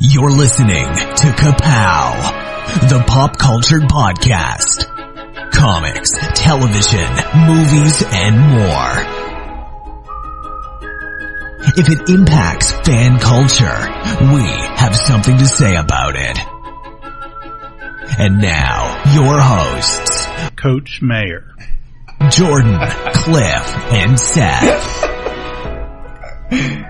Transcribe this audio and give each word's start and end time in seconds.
You're 0.00 0.30
listening 0.30 0.86
to 0.86 1.26
Kapow, 1.32 2.88
the 2.88 3.02
pop 3.04 3.36
culture 3.36 3.80
podcast. 3.80 4.86
Comics, 5.50 6.12
television, 6.34 7.10
movies, 7.48 8.04
and 8.06 8.38
more. 8.38 8.94
If 11.76 11.88
it 11.88 12.08
impacts 12.08 12.70
fan 12.70 13.18
culture, 13.18 13.88
we 14.32 14.44
have 14.76 14.94
something 14.94 15.36
to 15.36 15.46
say 15.46 15.74
about 15.74 16.14
it. 16.14 16.38
And 18.20 18.40
now, 18.40 19.02
your 19.16 19.40
hosts, 19.40 20.26
Coach 20.54 21.02
Mayor. 21.02 21.44
Jordan, 22.30 22.78
Cliff, 23.14 23.74
and 23.92 24.16
Seth. 24.20 25.04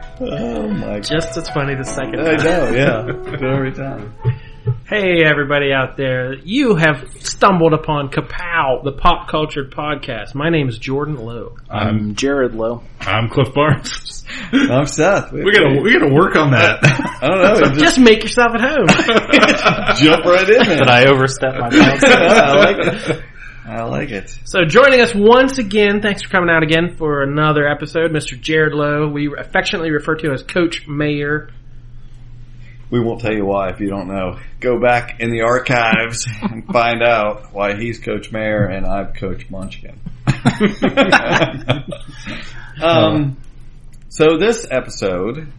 Oh 0.21 0.69
my 0.69 1.01
Just 1.01 1.37
as 1.37 1.49
funny 1.51 1.75
the 1.75 1.85
second 1.85 2.21
I 2.21 2.37
time. 2.37 2.45
know, 2.45 2.71
yeah. 2.73 3.33
Every 3.55 3.73
time. 3.73 4.15
Hey 4.87 5.23
everybody 5.25 5.73
out 5.73 5.97
there. 5.97 6.35
You 6.35 6.75
have 6.77 7.07
stumbled 7.21 7.73
upon 7.73 8.09
Kapow, 8.11 8.83
the 8.85 8.93
pop 8.93 9.29
culture 9.29 9.65
podcast. 9.65 10.35
My 10.35 10.51
name 10.51 10.69
is 10.69 10.77
Jordan 10.79 11.17
Lowe. 11.17 11.57
I'm 11.71 12.15
Jared 12.15 12.55
Lowe. 12.55 12.83
I'm 13.01 13.29
Cliff 13.29 13.55
Barnes. 13.55 14.25
I'm 14.53 14.87
Seth. 14.87 15.33
We, 15.33 15.45
We 15.45 15.53
gotta 15.53 15.81
we 15.83 15.93
gotta 15.93 16.13
work 16.13 16.37
on 16.37 16.51
that. 16.51 16.81
I 16.85 17.29
don't 17.29 17.43
know. 17.43 17.55
we 17.55 17.61
Just 17.61 17.81
Just 17.81 17.99
make 17.99 18.23
yourself 18.23 18.53
at 18.55 18.61
home. 18.61 18.87
jump 19.97 20.25
right 20.25 20.49
in 20.49 20.67
there. 20.67 20.79
Did 20.79 20.89
I 20.89 21.05
overstep 21.07 21.55
my 21.55 21.71
bounds? 21.71 22.05
I 22.05 22.55
like 22.55 22.77
it. 22.79 23.23
I 23.69 23.85
like 23.85 24.11
it. 24.11 24.35
so 24.45 24.65
joining 24.65 25.03
us 25.03 25.15
once 25.15 25.59
again, 25.59 26.01
thanks 26.01 26.23
for 26.23 26.31
coming 26.31 26.49
out 26.49 26.63
again 26.63 26.97
for 26.97 27.23
another 27.23 27.69
episode, 27.69 28.13
Mr. 28.13 28.41
Jared 28.41 28.73
Lowe. 28.73 29.09
We 29.09 29.31
affectionately 29.37 29.91
refer 29.91 30.15
to 30.17 30.33
as 30.33 30.43
Coach 30.43 30.89
Mayor. 30.89 31.51
We 32.91 33.01
won't 33.01 33.21
tell 33.21 33.35
you 33.35 33.45
why 33.45 33.69
if 33.69 33.81
you 33.81 33.91
don't 33.91 34.09
know. 34.09 34.39
Go 34.61 34.81
back 34.81 35.21
in 35.21 35.31
the 35.31 35.43
archives 35.43 36.27
and 36.41 36.67
find 36.67 37.03
out 37.03 37.53
why 37.53 37.77
he's 37.77 37.99
Coach 37.99 38.33
Mayor 38.33 38.65
and 38.65 38.87
I'm 38.87 39.13
Coach 39.13 39.51
Munchkin. 39.51 40.01
um, 42.83 43.37
so 44.09 44.39
this 44.39 44.67
episode, 44.71 45.53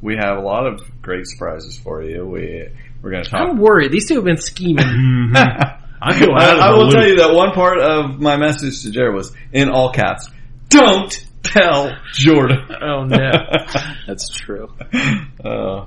we 0.00 0.14
have 0.14 0.38
a 0.38 0.42
lot 0.42 0.68
of 0.68 0.80
great 1.02 1.26
surprises 1.26 1.76
for 1.76 2.04
you. 2.04 2.24
We 2.24 2.68
we're 3.02 3.10
going 3.10 3.24
to 3.24 3.30
talk. 3.30 3.40
I'm 3.40 3.58
worried. 3.58 3.90
These 3.90 4.06
two 4.06 4.14
have 4.14 4.24
been 4.24 4.36
scheming. 4.36 5.32
Mhm. 6.02 6.14
I 6.14 6.18
feel 6.18 6.30
I, 6.36 6.44
out 6.50 6.56
of 6.58 6.62
I 6.62 6.70
will 6.72 6.84
loop. 6.86 6.94
tell 6.94 7.06
you 7.08 7.16
that 7.16 7.34
one 7.34 7.52
part 7.52 7.78
of 7.78 8.20
my 8.20 8.36
message 8.36 8.82
to 8.82 8.90
Jared 8.90 9.14
was 9.14 9.32
in 9.52 9.70
all 9.70 9.92
caps. 9.92 10.28
Don't 10.68 11.26
tell 11.42 11.90
Jordan. 12.14 12.58
Oh 12.82 13.04
no. 13.04 13.16
That's 14.06 14.28
true. 14.28 14.68
uh, 15.44 15.86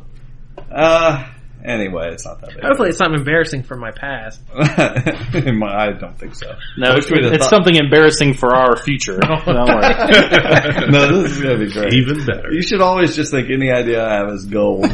uh, 0.71 1.27
anyway, 1.63 2.11
it's 2.13 2.25
not 2.25 2.39
that 2.41 2.51
big. 2.55 2.63
Hopefully 2.63 2.89
it's 2.89 2.99
not 2.99 3.13
embarrassing 3.13 3.63
from 3.63 3.79
my 3.81 3.91
past. 3.91 4.41
My- 4.53 5.75
I 5.75 5.91
don't 5.91 6.17
think 6.17 6.35
so. 6.35 6.55
No, 6.77 6.91
I 6.91 6.95
it's, 6.97 7.07
it's 7.11 7.49
something 7.49 7.75
embarrassing 7.75 8.33
for 8.35 8.55
our 8.55 8.77
future. 8.77 9.17
Don't 9.19 9.45
worry. 9.45 10.87
no, 10.89 11.21
this 11.21 11.31
is 11.35 11.41
gonna 11.41 11.57
be 11.57 11.71
great. 11.71 11.93
Even 11.93 12.25
better. 12.25 12.51
You 12.51 12.61
should 12.61 12.81
always 12.81 13.15
just 13.15 13.31
think 13.31 13.49
any 13.49 13.71
idea 13.71 14.03
I 14.05 14.15
have 14.15 14.29
is 14.29 14.45
gold. 14.45 14.85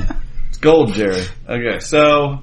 it's 0.50 0.58
gold, 0.58 0.94
Jerry. 0.94 1.24
Okay, 1.48 1.80
so 1.80 2.40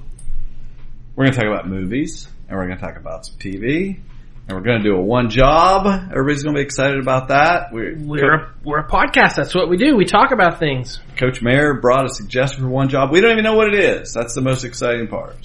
we're 1.15 1.25
gonna 1.25 1.35
talk 1.35 1.45
about 1.45 1.67
movies, 1.67 2.27
and 2.49 2.57
we're 2.57 2.67
gonna 2.67 2.79
talk 2.79 2.97
about 2.97 3.25
some 3.25 3.37
TV, 3.37 3.99
and 4.47 4.57
we're 4.57 4.63
gonna 4.63 4.83
do 4.83 4.95
a 4.95 5.01
one 5.01 5.29
job. 5.29 5.85
Everybody's 5.85 6.43
gonna 6.43 6.55
be 6.55 6.61
excited 6.61 6.99
about 6.99 7.27
that. 7.27 7.71
We're, 7.71 7.95
We're 7.97 8.33
a, 8.33 8.53
we're 8.63 8.79
a 8.79 8.87
podcast. 8.87 9.35
That's 9.35 9.53
what 9.53 9.69
we 9.69 9.77
do. 9.77 9.95
We 9.95 10.05
talk 10.05 10.31
about 10.31 10.59
things. 10.59 10.99
Coach 11.15 11.41
Mayor 11.41 11.75
brought 11.75 12.05
a 12.05 12.09
suggestion 12.13 12.63
for 12.63 12.69
one 12.69 12.89
job. 12.89 13.11
We 13.11 13.21
don't 13.21 13.31
even 13.31 13.43
know 13.43 13.55
what 13.55 13.73
it 13.73 13.79
is. 13.79 14.13
That's 14.13 14.33
the 14.33 14.41
most 14.41 14.65
exciting 14.65 15.07
part. 15.07 15.37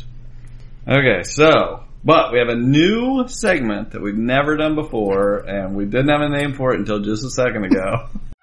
Okay, 0.89 1.23
so, 1.23 1.85
but 2.03 2.33
we 2.33 2.39
have 2.39 2.49
a 2.49 2.57
new 2.57 3.29
segment 3.29 3.91
that 3.93 4.03
we've 4.03 4.17
never 4.17 4.57
done 4.57 4.75
before, 4.75 5.39
and 5.39 5.77
we 5.77 5.85
didn't 5.85 6.09
have 6.09 6.23
a 6.23 6.29
name 6.29 6.55
for 6.55 6.73
it 6.73 6.81
until 6.81 7.01
just 7.01 7.25
a 7.25 7.31
second 7.31 7.65
ago. 7.65 8.09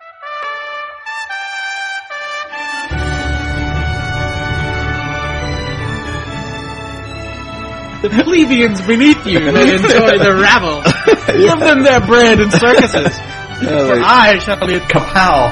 The 8.02 8.10
plebeians 8.10 8.82
beneath 8.82 9.26
you 9.28 9.40
may 9.40 9.76
enjoy 9.76 10.18
the 10.18 10.36
rabble. 10.42 10.82
Give 11.38 11.60
them 11.60 11.84
their 11.84 12.02
bread 12.02 12.40
and 12.40 12.52
circuses. 12.52 13.18
For 13.62 14.00
I 14.02 14.40
shall 14.40 14.66
lead 14.66 14.82
Kapow 14.84 15.52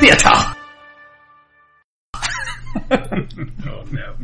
Theater. 0.00 0.54
oh 3.68 3.84
no. 3.90 4.16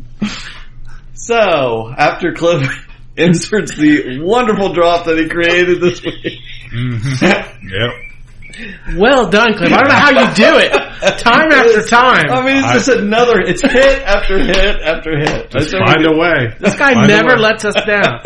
So, 1.15 1.93
after 1.97 2.33
Cliff 2.33 2.89
inserts 3.17 3.77
the 3.77 4.21
wonderful 4.23 4.73
drop 4.73 5.05
that 5.07 5.19
he 5.19 5.29
created 5.29 5.81
this 5.81 6.03
week, 6.03 6.41
Mm-hmm. 6.73 7.69
Yep. 7.69 8.12
Well 8.97 9.29
done, 9.31 9.55
Cliff. 9.55 9.73
I 9.73 9.77
don't 9.79 9.89
know 9.89 9.95
how 9.95 10.11
you 10.11 10.35
do 10.35 10.59
it. 10.59 10.73
Time 11.19 11.51
after 11.53 11.83
time. 11.83 12.31
I 12.31 12.45
mean, 12.45 12.57
it's 12.65 12.73
just 12.73 12.89
another, 12.89 13.41
it's 13.41 13.63
hit 13.63 14.03
after 14.03 14.39
hit 14.39 14.81
after 14.83 15.19
hit. 15.19 15.51
Just 15.51 15.71
That's 15.71 15.91
find 15.93 16.07
a 16.07 16.17
way. 16.17 16.55
this 16.61 16.77
guy 16.77 16.95
Find 16.95 17.09
never 17.09 17.37
lets 17.39 17.65
us 17.65 17.75
down. 17.87 18.21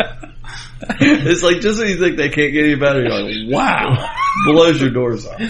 it's 1.01 1.43
like 1.43 1.61
just 1.61 1.79
when 1.79 1.89
you 1.89 1.99
think 1.99 2.17
they 2.17 2.29
can't 2.29 2.53
get 2.53 2.65
any 2.65 2.75
better, 2.77 3.03
you're 3.03 3.23
like, 3.23 3.53
wow, 3.53 4.11
blows 4.47 4.81
your 4.81 4.91
doors 4.91 5.27
off. 5.27 5.41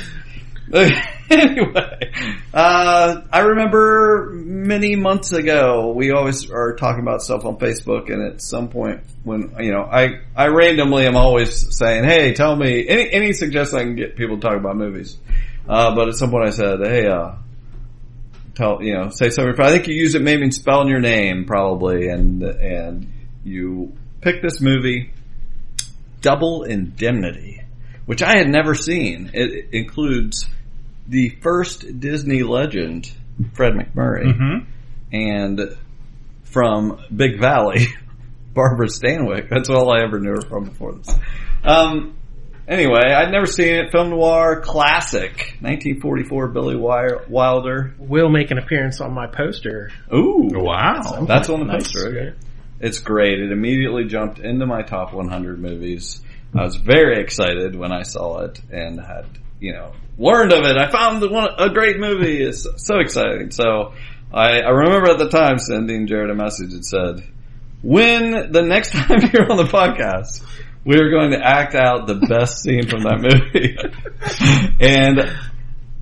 anyway, 1.30 2.12
uh, 2.54 3.22
I 3.32 3.40
remember 3.40 4.30
many 4.32 4.94
months 4.94 5.32
ago, 5.32 5.92
we 5.92 6.12
always 6.12 6.50
are 6.50 6.76
talking 6.76 7.02
about 7.02 7.22
stuff 7.22 7.44
on 7.44 7.56
Facebook, 7.56 8.12
and 8.12 8.22
at 8.22 8.40
some 8.40 8.68
point 8.68 9.00
when, 9.24 9.54
you 9.58 9.72
know, 9.72 9.82
I, 9.82 10.20
I 10.36 10.48
randomly 10.48 11.06
am 11.06 11.16
always 11.16 11.76
saying, 11.76 12.04
hey, 12.04 12.32
tell 12.34 12.54
me, 12.54 12.86
any, 12.86 13.10
any 13.10 13.32
suggestion 13.32 13.78
I 13.78 13.82
can 13.82 13.96
get 13.96 14.16
people 14.16 14.36
to 14.36 14.42
talk 14.42 14.56
about 14.56 14.76
movies. 14.76 15.16
Uh, 15.68 15.94
but 15.96 16.08
at 16.08 16.14
some 16.14 16.30
point 16.30 16.46
I 16.46 16.50
said, 16.50 16.78
hey, 16.80 17.06
uh, 17.06 17.34
tell, 18.54 18.82
you 18.82 18.94
know, 18.94 19.08
say 19.10 19.30
something, 19.30 19.54
I 19.58 19.70
think 19.70 19.88
you 19.88 19.94
use 19.94 20.14
it 20.14 20.22
maybe 20.22 20.44
in 20.44 20.52
spelling 20.52 20.88
your 20.88 21.00
name 21.00 21.44
probably, 21.44 22.08
and, 22.08 22.42
and 22.42 23.12
you 23.42 23.92
pick 24.20 24.42
this 24.42 24.60
movie, 24.60 25.12
Double 26.20 26.62
Indemnity, 26.62 27.62
which 28.06 28.22
I 28.22 28.38
had 28.38 28.48
never 28.48 28.74
seen. 28.74 29.30
It 29.34 29.70
includes 29.72 30.48
the 31.08 31.30
first 31.42 32.00
Disney 32.00 32.42
legend, 32.42 33.10
Fred 33.54 33.74
MacMurray, 33.74 34.24
Mm-hmm. 34.34 34.70
and 35.12 35.76
from 36.44 37.00
Big 37.14 37.40
Valley, 37.40 37.86
Barbara 38.54 38.86
Stanwyck. 38.86 39.48
That's 39.50 39.68
all 39.68 39.90
I 39.92 40.02
ever 40.02 40.18
knew 40.20 40.30
her 40.30 40.40
from 40.42 40.64
before 40.64 40.94
this. 40.94 41.14
Um, 41.64 42.16
anyway, 42.66 43.00
I'd 43.14 43.30
never 43.30 43.46
seen 43.46 43.74
it. 43.76 43.92
Film 43.92 44.10
noir 44.10 44.60
classic, 44.60 45.56
1944, 45.60 46.48
Billy 46.48 46.76
Wilder. 46.76 47.94
Will 47.98 48.28
make 48.30 48.50
an 48.50 48.58
appearance 48.58 49.00
on 49.00 49.12
my 49.12 49.26
poster. 49.26 49.90
Ooh, 50.14 50.48
Wow. 50.54 51.24
that's 51.28 51.48
on 51.50 51.60
the 51.60 51.66
Nice. 51.66 51.92
poster. 51.92 52.08
Okay. 52.08 52.36
It's 52.80 52.98
great. 53.00 53.40
It 53.40 53.52
immediately 53.52 54.04
jumped 54.04 54.38
into 54.38 54.66
my 54.66 54.82
top 54.82 55.12
100 55.14 55.58
movies. 55.58 56.20
I 56.54 56.62
was 56.62 56.76
very 56.76 57.20
excited 57.22 57.74
when 57.74 57.90
I 57.92 58.02
saw 58.02 58.40
it 58.40 58.60
and 58.70 59.00
had, 59.00 59.24
you 59.60 59.72
know, 59.72 59.92
learned 60.18 60.52
of 60.52 60.64
it. 60.64 60.76
I 60.76 60.90
found 60.90 61.22
the 61.22 61.28
one, 61.28 61.48
a 61.58 61.70
great 61.70 61.98
movie. 61.98 62.42
It's 62.42 62.66
so 62.76 62.98
exciting. 62.98 63.50
So 63.50 63.94
I, 64.32 64.60
I 64.60 64.70
remember 64.70 65.10
at 65.10 65.18
the 65.18 65.28
time 65.28 65.58
sending 65.58 66.06
Jared 66.06 66.30
a 66.30 66.34
message 66.34 66.72
that 66.72 66.84
said, 66.84 67.26
when 67.82 68.52
the 68.52 68.62
next 68.62 68.90
time 68.92 69.18
you're 69.32 69.50
on 69.50 69.56
the 69.56 69.64
podcast, 69.64 70.42
we're 70.84 71.10
going 71.10 71.32
to 71.32 71.44
act 71.44 71.74
out 71.74 72.06
the 72.06 72.14
best 72.14 72.62
scene 72.62 72.86
from 72.88 73.02
that 73.02 73.20
movie. 73.20 73.76
and 74.80 75.20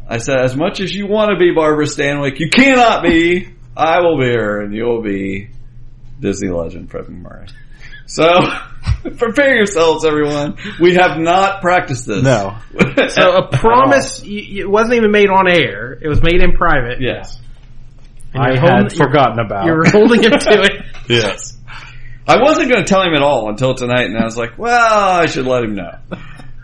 I 0.08 0.18
said, 0.18 0.38
as 0.40 0.54
much 0.54 0.80
as 0.80 0.94
you 0.94 1.06
want 1.06 1.30
to 1.30 1.38
be 1.38 1.52
Barbara 1.54 1.86
Stanwyck, 1.86 2.38
you 2.38 2.50
cannot 2.50 3.02
be. 3.02 3.48
I 3.76 4.00
will 4.02 4.18
be 4.18 4.28
her, 4.28 4.60
and 4.60 4.72
you'll 4.72 5.02
be 5.02 5.48
Disney 6.20 6.50
legend 6.50 6.90
Fred 6.90 7.06
MacMurray. 7.06 7.50
So, 8.06 8.24
prepare 9.16 9.56
yourselves, 9.56 10.04
everyone. 10.04 10.56
We 10.80 10.94
have 10.94 11.18
not 11.18 11.60
practiced 11.62 12.06
this. 12.06 12.22
No. 12.22 12.58
So 13.08 13.36
a 13.36 13.48
promise, 13.48 14.20
y- 14.22 14.28
y- 14.28 14.60
it 14.60 14.70
wasn't 14.70 14.94
even 14.94 15.10
made 15.10 15.28
on 15.30 15.48
air. 15.48 15.92
It 16.00 16.08
was 16.08 16.22
made 16.22 16.42
in 16.42 16.52
private. 16.52 17.00
yes. 17.00 17.38
And 18.32 18.42
I 18.42 18.58
had 18.58 18.70
holding- 18.82 18.98
forgotten 18.98 19.38
about. 19.38 19.66
You're 19.66 19.88
holding 19.90 20.22
him 20.22 20.32
to 20.32 20.62
it. 20.62 20.82
Yes. 21.08 21.56
I 22.26 22.40
wasn't 22.42 22.70
going 22.70 22.82
to 22.82 22.88
tell 22.88 23.02
him 23.02 23.12
at 23.14 23.20
all 23.22 23.50
until 23.50 23.74
tonight, 23.74 24.06
and 24.06 24.16
I 24.16 24.24
was 24.24 24.36
like, 24.38 24.56
well, 24.58 25.10
I 25.20 25.26
should 25.26 25.46
let 25.46 25.62
him 25.64 25.74
know. 25.74 25.98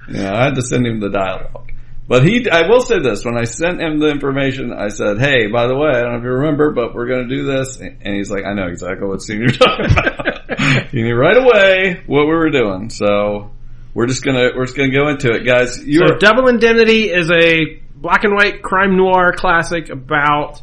You 0.08 0.14
know, 0.22 0.32
I 0.32 0.44
had 0.44 0.54
to 0.54 0.62
send 0.62 0.86
him 0.86 0.98
the 1.00 1.10
dialogue. 1.10 1.69
But 2.10 2.24
he, 2.26 2.50
I 2.50 2.66
will 2.68 2.80
say 2.80 2.98
this, 2.98 3.24
when 3.24 3.38
I 3.38 3.44
sent 3.44 3.80
him 3.80 4.00
the 4.00 4.08
information, 4.08 4.72
I 4.72 4.88
said, 4.88 5.20
hey, 5.20 5.46
by 5.46 5.68
the 5.68 5.76
way, 5.76 5.90
I 5.90 6.00
don't 6.00 6.10
know 6.14 6.18
if 6.18 6.24
you 6.24 6.30
remember, 6.30 6.72
but 6.72 6.92
we're 6.92 7.06
going 7.06 7.28
to 7.28 7.36
do 7.36 7.44
this. 7.44 7.78
And 7.78 8.16
he's 8.16 8.28
like, 8.28 8.44
I 8.44 8.52
know 8.52 8.66
exactly 8.66 9.06
what 9.06 9.22
scene 9.22 9.38
you're 9.38 9.48
talking 9.52 9.86
about. 9.92 10.88
he 10.90 11.02
knew 11.02 11.14
right 11.14 11.36
away 11.36 12.02
what 12.08 12.24
we 12.26 12.32
were 12.34 12.50
doing. 12.50 12.90
So 12.90 13.52
we're 13.94 14.08
just 14.08 14.24
going 14.24 14.34
to, 14.36 14.50
we're 14.56 14.64
just 14.66 14.76
going 14.76 14.90
to 14.90 14.96
go 14.96 15.06
into 15.08 15.30
it. 15.30 15.46
Guys, 15.46 15.76
So 15.76 15.82
you're, 15.86 16.18
Double 16.18 16.48
Indemnity 16.48 17.12
is 17.12 17.30
a 17.30 17.80
black 17.94 18.24
and 18.24 18.34
white 18.34 18.60
crime 18.60 18.96
noir 18.96 19.32
classic 19.32 19.88
about 19.88 20.60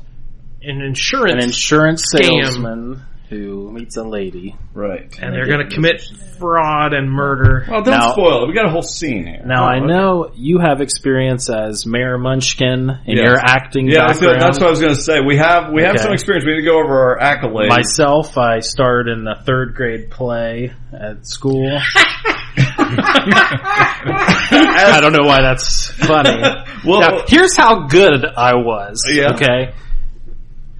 an 0.61 0.81
insurance, 0.81 1.31
An 1.31 1.43
insurance 1.43 2.13
Scam. 2.13 2.25
salesman 2.43 3.05
who 3.29 3.71
meets 3.71 3.97
a 3.97 4.03
lady. 4.03 4.55
Right. 4.73 5.13
and 5.21 5.33
they're 5.33 5.47
going 5.47 5.67
to 5.67 5.73
commit 5.75 6.01
fraud 6.39 6.93
and 6.93 7.11
murder. 7.11 7.65
Well, 7.69 7.81
don't 7.81 7.99
Now- 7.99 8.11
spoil 8.13 8.43
it. 8.43 8.47
We 8.47 8.53
got 8.53 8.65
a 8.67 8.69
whole 8.69 8.81
scene 8.83 9.25
here. 9.25 9.41
Now 9.45 9.63
Oh, 9.65 9.67
I 9.67 9.77
okay. 9.77 9.85
know 9.87 10.31
you 10.35 10.59
have 10.59 10.79
experience 10.81 11.49
as 11.49 11.85
Mayor 11.85 12.17
Munchkin 12.17 12.89
in 13.05 13.17
Yes. 13.17 13.25
your 13.25 13.37
acting 13.37 13.87
Yeah, 13.87 14.07
that's, 14.07 14.19
background. 14.19 14.41
that's 14.41 14.59
what 14.59 14.67
I 14.67 14.69
was 14.69 14.79
going 14.81 14.93
to 14.95 15.01
say. 15.01 15.19
We 15.21 15.37
have 15.37 15.71
we 15.73 15.81
have 15.83 15.95
Okay. 15.95 16.03
some 16.03 16.13
experience. 16.13 16.45
We 16.45 16.53
need 16.53 16.61
to 16.61 16.67
go 16.67 16.77
over 16.79 17.17
our 17.17 17.19
accolades. 17.19 17.69
Myself, 17.69 18.37
I 18.37 18.59
starred 18.59 19.07
in 19.09 19.27
a 19.27 19.35
third 19.43 19.73
grade 19.75 20.09
play 20.11 20.71
at 20.93 21.25
school. 21.27 21.79
I 23.69 24.99
don't 25.01 25.13
know 25.13 25.27
why 25.27 25.41
that's 25.41 25.89
funny. 25.91 26.41
well, 26.85 27.01
Now, 27.01 27.23
here's 27.27 27.55
how 27.55 27.87
good 27.87 28.25
I 28.25 28.55
was. 28.55 29.03
Yeah. 29.11 29.33
Okay. 29.33 29.73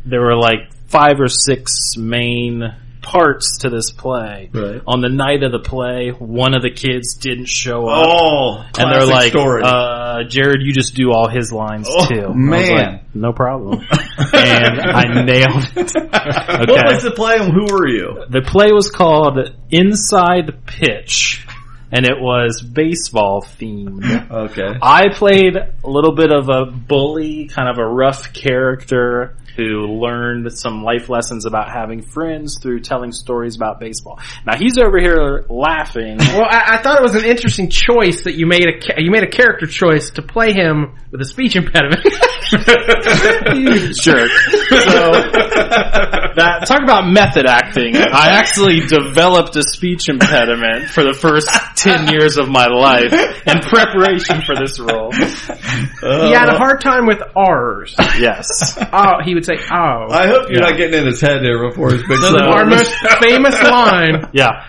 There 0.06 0.22
were 0.22 0.36
like 0.38 0.72
five 0.88 1.20
or 1.20 1.28
six 1.28 1.96
main 1.98 2.64
parts 3.02 3.60
to 3.60 3.70
this 3.70 3.90
play. 3.92 4.50
Right. 4.54 4.82
On 4.86 5.00
the 5.00 5.08
night 5.10 5.42
of 5.44 5.54
the 5.54 5.60
play, 5.60 6.10
one 6.10 6.54
of 6.54 6.62
the 6.62 6.72
kids 6.72 7.16
didn't 7.16 7.46
show 7.48 7.88
up. 7.88 8.06
oh, 8.06 8.66
and 8.78 8.92
they're 8.92 9.06
like, 9.06 9.34
uh, 9.36 10.24
Jared, 10.28 10.62
you 10.62 10.74
just 10.74 10.94
do 10.94 11.12
all 11.14 11.30
his 11.30 11.54
lines 11.54 11.88
Oh, 11.90 12.06
too. 12.06 12.22
I 12.22 12.28
was 12.28 12.36
man. 12.36 12.72
like, 12.94 13.16
no 13.16 13.32
problem. 13.32 13.80
and 14.34 14.82
I 14.82 15.24
nailed 15.24 15.72
it. 15.76 15.96
Okay. 15.96 16.72
What 16.74 16.94
was 16.94 17.04
the 17.04 17.14
play 17.16 17.38
and 17.40 17.54
who 17.54 17.66
were 17.74 17.88
you? 17.88 18.26
The 18.30 18.42
play 18.42 18.72
was 18.74 18.90
called 18.92 19.38
Inside 19.70 20.66
Pitch, 20.66 21.46
and 21.92 22.06
it 22.06 22.20
was 22.20 22.62
baseball 22.62 23.42
themed. 23.42 24.06
Okay. 24.38 24.78
I 24.82 25.10
played 25.14 25.56
a 25.56 25.90
little 25.90 26.14
bit 26.14 26.32
of 26.32 26.50
a 26.50 26.66
bully, 26.66 27.48
kind 27.48 27.70
of 27.70 27.78
a 27.80 27.86
rough 27.86 28.34
character 28.34 29.36
who 29.58 30.00
learned 30.00 30.54
some 30.54 30.84
life 30.84 31.10
lessons 31.10 31.46
about 31.46 31.72
having 31.72 32.04
friends 32.04 32.60
through 32.62 32.82
telling 32.82 33.12
stories 33.12 33.56
about 33.56 33.80
baseball. 33.80 34.20
Now 34.46 34.56
he's 34.58 34.78
over 34.78 35.00
here 35.00 35.46
laughing. 35.50 36.20
Well, 36.38 36.46
I, 36.48 36.78
I 36.78 36.82
thought 36.84 37.00
it 37.00 37.04
was 37.04 37.16
an 37.16 37.26
interesting 37.26 37.70
choice 37.70 38.26
that 38.26 38.36
you 38.36 38.46
made 38.46 38.68
a 38.68 39.02
you 39.02 39.10
made 39.10 39.24
a 39.24 39.30
character 39.30 39.66
choice 39.66 40.12
to 40.12 40.22
play 40.22 40.54
him 40.54 40.94
with 41.10 41.22
a 41.22 41.26
speech 41.26 41.56
impediment. 41.56 42.04
Jerk. 43.98 44.30
So 44.30 45.12
that 46.38 46.66
talk 46.68 46.82
about 46.84 47.08
method 47.08 47.46
acting. 47.46 47.96
I 47.98 48.30
actually 48.38 48.80
developed 48.82 49.56
a 49.56 49.64
speech 49.64 50.08
impediment 50.10 50.90
for 50.90 51.04
the 51.04 51.14
first 51.14 51.50
ten 51.76 52.08
years 52.12 52.38
of 52.38 52.48
my 52.50 52.68
life 52.68 53.12
in 53.14 53.60
preparation 53.62 54.42
for 54.46 54.56
this 54.56 54.80
role. 54.80 55.12
he 55.12 56.32
had 56.34 56.50
a 56.50 56.58
hard 56.58 56.82
time 56.82 57.06
with 57.06 57.22
R's. 57.36 57.94
Yes. 58.20 58.78
Oh, 58.94 59.22
he 59.24 59.34
would 59.36 59.46
say, 59.46 59.56
"Oh." 59.72 60.08
I 60.10 60.28
hope 60.28 60.50
you're 60.50 60.62
Yeah. 60.64 60.70
not 60.70 60.78
getting 60.78 61.00
in 61.02 61.06
his 61.06 61.22
head 61.22 61.42
there 61.44 61.68
before 61.70 61.92
his 61.92 62.04
big 62.08 62.18
So- 62.20 62.38
our 62.40 62.66
most 62.66 62.94
famous 63.22 63.62
line 63.64 64.30
Yeah. 64.34 64.66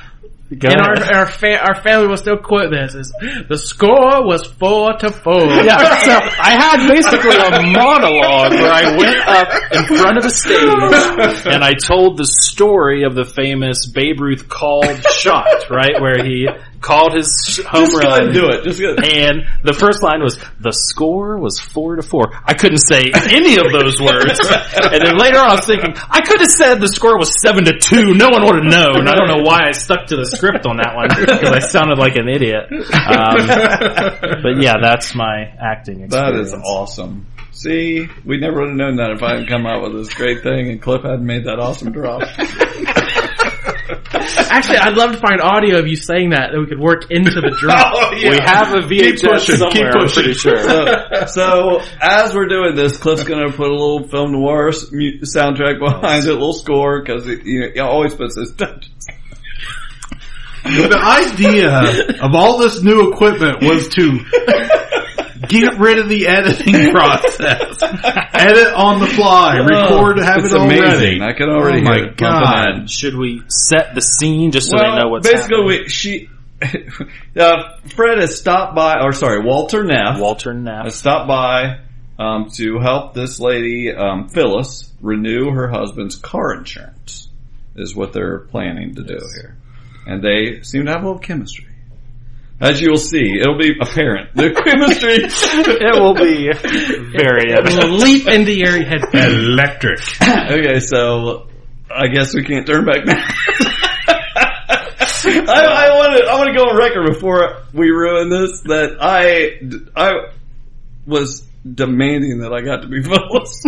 Go 0.57 0.69
ahead. 0.69 0.81
our 0.81 1.15
our, 1.15 1.27
fa- 1.27 1.61
our 1.61 1.83
family 1.83 2.09
will 2.09 2.17
still 2.17 2.39
quote 2.39 2.71
this 2.71 2.95
is 2.95 3.13
the 3.49 3.59
score 3.59 4.25
was 4.27 4.47
four 4.47 4.95
to 4.95 5.11
four. 5.11 5.43
Yeah, 5.69 5.99
so 6.01 6.13
I 6.41 6.51
had 6.57 6.89
basically 6.89 7.37
a 7.37 7.73
monologue 7.77 8.53
where 8.53 8.73
I 8.73 8.97
went 8.97 9.17
up 9.29 9.49
in 9.73 9.85
front 9.99 10.17
of 10.17 10.23
the 10.23 10.31
stage 10.31 11.47
and 11.53 11.63
I 11.63 11.75
told 11.75 12.17
the 12.17 12.25
story 12.25 13.03
of 13.03 13.15
the 13.15 13.25
famous 13.27 13.85
Babe 13.87 14.21
Ruth 14.21 14.49
called 14.49 15.05
shot, 15.13 15.69
right? 15.71 16.01
Where 16.01 16.25
he 16.25 16.49
called 16.81 17.15
his 17.15 17.61
home 17.67 17.87
Just 17.91 17.97
run. 17.97 18.23
and 18.25 18.35
do 18.35 18.47
it. 18.49 18.65
Just. 18.65 18.81
And 18.81 19.43
the 19.65 19.73
first 19.73 20.03
line 20.03 20.23
was, 20.23 20.39
the 20.61 20.73
score 20.73 21.37
was 21.39 21.59
four 21.61 21.97
to 21.97 22.03
four. 22.03 22.31
I 22.45 22.55
couldn't 22.55 22.79
say 22.87 23.03
any 23.15 23.57
of 23.59 23.73
those 23.73 24.01
words. 24.01 24.39
And 24.93 25.03
then 25.05 25.19
later 25.19 25.39
on 25.39 25.51
I 25.51 25.55
was 25.57 25.67
thinking, 25.67 25.95
I 26.09 26.21
could 26.21 26.41
have 26.41 26.51
said 26.51 26.81
the 26.81 26.89
score 26.89 27.19
was 27.19 27.41
seven 27.41 27.65
to 27.65 27.79
two. 27.79 28.15
No 28.15 28.29
one 28.29 28.45
would 28.47 28.57
have 28.63 28.71
known. 28.73 29.09
I 29.09 29.15
don't 29.15 29.29
know 29.29 29.43
why 29.43 29.69
I 29.69 29.73
stuck 29.73 30.07
to 30.09 30.17
the 30.17 30.27
script 30.27 30.67
on 30.67 30.77
that 30.79 30.95
one 30.95 31.09
because 31.09 31.51
I 31.51 31.59
sounded 31.61 31.99
like 31.99 32.17
an 32.17 32.29
idiot. 32.29 32.67
Um, 32.71 33.47
but 34.43 34.63
yeah, 34.63 34.75
that's 34.81 35.15
my 35.15 35.53
acting 35.61 36.07
That 36.09 36.35
experience. 36.35 36.49
is 36.49 36.55
awesome. 36.65 37.27
See, 37.51 38.07
we 38.25 38.39
never 38.39 38.61
would 38.61 38.69
have 38.69 38.77
known 38.77 38.97
that 38.97 39.11
if 39.11 39.23
I 39.23 39.31
hadn't 39.31 39.49
come 39.49 39.67
out 39.67 39.83
with 39.83 39.95
this 39.95 40.15
great 40.15 40.43
thing 40.45 40.69
and 40.71 40.81
Cliff 40.81 41.03
hadn't 41.03 41.27
made 41.27 41.45
that 41.47 41.59
awesome 41.59 41.91
drop. 41.93 42.23
Actually, 44.51 44.79
I'd 44.79 44.95
love 44.97 45.13
to 45.13 45.19
find 45.19 45.41
audio 45.41 45.79
of 45.79 45.87
you 45.87 45.97
saying 45.97 46.31
that 46.31 46.51
that 46.53 46.59
we 46.59 46.67
could 46.67 46.79
work 46.79 47.11
into 47.11 47.41
the 47.41 47.51
drop. 47.61 47.93
Oh, 47.95 48.15
yeah. 48.17 48.31
We 48.31 48.39
have 48.45 48.75
a 48.75 48.87
VHS 48.87 49.23
pushing, 49.23 49.57
keep 49.57 49.73
somewhere, 49.73 49.93
I'm 49.93 50.01
pushing. 50.03 50.23
pretty 50.23 50.35
sure. 50.35 50.59
so, 50.59 51.27
so 51.27 51.83
as 52.01 52.35
we're 52.35 52.49
doing 52.49 52.75
this, 52.75 52.97
Cliff's 52.99 53.25
gonna 53.25 53.51
put 53.51 53.69
a 53.69 53.73
little 53.73 54.09
film 54.09 54.33
noir 54.33 54.71
soundtrack 54.71 55.79
behind 55.79 56.25
it, 56.25 56.31
a 56.31 56.33
little 56.33 56.53
score, 56.53 57.03
because 57.03 57.27
you 57.27 57.61
know, 57.61 57.69
he 57.73 57.81
always 57.81 58.15
puts 58.15 58.37
his 58.37 58.53
touches. 58.53 58.91
the 60.65 60.99
idea 61.01 62.21
of 62.21 62.35
all 62.35 62.59
this 62.59 62.83
new 62.83 63.11
equipment 63.13 63.63
was 63.63 63.89
to 63.89 64.19
get 65.49 65.79
rid 65.79 65.99
of 65.99 66.09
the 66.09 66.27
editing 66.29 66.91
process. 66.93 67.79
Edit 67.83 68.73
on 68.75 69.01
the 69.01 69.07
fly, 69.07 69.59
record, 69.59 70.19
have 70.19 70.39
it's 70.45 70.53
it 70.53 70.59
all 70.59 70.67
amazing. 70.67 71.21
ready. 71.21 71.23
I 71.23 71.33
can 71.33 71.49
already 71.49 71.81
Oh 71.81 71.85
my 71.85 71.95
hear 71.97 72.05
it 72.07 72.17
bumping 72.17 72.73
in. 72.73 72.79
God. 72.81 72.91
Should 72.91 73.15
we 73.17 73.43
set 73.49 73.95
the 73.95 74.01
scene 74.01 74.53
just 74.53 74.71
so 74.71 74.77
well, 74.77 74.93
they 74.97 75.03
know 75.03 75.09
what's 75.09 75.29
basically, 75.29 75.57
happening? 75.57 75.83
we, 75.85 75.89
she, 75.89 76.29
uh, 77.41 77.77
Fred 77.95 78.19
has 78.19 78.39
stopped 78.39 78.75
by, 78.75 79.01
or 79.03 79.13
sorry, 79.13 79.41
Walter 79.45 79.85
Neff 79.85 80.19
Walter 80.21 80.53
Knapp. 80.55 80.85
has 80.85 80.95
stopped 80.97 81.29
by 81.29 81.79
um, 82.19 82.51
to 82.57 82.79
help 82.81 83.15
this 83.15 83.39
lady, 83.41 83.93
um, 83.93 84.29
Phyllis, 84.29 84.93
renew 85.01 85.51
her 85.53 85.69
husband's 85.69 86.17
car 86.17 86.55
insurance. 86.55 87.29
Is 87.77 87.95
what 87.95 88.13
they're 88.13 88.41
planning 88.41 88.97
to 88.97 89.05
do 89.05 89.19
here, 89.37 89.57
and 90.05 90.21
they 90.21 90.63
seem 90.63 90.87
to 90.87 90.91
have 90.91 91.03
a 91.05 91.07
little 91.07 91.21
chemistry. 91.21 91.68
As 92.61 92.81
you 92.81 92.91
will 92.91 92.97
see, 92.99 93.39
it'll 93.41 93.57
be 93.59 93.73
apparent. 93.81 94.35
The 94.35 94.51
chemistry. 94.65 95.19
It 95.23 96.01
will 96.01 96.15
be 96.15 96.51
very 97.17 97.53
It 97.53 97.63
will 97.63 97.69
evident. 97.73 97.93
leap 98.03 98.27
into 98.27 98.53
your 98.53 98.83
head. 98.85 99.03
Electric. 99.15 100.01
okay, 100.23 100.81
so 100.81 101.47
I 101.89 102.09
guess 102.09 102.35
we 102.35 102.43
can't 102.45 102.67
turn 102.67 102.85
back 102.85 103.05
now. 103.07 103.15
I, 105.31 105.91
I 105.91 105.99
want 105.99 106.19
to. 106.19 106.25
I 106.31 106.35
want 106.37 106.49
to 106.49 106.57
go 106.57 106.65
on 106.71 106.77
record 106.77 107.07
before 107.13 107.63
we 107.73 107.91
ruin 107.91 108.29
this 108.29 108.61
that 108.63 108.97
I 109.01 109.61
I 109.97 110.31
was 111.07 111.43
demanding 111.75 112.39
that 112.41 112.53
I 112.53 112.61
got 112.63 112.83
to 112.83 112.89
be 112.89 113.03
Phyllis. 113.03 113.63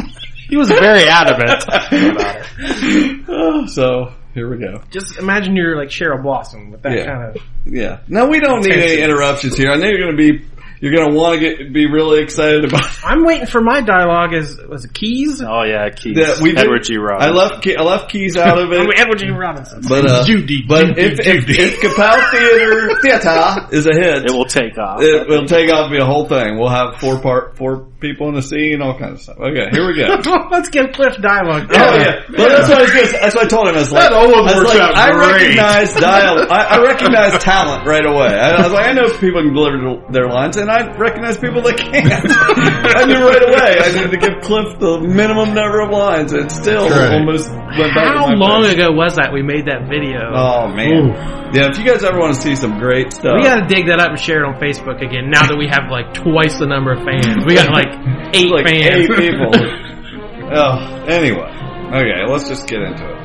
He 0.48 0.56
was 0.56 0.68
very 0.68 1.04
adamant 1.04 1.62
about 1.64 2.46
it. 2.58 3.68
so 3.70 4.12
here 4.34 4.48
we 4.50 4.58
go. 4.58 4.82
Just 4.90 5.18
imagine 5.18 5.56
you're 5.56 5.76
like 5.76 5.88
Cheryl 5.88 6.22
Blossom 6.22 6.70
with 6.70 6.82
that 6.82 6.92
Yeah. 6.96 7.04
kind 7.06 7.36
of. 7.36 7.42
Yeah. 7.66 7.98
No, 8.08 8.28
we 8.28 8.40
don't 8.40 8.62
need 8.62 8.72
any 8.72 9.02
interruptions 9.02 9.56
here. 9.56 9.70
I 9.70 9.76
know 9.76 9.86
you're 9.88 9.98
going 10.00 10.16
to 10.16 10.22
be 10.38 10.44
you're 10.82 10.94
going 10.94 11.10
to 11.10 11.14
want 11.14 11.38
to 11.38 11.56
get 11.56 11.74
be 11.74 11.84
really 11.90 12.22
excited 12.22 12.64
about. 12.64 12.84
It. 12.86 13.00
I'm 13.04 13.22
waiting 13.22 13.46
for 13.46 13.60
my 13.60 13.82
dialogue. 13.82 14.32
As 14.32 14.56
was 14.66 14.86
it 14.86 14.94
Keys? 14.94 15.42
Oh 15.42 15.62
yeah, 15.64 15.90
Keys. 15.90 16.16
that. 16.16 16.38
We 16.40 16.50
did- 16.52 16.58
Edward 16.60 16.84
G. 16.84 16.96
Robbins. 16.96 17.30
I 17.30 17.34
left 17.34 17.66
I 17.66 17.82
left 17.82 18.10
keys 18.10 18.36
out 18.38 18.56
of 18.58 18.72
it. 18.72 18.90
Edward 18.96 19.18
G. 19.18 19.28
Robinson. 19.28 19.82
But 19.86 20.06
uh, 20.06 20.24
Judy, 20.24 20.64
but 20.66 20.86
Judy, 20.86 21.02
if, 21.02 21.20
if, 21.20 21.46
Judy. 21.46 21.62
if 21.62 21.80
Kapow 21.82 22.30
Theater 22.30 22.96
Theater 23.02 23.66
is 23.76 23.86
a 23.86 23.92
hit, 23.92 24.24
It 24.24 24.32
will 24.32 24.46
take 24.46 24.78
off. 24.78 25.02
it 25.02 25.28
will 25.28 25.44
take 25.46 25.70
off 25.70 25.86
and 25.86 25.92
be 25.92 25.98
a 25.98 26.06
whole 26.06 26.26
thing. 26.26 26.58
We'll 26.58 26.70
have 26.70 26.96
four 26.96 27.20
part 27.20 27.58
four 27.58 27.88
people 28.00 28.28
in 28.28 28.34
the 28.34 28.42
scene, 28.42 28.80
all 28.82 28.98
kinds 28.98 29.12
of 29.14 29.20
stuff. 29.20 29.38
Okay, 29.38 29.68
here 29.70 29.86
we 29.86 29.94
go. 29.94 30.08
Let's 30.50 30.68
give 30.70 30.92
Cliff 30.92 31.14
dialogue. 31.20 31.68
Oh 31.70 31.94
yeah, 31.96 32.24
but 32.28 32.48
that's 32.48 32.68
what 32.68 32.78
I 32.78 32.82
was 32.82 32.90
gonna, 32.90 33.12
that's 33.20 33.34
what 33.36 33.44
I 33.44 33.48
told 33.48 33.68
him. 33.68 33.74
I 33.76 33.78
was 33.78 33.92
like, 33.92 34.08
That 34.10 34.12
almost 34.12 34.54
I 34.54 34.58
was 34.58 34.68
like, 34.68 34.80
out 34.80 34.94
I 34.96 35.10
great. 35.12 35.32
recognize 35.56 35.94
dial, 35.94 36.38
I, 36.50 36.60
I 36.64 36.82
recognize 36.90 37.32
talent 37.42 37.86
right 37.86 38.04
away. 38.06 38.32
I, 38.34 38.56
I 38.56 38.62
was 38.64 38.72
like, 38.72 38.86
I 38.86 38.92
know 38.92 39.06
people 39.20 39.42
can 39.42 39.52
deliver 39.54 39.78
their 40.10 40.26
lines, 40.28 40.56
and 40.56 40.70
I 40.70 40.96
recognize 40.96 41.36
people 41.38 41.62
that 41.62 41.76
can't. 41.76 42.08
I 42.96 43.04
knew 43.04 43.20
right 43.20 43.44
away. 43.44 43.78
I 43.78 43.92
needed 43.94 44.10
to 44.10 44.16
give 44.18 44.40
Cliff 44.42 44.78
the 44.78 45.00
minimum 45.00 45.54
number 45.54 45.80
of 45.80 45.90
lines, 45.90 46.32
and 46.32 46.50
still 46.50 46.88
Right. 46.90 47.12
almost 47.20 47.48
went 47.50 47.94
back. 47.94 48.16
How 48.16 48.32
long 48.34 48.64
face. 48.64 48.74
ago 48.74 48.90
was 48.92 49.16
that 49.16 49.32
we 49.32 49.42
made 49.42 49.66
that 49.66 49.88
video? 49.88 50.32
Oh 50.34 50.68
man, 50.68 51.52
yeah. 51.54 51.68
If 51.70 51.78
you 51.78 51.84
guys 51.84 52.02
ever 52.02 52.18
want 52.18 52.34
to 52.34 52.40
see 52.40 52.56
some 52.56 52.78
great 52.78 53.12
stuff, 53.12 53.34
we 53.36 53.44
gotta 53.44 53.66
dig 53.68 53.86
that 53.86 54.00
up 54.00 54.10
and 54.10 54.18
share 54.20 54.42
it 54.42 54.46
on 54.48 54.54
Facebook 54.60 55.02
again. 55.02 55.30
Now 55.30 55.46
that 55.46 55.56
we 55.56 55.66
have 55.68 55.90
like 55.90 56.14
twice 56.14 56.58
the 56.58 56.66
number 56.66 56.92
of 56.92 57.04
fans, 57.04 57.44
we 57.46 57.54
got 57.54 57.70
like 57.70 57.89
eight 58.34 58.50
like 58.50 58.66
fans. 58.66 58.84
eight 58.84 59.08
people. 59.16 59.50
oh, 60.52 61.04
anyway, 61.08 61.50
okay, 61.94 62.24
let's 62.30 62.48
just 62.48 62.66
get 62.68 62.80
into 62.82 63.04
it. 63.04 63.16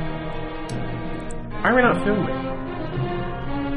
Why 1.62 1.72
are 1.72 1.75
we 1.75 1.81
not 1.81 2.03
filming? 2.03 2.43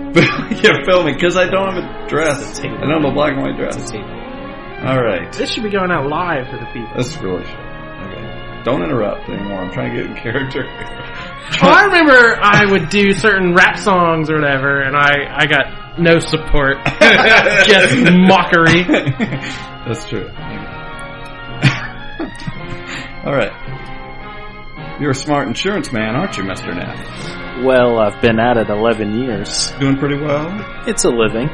yeah, 0.63 0.73
filming 0.85 1.15
because 1.15 1.37
I 1.37 1.47
don't 1.49 1.73
have 1.75 1.85
a 1.85 2.09
dress. 2.09 2.61
I 2.61 2.63
don't 2.69 3.03
have 3.03 3.11
a 3.11 3.15
black 3.15 3.33
and 3.35 3.43
white 3.43 3.57
dress. 3.57 3.93
All 3.93 5.03
right, 5.03 5.33
This 5.33 5.53
should 5.53 5.65
be 5.65 5.71
going 5.71 5.91
out 5.91 6.09
live 6.09 6.47
to 6.51 6.57
the 6.57 6.67
people. 6.73 6.91
this 6.97 7.17
really 7.19 7.45
should. 7.45 7.55
Okay, 7.55 8.63
don't 8.65 8.83
interrupt 8.83 9.29
anymore. 9.29 9.59
I'm 9.63 9.73
trying 9.73 9.95
to 9.95 10.03
get 10.03 10.11
in 10.11 10.17
character. 10.17 10.63
Well, 11.63 11.75
I 11.75 11.85
remember 11.87 12.39
I 12.41 12.65
would 12.71 12.89
do 12.91 13.13
certain 13.13 13.55
rap 13.55 13.77
songs 13.79 14.31
or 14.31 14.35
whatever, 14.37 14.81
and 14.83 14.97
I 14.97 15.27
I 15.35 15.47
got 15.47 15.99
no 15.99 16.19
support, 16.21 16.77
just 17.65 17.97
mockery. 18.13 18.85
That's 19.87 20.07
true. 20.09 20.29
All 23.25 23.35
right. 23.35 23.53
You're 25.01 25.11
a 25.11 25.15
smart 25.15 25.47
insurance 25.49 25.93
man, 25.93 26.17
aren't 26.17 26.37
you, 26.37 26.45
Mr. 26.45 26.75
Neff? 26.75 27.65
Well, 27.65 27.99
I've 27.99 28.21
been 28.21 28.39
at 28.39 28.57
it 28.57 28.69
11 28.69 29.21
years. 29.21 29.71
Doing 29.81 29.97
pretty 29.97 30.19
well? 30.19 30.49
It's 30.87 31.05
a 31.05 31.11
living. 31.11 31.49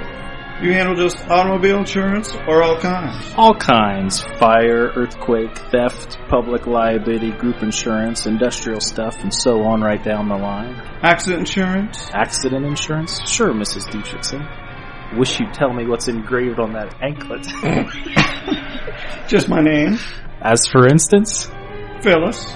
You 0.62 0.72
handle 0.72 0.94
just 0.94 1.18
automobile 1.28 1.78
insurance 1.78 2.32
or 2.46 2.62
all 2.62 2.78
kinds? 2.78 3.34
All 3.36 3.54
kinds. 3.54 4.22
Fire, 4.38 4.92
earthquake, 4.94 5.58
theft, 5.70 6.16
public 6.28 6.66
liability, 6.66 7.32
group 7.32 7.62
insurance, 7.62 8.26
industrial 8.26 8.80
stuff, 8.80 9.20
and 9.22 9.34
so 9.34 9.62
on 9.62 9.80
right 9.80 10.02
down 10.02 10.28
the 10.28 10.36
line. 10.36 10.74
Accident 11.02 11.40
insurance? 11.40 12.08
Accident 12.12 12.64
insurance? 12.64 13.20
Sure, 13.28 13.52
Mrs. 13.52 13.88
Dietrichson. 13.88 15.18
Wish 15.18 15.38
you'd 15.40 15.52
tell 15.52 15.72
me 15.72 15.86
what's 15.86 16.08
engraved 16.08 16.58
on 16.58 16.72
that 16.72 16.94
anklet. 17.02 17.46
Just 19.28 19.48
my 19.48 19.60
name, 19.60 19.98
As 20.44 20.66
for 20.66 20.86
instance, 20.86 21.50
Phyllis. 22.02 22.54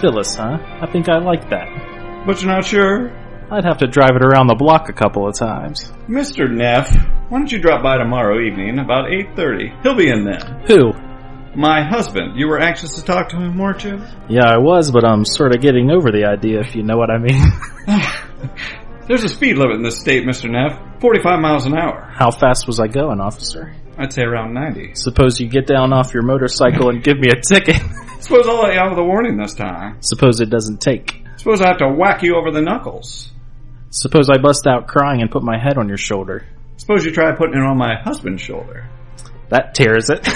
Phyllis, 0.00 0.34
huh? 0.34 0.56
I 0.80 0.90
think 0.90 1.08
I 1.08 1.18
like 1.18 1.50
that. 1.50 2.24
But 2.26 2.40
you're 2.40 2.50
not 2.50 2.64
sure? 2.64 3.10
I'd 3.50 3.64
have 3.64 3.78
to 3.78 3.86
drive 3.86 4.16
it 4.16 4.24
around 4.24 4.46
the 4.46 4.54
block 4.54 4.88
a 4.88 4.92
couple 4.92 5.28
of 5.28 5.34
times. 5.34 5.92
Mr. 6.08 6.50
Neff, 6.50 6.90
why 7.28 7.38
don't 7.38 7.52
you 7.52 7.60
drop 7.60 7.82
by 7.82 7.98
tomorrow 7.98 8.40
evening 8.40 8.78
about 8.78 9.10
8.30? 9.10 9.82
He'll 9.82 9.94
be 9.94 10.08
in 10.08 10.24
then. 10.24 10.64
Who? 10.66 10.92
My 11.54 11.82
husband. 11.82 12.38
You 12.38 12.48
were 12.48 12.60
anxious 12.60 12.92
to 12.96 13.02
talk 13.02 13.30
to 13.30 13.36
him, 13.36 13.58
weren't 13.58 13.84
you? 13.84 14.02
Yeah, 14.28 14.46
I 14.46 14.58
was, 14.58 14.90
but 14.90 15.04
I'm 15.04 15.24
sort 15.24 15.54
of 15.54 15.60
getting 15.60 15.90
over 15.90 16.10
the 16.10 16.24
idea, 16.24 16.60
if 16.60 16.74
you 16.74 16.82
know 16.82 16.96
what 16.96 17.10
I 17.10 17.18
mean. 17.18 17.42
There's 19.08 19.24
a 19.24 19.28
speed 19.30 19.56
limit 19.56 19.76
in 19.76 19.82
this 19.82 19.98
state, 19.98 20.26
Mr. 20.26 20.50
Neff. 20.50 21.00
45 21.00 21.40
miles 21.40 21.64
an 21.64 21.74
hour. 21.74 22.12
How 22.14 22.30
fast 22.30 22.66
was 22.66 22.78
I 22.78 22.88
going, 22.88 23.20
officer? 23.20 23.74
I'd 23.96 24.12
say 24.12 24.22
around 24.22 24.52
90. 24.52 24.96
Suppose 24.96 25.40
you 25.40 25.48
get 25.48 25.66
down 25.66 25.94
off 25.94 26.12
your 26.12 26.22
motorcycle 26.22 26.90
and 26.90 27.02
give 27.02 27.18
me 27.18 27.30
a 27.30 27.40
ticket. 27.40 27.80
Suppose 28.20 28.46
I'll 28.46 28.62
let 28.62 28.74
you 28.74 28.80
out 28.80 28.90
with 28.90 28.98
a 28.98 29.04
warning 29.04 29.38
this 29.38 29.54
time. 29.54 29.96
Suppose 30.02 30.40
it 30.40 30.50
doesn't 30.50 30.82
take. 30.82 31.24
Suppose 31.38 31.62
I 31.62 31.68
have 31.68 31.78
to 31.78 31.88
whack 31.88 32.22
you 32.22 32.36
over 32.36 32.50
the 32.50 32.60
knuckles. 32.60 33.32
Suppose 33.88 34.28
I 34.28 34.36
bust 34.36 34.66
out 34.66 34.86
crying 34.88 35.22
and 35.22 35.30
put 35.30 35.42
my 35.42 35.58
head 35.58 35.78
on 35.78 35.88
your 35.88 35.96
shoulder. 35.96 36.46
Suppose 36.76 37.06
you 37.06 37.10
try 37.10 37.34
putting 37.34 37.54
it 37.56 37.64
on 37.64 37.78
my 37.78 37.94
husband's 38.02 38.42
shoulder. 38.42 38.90
That 39.48 39.74
tears 39.74 40.10
it. 40.10 40.22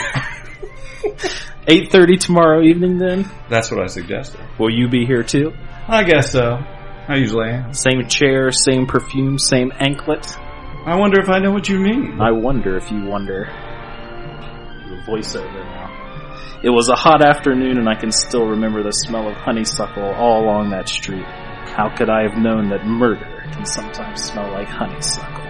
8.30 1.69 2.19
tomorrow 2.19 2.63
evening 2.63 2.97
then? 2.97 3.31
That's 3.51 3.71
what 3.71 3.81
I 3.81 3.87
suggested. 3.87 4.41
Will 4.59 4.71
you 4.71 4.89
be 4.89 5.05
here 5.05 5.23
too? 5.23 5.53
I 5.87 6.05
guess 6.05 6.33
so. 6.33 6.59
I 7.09 7.17
usually 7.17 7.51
am. 7.51 7.73
Same 7.73 8.07
chair, 8.09 8.51
same 8.53 8.87
perfume, 8.87 9.39
same 9.39 9.73
anklet? 9.79 10.27
I 10.87 10.97
wonder 10.97 11.21
if 11.21 11.29
I 11.29 11.39
know 11.41 11.51
what 11.51 11.69
you 11.69 11.79
mean. 11.79 12.21
I 12.21 12.31
wonder 12.31 12.77
if 12.77 12.91
you 12.91 13.05
wonder. 13.05 13.47
The 14.89 15.11
voiceover 15.11 15.53
now. 15.53 16.61
It 16.63 16.71
was 16.71 16.89
a 16.89 16.95
hot 16.95 17.25
afternoon 17.25 17.79
and 17.79 17.89
I 17.89 17.97
can 17.97 18.13
still 18.13 18.47
remember 18.47 18.83
the 18.85 18.93
smell 18.93 19.29
of 19.29 19.37
honeysuckle 19.37 20.15
all 20.15 20.45
along 20.45 20.71
that 20.71 20.89
street. 20.89 21.25
How 21.25 21.93
could 21.97 22.09
I 22.09 22.23
have 22.23 22.41
known 22.41 22.69
that 22.71 22.87
murder 22.87 23.49
can 23.53 23.65
sometimes 23.65 24.23
smell 24.23 24.51
like 24.53 24.69
honeysuckle? 24.69 25.43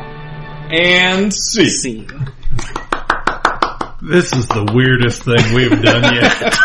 And 0.70 1.32
see. 1.34 1.68
Scene. 1.68 2.08
This 4.00 4.32
is 4.32 4.48
the 4.48 4.70
weirdest 4.74 5.22
thing 5.24 5.54
we've 5.54 5.82
done 5.82 6.14
yet. 6.14 6.58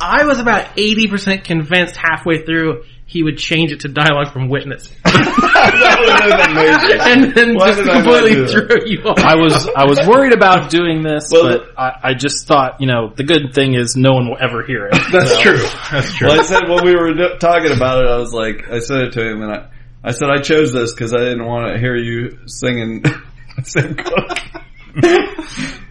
I 0.00 0.24
was 0.24 0.38
about 0.38 0.76
80% 0.76 1.44
convinced 1.44 1.96
halfway 1.96 2.44
through 2.44 2.84
he 3.06 3.24
would 3.24 3.38
change 3.38 3.72
it 3.72 3.80
to 3.80 3.88
dialogue 3.88 4.32
from 4.32 4.48
Witness. 4.48 4.88
that 5.04 5.96
would 5.98 6.50
amazing. 6.50 7.00
and 7.00 7.34
then 7.34 7.54
Why 7.56 7.66
just 7.74 7.80
I 7.80 7.94
completely 8.02 8.34
do 8.34 8.46
that? 8.46 8.68
throw 8.68 8.86
you 8.86 9.02
off. 9.02 9.18
I 9.18 9.34
was 9.34 9.66
I 9.76 9.84
was 9.84 9.98
worried 10.06 10.32
about 10.32 10.70
doing 10.70 11.02
this, 11.02 11.28
Well, 11.32 11.42
but 11.58 11.76
I, 11.76 12.10
I 12.10 12.14
just 12.14 12.46
thought, 12.46 12.80
you 12.80 12.86
know, 12.86 13.12
the 13.12 13.24
good 13.24 13.52
thing 13.52 13.74
is 13.74 13.96
no 13.96 14.12
one 14.12 14.28
will 14.28 14.38
ever 14.40 14.64
hear 14.64 14.86
it. 14.86 14.92
That's 15.10 15.32
So- 15.32 15.42
true. 15.42 15.58
That's 15.90 16.14
true. 16.14 16.28
Well, 16.28 16.38
I 16.40 16.44
said 16.44 16.68
when 16.68 16.84
we 16.84 16.94
were 16.94 17.36
talking 17.40 17.72
about 17.72 18.04
it, 18.04 18.08
I 18.08 18.16
was 18.18 18.32
like, 18.32 18.70
I 18.70 18.78
said 18.78 18.98
it 19.02 19.12
to 19.14 19.28
him, 19.28 19.42
and 19.42 19.52
I, 19.52 19.68
I 20.04 20.12
said 20.12 20.30
I 20.30 20.40
chose 20.40 20.72
this 20.72 20.94
because 20.94 21.12
I 21.12 21.18
didn't 21.18 21.44
want 21.44 21.72
to 21.74 21.80
hear 21.80 21.96
you 21.96 22.46
singing 22.46 23.02
"Sam 23.64 23.96
Cooke," 23.96 24.38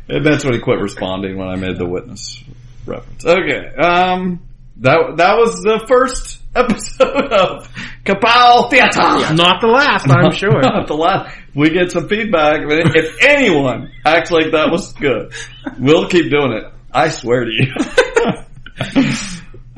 and 0.07 0.25
that's 0.25 0.45
when 0.45 0.53
he 0.53 0.59
quit 0.61 0.79
responding 0.79 1.37
when 1.37 1.49
I 1.49 1.57
made 1.57 1.77
the 1.77 1.85
witness 1.85 2.41
reference. 2.89 3.25
Okay, 3.25 3.75
um, 3.75 4.41
that 4.77 5.17
that 5.17 5.37
was 5.37 5.61
the 5.61 5.85
first 5.87 6.39
episode 6.55 7.31
of 7.31 7.67
Kapow 8.03 8.69
Theater. 8.69 9.33
Not 9.33 9.61
the 9.61 9.67
last, 9.67 10.09
I'm 10.09 10.31
sure. 10.31 10.61
Not 10.61 10.87
the 10.87 10.95
last. 10.95 11.35
We 11.53 11.69
get 11.69 11.91
some 11.91 12.07
feedback. 12.07 12.61
If 12.65 13.15
anyone 13.21 13.91
acts 14.05 14.31
like 14.31 14.51
that 14.51 14.71
was 14.71 14.93
good, 14.93 15.33
we'll 15.77 16.07
keep 16.07 16.29
doing 16.31 16.53
it. 16.53 16.73
I 16.91 17.09
swear 17.09 17.45
to 17.45 17.51
you. 17.51 17.73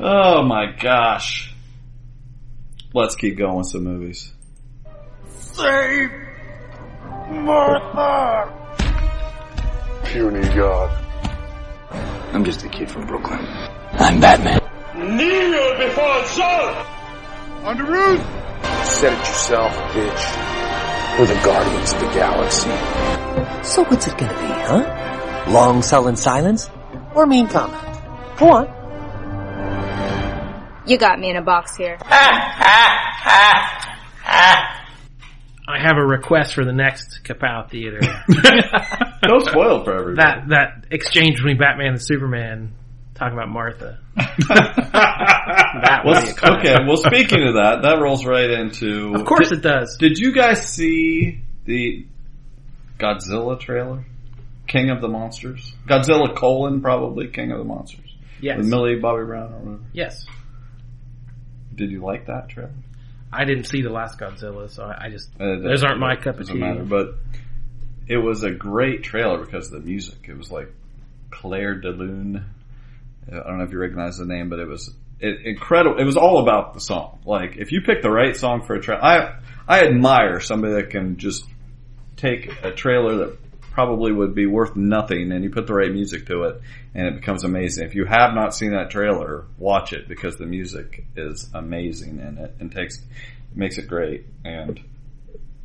oh 0.00 0.42
my 0.42 0.74
gosh. 0.80 1.52
Let's 2.94 3.14
keep 3.16 3.38
going 3.38 3.56
with 3.56 3.68
some 3.68 3.84
movies. 3.84 4.32
Save 5.28 6.10
Martha! 7.30 8.52
Puny 10.04 10.42
God. 10.54 11.11
I'm 12.32 12.44
just 12.44 12.64
a 12.64 12.68
kid 12.68 12.90
from 12.90 13.06
Brooklyn. 13.06 13.40
I'm 13.92 14.18
Batman. 14.18 14.60
Kneel 14.94 15.76
before 15.76 16.22
Zod! 16.32 16.86
On 17.64 17.76
the 17.76 17.84
roof! 17.84 18.20
Said 18.84 19.12
it 19.12 19.18
yourself, 19.18 19.72
bitch. 19.92 21.18
We're 21.18 21.26
the 21.26 21.40
guardians 21.44 21.92
of 21.92 22.00
the 22.00 22.06
galaxy. 22.06 22.70
So 23.62 23.84
what's 23.84 24.06
it 24.06 24.16
gonna 24.16 24.32
be, 24.32 24.46
huh? 24.46 25.50
Long 25.50 25.82
sullen 25.82 26.16
silence? 26.16 26.70
Or 27.14 27.26
mean 27.26 27.48
comment? 27.48 27.82
Go 28.38 28.50
on. 28.50 28.66
You 30.86 30.96
got 30.96 31.20
me 31.20 31.28
in 31.30 31.36
a 31.36 31.42
box 31.42 31.76
here. 31.76 31.98
I 35.68 35.80
have 35.80 35.96
a 35.96 36.04
request 36.04 36.54
for 36.54 36.64
the 36.64 36.72
next 36.72 37.20
Kapow 37.24 37.70
Theater. 37.70 38.00
Don't 39.22 39.44
spoil 39.46 39.84
for 39.84 39.94
everybody. 39.96 40.16
that 40.16 40.48
that 40.48 40.86
exchange 40.90 41.36
between 41.36 41.56
Batman 41.58 41.92
and 41.92 42.02
Superman 42.02 42.74
talking 43.14 43.38
about 43.38 43.48
Martha. 43.48 43.98
That 44.16 46.02
would 46.04 46.24
be 46.24 46.30
okay, 46.58 46.74
well 46.86 46.96
speaking 46.96 47.46
of 47.46 47.54
that, 47.54 47.80
that 47.82 48.00
rolls 48.00 48.24
right 48.26 48.50
into 48.50 49.14
Of 49.14 49.24
course 49.24 49.50
Did, 49.50 49.58
it 49.58 49.62
does. 49.62 49.96
did 49.98 50.18
you 50.18 50.32
guys 50.34 50.66
see 50.66 51.40
the 51.64 52.06
Godzilla 52.98 53.58
trailer? 53.58 54.04
King 54.66 54.90
of 54.90 55.00
the 55.00 55.08
Monsters? 55.08 55.72
Godzilla 55.86 56.34
colon 56.36 56.80
probably 56.82 57.28
King 57.28 57.52
of 57.52 57.58
the 57.58 57.64
Monsters. 57.64 58.14
Yes. 58.40 58.58
With 58.58 58.66
Millie 58.68 58.96
Bobby 58.96 59.24
Brown 59.24 59.52
or 59.52 59.58
whatever. 59.58 59.82
Yes. 59.92 60.24
Did 61.74 61.90
you 61.90 62.00
like 62.02 62.26
that 62.26 62.48
trailer? 62.48 62.72
I 63.32 63.44
didn't 63.44 63.64
see 63.64 63.82
the 63.82 63.90
last 63.90 64.18
Godzilla, 64.18 64.70
so 64.70 64.84
I 64.84 65.06
I 65.06 65.10
just 65.10 65.30
Uh, 65.40 65.58
those 65.60 65.82
aren't 65.82 66.00
my 66.00 66.16
cup 66.16 66.38
of 66.38 66.48
tea. 66.48 66.58
matter, 66.58 66.84
but 66.84 67.14
it 68.06 68.18
was 68.18 68.42
a 68.42 68.50
great 68.50 69.02
trailer 69.02 69.38
because 69.44 69.72
of 69.72 69.82
the 69.82 69.88
music. 69.88 70.26
It 70.28 70.36
was 70.36 70.50
like 70.50 70.70
Clair 71.30 71.74
de 71.80 71.90
Lune. 71.90 72.44
I 73.30 73.34
don't 73.34 73.58
know 73.58 73.64
if 73.64 73.72
you 73.72 73.78
recognize 73.78 74.18
the 74.18 74.26
name, 74.26 74.48
but 74.48 74.58
it 74.58 74.68
was 74.68 74.94
it, 75.20 75.46
incredible. 75.46 75.98
It 75.98 76.04
was 76.04 76.16
all 76.16 76.42
about 76.42 76.74
the 76.74 76.80
song. 76.80 77.20
Like 77.24 77.56
if 77.56 77.72
you 77.72 77.80
pick 77.82 78.02
the 78.02 78.10
right 78.10 78.36
song 78.36 78.62
for 78.62 78.74
a 78.74 78.80
trailer, 78.80 79.02
I 79.02 79.34
I 79.66 79.84
admire 79.84 80.40
somebody 80.40 80.74
that 80.74 80.90
can 80.90 81.16
just 81.16 81.44
take 82.16 82.50
a 82.62 82.72
trailer 82.72 83.16
that 83.18 83.38
probably 83.72 84.12
would 84.12 84.34
be 84.34 84.46
worth 84.46 84.76
nothing 84.76 85.32
and 85.32 85.42
you 85.42 85.50
put 85.50 85.66
the 85.66 85.74
right 85.74 85.92
music 85.92 86.26
to 86.26 86.42
it 86.44 86.60
and 86.94 87.06
it 87.06 87.14
becomes 87.16 87.44
amazing. 87.44 87.86
If 87.86 87.94
you 87.94 88.04
have 88.04 88.34
not 88.34 88.54
seen 88.54 88.72
that 88.72 88.90
trailer, 88.90 89.46
watch 89.58 89.92
it 89.92 90.08
because 90.08 90.36
the 90.36 90.46
music 90.46 91.04
is 91.16 91.48
amazing 91.54 92.20
in 92.20 92.38
it 92.38 92.54
and 92.60 92.70
takes 92.70 93.02
makes 93.54 93.78
it 93.78 93.88
great. 93.88 94.26
And 94.44 94.80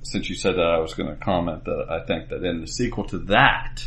since 0.04 0.30
you 0.30 0.36
said 0.36 0.56
that, 0.56 0.66
I 0.66 0.80
was 0.80 0.94
going 0.94 1.10
to 1.10 1.16
comment 1.16 1.66
that 1.66 1.88
I 1.90 2.06
think 2.06 2.30
that 2.30 2.44
in 2.44 2.62
the 2.62 2.68
sequel 2.68 3.06
to 3.06 3.18
that, 3.20 3.86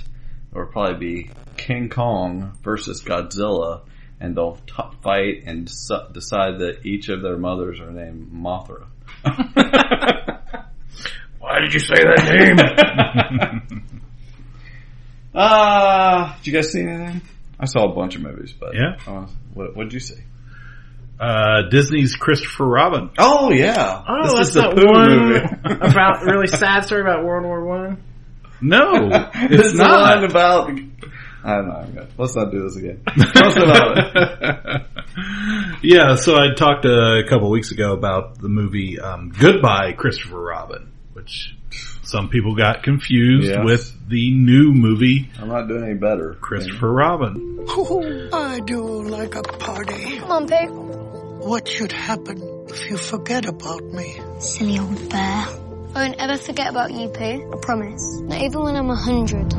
it 0.52 0.58
will 0.58 0.66
probably 0.66 0.98
be 0.98 1.30
King 1.56 1.88
Kong 1.88 2.58
versus 2.62 3.02
Godzilla, 3.02 3.82
and 4.20 4.36
they'll 4.36 4.56
t- 4.66 4.82
fight 5.02 5.44
and 5.46 5.66
deci- 5.66 6.12
decide 6.12 6.58
that 6.58 6.84
each 6.84 7.08
of 7.08 7.22
their 7.22 7.38
mothers 7.38 7.80
are 7.80 7.90
named 7.90 8.30
Mothra. 8.32 8.86
Why 11.38 11.60
did 11.60 11.72
you 11.72 11.80
say 11.80 11.94
that 11.94 13.62
name? 13.62 13.90
Ah, 15.34 16.36
did 16.38 16.46
you 16.46 16.52
guys 16.52 16.72
see 16.72 16.82
anything? 16.82 17.22
I 17.58 17.66
saw 17.66 17.90
a 17.90 17.94
bunch 17.94 18.16
of 18.16 18.22
movies, 18.22 18.52
but 18.58 18.74
Yeah. 18.74 18.96
uh, 19.06 19.26
what 19.54 19.76
what 19.76 19.84
did 19.84 19.92
you 19.92 20.00
see? 20.00 20.16
Uh, 21.20 21.68
Disney's 21.70 22.16
Christopher 22.16 22.66
Robin. 22.66 23.10
Oh 23.18 23.52
yeah, 23.52 24.02
Oh, 24.08 24.22
this 24.22 24.32
that's 24.34 24.48
is 24.48 24.54
the 24.54 24.60
that 24.62 24.86
one 24.86 25.28
movie 25.28 25.80
about 25.90 26.22
really 26.24 26.46
sad 26.46 26.84
story 26.84 27.02
about 27.02 27.24
World 27.24 27.44
War 27.44 27.64
One. 27.64 28.02
No, 28.62 29.08
it's 29.34 29.68
it's 29.68 29.74
not. 29.74 30.20
not 30.20 30.24
about. 30.30 30.70
I 31.42 31.54
don't 31.56 31.94
know. 31.94 32.06
Let's 32.18 32.36
not 32.36 32.50
do 32.50 32.62
this 32.62 32.76
again. 32.76 33.02
Tell 33.34 33.46
us 33.46 33.56
about 33.56 33.98
it. 33.98 34.82
yeah, 35.82 36.14
so 36.16 36.36
I 36.36 36.52
talked 36.54 36.84
a 36.84 37.22
couple 37.28 37.50
weeks 37.50 37.70
ago 37.72 37.92
about 37.94 38.38
the 38.38 38.48
movie 38.50 38.98
um, 39.00 39.30
Goodbye 39.30 39.92
Christopher 39.96 40.38
Robin, 40.40 40.92
which 41.14 41.54
some 42.10 42.28
people 42.28 42.54
got 42.56 42.82
confused 42.82 43.48
Yes. 43.48 43.64
with 43.64 44.08
the 44.08 44.30
new 44.32 44.72
movie 44.74 45.30
I'm 45.40 45.48
not 45.48 45.68
doing 45.68 45.84
any 45.84 45.94
better. 45.94 46.34
Christopher 46.40 46.92
Robin. 46.92 47.34
Oh, 47.68 48.28
I 48.32 48.60
do 48.60 48.82
like 49.04 49.34
a 49.36 49.42
party. 49.42 50.18
Come 50.18 50.30
on, 50.32 50.48
Pooh. 50.48 51.46
What 51.48 51.68
should 51.68 51.92
happen 51.92 52.42
if 52.68 52.90
you 52.90 52.96
forget 52.96 53.46
about 53.46 53.82
me? 53.84 54.18
Silly 54.40 54.78
old 54.78 55.08
bear. 55.08 55.46
I 55.94 56.06
won't 56.06 56.16
ever 56.18 56.36
forget 56.36 56.68
about 56.68 56.92
you, 56.92 57.08
Pooh. 57.08 57.50
I 57.52 57.56
promise. 57.62 58.20
Not 58.22 58.40
even 58.42 58.60
when 58.62 58.76
I'm 58.76 58.90
a 58.90 58.96
hundred. 58.96 59.52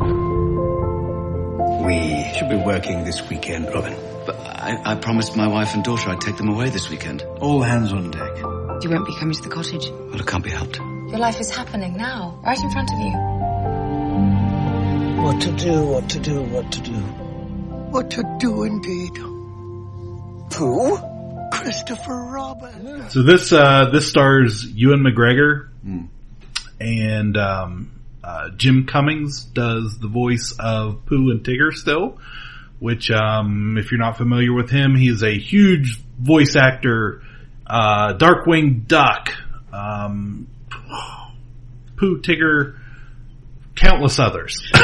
We 1.85 1.97
should 2.37 2.49
be 2.49 2.57
working 2.57 3.03
this 3.05 3.27
weekend, 3.29 3.65
Robin. 3.73 3.95
But 4.25 4.35
I, 4.35 4.91
I 4.91 4.95
promised 4.95 5.35
my 5.35 5.47
wife 5.47 5.73
and 5.73 5.83
daughter 5.83 6.09
I'd 6.11 6.21
take 6.21 6.37
them 6.37 6.49
away 6.49 6.69
this 6.69 6.89
weekend. 6.89 7.23
All 7.39 7.61
hands 7.61 7.91
on 7.91 8.11
deck. 8.11 8.37
You 8.83 8.89
won't 8.89 9.05
be 9.07 9.15
coming 9.17 9.33
to 9.35 9.41
the 9.41 9.49
cottage. 9.49 9.89
Well, 9.89 10.19
it 10.19 10.27
can't 10.27 10.43
be 10.43 10.49
helped. 10.51 10.79
Your 11.11 11.19
life 11.19 11.41
is 11.41 11.49
happening 11.49 11.97
now, 11.97 12.39
right 12.41 12.57
in 12.57 12.71
front 12.71 12.89
of 12.93 12.99
you. 12.99 13.11
What 15.21 15.41
to 15.41 15.51
do, 15.51 15.85
what 15.87 16.09
to 16.09 16.19
do, 16.19 16.41
what 16.41 16.71
to 16.71 16.81
do. 16.81 16.93
What 17.91 18.11
to 18.11 18.37
do 18.39 18.63
indeed. 18.63 19.17
Who? 20.55 20.97
Christopher 21.51 22.15
Robin. 22.15 23.09
So 23.09 23.23
this 23.23 23.51
uh, 23.51 23.89
this 23.91 24.09
stars 24.09 24.65
Ewan 24.65 25.01
McGregor 25.01 25.67
and 26.79 27.35
um, 27.35 27.91
uh, 28.23 28.49
Jim 28.55 28.85
Cummings 28.87 29.43
does 29.43 29.99
the 29.99 30.07
voice 30.07 30.53
of 30.57 31.05
Pooh 31.05 31.31
and 31.31 31.43
Tigger 31.43 31.73
still. 31.73 32.19
Which, 32.79 33.11
um, 33.11 33.77
if 33.77 33.91
you're 33.91 33.99
not 33.99 34.17
familiar 34.17 34.53
with 34.53 34.69
him, 34.71 34.95
he's 34.95 35.23
a 35.23 35.37
huge 35.37 35.99
voice 36.17 36.55
actor. 36.55 37.21
Uh, 37.67 38.13
Darkwing 38.17 38.87
Duck, 38.87 39.29
um, 39.71 40.47
Pooh, 41.97 42.19
Tigger, 42.21 42.77
countless 43.75 44.17
others. 44.19 44.61
dot 44.73 44.81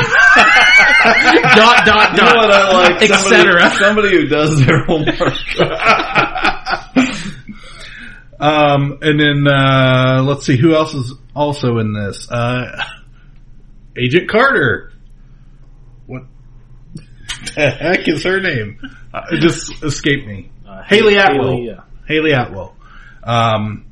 dot 1.86 2.12
You 2.12 2.18
know 2.24 2.36
what 2.36 2.52
I 2.52 2.72
like? 2.74 3.02
et 3.02 3.08
Somebody, 3.08 3.30
cetera. 3.30 3.70
somebody 3.72 4.10
who 4.12 4.28
does 4.28 4.66
their 4.66 4.84
homework. 4.86 5.34
Um, 8.40 9.00
and 9.02 9.20
then 9.20 9.48
uh, 9.52 10.22
let's 10.24 10.46
see 10.46 10.58
who 10.58 10.76
else 10.76 10.94
is 10.94 11.14
also 11.36 11.80
in 11.80 11.94
this. 11.94 12.30
Uh, 12.30 12.84
Agent 13.98 14.30
Carter. 14.30 14.92
What 16.06 16.24
the 17.56 17.70
heck 17.72 18.08
is 18.08 18.24
her 18.24 18.40
name? 18.40 18.80
Uh, 19.12 19.22
it 19.32 19.40
just 19.42 19.84
escaped 19.84 20.28
me. 20.28 20.52
Hayley 20.88 21.16
Atwell. 21.16 21.48
Hayley, 21.54 21.66
yeah. 21.68 21.82
Hayley 22.08 22.32
Atwell. 22.34 22.76
Um, 23.24 23.87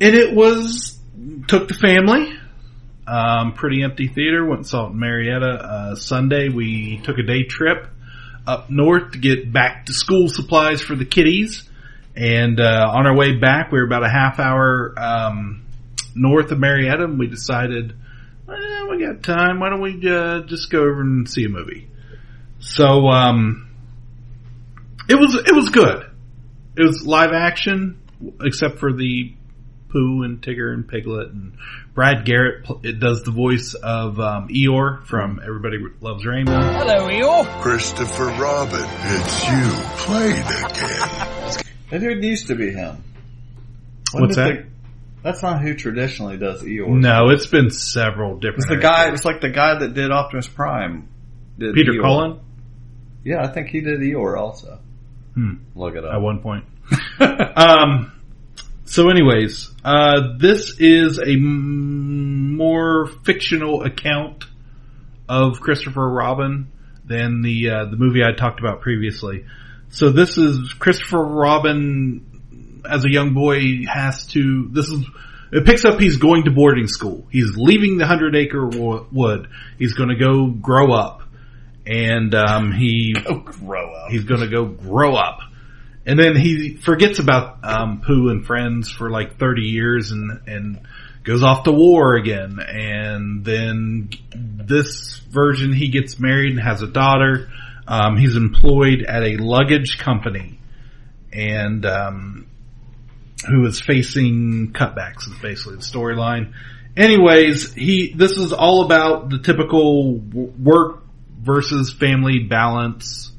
and 0.00 0.14
it 0.14 0.34
was 0.34 0.98
took 1.48 1.68
the 1.68 1.74
family. 1.74 2.38
Um, 3.06 3.52
pretty 3.52 3.82
empty 3.82 4.08
theater. 4.08 4.44
Went 4.44 4.60
and 4.60 4.66
saw 4.66 4.86
it 4.86 4.90
in 4.90 4.98
Marietta 4.98 5.46
uh, 5.46 5.94
Sunday. 5.94 6.48
We 6.48 7.00
took 7.04 7.18
a 7.18 7.22
day 7.22 7.42
trip 7.44 7.86
up 8.46 8.70
north 8.70 9.12
to 9.12 9.18
get 9.18 9.52
back 9.52 9.86
to 9.86 9.92
school 9.92 10.28
supplies 10.28 10.80
for 10.80 10.94
the 10.94 11.04
kiddies. 11.04 11.68
And 12.16 12.60
uh, 12.60 12.90
on 12.92 13.06
our 13.06 13.16
way 13.16 13.36
back, 13.36 13.72
we 13.72 13.78
were 13.78 13.86
about 13.86 14.04
a 14.04 14.08
half 14.08 14.38
hour 14.38 14.94
um, 14.96 15.66
north 16.14 16.52
of 16.52 16.58
Marietta, 16.60 17.04
and 17.04 17.18
we 17.18 17.26
decided, 17.26 17.94
we 18.46 19.04
got 19.04 19.22
time. 19.22 19.58
Why 19.58 19.70
don't 19.70 19.80
we 19.80 20.00
uh, 20.08 20.40
just 20.42 20.70
go 20.70 20.78
over 20.78 21.00
and 21.00 21.28
see 21.28 21.44
a 21.44 21.48
movie? 21.48 21.88
So 22.60 23.08
um, 23.08 23.68
it 25.08 25.16
was 25.16 25.34
it 25.34 25.54
was 25.54 25.70
good. 25.70 26.10
It 26.76 26.82
was 26.82 27.04
live 27.04 27.32
action, 27.32 28.00
except 28.40 28.78
for 28.78 28.92
the 28.92 29.34
Pooh 29.94 30.24
and 30.24 30.42
Tigger 30.42 30.74
and 30.74 30.86
Piglet 30.88 31.30
and 31.30 31.52
Brad 31.94 32.24
Garrett. 32.24 32.64
pl- 32.64 32.80
It 32.82 32.98
does 32.98 33.22
the 33.22 33.30
voice 33.30 33.74
of 33.74 34.18
um, 34.18 34.48
Eeyore 34.48 35.06
from 35.06 35.40
Everybody 35.40 35.78
Loves 36.00 36.26
Raymond. 36.26 36.48
Hello, 36.76 37.06
Eeyore. 37.08 37.62
Christopher 37.62 38.26
Robin, 38.26 38.80
it's 38.84 39.48
you. 39.48 39.70
Played 39.98 40.34
again. 40.34 41.64
That 41.90 42.00
dude 42.00 42.24
used 42.24 42.48
to 42.48 42.56
be 42.56 42.72
him. 42.72 43.04
When 44.12 44.22
What's 44.24 44.34
that? 44.36 44.48
the- 44.48 44.64
that's 45.22 45.42
not 45.42 45.62
who 45.62 45.74
traditionally 45.74 46.38
does 46.38 46.62
Eeyore. 46.64 46.88
No, 46.88 47.30
it's 47.30 47.46
been 47.46 47.70
several 47.70 48.34
different. 48.34 48.64
It's 48.64 48.70
the 48.70 48.76
guy. 48.76 49.10
It's 49.14 49.24
like 49.24 49.40
the 49.40 49.48
guy 49.50 49.78
that 49.78 49.94
did 49.94 50.10
Optimus 50.10 50.48
Prime. 50.48 51.08
Did 51.56 51.74
Peter 51.76 51.92
Eeyore. 51.92 52.02
Cullen. 52.02 52.40
Yeah, 53.24 53.42
I 53.44 53.46
think 53.46 53.68
he 53.68 53.80
did 53.80 54.00
Eeyore 54.00 54.36
also. 54.36 54.80
Hmm. 55.34 55.54
Look 55.76 55.94
it 55.94 56.04
up. 56.04 56.12
At 56.14 56.20
one 56.20 56.40
point. 56.40 56.64
um, 57.56 58.10
so 58.84 59.08
anyways, 59.08 59.70
uh, 59.84 60.36
this 60.38 60.78
is 60.78 61.18
a 61.18 61.32
m- 61.32 62.56
more 62.56 63.06
fictional 63.24 63.82
account 63.82 64.44
of 65.28 65.60
Christopher 65.60 66.08
Robin 66.08 66.70
than 67.04 67.42
the, 67.42 67.70
uh, 67.70 67.84
the 67.86 67.96
movie 67.96 68.22
I 68.22 68.32
talked 68.32 68.60
about 68.60 68.80
previously. 68.80 69.44
So 69.90 70.10
this 70.10 70.38
is 70.38 70.72
Christopher 70.72 71.22
Robin 71.22 72.82
as 72.88 73.04
a 73.04 73.10
young 73.10 73.32
boy 73.32 73.84
has 73.86 74.26
to, 74.28 74.68
this 74.70 74.88
is, 74.88 75.04
it 75.52 75.64
picks 75.64 75.84
up 75.84 76.00
he's 76.00 76.18
going 76.18 76.44
to 76.44 76.50
boarding 76.50 76.88
school. 76.88 77.26
He's 77.30 77.56
leaving 77.56 77.96
the 77.96 78.06
hundred 78.06 78.34
acre 78.36 78.66
wo- 78.66 79.06
wood. 79.12 79.48
He's 79.78 79.94
going 79.94 80.10
to 80.10 80.16
go 80.16 80.46
grow 80.46 80.92
up. 80.92 81.22
And, 81.86 82.34
um, 82.34 82.72
he, 82.72 83.14
grow 83.14 83.92
up. 83.94 84.10
He's 84.10 84.24
going 84.24 84.40
to 84.40 84.48
go 84.48 84.64
grow 84.64 85.14
up. 85.14 85.40
And 86.06 86.18
then 86.18 86.36
he 86.36 86.76
forgets 86.76 87.18
about 87.18 87.64
um, 87.64 88.02
Pooh 88.02 88.28
and 88.28 88.44
friends 88.44 88.90
for 88.90 89.10
like 89.10 89.38
30 89.38 89.62
years 89.62 90.10
and, 90.10 90.40
and 90.46 90.80
goes 91.22 91.42
off 91.42 91.64
to 91.64 91.72
war 91.72 92.14
again. 92.14 92.58
And 92.60 93.44
then 93.44 94.10
this 94.32 95.18
version, 95.30 95.72
he 95.72 95.88
gets 95.88 96.18
married 96.18 96.52
and 96.52 96.60
has 96.60 96.82
a 96.82 96.86
daughter. 96.86 97.48
Um, 97.86 98.16
he's 98.16 98.36
employed 98.36 99.02
at 99.02 99.22
a 99.22 99.36
luggage 99.36 99.98
company 99.98 100.58
and 101.34 101.84
um, 101.84 102.46
who 103.48 103.66
is 103.66 103.80
facing 103.80 104.72
cutbacks 104.72 105.28
is 105.28 105.38
basically 105.42 105.76
the 105.76 105.82
storyline. 105.82 106.52
Anyways, 106.96 107.74
he 107.74 108.12
this 108.14 108.32
is 108.32 108.52
all 108.52 108.84
about 108.84 109.28
the 109.28 109.38
typical 109.38 110.16
work 110.16 111.02
versus 111.40 111.92
family 111.92 112.38
balance. 112.38 113.32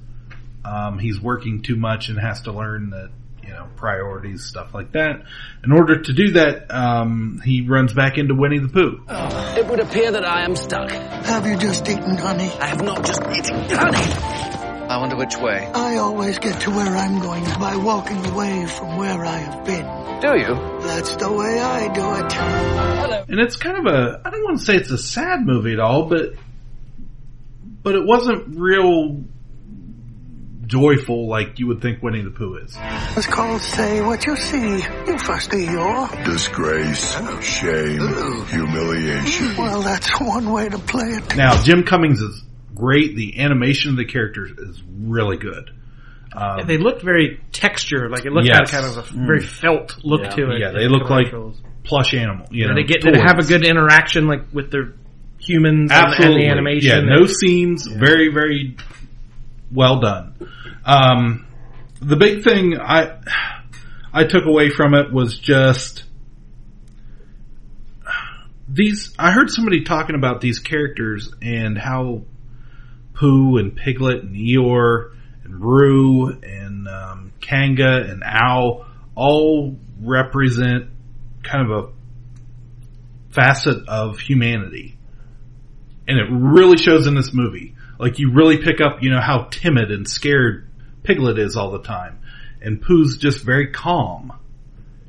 Um, 0.66 1.00
he's 1.00 1.20
working 1.20 1.62
too 1.62 1.76
much 1.76 2.10
and 2.10 2.20
has 2.20 2.42
to 2.44 2.52
learn 2.52 2.90
that 2.90 3.12
you 3.44 3.50
know 3.50 3.68
priorities, 3.76 4.44
stuff 4.46 4.74
like 4.74 4.94
that. 4.94 5.24
In 5.64 5.72
order 5.72 6.02
to 6.02 6.14
do 6.14 6.32
that, 6.32 6.74
um, 6.74 7.40
he 7.46 7.62
runs 7.62 7.94
back 7.94 8.18
into 8.18 8.34
Winnie 8.34 8.58
the 8.60 8.68
Pooh. 8.70 9.04
It 9.08 9.68
would 9.68 9.80
appear 9.80 10.12
that 10.12 10.26
I 10.26 10.44
am 10.44 10.56
stuck. 10.56 10.90
Have 10.90 11.46
you 11.46 11.56
just 11.58 11.88
eaten 11.88 12.18
honey? 12.18 12.50
I 12.60 12.66
have 12.68 12.82
not 12.84 13.06
just 13.06 13.22
eaten 13.22 13.70
honey. 13.70 14.46
I 14.88 14.98
wonder 15.00 15.16
which 15.16 15.36
way. 15.38 15.66
I 15.74 15.98
always 15.98 16.38
get 16.40 16.62
to 16.62 16.70
where 16.72 16.96
I'm 16.96 17.20
going 17.20 17.44
by 17.60 17.76
walking 17.76 18.24
away 18.28 18.66
from 18.68 18.98
where 18.98 19.26
I 19.26 19.38
have 19.38 19.66
been. 19.66 19.86
Do 20.22 20.38
you? 20.40 20.56
That's 20.82 21.16
the 21.16 21.32
way 21.32 21.60
I 21.60 21.94
do 21.94 22.26
it. 22.26 22.32
Hello. 22.34 23.26
and 23.28 23.40
it's 23.40 23.58
kind 23.58 23.78
of 23.78 23.94
a 23.94 24.22
I 24.26 24.30
don't 24.30 24.44
want 24.44 24.60
to 24.60 24.66
say 24.66 24.76
it's 24.76 24.92
a 24.92 24.98
sad 24.98 25.46
movie 25.46 25.74
at 25.74 25.80
all, 25.80 26.06
but 26.08 26.34
but 27.84 27.96
it 27.96 28.06
wasn't 28.06 28.58
real 28.60 29.24
joyful 30.68 31.28
like 31.28 31.60
you 31.60 31.68
would 31.68 31.82
think 31.82 32.02
Winnie 32.02 32.22
the 32.24 32.32
Pooh 32.32 32.58
is. 32.58 32.76
It's 33.18 33.28
called 33.28 33.62
Say 33.62 34.02
What 34.02 34.26
You 34.26 34.36
See. 34.36 34.78
You 35.08 35.18
first 35.20 35.52
Eeyore. 35.52 36.26
Disgrace, 36.26 37.14
shame, 37.44 38.46
humiliation. 38.48 39.56
Well, 39.58 39.82
that's 39.82 40.10
one 40.20 40.52
way 40.52 40.70
to 40.70 40.78
play 40.80 41.10
it. 41.10 41.36
Now 41.36 41.62
Jim 41.64 41.84
Cummings 41.84 42.22
is 42.22 42.44
great. 42.74 43.16
The 43.16 43.40
animation 43.40 43.92
of 43.92 43.98
the 43.98 44.06
characters 44.06 44.52
is 44.58 44.82
really 45.02 45.38
good. 45.38 45.72
Um, 46.34 46.68
they 46.68 46.78
looked 46.78 47.02
very 47.02 47.40
textured, 47.54 48.12
like 48.12 48.26
it 48.26 48.32
looked 48.34 48.48
Yes. 48.48 48.70
had 48.70 48.82
kind 48.82 48.86
of 48.86 48.98
a 48.98 49.26
very 49.26 49.40
felt 49.42 50.04
look 50.04 50.22
yeah, 50.24 50.30
to 50.32 50.52
it. 50.52 50.60
Yeah, 50.60 50.72
they 50.72 50.90
look 50.90 51.10
like 51.10 51.28
plush 51.84 52.14
animal. 52.14 52.46
You 52.52 52.64
Yeah, 52.64 52.70
know, 52.72 52.76
they 52.76 52.84
get 52.84 53.02
to 53.04 53.12
have 53.22 53.40
a 53.40 53.44
good 53.44 53.64
interaction, 53.66 54.28
like 54.28 54.42
with 54.52 54.70
their 54.70 54.94
humans 55.40 55.92
Absolutely. 55.92 56.42
and 56.42 56.44
the 56.44 56.52
animation. 56.52 56.90
Yeah, 56.90 56.98
and- 56.98 57.08
no 57.08 57.26
seams. 57.26 57.86
Very, 57.88 58.34
very 58.34 58.76
well 59.76 60.00
done. 60.00 60.36
Um, 60.86 61.48
the 62.02 62.16
big 62.16 62.44
thing 62.44 62.80
I 62.80 63.20
I 64.14 64.24
took 64.24 64.46
away 64.46 64.70
from 64.70 64.94
it 64.94 65.12
was 65.12 65.38
just 65.38 66.04
these. 68.68 69.14
I 69.20 69.32
heard 69.32 69.50
somebody 69.50 69.84
talking 69.84 70.16
about 70.16 70.42
these 70.42 70.60
characters 70.60 71.32
and 71.42 71.78
how 71.78 72.24
Pooh 73.14 73.58
and 73.58 73.76
Piglet 73.76 74.24
and 74.24 74.36
Eeyore 74.36 75.14
and 75.44 75.62
Roo 75.62 76.30
and 76.42 76.88
um, 76.88 77.34
Kanga 77.42 78.06
and 78.10 78.24
Owl 78.26 78.86
all 79.16 79.78
represent 80.02 80.90
kind 81.44 81.72
of 81.72 81.86
a 81.86 81.90
facet 83.32 83.88
of 83.88 84.20
humanity 84.20 84.96
and 86.08 86.20
it 86.20 86.28
really 86.30 86.78
shows 86.78 87.08
in 87.08 87.16
this 87.16 87.34
movie. 87.34 87.75
Like 88.00 88.20
you 88.20 88.32
really 88.32 88.58
pick 88.58 88.82
up, 88.82 89.02
you 89.02 89.10
know, 89.10 89.22
how 89.22 89.48
timid 89.52 89.92
and 89.92 90.08
scared 90.08 90.70
Piglet 91.04 91.40
is 91.40 91.56
all 91.56 91.72
the 91.72 91.84
time, 91.84 92.20
and 92.62 92.82
Pooh's 92.82 93.18
just 93.18 93.44
very 93.44 93.68
calm, 93.68 94.34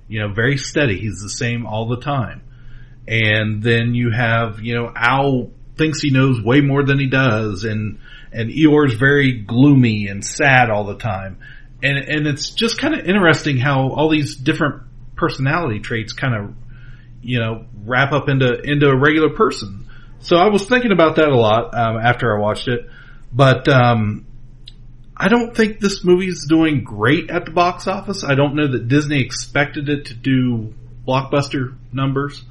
you 0.08 0.20
know, 0.20 0.32
very 0.32 0.58
steady. 0.58 0.98
He's 0.98 1.20
the 1.20 1.30
same 1.30 1.66
all 1.66 1.88
the 1.88 2.00
time, 2.00 2.42
and 3.08 3.62
then 3.62 3.94
you 3.94 4.10
have 4.10 4.60
you 4.60 4.74
know 4.74 4.92
Owl 4.94 5.50
thinks 5.76 6.00
he 6.00 6.10
knows 6.10 6.40
way 6.40 6.60
more 6.60 6.82
than 6.82 6.98
he 6.98 7.06
does, 7.06 7.64
and 7.64 7.98
and 8.32 8.50
Eeyore's 8.50 8.94
very 8.94 9.32
gloomy 9.32 10.08
and 10.08 10.24
sad 10.24 10.70
all 10.70 10.84
the 10.84 10.96
time, 10.96 11.38
and 11.82 11.96
and 11.96 12.26
it's 12.26 12.50
just 12.50 12.78
kind 12.78 12.94
of 12.94 13.06
interesting 13.06 13.56
how 13.56 13.88
all 13.90 14.10
these 14.10 14.36
different 14.36 14.82
personality 15.16 15.80
traits 15.80 16.12
kind 16.12 16.34
of 16.34 16.54
you 17.22 17.40
know 17.40 17.64
wrap 17.84 18.12
up 18.12 18.28
into 18.28 18.60
into 18.60 18.86
a 18.88 18.96
regular 18.96 19.30
person. 19.30 19.85
So 20.20 20.36
I 20.36 20.48
was 20.48 20.66
thinking 20.66 20.92
about 20.92 21.16
that 21.16 21.28
a 21.28 21.36
lot 21.36 21.74
um, 21.74 21.98
after 21.98 22.36
I 22.36 22.40
watched 22.40 22.68
it, 22.68 22.88
but 23.32 23.68
um, 23.68 24.26
I 25.16 25.28
don't 25.28 25.56
think 25.56 25.80
this 25.80 26.04
movie's 26.04 26.46
doing 26.46 26.84
great 26.84 27.30
at 27.30 27.46
the 27.46 27.50
box 27.50 27.86
office. 27.86 28.22
I 28.22 28.34
don't 28.34 28.54
know 28.54 28.68
that 28.68 28.88
Disney 28.88 29.20
expected 29.20 29.88
it 29.88 30.06
to 30.06 30.14
do 30.14 30.74
blockbuster 31.06 31.74
numbers, 31.92 32.42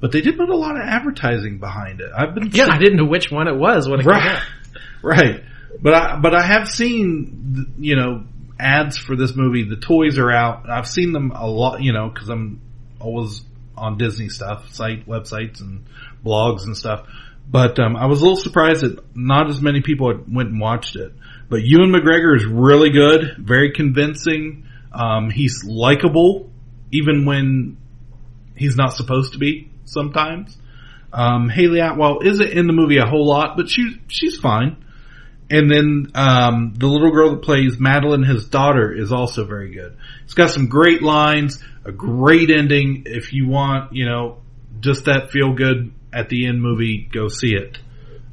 but 0.00 0.10
they 0.10 0.20
did 0.20 0.36
put 0.36 0.48
a 0.48 0.56
lot 0.56 0.76
of 0.76 0.82
advertising 0.82 1.58
behind 1.58 2.00
it. 2.00 2.10
I've 2.16 2.34
been 2.34 2.50
Yeah, 2.52 2.68
I 2.70 2.78
didn't 2.78 2.96
know 2.96 3.04
which 3.04 3.30
one 3.30 3.46
it 3.46 3.56
was 3.56 3.88
when 3.88 4.00
it 4.00 4.02
came 4.02 4.10
right, 4.10 4.36
out. 4.36 4.42
right. 5.02 5.44
But 5.80 5.94
I 5.94 6.16
but 6.18 6.34
I 6.34 6.42
have 6.42 6.68
seen 6.68 7.74
you 7.78 7.94
know 7.94 8.24
ads 8.58 8.96
for 8.96 9.14
this 9.14 9.36
movie. 9.36 9.64
The 9.64 9.76
toys 9.76 10.18
are 10.18 10.30
out. 10.30 10.68
I've 10.68 10.88
seen 10.88 11.12
them 11.12 11.30
a 11.30 11.46
lot. 11.46 11.82
You 11.82 11.92
know 11.92 12.08
because 12.08 12.28
I'm 12.28 12.60
always 12.98 13.42
on 13.76 13.96
Disney 13.96 14.28
stuff, 14.28 14.70
site 14.74 15.06
websites 15.06 15.60
and 15.60 15.84
blogs 16.24 16.64
and 16.64 16.76
stuff. 16.76 17.06
But 17.50 17.78
um, 17.78 17.96
I 17.96 18.06
was 18.06 18.20
a 18.20 18.24
little 18.24 18.36
surprised 18.36 18.82
that 18.82 19.16
not 19.16 19.48
as 19.48 19.60
many 19.60 19.80
people 19.80 20.12
went 20.30 20.50
and 20.50 20.60
watched 20.60 20.96
it. 20.96 21.12
But 21.48 21.62
Ewan 21.62 21.90
McGregor 21.90 22.36
is 22.36 22.44
really 22.44 22.90
good, 22.90 23.36
very 23.38 23.72
convincing. 23.72 24.66
Um, 24.92 25.30
he's 25.30 25.64
likable, 25.64 26.50
even 26.92 27.24
when 27.24 27.78
he's 28.54 28.76
not 28.76 28.92
supposed 28.92 29.32
to 29.32 29.38
be. 29.38 29.70
Sometimes, 29.84 30.58
um, 31.10 31.48
Hayley 31.48 31.80
Atwell 31.80 32.20
isn't 32.22 32.50
in 32.50 32.66
the 32.66 32.74
movie 32.74 32.98
a 32.98 33.06
whole 33.06 33.26
lot, 33.26 33.56
but 33.56 33.70
she 33.70 33.98
she's 34.08 34.38
fine. 34.38 34.84
And 35.50 35.70
then 35.70 36.10
um, 36.14 36.74
the 36.76 36.86
little 36.86 37.10
girl 37.10 37.30
that 37.30 37.42
plays 37.42 37.80
Madeline, 37.80 38.22
his 38.22 38.46
daughter, 38.46 38.92
is 38.92 39.12
also 39.12 39.46
very 39.46 39.72
good. 39.72 39.96
It's 40.24 40.34
got 40.34 40.50
some 40.50 40.68
great 40.68 41.00
lines, 41.02 41.64
a 41.86 41.92
great 41.92 42.50
ending. 42.50 43.04
If 43.06 43.32
you 43.32 43.48
want, 43.48 43.94
you 43.94 44.04
know, 44.04 44.42
just 44.80 45.06
that 45.06 45.30
feel 45.30 45.54
good 45.54 45.94
at 46.12 46.28
the 46.28 46.46
end 46.46 46.60
movie, 46.62 47.08
go 47.12 47.28
see 47.28 47.54
it. 47.54 47.78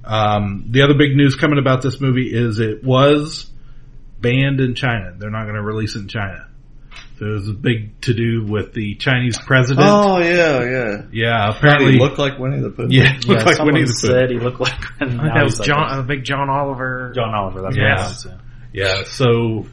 Um, 0.04 0.68
the 0.70 0.84
other 0.84 0.94
big 0.94 1.16
news 1.16 1.36
coming 1.36 1.58
about 1.60 1.82
this 1.82 2.00
movie 2.00 2.30
is 2.32 2.60
it 2.60 2.84
was 2.84 3.50
banned 4.22 4.60
in 4.62 4.76
China. 4.76 5.14
They're 5.18 5.32
not 5.32 5.44
going 5.44 5.56
to 5.56 5.62
release 5.64 5.96
it 5.96 6.00
in 6.02 6.08
China. 6.08 6.48
So 7.18 7.26
it 7.26 7.30
was 7.32 7.48
a 7.50 7.54
big 7.54 8.02
to 8.02 8.14
do 8.14 8.46
with 8.46 8.74
the 8.74 8.96
Chinese 8.96 9.38
president. 9.40 9.88
Oh 9.90 10.18
yeah, 10.20 10.64
yeah, 10.64 11.02
yeah. 11.14 11.50
Apparently, 11.50 11.94
he 11.94 11.98
looked 12.00 12.20
like 12.20 12.38
Winnie 12.38 12.60
the 12.60 12.70
Pooh. 12.72 12.88
Yeah, 12.90 13.14
looked 13.14 13.26
Yeah, 13.26 13.44
like 13.44 13.56
someone 13.56 13.76
Winnie 13.76 13.86
the 13.88 13.98
Pooh. 14.02 14.08
said 14.08 14.30
he 14.32 14.38
looked 14.38 14.60
like. 14.60 14.74
I 15.02 15.06
that 15.06 15.44
was 15.44 15.54
he's 15.54 15.60
like 15.60 15.68
John, 15.68 16.00
a 16.00 16.04
big 16.04 16.26
John 16.26 16.50
Oliver. 16.50 17.14
John 17.16 17.34
Oliver. 17.34 17.62
That's 17.62 17.78
Yeah. 17.78 18.06
what 18.06 18.42
yeah. 18.74 18.98
Yeah. 18.98 19.04
So 19.06 19.66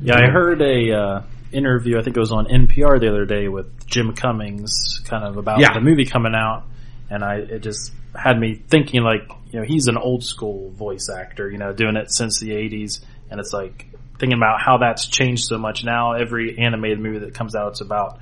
Yeah, 0.00 0.16
I 0.16 0.30
heard 0.30 0.62
a 0.62 0.92
uh, 0.92 1.22
interview. 1.52 1.98
I 1.98 2.02
think 2.02 2.16
it 2.16 2.20
was 2.20 2.32
on 2.32 2.46
NPR 2.46 2.98
the 2.98 3.08
other 3.08 3.26
day 3.26 3.48
with 3.48 3.86
Jim 3.86 4.14
Cummings, 4.14 5.02
kind 5.04 5.24
of 5.24 5.36
about 5.36 5.60
Yeah. 5.60 5.74
the 5.74 5.80
movie 5.82 6.06
coming 6.06 6.32
out, 6.34 6.64
and 7.12 7.22
I 7.24 7.36
it 7.36 7.58
just 7.60 7.92
had 8.14 8.38
me 8.38 8.54
thinking 8.54 9.02
like, 9.02 9.22
you 9.50 9.60
know, 9.60 9.66
he's 9.66 9.86
an 9.86 9.96
old 9.96 10.24
school 10.24 10.70
voice 10.70 11.08
actor, 11.14 11.50
you 11.50 11.58
know, 11.58 11.72
doing 11.72 11.96
it 11.96 12.10
since 12.10 12.40
the 12.40 12.50
'80s, 12.50 13.04
and 13.30 13.38
it's 13.40 13.52
like 13.52 13.86
thinking 14.18 14.38
about 14.38 14.60
how 14.64 14.78
that's 14.78 15.06
changed 15.08 15.44
so 15.44 15.58
much 15.58 15.84
now. 15.84 16.12
Every 16.12 16.58
animated 16.58 17.00
movie 17.00 17.18
that 17.20 17.34
comes 17.34 17.54
out, 17.54 17.72
it's 17.72 17.80
about 17.80 18.18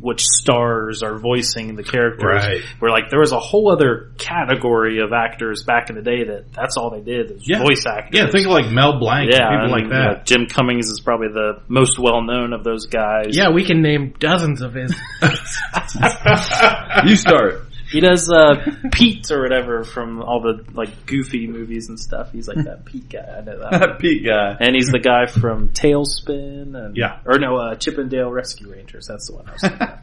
which 0.00 0.24
stars 0.24 1.04
are 1.04 1.16
voicing 1.16 1.76
the 1.76 1.84
characters. 1.84 2.24
Right. 2.44 2.60
Where 2.80 2.90
like 2.90 3.08
there 3.10 3.20
was 3.20 3.30
a 3.30 3.38
whole 3.38 3.70
other 3.70 4.10
category 4.18 4.98
of 5.00 5.12
actors 5.12 5.62
back 5.62 5.90
in 5.90 5.94
the 5.96 6.02
day 6.02 6.24
that 6.24 6.52
that's 6.52 6.76
all 6.76 6.90
they 6.90 7.02
did 7.02 7.30
is 7.30 7.44
Yeah. 7.46 7.60
voice 7.62 7.84
actors. 7.86 8.18
yeah, 8.18 8.28
think 8.28 8.44
of 8.46 8.50
like 8.52 8.68
Mel 8.68 8.98
Blanc, 8.98 9.30
Yeah, 9.30 9.48
people 9.50 9.62
and, 9.62 9.70
like 9.70 9.84
you 9.84 9.90
that. 9.90 10.16
know, 10.18 10.20
Jim 10.24 10.46
Cummings 10.46 10.88
is 10.88 11.00
probably 11.04 11.28
the 11.28 11.62
most 11.68 12.00
well 12.00 12.20
known 12.22 12.52
of 12.52 12.64
those 12.64 12.86
guys. 12.86 13.36
Yeah, 13.36 13.50
we 13.50 13.64
can 13.64 13.80
name 13.80 14.14
dozens 14.18 14.60
of 14.62 14.74
his. 14.74 14.92
You 17.06 17.16
start. 17.16 17.66
He 17.92 18.00
does 18.00 18.30
uh, 18.30 18.54
Pete 18.90 19.30
or 19.30 19.42
whatever 19.42 19.84
from 19.84 20.22
all 20.22 20.40
the 20.40 20.64
like 20.72 21.06
Goofy 21.06 21.46
movies 21.46 21.88
and 21.88 22.00
stuff. 22.00 22.32
He's 22.32 22.48
like 22.48 22.64
that 22.64 22.84
Pete 22.84 23.08
guy. 23.10 23.20
I 23.38 23.40
know 23.42 23.58
that. 23.58 23.98
Pete 24.00 24.24
guy. 24.24 24.56
And 24.58 24.74
he's 24.74 24.88
the 24.90 24.98
guy 24.98 25.26
from 25.26 25.68
TaleSpin 25.68 26.74
and 26.74 26.96
Yeah. 26.96 27.20
or 27.24 27.38
no, 27.38 27.56
uh, 27.56 27.74
Chip 27.76 27.98
'n 27.98 28.08
Dale 28.08 28.30
Rescue 28.30 28.72
Rangers. 28.72 29.06
That's 29.06 29.28
the 29.28 29.34
one 29.36 29.48
I 29.48 29.52
was 29.52 29.60
thinking. 29.60 29.88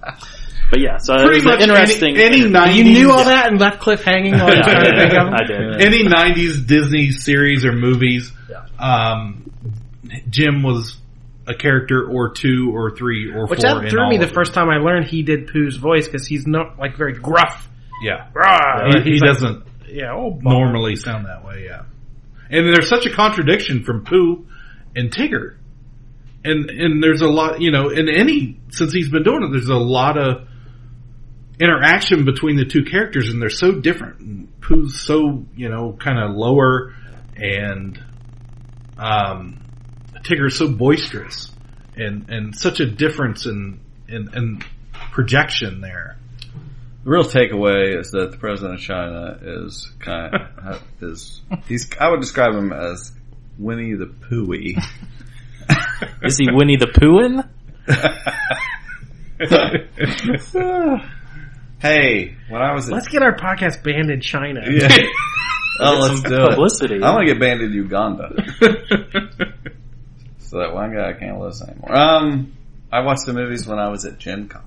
But 0.71 0.81
yeah, 0.81 0.97
so 0.99 1.15
Pretty 1.15 1.29
it 1.31 1.35
was 1.37 1.45
much 1.45 1.61
interesting. 1.61 2.15
any, 2.17 2.41
any 2.43 2.51
90s, 2.51 2.75
you 2.75 2.83
knew 2.83 3.11
all 3.11 3.23
that 3.25 3.47
and 3.47 3.59
left 3.59 3.79
Cliff 3.79 4.03
hanging 4.03 4.33
while 4.33 4.55
Yeah, 4.55 4.61
trying 4.61 4.83
to 4.83 4.99
think 4.99 5.13
of? 5.13 5.27
I 5.33 5.43
did. 5.43 5.81
any 5.81 6.03
'90s 6.03 6.67
Disney 6.67 7.09
series 7.09 7.65
or 7.65 7.71
movies. 7.71 8.31
Yeah. 8.47 8.65
Um, 8.77 9.51
Jim 10.29 10.61
was 10.63 10.95
a 11.47 11.55
character 11.55 12.07
or 12.07 12.29
two 12.33 12.71
or 12.75 12.95
three 12.95 13.31
or 13.31 13.47
Which 13.47 13.61
four. 13.61 13.69
that 13.75 13.83
in 13.85 13.89
threw 13.89 14.01
all 14.03 14.09
me 14.09 14.17
the 14.17 14.25
of 14.25 14.31
first 14.31 14.53
time 14.53 14.69
I 14.69 14.77
learned 14.77 15.07
he 15.07 15.23
did 15.23 15.47
Pooh's 15.47 15.77
voice 15.77 16.05
because 16.07 16.27
he's 16.27 16.45
not 16.45 16.77
like 16.77 16.95
very 16.97 17.13
gruff. 17.13 17.67
Yeah, 18.01 18.29
Rah, 18.33 19.01
he, 19.03 19.11
he 19.11 19.19
like- 19.19 19.33
doesn't 19.33 19.63
yeah, 19.87 20.13
normally 20.41 20.95
sound 20.95 21.25
that 21.25 21.43
way. 21.43 21.65
Yeah, 21.65 21.83
and 22.49 22.67
there's 22.67 22.87
such 22.89 23.05
a 23.05 23.11
contradiction 23.11 23.83
from 23.83 24.05
Pooh 24.05 24.45
and 24.95 25.11
Tigger, 25.11 25.57
and 26.43 26.69
and 26.69 27.03
there's 27.03 27.21
a 27.21 27.27
lot, 27.27 27.61
you 27.61 27.71
know, 27.71 27.89
in 27.89 28.07
any 28.09 28.59
since 28.69 28.93
he's 28.93 29.09
been 29.09 29.23
doing 29.23 29.43
it, 29.43 29.51
there's 29.51 29.69
a 29.69 29.75
lot 29.75 30.17
of 30.17 30.47
interaction 31.59 32.23
between 32.25 32.55
the 32.55 32.65
two 32.65 32.83
characters, 32.83 33.29
and 33.29 33.41
they're 33.41 33.49
so 33.49 33.73
different. 33.79 34.19
And 34.19 34.61
Pooh's 34.61 35.01
so 35.01 35.45
you 35.55 35.69
know 35.69 35.93
kind 35.99 36.19
of 36.19 36.35
lower, 36.35 36.93
and 37.35 38.01
um, 38.97 39.59
Tigger's 40.23 40.57
so 40.57 40.69
boisterous, 40.69 41.51
and 41.95 42.29
and 42.29 42.55
such 42.55 42.79
a 42.79 42.85
difference 42.85 43.45
in 43.45 43.79
in, 44.07 44.29
in 44.35 44.63
projection 45.11 45.81
there. 45.81 46.17
The 47.03 47.09
real 47.09 47.23
takeaway 47.23 47.97
is 47.99 48.11
that 48.11 48.31
the 48.31 48.37
president 48.37 48.75
of 48.75 48.81
China 48.81 49.37
is 49.41 49.89
kind 49.99 50.35
of 50.35 50.83
is 51.01 51.41
he's. 51.67 51.89
I 51.99 52.09
would 52.09 52.19
describe 52.19 52.53
him 52.53 52.73
as 52.73 53.11
Winnie 53.57 53.95
the 53.95 54.05
Poohy. 54.07 54.77
Is 56.23 56.37
he 56.37 56.47
Winnie 56.51 56.77
the 56.77 56.87
Poohin? 56.87 57.47
hey, 61.79 62.35
when 62.49 62.61
I 62.61 62.73
was 62.73 62.87
at 62.87 62.93
Let's 62.93 63.07
get 63.07 63.21
our 63.21 63.35
podcast 63.35 63.83
banned 63.83 64.09
in 64.09 64.21
China. 64.21 64.61
yeah, 64.69 64.87
oh, 65.81 65.99
let's 66.01 66.21
some 66.21 66.31
do 66.31 66.43
it. 66.43 66.49
publicity. 66.49 66.95
I'm 66.95 67.01
gonna 67.15 67.25
get 67.25 67.39
banned 67.39 67.61
in 67.61 67.71
Uganda, 67.73 68.33
so 70.39 70.59
that 70.59 70.73
one 70.73 70.93
guy 70.93 71.13
can't 71.13 71.39
listen 71.39 71.69
anymore. 71.69 71.95
Um, 71.95 72.53
I 72.91 73.01
watched 73.01 73.25
the 73.25 73.33
movies 73.33 73.67
when 73.67 73.79
I 73.79 73.89
was 73.89 74.05
at 74.05 74.17
Gen 74.17 74.47
Con. 74.47 74.63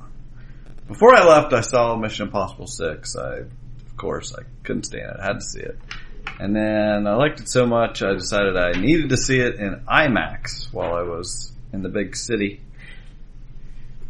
Before 0.88 1.14
I 1.14 1.24
left, 1.24 1.52
I 1.52 1.60
saw 1.60 1.96
Mission 1.96 2.26
Impossible 2.26 2.66
Six. 2.66 3.16
I, 3.16 3.38
of 3.38 3.96
course, 3.96 4.34
I 4.34 4.42
couldn't 4.64 4.84
stand 4.84 5.04
it. 5.04 5.16
I 5.20 5.24
had 5.24 5.34
to 5.34 5.44
see 5.44 5.60
it. 5.60 5.78
And 6.38 6.54
then 6.54 7.06
I 7.06 7.14
liked 7.14 7.40
it 7.40 7.48
so 7.48 7.66
much, 7.66 8.02
I 8.02 8.14
decided 8.14 8.56
I 8.56 8.72
needed 8.72 9.10
to 9.10 9.16
see 9.16 9.38
it 9.38 9.56
in 9.56 9.84
IMAX 9.88 10.72
while 10.72 10.94
I 10.94 11.02
was 11.02 11.52
in 11.72 11.82
the 11.82 11.88
big 11.88 12.16
city. 12.16 12.60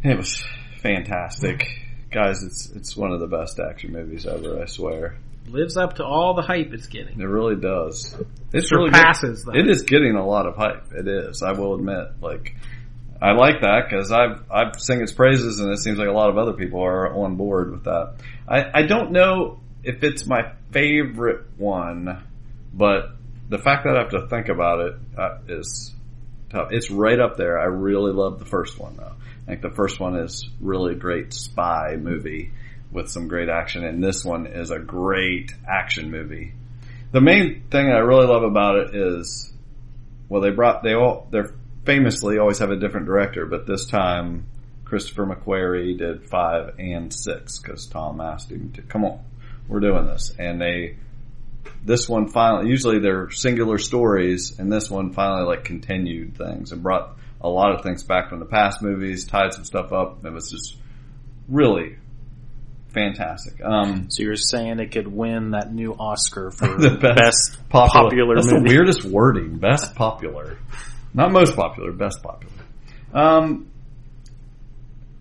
It 0.03 0.17
was 0.17 0.43
fantastic. 0.81 1.63
Guys, 2.11 2.43
it's 2.43 2.69
it's 2.71 2.95
one 2.95 3.11
of 3.11 3.19
the 3.19 3.27
best 3.27 3.59
action 3.59 3.91
movies 3.91 4.25
ever, 4.25 4.61
I 4.61 4.65
swear. 4.65 5.17
Lives 5.47 5.77
up 5.77 5.95
to 5.95 6.05
all 6.05 6.35
the 6.35 6.41
hype 6.41 6.73
it's 6.73 6.87
getting. 6.87 7.19
It 7.19 7.25
really 7.25 7.55
does. 7.55 8.15
It's 8.53 8.69
Surpasses 8.69 9.45
really 9.45 9.59
good. 9.59 9.69
It 9.69 9.71
is 9.71 9.83
getting 9.83 10.15
a 10.15 10.25
lot 10.25 10.45
of 10.45 10.55
hype. 10.55 10.91
It 10.93 11.07
is. 11.07 11.41
I 11.41 11.51
will 11.53 11.75
admit. 11.75 12.21
Like, 12.21 12.55
I 13.23 13.31
like 13.31 13.61
that 13.61 13.85
because 13.89 14.11
I've 14.11 14.43
I've 14.51 14.75
sing 14.81 15.01
its 15.01 15.13
praises, 15.13 15.61
and 15.61 15.71
it 15.71 15.77
seems 15.77 15.97
like 15.97 16.09
a 16.09 16.11
lot 16.11 16.29
of 16.29 16.37
other 16.37 16.51
people 16.51 16.83
are 16.83 17.15
on 17.15 17.37
board 17.37 17.71
with 17.71 17.85
that. 17.85 18.15
I 18.45 18.81
I 18.81 18.81
don't 18.83 19.13
know 19.13 19.61
if 19.81 20.03
it's 20.03 20.27
my 20.27 20.51
favorite 20.71 21.45
one, 21.57 22.21
but 22.73 23.11
the 23.47 23.59
fact 23.59 23.85
that 23.85 23.95
I 23.95 24.01
have 24.01 24.09
to 24.09 24.27
think 24.27 24.49
about 24.49 24.81
it 24.81 24.95
uh, 25.17 25.37
is 25.47 25.95
tough. 26.49 26.67
It's 26.71 26.91
right 26.91 27.17
up 27.17 27.37
there. 27.37 27.57
I 27.57 27.67
really 27.67 28.11
love 28.11 28.39
the 28.39 28.45
first 28.45 28.77
one 28.77 28.97
though. 28.97 29.13
I 29.15 29.45
think 29.45 29.61
the 29.61 29.73
first 29.73 30.01
one 30.01 30.17
is 30.17 30.45
really 30.59 30.91
a 30.91 30.97
great 30.97 31.33
spy 31.33 31.95
movie 31.95 32.51
with 32.91 33.09
some 33.09 33.29
great 33.29 33.47
action, 33.47 33.85
and 33.85 34.03
this 34.03 34.25
one 34.25 34.47
is 34.47 34.69
a 34.69 34.79
great 34.79 35.53
action 35.65 36.11
movie. 36.11 36.51
The 37.13 37.21
main 37.21 37.63
thing 37.71 37.87
I 37.87 37.99
really 37.99 38.27
love 38.27 38.43
about 38.43 38.75
it 38.79 38.95
is, 38.95 39.49
well, 40.27 40.41
they 40.41 40.49
brought 40.49 40.83
they 40.83 40.93
all 40.93 41.27
they're 41.31 41.53
famously 41.85 42.37
always 42.37 42.59
have 42.59 42.71
a 42.71 42.75
different 42.75 43.05
director, 43.05 43.45
but 43.45 43.67
this 43.67 43.85
time 43.85 44.47
Christopher 44.85 45.25
McQuarrie 45.25 45.97
did 45.97 46.29
five 46.29 46.75
and 46.79 47.13
six 47.13 47.59
because 47.59 47.87
Tom 47.87 48.21
asked 48.21 48.51
him 48.51 48.71
to 48.73 48.81
come 48.81 49.05
on, 49.05 49.19
we're 49.67 49.79
doing 49.79 50.05
this, 50.05 50.33
and 50.37 50.61
they 50.61 50.97
this 51.85 52.09
one 52.09 52.27
finally 52.29 52.69
usually 52.69 52.99
they're 52.99 53.29
singular 53.31 53.77
stories, 53.77 54.59
and 54.59 54.71
this 54.71 54.89
one 54.89 55.13
finally 55.13 55.45
like 55.45 55.63
continued 55.63 56.37
things 56.37 56.71
and 56.71 56.83
brought 56.83 57.17
a 57.41 57.49
lot 57.49 57.73
of 57.73 57.83
things 57.83 58.03
back 58.03 58.29
from 58.29 58.39
the 58.39 58.45
past 58.45 58.81
movies, 58.81 59.25
tied 59.25 59.53
some 59.53 59.65
stuff 59.65 59.91
up. 59.91 60.25
It 60.25 60.31
was 60.31 60.49
just 60.49 60.77
really 61.49 61.97
fantastic. 62.93 63.61
Um, 63.63 64.09
so 64.09 64.23
you're 64.23 64.35
saying 64.35 64.79
it 64.79 64.91
could 64.91 65.07
win 65.07 65.51
that 65.51 65.73
new 65.73 65.93
Oscar 65.93 66.51
for 66.51 66.67
the 66.77 66.91
best, 66.91 67.15
best 67.15 67.69
popular, 67.69 68.09
popular 68.09 68.35
That's 68.35 68.51
movie. 68.51 68.69
the 68.69 68.75
weirdest 68.75 69.03
wording. 69.03 69.57
Best 69.57 69.95
popular, 69.95 70.57
not 71.13 71.31
most 71.31 71.55
popular. 71.55 71.91
Best 71.91 72.21
popular. 72.23 72.53
Um, 73.13 73.71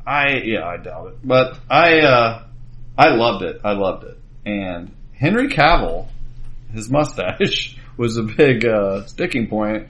I 0.07 0.39
yeah, 0.45 0.67
I 0.67 0.77
doubt 0.79 1.09
it, 1.09 1.19
but 1.23 1.59
I 1.71 2.01
uh, 2.01 2.45
I 2.97 3.15
loved 3.15 3.45
it. 3.45 3.61
I 3.65 3.73
loved 3.73 4.05
it, 4.05 4.19
and 4.45 4.95
Henry 5.13 5.49
Cavill, 5.49 6.09
his 6.73 6.91
mustache 6.91 7.77
was 7.97 8.17
a 8.17 8.23
big 8.23 8.65
uh, 8.67 9.07
sticking 9.07 9.47
point, 9.49 9.89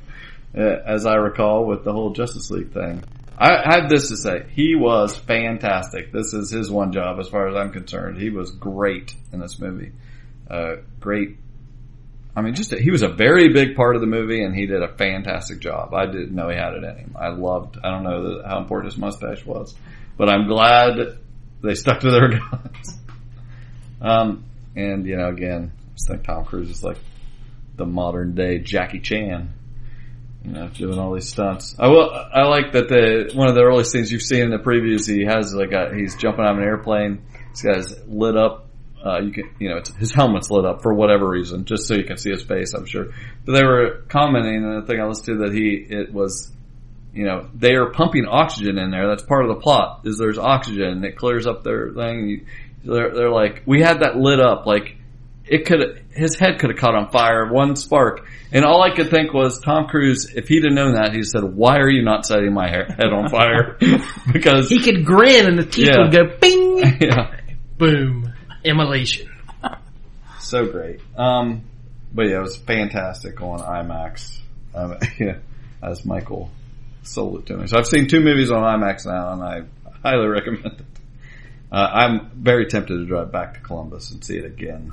uh, 0.57 0.61
as 0.61 1.07
I 1.07 1.15
recall, 1.15 1.67
with 1.67 1.85
the 1.85 1.93
whole 1.93 2.11
Justice 2.11 2.51
League 2.51 2.73
thing. 2.73 3.03
I 3.39 3.75
have 3.75 3.89
this 3.89 4.09
to 4.11 4.17
say. 4.17 4.47
He 4.53 4.75
was 4.77 5.17
fantastic. 5.17 6.13
This 6.13 6.33
is 6.33 6.51
his 6.51 6.71
one 6.71 6.93
job 6.93 7.19
as 7.19 7.29
far 7.29 7.49
as 7.49 7.57
I'm 7.57 7.73
concerned. 7.73 8.21
He 8.21 8.31
was 8.31 8.51
great 8.53 9.15
in 9.33 9.41
this 9.41 9.59
movie. 9.59 9.93
Uh, 10.49 10.77
great. 11.01 11.39
I 12.35 12.41
mean, 12.41 12.55
just, 12.55 12.73
a, 12.73 12.81
he 12.81 12.91
was 12.91 13.03
a 13.03 13.09
very 13.09 13.53
big 13.53 13.77
part 13.77 13.95
of 13.95 14.01
the 14.01 14.07
movie 14.07 14.43
and 14.43 14.55
he 14.55 14.67
did 14.67 14.83
a 14.83 14.89
fantastic 14.97 15.61
job. 15.61 15.93
I 15.93 16.07
didn't 16.07 16.33
know 16.33 16.49
he 16.49 16.57
had 16.57 16.75
it 16.75 16.85
in 16.85 16.97
him. 16.97 17.17
I 17.19 17.29
loved, 17.29 17.79
I 17.83 17.91
don't 17.91 18.05
know 18.05 18.39
the, 18.39 18.49
how 18.49 18.59
important 18.59 18.93
his 18.93 18.99
mustache 18.99 19.45
was, 19.45 19.75
but 20.17 20.31
I'm 20.31 20.47
glad 20.47 21.19
they 21.63 21.75
stuck 21.75 22.01
to 22.01 22.11
their 22.11 22.29
guns. 22.39 22.99
um, 24.01 24.45
and 24.75 25.07
you 25.07 25.17
know, 25.17 25.29
again, 25.29 25.73
I 25.75 25.93
just 25.93 26.09
think 26.09 26.25
Tom 26.25 26.45
Cruise 26.45 26.71
is 26.71 26.83
like 26.83 26.99
the 27.77 27.85
modern 27.85 28.35
day 28.35 28.59
Jackie 28.59 29.01
Chan 29.01 29.53
you 30.45 30.53
know, 30.53 30.69
doing 30.69 30.99
all 30.99 31.15
these 31.15 31.29
stunts. 31.29 31.77
I 31.79 31.89
will, 31.89 32.11
I 32.11 32.43
like 32.49 32.73
that 32.73 32.89
the, 32.89 33.31
one 33.35 33.49
of 33.49 33.55
the 33.55 33.63
early 33.63 33.85
scenes 33.85 34.11
you've 34.11 34.23
seen 34.23 34.43
in 34.43 34.51
the 34.51 34.59
previews, 34.59 35.07
he 35.07 35.25
has 35.25 35.55
like 35.55 35.73
a, 35.73 35.95
he's 35.95 36.17
jumping 36.17 36.45
out 36.45 36.53
of 36.53 36.59
an 36.59 36.65
airplane. 36.65 37.23
He's 37.51 37.63
got 37.63 37.77
his 37.77 37.95
lit 38.07 38.37
up, 38.37 38.67
uh, 39.05 39.21
you 39.21 39.33
can, 39.33 39.51
you 39.59 39.69
know, 39.69 39.81
his 39.99 40.13
helmet's 40.13 40.51
lit 40.51 40.65
up 40.65 40.83
for 40.83 40.95
whatever 40.95 41.29
reason, 41.29 41.65
just 41.65 41.87
so 41.89 41.95
you 41.95 42.05
can 42.05 42.17
see 42.17 42.31
his 42.31 42.43
face, 42.43 42.73
I'm 42.75 42.87
sure. 42.87 43.07
But 43.45 43.53
they 43.53 43.65
were 43.65 44.05
commenting, 44.09 44.57
and 44.65 44.83
the 44.83 44.87
thing 44.87 45.01
I 45.01 45.07
listened 45.07 45.39
to 45.41 45.45
that 45.47 45.53
he, 45.55 45.87
it 45.91 46.13
was, 46.13 46.51
you 47.13 47.25
know, 47.25 47.49
they 47.55 47.75
are 47.75 47.91
pumping 47.91 48.27
oxygen 48.27 48.79
in 48.79 48.91
there. 48.91 49.09
That's 49.09 49.25
part 49.25 49.45
of 49.45 49.49
the 49.49 49.61
plot, 49.61 50.03
is 50.05 50.19
there's 50.19 50.39
oxygen, 50.39 50.89
and 50.89 51.05
it 51.05 51.17
clears 51.17 51.47
up 51.47 51.65
their 51.65 51.91
thing. 51.93 52.29
You, 52.29 52.47
they're, 52.85 53.15
they're 53.15 53.31
like, 53.31 53.63
we 53.67 53.81
had 53.83 54.01
that 54.01 54.17
lit 54.17 54.41
up, 54.41 54.67
like, 54.67 54.97
it 55.45 55.67
could 55.67 56.05
his 56.13 56.37
head 56.39 56.61
could 56.61 56.71
have 56.71 56.79
caught 56.79 56.95
on 56.95 57.11
fire 57.11 57.53
one 57.53 57.75
spark 57.75 58.29
and 58.53 58.65
all 58.65 58.81
i 58.81 58.95
could 58.95 59.11
think 59.11 59.35
was 59.35 59.59
tom 59.59 59.87
cruise 59.89 60.33
if 60.37 60.47
he'd 60.47 60.63
have 60.63 60.73
known 60.73 60.95
that 60.95 61.13
he 61.13 61.25
said 61.25 61.43
why 61.43 61.79
are 61.79 61.91
you 61.91 62.05
not 62.05 62.25
setting 62.25 62.55
my 62.55 62.71
head 62.71 63.13
on 63.13 63.29
fire 63.29 63.77
because 64.33 64.69
he 64.69 64.81
could 64.81 65.05
grin 65.05 65.47
and 65.47 65.59
the 65.59 65.65
teeth 65.67 65.89
Yeah. 65.89 66.03
would 66.05 66.13
go 66.13 66.37
bing 66.41 66.79
yeah 67.01 67.35
boom 67.77 68.22
immolation 68.65 69.31
so 70.41 70.67
great 70.67 71.01
um 71.17 71.63
but 72.13 72.27
yeah 72.29 72.39
it 72.39 72.43
was 72.43 72.57
fantastic 72.57 73.41
on 73.41 73.61
imax 73.61 74.39
um, 74.75 74.97
yeah 75.19 75.37
as 75.83 76.05
michael 76.05 76.51
sold 77.03 77.41
it 77.41 77.47
to 77.47 77.57
me 77.57 77.67
so 77.67 77.79
i've 77.79 77.87
seen 77.87 78.09
two 78.09 78.21
movies 78.21 78.51
on 78.51 78.63
imax 78.81 79.07
now 79.07 79.33
and 79.33 79.43
i 79.43 79.63
highly 80.03 80.27
recommend 80.29 80.67
it 80.67 80.87
uh, 81.71 81.89
i'm 81.93 82.31
very 82.35 82.67
tempted 82.67 82.97
to 82.97 83.07
drive 83.07 83.33
back 83.33 83.55
to 83.55 83.61
columbus 83.61 84.11
and 84.11 84.25
see 84.25 84.37
it 84.37 84.45
again 84.45 84.93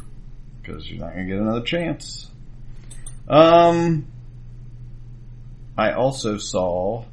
because 0.70 0.90
you're 0.90 1.00
not 1.00 1.14
going 1.14 1.28
to 1.28 1.34
get 1.34 1.42
another 1.42 1.66
chance. 1.66 2.30
Um, 3.28 4.08
I 5.78 5.94
also 5.94 6.38
saw. 6.38 7.06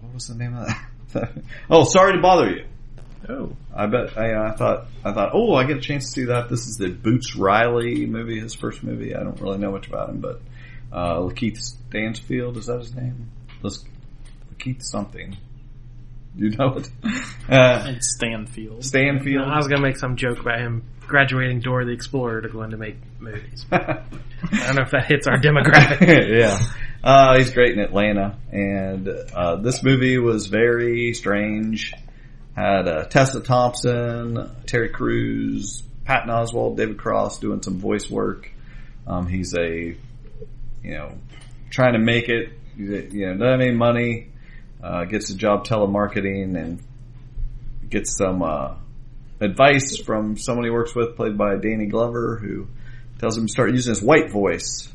What 0.00 0.14
was 0.14 0.28
the 0.28 0.34
name 0.34 0.56
of 0.56 0.68
that? 1.12 1.32
oh, 1.70 1.84
sorry 1.84 2.14
to 2.14 2.20
bother 2.20 2.50
you. 2.50 2.64
Oh, 3.28 3.56
I 3.74 3.86
bet. 3.86 4.16
I, 4.18 4.48
I 4.48 4.52
thought. 4.56 4.86
I 5.04 5.12
thought. 5.12 5.30
Oh, 5.32 5.54
I 5.54 5.64
get 5.64 5.76
a 5.76 5.80
chance 5.80 6.06
to 6.06 6.10
see 6.10 6.24
that. 6.26 6.48
This 6.48 6.66
is 6.66 6.76
the 6.76 6.88
Boots 6.90 7.36
Riley 7.36 8.06
movie, 8.06 8.40
his 8.40 8.54
first 8.54 8.82
movie. 8.82 9.14
I 9.14 9.22
don't 9.22 9.40
really 9.40 9.58
know 9.58 9.70
much 9.70 9.86
about 9.86 10.08
him, 10.08 10.20
but 10.20 10.40
uh, 10.92 11.16
Lakeith 11.20 11.58
Stansfield 11.58 12.56
is 12.56 12.66
that 12.66 12.78
his 12.80 12.94
name? 12.94 13.30
Lakeith 13.62 14.82
something. 14.82 15.36
You 16.36 16.50
know 16.50 16.76
it? 16.78 16.88
Uh, 17.48 17.84
It's 17.88 18.14
Stanfield. 18.14 18.84
Stanfield. 18.84 19.42
I 19.44 19.56
was 19.56 19.66
gonna 19.66 19.82
make 19.82 19.96
some 19.96 20.14
joke 20.16 20.38
about 20.38 20.60
him 20.60 20.84
graduating 21.00 21.58
Dora 21.58 21.84
the 21.84 21.90
Explorer 21.90 22.40
to 22.42 22.48
go 22.48 22.62
in 22.62 22.70
to 22.70 22.76
make 22.76 22.96
movies. 23.18 23.66
I 23.72 24.04
don't 24.50 24.76
know 24.76 24.82
if 24.82 24.92
that 24.92 25.06
hits 25.08 25.26
our 25.26 25.38
demographic. 25.38 26.28
yeah. 26.38 26.58
Uh, 27.02 27.36
he's 27.38 27.50
great 27.50 27.72
in 27.72 27.80
Atlanta. 27.80 28.38
And, 28.52 29.08
uh, 29.08 29.56
this 29.56 29.82
movie 29.82 30.18
was 30.18 30.46
very 30.46 31.12
strange. 31.14 31.92
Had, 32.54 32.88
uh, 32.88 33.04
Tessa 33.04 33.40
Thompson, 33.40 34.50
Terry 34.66 34.90
Crews, 34.90 35.82
Patton 36.04 36.30
Oswalt, 36.30 36.76
David 36.76 36.98
Cross 36.98 37.38
doing 37.38 37.62
some 37.62 37.78
voice 37.78 38.10
work. 38.10 38.50
Um, 39.06 39.26
he's 39.26 39.54
a, 39.54 39.96
you 40.82 40.90
know, 40.90 41.14
trying 41.70 41.94
to 41.94 41.98
make 41.98 42.28
it, 42.28 42.52
you 42.76 42.86
know, 42.86 43.32
doesn't 43.34 43.40
have 43.40 43.60
any 43.60 43.74
money, 43.74 44.28
uh, 44.82 45.04
gets 45.04 45.30
a 45.30 45.36
job 45.36 45.66
telemarketing 45.66 46.60
and 46.60 46.82
gets 47.88 48.16
some, 48.16 48.42
uh, 48.42 48.74
advice 49.40 49.98
from 49.98 50.36
someone 50.36 50.64
he 50.64 50.70
works 50.70 50.94
with, 50.94 51.16
played 51.16 51.36
by 51.36 51.56
Danny 51.56 51.86
Glover, 51.86 52.36
who 52.36 52.68
tells 53.18 53.36
him 53.36 53.46
to 53.46 53.52
start 53.52 53.70
using 53.70 53.90
his 53.90 54.02
white 54.02 54.30
voice. 54.30 54.88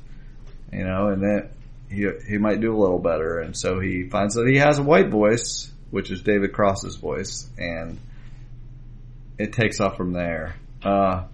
You 0.72 0.84
know, 0.84 1.08
and 1.08 1.22
that 1.24 1.52
he 1.90 2.08
he 2.28 2.38
might 2.38 2.60
do 2.60 2.76
a 2.76 2.78
little 2.78 3.00
better, 3.00 3.40
and 3.40 3.56
so 3.58 3.80
he 3.80 4.04
finds 4.10 4.36
that 4.36 4.48
he 4.48 4.58
has 4.58 4.80
a 4.80 4.84
white 4.84 5.10
voice, 5.10 5.72
which 5.92 6.12
is 6.12 6.22
David 6.22 6.54
Cross's 6.54 6.96
voice, 6.96 7.50
and 7.58 8.00
it 9.38 9.54
takes 9.54 9.80
off 9.80 9.98
from 9.98 10.14
there. 10.14 10.56
Uh, 10.84 11.26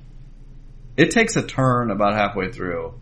it 0.96 1.12
takes 1.12 1.36
a 1.36 1.42
turn 1.42 1.92
about 1.92 2.14
halfway 2.14 2.52
through 2.52 2.94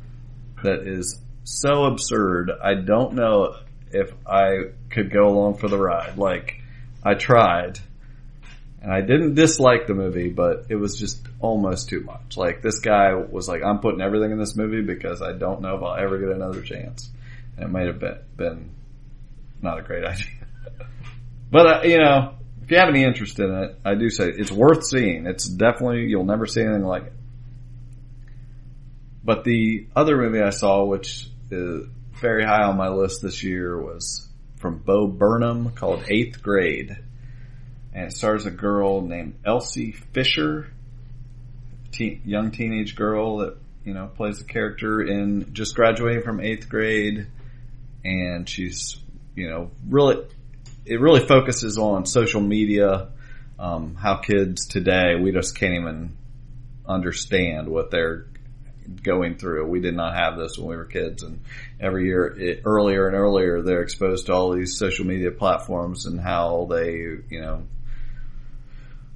that 0.63 0.87
is 0.87 1.19
so 1.43 1.85
absurd. 1.85 2.51
I 2.63 2.75
don't 2.75 3.13
know 3.13 3.55
if 3.91 4.13
I 4.25 4.71
could 4.89 5.11
go 5.11 5.27
along 5.27 5.57
for 5.57 5.67
the 5.67 5.77
ride. 5.77 6.17
Like 6.17 6.61
I 7.03 7.15
tried, 7.15 7.79
and 8.81 8.91
I 8.91 9.01
didn't 9.01 9.35
dislike 9.35 9.87
the 9.87 9.93
movie, 9.93 10.29
but 10.29 10.67
it 10.69 10.75
was 10.75 10.97
just 10.97 11.21
almost 11.39 11.89
too 11.89 12.01
much. 12.01 12.37
Like 12.37 12.61
this 12.61 12.79
guy 12.79 13.13
was 13.13 13.47
like, 13.47 13.61
I'm 13.63 13.79
putting 13.79 14.01
everything 14.01 14.31
in 14.31 14.39
this 14.39 14.55
movie 14.55 14.81
because 14.81 15.21
I 15.21 15.33
don't 15.33 15.61
know 15.61 15.75
if 15.75 15.83
I'll 15.83 15.95
ever 15.95 16.17
get 16.17 16.29
another 16.29 16.61
chance. 16.61 17.09
And 17.57 17.65
it 17.65 17.69
might 17.69 17.87
have 17.87 17.99
been, 17.99 18.19
been 18.37 18.69
not 19.61 19.79
a 19.79 19.81
great 19.81 20.03
idea. 20.05 20.40
But 21.51 21.67
uh, 21.67 21.81
you 21.83 21.97
know, 21.97 22.35
if 22.63 22.71
you 22.71 22.77
have 22.77 22.89
any 22.89 23.03
interest 23.03 23.39
in 23.39 23.51
it, 23.51 23.79
I 23.85 23.95
do 23.95 24.09
say 24.09 24.29
it's 24.29 24.51
worth 24.51 24.85
seeing. 24.85 25.25
It's 25.25 25.47
definitely, 25.47 26.05
you'll 26.05 26.25
never 26.25 26.45
see 26.45 26.61
anything 26.61 26.83
like 26.83 27.07
it. 27.07 27.13
But 29.23 29.43
the 29.43 29.87
other 29.95 30.17
movie 30.17 30.41
I 30.41 30.49
saw, 30.49 30.85
which 30.85 31.27
is 31.51 31.87
very 32.13 32.43
high 32.43 32.63
on 32.63 32.77
my 32.77 32.89
list 32.89 33.21
this 33.21 33.43
year 33.43 33.79
was 33.79 34.27
from 34.57 34.79
Bo 34.79 35.07
Burnham 35.07 35.71
called 35.71 36.05
Eighth 36.07 36.41
Grade 36.41 36.97
and 37.93 38.05
it 38.05 38.13
stars 38.13 38.45
a 38.45 38.51
girl 38.51 39.01
named 39.01 39.35
Elsie 39.45 39.91
Fisher, 39.91 40.71
teen, 41.91 42.21
young 42.25 42.51
teenage 42.51 42.95
girl 42.95 43.37
that 43.37 43.57
you 43.83 43.93
know 43.93 44.07
plays 44.07 44.39
the 44.39 44.45
character 44.45 45.01
in 45.01 45.53
just 45.53 45.75
graduating 45.75 46.23
from 46.23 46.39
eighth 46.39 46.69
grade, 46.69 47.27
and 48.03 48.47
she's 48.47 48.97
you 49.35 49.49
know 49.49 49.71
really 49.87 50.25
it 50.85 50.99
really 50.99 51.25
focuses 51.25 51.77
on 51.77 52.05
social 52.05 52.41
media, 52.41 53.09
um, 53.59 53.95
how 53.95 54.17
kids 54.17 54.67
today 54.67 55.15
we 55.15 55.31
just 55.31 55.57
can't 55.57 55.73
even 55.73 56.17
understand 56.85 57.67
what 57.67 57.91
they're 57.91 58.25
going 59.03 59.37
through. 59.37 59.67
We 59.67 59.79
did 59.79 59.95
not 59.95 60.15
have 60.15 60.37
this 60.37 60.57
when 60.57 60.69
we 60.69 60.75
were 60.75 60.85
kids, 60.85 61.23
and 61.23 61.39
every 61.79 62.05
year, 62.05 62.25
it, 62.27 62.61
earlier 62.65 63.07
and 63.07 63.15
earlier, 63.15 63.61
they're 63.61 63.83
exposed 63.83 64.25
to 64.27 64.33
all 64.33 64.51
these 64.53 64.77
social 64.77 65.05
media 65.05 65.31
platforms 65.31 66.05
and 66.05 66.19
how 66.19 66.67
they, 66.69 66.93
you 67.29 67.41
know, 67.41 67.63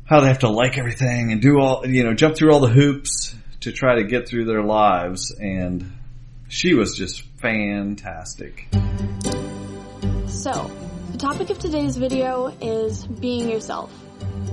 how 0.05 0.21
they 0.21 0.27
have 0.27 0.39
to 0.39 0.49
like 0.49 0.77
everything 0.77 1.31
and 1.31 1.41
do 1.41 1.59
all, 1.59 1.85
you 1.87 2.03
know, 2.03 2.13
jump 2.13 2.35
through 2.35 2.53
all 2.53 2.59
the 2.59 2.69
hoops 2.69 3.35
to 3.61 3.71
try 3.71 3.95
to 3.95 4.03
get 4.03 4.27
through 4.27 4.45
their 4.45 4.61
lives. 4.63 5.31
And 5.31 5.91
she 6.47 6.75
was 6.75 6.95
just 6.95 7.23
fantastic. 7.39 8.67
So, 10.27 10.69
the 11.15 11.21
topic 11.21 11.49
of 11.49 11.57
today's 11.57 11.95
video 11.95 12.47
is 12.59 13.07
being 13.07 13.49
yourself. 13.49 13.89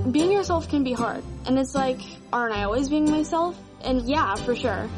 Being 0.09 0.31
yourself 0.31 0.69
can 0.69 0.81
be 0.81 0.93
hard, 0.93 1.21
and 1.45 1.59
it's 1.59 1.75
like, 1.75 1.99
aren't 2.31 2.55
I 2.55 2.63
always 2.63 2.87
being 2.87 3.11
myself? 3.11 3.57
And 3.81 4.07
yeah, 4.07 4.35
for 4.35 4.55
sure. 4.55 4.89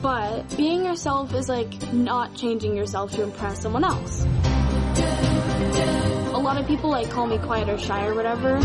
But 0.00 0.56
being 0.56 0.82
yourself 0.82 1.34
is 1.34 1.46
like 1.46 1.92
not 1.92 2.34
changing 2.34 2.74
yourself 2.74 3.12
to 3.16 3.22
impress 3.22 3.60
someone 3.60 3.84
else. 3.84 4.22
A 6.32 6.40
lot 6.40 6.56
of 6.56 6.66
people 6.66 6.88
like 6.88 7.10
call 7.10 7.26
me 7.26 7.36
quiet 7.36 7.68
or 7.68 7.76
shy 7.76 8.06
or 8.06 8.14
whatever, 8.14 8.58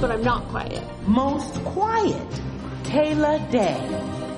but 0.00 0.10
I'm 0.10 0.24
not 0.24 0.48
quiet. 0.48 0.82
Most 1.06 1.62
quiet. 1.62 2.28
Kayla 2.82 3.48
Day. 3.52 3.78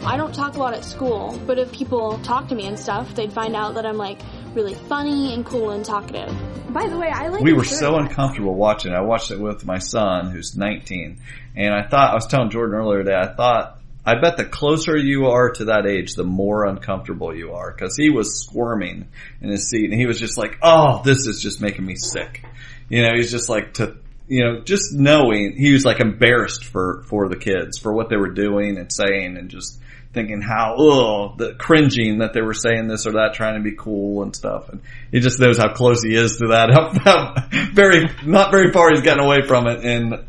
I 0.04 0.18
don't 0.18 0.34
talk 0.34 0.56
a 0.56 0.58
lot 0.58 0.74
at 0.74 0.84
school, 0.84 1.40
but 1.46 1.58
if 1.58 1.72
people 1.72 2.18
talk 2.18 2.48
to 2.48 2.54
me 2.54 2.66
and 2.66 2.78
stuff, 2.78 3.14
they'd 3.14 3.32
find 3.32 3.56
out 3.56 3.76
that 3.76 3.86
I'm 3.86 3.96
like 3.96 4.20
really 4.56 4.74
funny 4.74 5.34
and 5.34 5.44
cool 5.44 5.70
and 5.70 5.84
talkative. 5.84 6.34
By 6.72 6.88
the 6.88 6.98
way, 6.98 7.08
I 7.08 7.28
like 7.28 7.44
we 7.44 7.52
were 7.52 7.62
shirt. 7.62 7.78
so 7.78 7.96
uncomfortable 7.96 8.54
watching. 8.54 8.92
it. 8.92 8.96
I 8.96 9.02
watched 9.02 9.30
it 9.30 9.38
with 9.38 9.64
my 9.64 9.78
son, 9.78 10.30
who's 10.30 10.56
19, 10.56 11.20
and 11.54 11.74
I 11.74 11.86
thought 11.86 12.10
I 12.10 12.14
was 12.14 12.26
telling 12.26 12.50
Jordan 12.50 12.74
earlier 12.74 13.04
today. 13.04 13.14
I 13.14 13.34
thought 13.34 13.78
I 14.04 14.18
bet 14.18 14.38
the 14.38 14.46
closer 14.46 14.96
you 14.96 15.26
are 15.26 15.50
to 15.50 15.66
that 15.66 15.86
age, 15.86 16.14
the 16.14 16.24
more 16.24 16.64
uncomfortable 16.64 17.36
you 17.36 17.52
are 17.52 17.70
because 17.70 17.96
he 17.96 18.08
was 18.10 18.42
squirming 18.42 19.08
in 19.42 19.50
his 19.50 19.68
seat, 19.68 19.90
and 19.90 20.00
he 20.00 20.06
was 20.06 20.18
just 20.18 20.38
like, 20.38 20.58
"Oh, 20.62 21.02
this 21.04 21.26
is 21.26 21.40
just 21.40 21.60
making 21.60 21.84
me 21.84 21.96
sick." 21.96 22.42
You 22.88 23.02
know, 23.02 23.14
he's 23.14 23.30
just 23.30 23.48
like 23.48 23.74
to. 23.74 23.98
You 24.28 24.44
know, 24.44 24.60
just 24.60 24.92
knowing 24.92 25.54
he 25.56 25.72
was 25.72 25.84
like 25.84 26.00
embarrassed 26.00 26.64
for 26.64 27.04
for 27.08 27.28
the 27.28 27.36
kids 27.36 27.78
for 27.78 27.92
what 27.92 28.08
they 28.08 28.16
were 28.16 28.32
doing 28.32 28.76
and 28.76 28.92
saying, 28.92 29.36
and 29.36 29.48
just 29.48 29.78
thinking 30.16 30.40
how 30.40 30.74
ugh, 30.74 31.38
the 31.38 31.54
cringing 31.54 32.18
that 32.18 32.32
they 32.32 32.40
were 32.40 32.54
saying 32.54 32.88
this 32.88 33.06
or 33.06 33.12
that, 33.12 33.34
trying 33.34 33.54
to 33.56 33.62
be 33.62 33.76
cool 33.76 34.22
and 34.22 34.34
stuff. 34.34 34.70
And 34.70 34.80
he 35.12 35.20
just 35.20 35.38
knows 35.38 35.58
how 35.58 35.72
close 35.74 36.02
he 36.02 36.16
is 36.16 36.38
to 36.38 36.48
that. 36.48 36.70
How, 36.74 36.90
how 36.98 37.48
very 37.72 38.08
not 38.24 38.50
very 38.50 38.72
far 38.72 38.90
he's 38.90 39.02
gotten 39.02 39.22
away 39.22 39.42
from 39.46 39.68
it. 39.68 39.84
And 39.84 40.26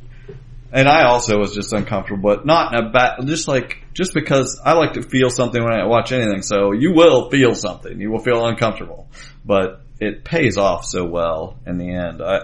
and 0.71 0.87
I 0.87 1.05
also 1.05 1.39
was 1.39 1.55
just 1.55 1.71
uncomfortable, 1.71 2.21
but 2.21 2.45
not 2.45 2.73
in 2.73 2.85
a 2.85 2.89
bad. 2.91 3.25
Just 3.25 3.47
like 3.47 3.83
just 3.93 4.13
because 4.13 4.59
I 4.63 4.73
like 4.73 4.93
to 4.93 5.01
feel 5.01 5.29
something 5.29 5.63
when 5.63 5.73
I 5.73 5.85
watch 5.85 6.11
anything. 6.11 6.41
So 6.41 6.73
you 6.73 6.93
will 6.93 7.29
feel 7.29 7.55
something. 7.55 7.99
You 7.99 8.11
will 8.11 8.19
feel 8.19 8.45
uncomfortable, 8.45 9.09
but 9.45 9.81
it 9.99 10.25
pays 10.25 10.57
off 10.57 10.85
so 10.85 11.05
well 11.05 11.57
in 11.65 11.77
the 11.77 11.89
end. 11.89 12.21
I 12.21 12.41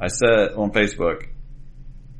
I 0.00 0.06
said 0.06 0.52
on 0.52 0.70
Facebook 0.70 1.26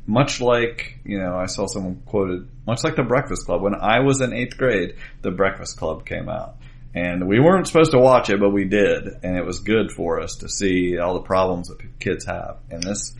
much 0.06 0.40
like, 0.40 0.98
you 1.04 1.18
know, 1.18 1.36
I 1.36 1.46
saw 1.46 1.66
someone 1.66 2.02
quoted, 2.06 2.48
much 2.66 2.84
like 2.84 2.96
the 2.96 3.02
Breakfast 3.02 3.46
Club. 3.46 3.62
When 3.62 3.74
I 3.74 4.00
was 4.00 4.20
in 4.20 4.32
eighth 4.32 4.56
grade, 4.56 4.96
the 5.22 5.30
Breakfast 5.30 5.76
Club 5.76 6.06
came 6.06 6.28
out. 6.28 6.56
And 6.94 7.26
we 7.26 7.40
weren't 7.40 7.66
supposed 7.66 7.90
to 7.90 7.98
watch 7.98 8.30
it, 8.30 8.38
but 8.38 8.50
we 8.50 8.64
did. 8.66 9.08
And 9.22 9.36
it 9.36 9.44
was 9.44 9.60
good 9.60 9.90
for 9.90 10.20
us 10.20 10.36
to 10.36 10.48
see 10.48 10.98
all 10.98 11.14
the 11.14 11.22
problems 11.22 11.68
that 11.68 11.78
kids 11.98 12.24
have. 12.26 12.58
And 12.70 12.82
this 12.82 13.14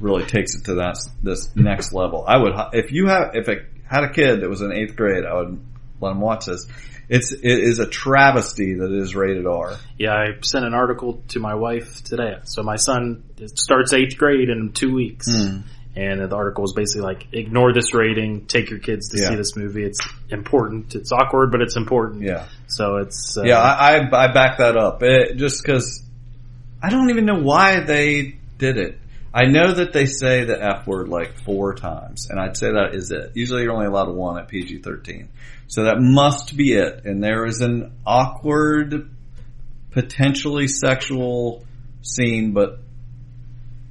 really 0.00 0.24
takes 0.24 0.56
it 0.56 0.64
to 0.64 0.74
that, 0.76 0.98
this 1.22 1.54
next 1.54 1.92
level. 1.92 2.24
I 2.26 2.36
would, 2.36 2.52
if 2.72 2.90
you 2.90 3.06
have, 3.06 3.34
if 3.34 3.48
I 3.48 3.58
had 3.88 4.04
a 4.04 4.12
kid 4.12 4.40
that 4.40 4.48
was 4.48 4.60
in 4.60 4.72
eighth 4.72 4.96
grade, 4.96 5.24
I 5.24 5.34
would 5.34 5.64
let 6.00 6.08
them 6.08 6.20
watch 6.20 6.46
this. 6.46 6.66
It's, 7.08 7.30
it 7.30 7.44
is 7.44 7.78
a 7.78 7.86
travesty 7.86 8.74
that 8.74 8.90
it 8.90 9.02
is 9.02 9.14
rated 9.14 9.46
R. 9.46 9.76
Yeah, 9.98 10.14
I 10.14 10.40
sent 10.42 10.64
an 10.64 10.74
article 10.74 11.22
to 11.28 11.40
my 11.40 11.54
wife 11.54 12.02
today. 12.02 12.38
So 12.44 12.62
my 12.62 12.76
son 12.76 13.22
starts 13.54 13.92
eighth 13.92 14.16
grade 14.16 14.48
in 14.48 14.72
two 14.72 14.92
weeks. 14.94 15.28
Mm. 15.28 15.62
And 15.94 16.20
the 16.22 16.34
article 16.34 16.62
was 16.62 16.72
basically 16.72 17.02
like, 17.02 17.26
ignore 17.32 17.74
this 17.74 17.92
rating, 17.92 18.46
take 18.46 18.70
your 18.70 18.78
kids 18.78 19.10
to 19.10 19.20
Yeah. 19.20 19.28
see 19.28 19.34
this 19.36 19.56
movie. 19.56 19.84
It's 19.84 20.00
important. 20.30 20.94
It's 20.94 21.12
awkward, 21.12 21.50
but 21.52 21.60
it's 21.60 21.76
important. 21.76 22.22
Yeah. 22.22 22.46
So 22.66 22.96
it's, 22.96 23.36
uh, 23.36 23.42
Yeah, 23.42 23.58
I, 23.58 23.98
I, 23.98 24.24
I 24.24 24.32
back 24.32 24.58
that 24.58 24.76
up. 24.78 25.02
It, 25.02 25.36
just 25.36 25.62
cause 25.64 26.02
I 26.82 26.88
don't 26.88 27.10
even 27.10 27.26
know 27.26 27.40
why 27.40 27.80
they 27.80 28.38
did 28.56 28.78
it. 28.78 28.98
I 29.34 29.44
know 29.46 29.72
that 29.72 29.92
they 29.92 30.06
say 30.06 30.44
the 30.44 30.62
F 30.62 30.86
word 30.86 31.08
like 31.08 31.42
four 31.44 31.74
times, 31.74 32.28
and 32.28 32.38
I'd 32.38 32.56
say 32.56 32.68
that 32.72 32.94
is 32.94 33.10
it. 33.10 33.32
Usually 33.34 33.62
you're 33.62 33.72
only 33.72 33.86
allowed 33.86 34.10
one 34.14 34.38
at 34.38 34.48
PG-13. 34.48 35.28
So 35.68 35.84
that 35.84 35.96
must 36.00 36.54
be 36.54 36.72
it. 36.72 37.06
And 37.06 37.22
there 37.24 37.46
is 37.46 37.60
an 37.62 37.92
awkward, 38.04 39.08
potentially 39.90 40.68
sexual 40.68 41.64
scene, 42.02 42.52
but 42.52 42.80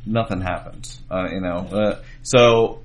nothing 0.06 0.42
happens. 0.42 1.00
Uh, 1.10 1.28
you 1.32 1.42
know, 1.42 1.58
uh, 1.58 2.02
so 2.24 2.82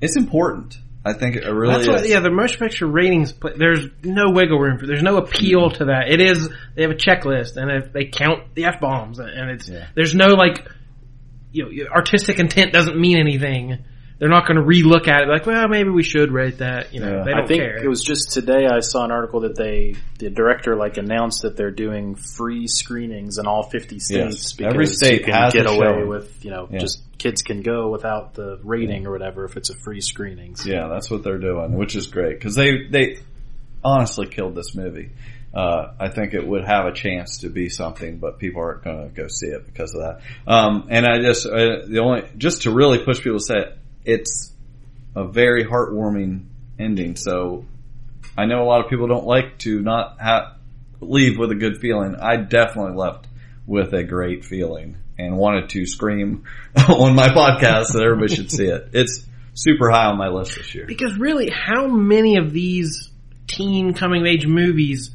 it's 0.00 0.16
important. 0.16 0.76
I 1.04 1.14
think 1.14 1.36
it 1.36 1.46
really 1.46 1.74
That's 1.74 1.88
what, 1.88 2.08
yeah, 2.08 2.20
the 2.20 2.30
motion 2.30 2.58
picture 2.58 2.86
ratings, 2.86 3.32
there's 3.56 3.86
no 4.04 4.32
wiggle 4.32 4.58
room 4.58 4.78
for, 4.78 4.86
there's 4.86 5.02
no 5.02 5.16
appeal 5.16 5.70
to 5.70 5.86
that. 5.86 6.08
It 6.10 6.20
is, 6.20 6.48
they 6.74 6.82
have 6.82 6.90
a 6.90 6.94
checklist 6.94 7.56
and 7.56 7.70
if 7.70 7.92
they 7.92 8.04
count 8.04 8.54
the 8.54 8.66
F-bombs 8.66 9.18
and 9.18 9.50
it's, 9.50 9.70
there's 9.94 10.14
no 10.14 10.34
like, 10.34 10.68
you 11.52 11.84
know, 11.84 11.90
artistic 11.90 12.38
intent 12.38 12.72
doesn't 12.72 13.00
mean 13.00 13.18
anything. 13.18 13.84
They're 14.20 14.28
not 14.28 14.46
going 14.46 14.58
to 14.58 14.62
relook 14.62 15.08
at 15.08 15.22
it 15.22 15.28
like, 15.28 15.46
well, 15.46 15.66
maybe 15.66 15.88
we 15.88 16.02
should 16.02 16.30
rate 16.30 16.58
that. 16.58 16.92
You 16.94 17.00
know, 17.00 17.24
they 17.24 17.30
don't 17.32 17.44
I 17.44 17.46
think 17.46 17.62
care. 17.62 17.82
it 17.82 17.88
was 17.88 18.02
just 18.04 18.30
today 18.32 18.66
I 18.66 18.80
saw 18.80 19.02
an 19.04 19.10
article 19.10 19.40
that 19.40 19.56
they, 19.56 19.96
the 20.18 20.28
director 20.28 20.76
like 20.76 20.98
announced 20.98 21.40
that 21.42 21.56
they're 21.56 21.70
doing 21.70 22.16
free 22.16 22.66
screenings 22.66 23.38
in 23.38 23.46
all 23.46 23.62
50 23.62 23.98
states 23.98 24.10
Yes. 24.10 24.52
because 24.52 24.74
Every 24.74 24.86
state 24.86 25.20
you 25.20 25.24
can 25.24 25.34
has 25.34 25.52
get 25.54 25.66
away 25.66 25.78
showing. 25.78 26.08
with, 26.08 26.44
you 26.44 26.50
know, 26.50 26.68
Yeah. 26.70 26.80
just 26.80 27.02
kids 27.16 27.40
can 27.40 27.62
go 27.62 27.88
without 27.90 28.34
the 28.34 28.60
rating 28.62 29.06
or 29.06 29.12
whatever 29.12 29.46
if 29.46 29.56
it's 29.56 29.70
a 29.70 29.74
free 29.74 30.02
screening. 30.02 30.54
So- 30.54 30.68
Yeah, 30.70 30.88
that's 30.88 31.10
what 31.10 31.24
they're 31.24 31.38
doing, 31.38 31.72
which 31.72 31.96
is 31.96 32.06
great 32.06 32.38
because 32.38 32.54
they 32.54 32.88
they 32.90 33.20
honestly 33.82 34.26
killed 34.26 34.54
this 34.54 34.74
movie. 34.74 35.10
Uh, 35.52 35.92
I 35.98 36.08
think 36.10 36.32
it 36.34 36.46
would 36.46 36.64
have 36.64 36.86
a 36.86 36.92
chance 36.92 37.38
to 37.38 37.48
be 37.48 37.70
something, 37.70 38.18
but 38.18 38.38
people 38.38 38.62
aren't 38.62 38.84
going 38.84 39.08
to 39.08 39.14
go 39.14 39.26
see 39.26 39.48
it 39.48 39.66
because 39.66 39.94
of 39.94 40.02
that. 40.02 40.20
Um, 40.46 40.86
and 40.90 41.04
I 41.04 41.20
just 41.22 41.44
uh, 41.46 41.86
the 41.88 42.00
only 42.04 42.22
just 42.36 42.62
to 42.62 42.70
really 42.70 42.98
push 43.04 43.18
people 43.20 43.38
to 43.38 43.44
say 43.44 43.56
it, 43.56 43.78
it's 44.04 44.52
a 45.14 45.26
very 45.26 45.64
heartwarming 45.64 46.46
ending. 46.78 47.16
So 47.16 47.66
I 48.36 48.46
know 48.46 48.62
a 48.62 48.66
lot 48.66 48.84
of 48.84 48.90
people 48.90 49.06
don't 49.06 49.26
like 49.26 49.58
to 49.60 49.80
not 49.80 50.20
have 50.20 50.56
leave 51.00 51.38
with 51.38 51.50
a 51.50 51.54
good 51.54 51.78
feeling. 51.78 52.16
I 52.16 52.36
definitely 52.36 52.96
left 52.96 53.26
with 53.66 53.92
a 53.92 54.02
great 54.02 54.44
feeling 54.44 54.96
and 55.18 55.36
wanted 55.36 55.70
to 55.70 55.86
scream 55.86 56.44
on 56.88 57.14
my 57.14 57.28
podcast 57.28 57.92
that 57.92 58.02
everybody 58.02 58.34
should 58.34 58.50
see 58.50 58.66
it. 58.66 58.90
It's 58.92 59.24
super 59.54 59.90
high 59.90 60.06
on 60.06 60.18
my 60.18 60.28
list 60.28 60.56
this 60.56 60.74
year. 60.74 60.86
Because 60.86 61.18
really, 61.18 61.50
how 61.50 61.86
many 61.86 62.36
of 62.36 62.52
these 62.52 63.10
teen 63.46 63.94
coming 63.94 64.22
of 64.22 64.26
age 64.26 64.46
movies 64.46 65.10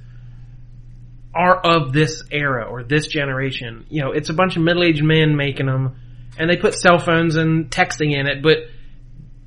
are 1.34 1.56
of 1.58 1.92
this 1.94 2.24
era 2.32 2.66
or 2.66 2.84
this 2.84 3.08
generation? 3.08 3.86
You 3.90 4.04
know, 4.04 4.12
it's 4.12 4.30
a 4.30 4.34
bunch 4.34 4.56
of 4.56 4.64
middle 4.64 4.84
aged 4.84 5.04
men 5.04 5.36
making 5.36 5.66
them, 5.66 5.96
and 6.38 6.50
they 6.50 6.58
put 6.58 6.74
cell 6.76 7.00
phones 7.00 7.36
and 7.36 7.70
texting 7.70 8.14
in 8.14 8.28
it. 8.28 8.42
But 8.42 8.58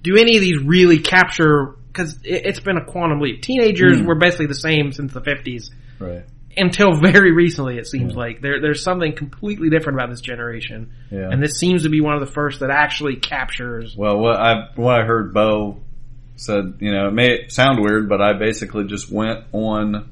do 0.02 0.16
any 0.16 0.36
of 0.36 0.40
these 0.40 0.58
really 0.62 0.98
capture? 0.98 1.76
Because 1.88 2.14
it, 2.24 2.46
it's 2.46 2.60
been 2.60 2.76
a 2.76 2.84
quantum 2.84 3.20
leap. 3.20 3.42
Teenagers 3.42 3.98
Hmm. 4.00 4.06
were 4.06 4.14
basically 4.14 4.46
the 4.46 4.54
same 4.54 4.92
since 4.92 5.12
the 5.12 5.20
fifties 5.20 5.70
Right. 5.98 6.24
until 6.56 6.94
very 7.00 7.32
recently. 7.32 7.78
It 7.78 7.86
seems 7.86 8.14
like 8.14 8.40
there, 8.40 8.60
there's 8.60 8.82
something 8.82 9.14
completely 9.14 9.70
different 9.70 9.98
about 9.98 10.10
this 10.10 10.20
generation, 10.20 10.90
Yeah. 11.10 11.28
and 11.30 11.42
this 11.42 11.58
seems 11.58 11.82
to 11.82 11.88
be 11.88 12.00
one 12.00 12.14
of 12.14 12.20
the 12.20 12.32
first 12.32 12.60
that 12.60 12.70
actually 12.70 13.16
captures. 13.16 13.96
Well, 13.96 14.18
what 14.18 14.36
I 14.36 14.68
what 14.76 15.00
I 15.00 15.04
heard 15.04 15.34
Bo 15.34 15.80
said, 16.36 16.74
you 16.78 16.92
know, 16.92 17.08
it 17.08 17.14
may 17.14 17.48
sound 17.48 17.80
weird, 17.80 18.08
but 18.08 18.20
I 18.20 18.32
basically 18.38 18.84
just 18.86 19.10
went 19.10 19.40
on 19.52 20.10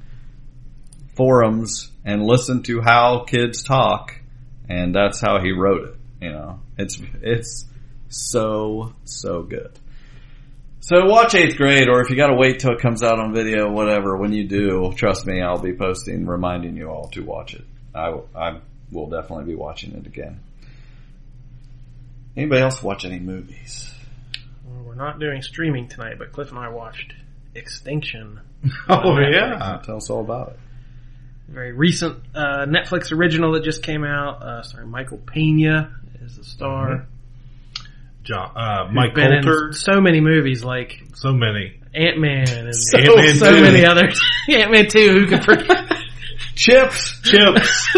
forums 1.14 1.90
and 2.04 2.22
listened 2.24 2.64
to 2.66 2.80
how 2.80 3.24
kids 3.26 3.62
talk, 3.62 4.12
and 4.68 4.94
that's 4.94 5.20
how 5.20 5.40
he 5.40 5.52
wrote 5.52 5.88
it. 5.88 5.94
You 6.20 6.32
know, 6.32 6.60
it's 6.78 7.00
it's 7.22 7.66
so 8.08 8.92
so 9.04 9.42
good. 9.42 9.78
So 10.80 11.04
watch 11.06 11.34
eighth 11.34 11.56
grade, 11.56 11.88
or 11.88 12.00
if 12.00 12.10
you 12.10 12.16
got 12.16 12.28
to 12.28 12.36
wait 12.36 12.60
till 12.60 12.72
it 12.72 12.80
comes 12.80 13.02
out 13.02 13.18
on 13.18 13.34
video, 13.34 13.70
whatever. 13.70 14.16
When 14.16 14.32
you 14.32 14.46
do, 14.46 14.92
trust 14.94 15.26
me, 15.26 15.42
I'll 15.42 15.60
be 15.60 15.72
posting, 15.72 16.26
reminding 16.26 16.76
you 16.76 16.88
all 16.88 17.08
to 17.08 17.22
watch 17.22 17.54
it. 17.54 17.64
I 17.94 18.20
I 18.34 18.60
will 18.92 19.08
definitely 19.08 19.46
be 19.46 19.54
watching 19.54 19.92
it 19.94 20.06
again. 20.06 20.40
Anybody 22.36 22.60
else 22.60 22.82
watch 22.82 23.04
any 23.04 23.18
movies? 23.18 23.90
Well, 24.64 24.84
we're 24.84 24.94
not 24.94 25.18
doing 25.18 25.42
streaming 25.42 25.88
tonight, 25.88 26.18
but 26.18 26.32
Cliff 26.32 26.50
and 26.50 26.58
I 26.58 26.68
watched 26.68 27.14
Extinction. 27.54 28.40
Oh, 28.88 29.18
yeah. 29.18 29.80
Tell 29.84 29.96
us 29.96 30.10
all 30.10 30.20
about 30.20 30.48
it. 30.48 30.58
Very 31.48 31.72
recent 31.72 32.20
uh, 32.34 32.66
Netflix 32.66 33.12
original 33.12 33.52
that 33.52 33.62
just 33.62 33.82
came 33.82 34.02
out. 34.02 34.42
Uh, 34.42 34.62
starring 34.62 34.90
Michael 34.90 35.18
Pena 35.18 35.94
is 36.20 36.36
the 36.36 36.42
star. 36.44 37.06
John, 38.26 38.56
uh, 38.56 38.88
Mike 38.92 39.14
been 39.14 39.32
in 39.32 39.72
So 39.72 40.00
many 40.00 40.20
movies 40.20 40.64
like 40.64 41.00
So 41.14 41.32
many. 41.32 41.78
Ant 41.94 42.18
Man 42.18 42.48
and 42.48 42.74
so, 42.74 42.98
Ant-Man 42.98 43.34
so 43.36 43.56
2. 43.56 43.62
many 43.62 43.84
others. 43.86 44.20
Ant 44.50 44.70
Man 44.72 44.88
two. 44.88 45.12
Who 45.12 45.26
could 45.28 45.44
forget? 45.44 45.92
Chips. 46.54 47.20
Chips. 47.22 47.96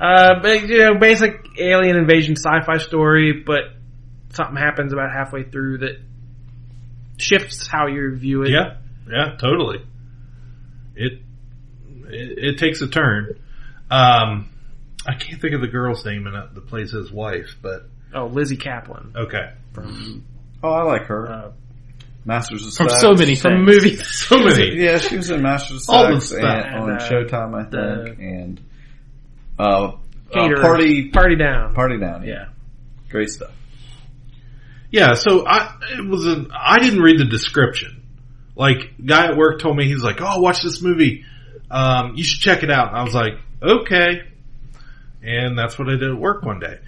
Uh, 0.00 0.40
but 0.40 0.62
you 0.62 0.78
know, 0.78 0.94
basic 0.98 1.46
alien 1.58 1.96
invasion 1.96 2.34
sci-fi 2.34 2.78
story, 2.78 3.44
but 3.44 3.64
something 4.30 4.56
happens 4.56 4.92
about 4.92 5.10
halfway 5.12 5.44
through 5.44 5.78
that 5.78 6.00
shifts 7.18 7.66
how 7.66 7.86
you 7.86 8.16
view 8.16 8.42
it. 8.42 8.50
Yeah, 8.50 8.78
yeah, 9.08 9.36
totally. 9.36 9.84
It 10.96 11.20
it, 12.08 12.38
it 12.54 12.58
takes 12.58 12.80
a 12.80 12.88
turn. 12.88 13.38
Um, 13.90 14.49
I 15.06 15.14
can't 15.14 15.40
think 15.40 15.54
of 15.54 15.60
the 15.60 15.68
girl's 15.68 16.04
name 16.04 16.26
in 16.26 16.34
it 16.34 16.54
that 16.54 16.66
plays 16.68 16.92
his 16.92 17.10
wife, 17.10 17.56
but 17.62 17.86
Oh, 18.14 18.26
Lizzy 18.26 18.56
Caplan 18.56 19.14
okay. 19.16 19.52
from 19.72 20.24
Oh, 20.62 20.70
I 20.70 20.82
like 20.82 21.02
her. 21.06 21.30
uh, 21.30 21.50
Masters 22.24 22.66
of 22.66 22.74
From 22.74 22.88
Sex. 22.90 23.00
so 23.00 23.14
many 23.14 23.34
from 23.34 23.64
movies. 23.64 24.06
So 24.28 24.38
many. 24.38 24.76
Yeah, 24.76 24.98
she 24.98 25.16
was 25.16 25.30
in 25.30 25.40
Masters 25.42 25.88
of 25.88 25.94
All 25.94 26.06
the 26.14 26.20
Sex 26.20 26.40
stuff. 26.40 26.42
and, 26.66 26.74
on 26.74 26.90
And, 26.90 27.00
uh, 27.00 27.08
Showtime, 27.08 27.54
I 27.54 27.68
the- 27.70 28.04
think, 28.04 28.18
and 28.18 28.60
uh, 29.58 29.62
uh, 29.62 29.92
party 30.60 31.08
Party 31.10 31.36
down. 31.36 31.74
party 31.74 31.98
down. 31.98 32.24
Yeah. 32.26 32.46
great 33.08 33.30
stuff. 33.30 33.52
Yeah, 34.90 35.14
so 35.14 35.46
I 35.46 35.76
it 35.98 36.06
was 36.06 36.26
a 36.26 36.46
I 36.54 36.78
didn't 36.80 37.00
read 37.00 37.18
the 37.18 37.24
description. 37.24 38.02
Like 38.56 38.92
guy 39.04 39.26
at 39.28 39.36
work 39.36 39.60
told 39.60 39.76
me 39.76 39.86
he's 39.86 40.02
like, 40.02 40.20
"Oh, 40.20 40.40
watch 40.40 40.62
this 40.62 40.82
movie. 40.82 41.24
Um, 41.70 42.14
you 42.16 42.24
should 42.24 42.40
check 42.40 42.62
it 42.64 42.70
out. 42.70 42.88
And 42.88 42.96
I 42.96 43.02
was 43.04 43.14
like, 43.14 43.34
okay. 43.62 44.22
And 45.22 45.58
that's 45.58 45.78
what 45.78 45.88
I 45.88 45.92
did 45.92 46.10
at 46.10 46.16
work 46.16 46.42
one 46.42 46.60
day. 46.60 46.78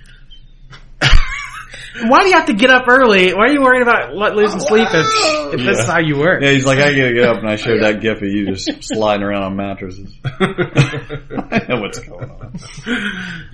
Why 2.06 2.22
do 2.22 2.28
you 2.30 2.34
have 2.36 2.46
to 2.46 2.54
get 2.54 2.70
up 2.70 2.88
early? 2.88 3.34
Why 3.34 3.44
are 3.44 3.52
you 3.52 3.60
worried 3.60 3.82
about 3.82 4.14
let- 4.16 4.34
losing 4.34 4.60
sleep 4.60 4.88
if, 4.90 5.06
if 5.52 5.60
this 5.60 5.78
is 5.80 5.86
how 5.86 5.98
you 6.00 6.16
work? 6.18 6.42
Yeah, 6.42 6.52
he's 6.52 6.64
like, 6.64 6.78
I 6.78 6.90
gotta 6.94 7.12
get 7.12 7.24
up, 7.24 7.36
and 7.36 7.46
I 7.46 7.56
showed 7.56 7.82
that 7.82 8.00
gif 8.00 8.16
of 8.16 8.22
you 8.28 8.46
just 8.54 8.84
sliding 8.84 9.22
around 9.22 9.42
on 9.42 9.56
mattresses. 9.56 10.10
I 10.24 11.66
know 11.68 11.80
what's 11.82 11.98
going 11.98 12.30
on. 12.30 12.58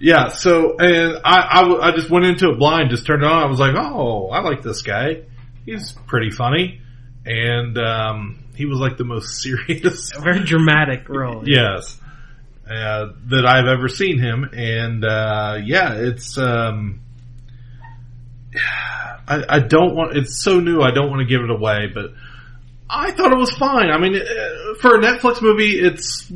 Yeah, 0.01 0.29
so, 0.29 0.77
and 0.79 1.19
I, 1.25 1.63
I 1.83 1.91
just 1.97 2.11
went 2.11 2.27
into 2.27 2.51
it 2.51 2.59
blind, 2.61 2.91
just 2.91 3.07
turned 3.07 3.25
it 3.25 3.29
on. 3.29 3.43
I 3.43 3.47
was 3.47 3.59
like, 3.59 3.75
oh, 3.77 4.29
I 4.29 4.41
like 4.43 4.63
this 4.63 4.83
guy. 4.83 5.23
He's 5.67 5.93
pretty 6.07 6.31
funny. 6.31 6.81
And, 7.27 7.77
um, 7.77 8.45
he 8.55 8.67
was 8.67 8.79
like 8.79 8.99
the 8.99 9.05
most 9.05 9.35
serious. 9.43 10.13
A 10.17 10.21
very 10.21 10.45
dramatic 10.45 11.09
role. 11.09 11.43
yes. 11.45 12.01
Uh, 12.69 13.13
that 13.29 13.47
I've 13.47 13.67
ever 13.67 13.89
seen 13.89 14.19
him. 14.19 14.45
And, 14.53 15.03
uh, 15.03 15.59
yeah, 15.65 15.95
it's, 15.95 16.37
um, 16.37 17.01
I, 19.27 19.43
I 19.49 19.59
don't 19.61 19.95
want, 19.95 20.17
it's 20.17 20.43
so 20.43 20.61
new, 20.61 20.83
I 20.83 20.91
don't 20.91 21.09
want 21.09 21.21
to 21.21 21.27
give 21.27 21.43
it 21.43 21.51
away, 21.51 21.87
but 21.93 22.13
I 22.91 23.13
thought 23.13 23.33
it 23.33 23.39
was 23.39 23.53
fine. 23.53 23.91
I 23.91 23.99
mean, 23.99 24.17
uh, 24.17 24.75
for 24.81 24.97
a 24.97 24.99
Netflix 24.99 25.43
movie, 25.43 25.79
it's 25.79 26.31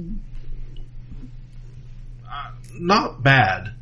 uh, 2.28 2.50
not 2.72 3.22
bad. 3.22 3.74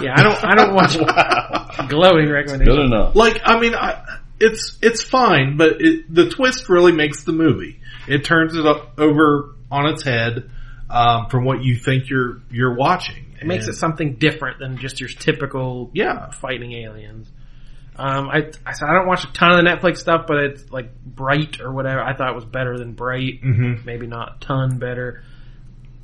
Yeah, 0.00 0.14
I 0.14 0.22
don't. 0.22 0.44
I 0.44 0.54
don't 0.54 0.74
watch 0.74 0.96
glowing 1.88 2.28
recommendations. 2.28 2.76
Good 2.76 2.86
enough. 2.86 3.16
Like, 3.16 3.40
I 3.44 3.58
mean, 3.58 3.74
I, 3.74 4.18
it's 4.38 4.76
it's 4.82 5.02
fine, 5.02 5.56
but 5.56 5.80
it, 5.80 6.12
the 6.12 6.28
twist 6.28 6.68
really 6.68 6.92
makes 6.92 7.24
the 7.24 7.32
movie. 7.32 7.80
It 8.06 8.24
turns 8.24 8.54
it 8.54 8.66
up 8.66 8.98
over 8.98 9.54
on 9.70 9.86
its 9.86 10.02
head 10.02 10.50
um, 10.90 11.28
from 11.28 11.44
what 11.44 11.62
you 11.62 11.76
think 11.76 12.08
you're 12.08 12.40
you're 12.50 12.74
watching. 12.74 13.24
It 13.40 13.46
makes 13.46 13.68
it 13.68 13.74
something 13.74 14.14
different 14.14 14.58
than 14.58 14.78
just 14.78 15.00
your 15.00 15.08
typical 15.08 15.90
yeah 15.92 16.30
fighting 16.30 16.72
aliens. 16.72 17.30
Um, 17.96 18.28
I 18.28 18.50
I 18.66 18.72
said 18.72 18.88
I 18.88 18.94
don't 18.94 19.06
watch 19.06 19.24
a 19.24 19.32
ton 19.32 19.52
of 19.52 19.64
the 19.64 19.70
Netflix 19.70 19.98
stuff, 19.98 20.24
but 20.26 20.38
it's 20.38 20.70
like 20.70 20.94
Bright 21.04 21.60
or 21.60 21.72
whatever. 21.72 22.00
I 22.00 22.14
thought 22.16 22.30
it 22.30 22.34
was 22.34 22.44
better 22.44 22.78
than 22.78 22.92
Bright. 22.92 23.42
Mhm. 23.42 23.84
Maybe 23.84 24.06
not 24.06 24.36
a 24.36 24.44
ton 24.44 24.78
better. 24.78 25.22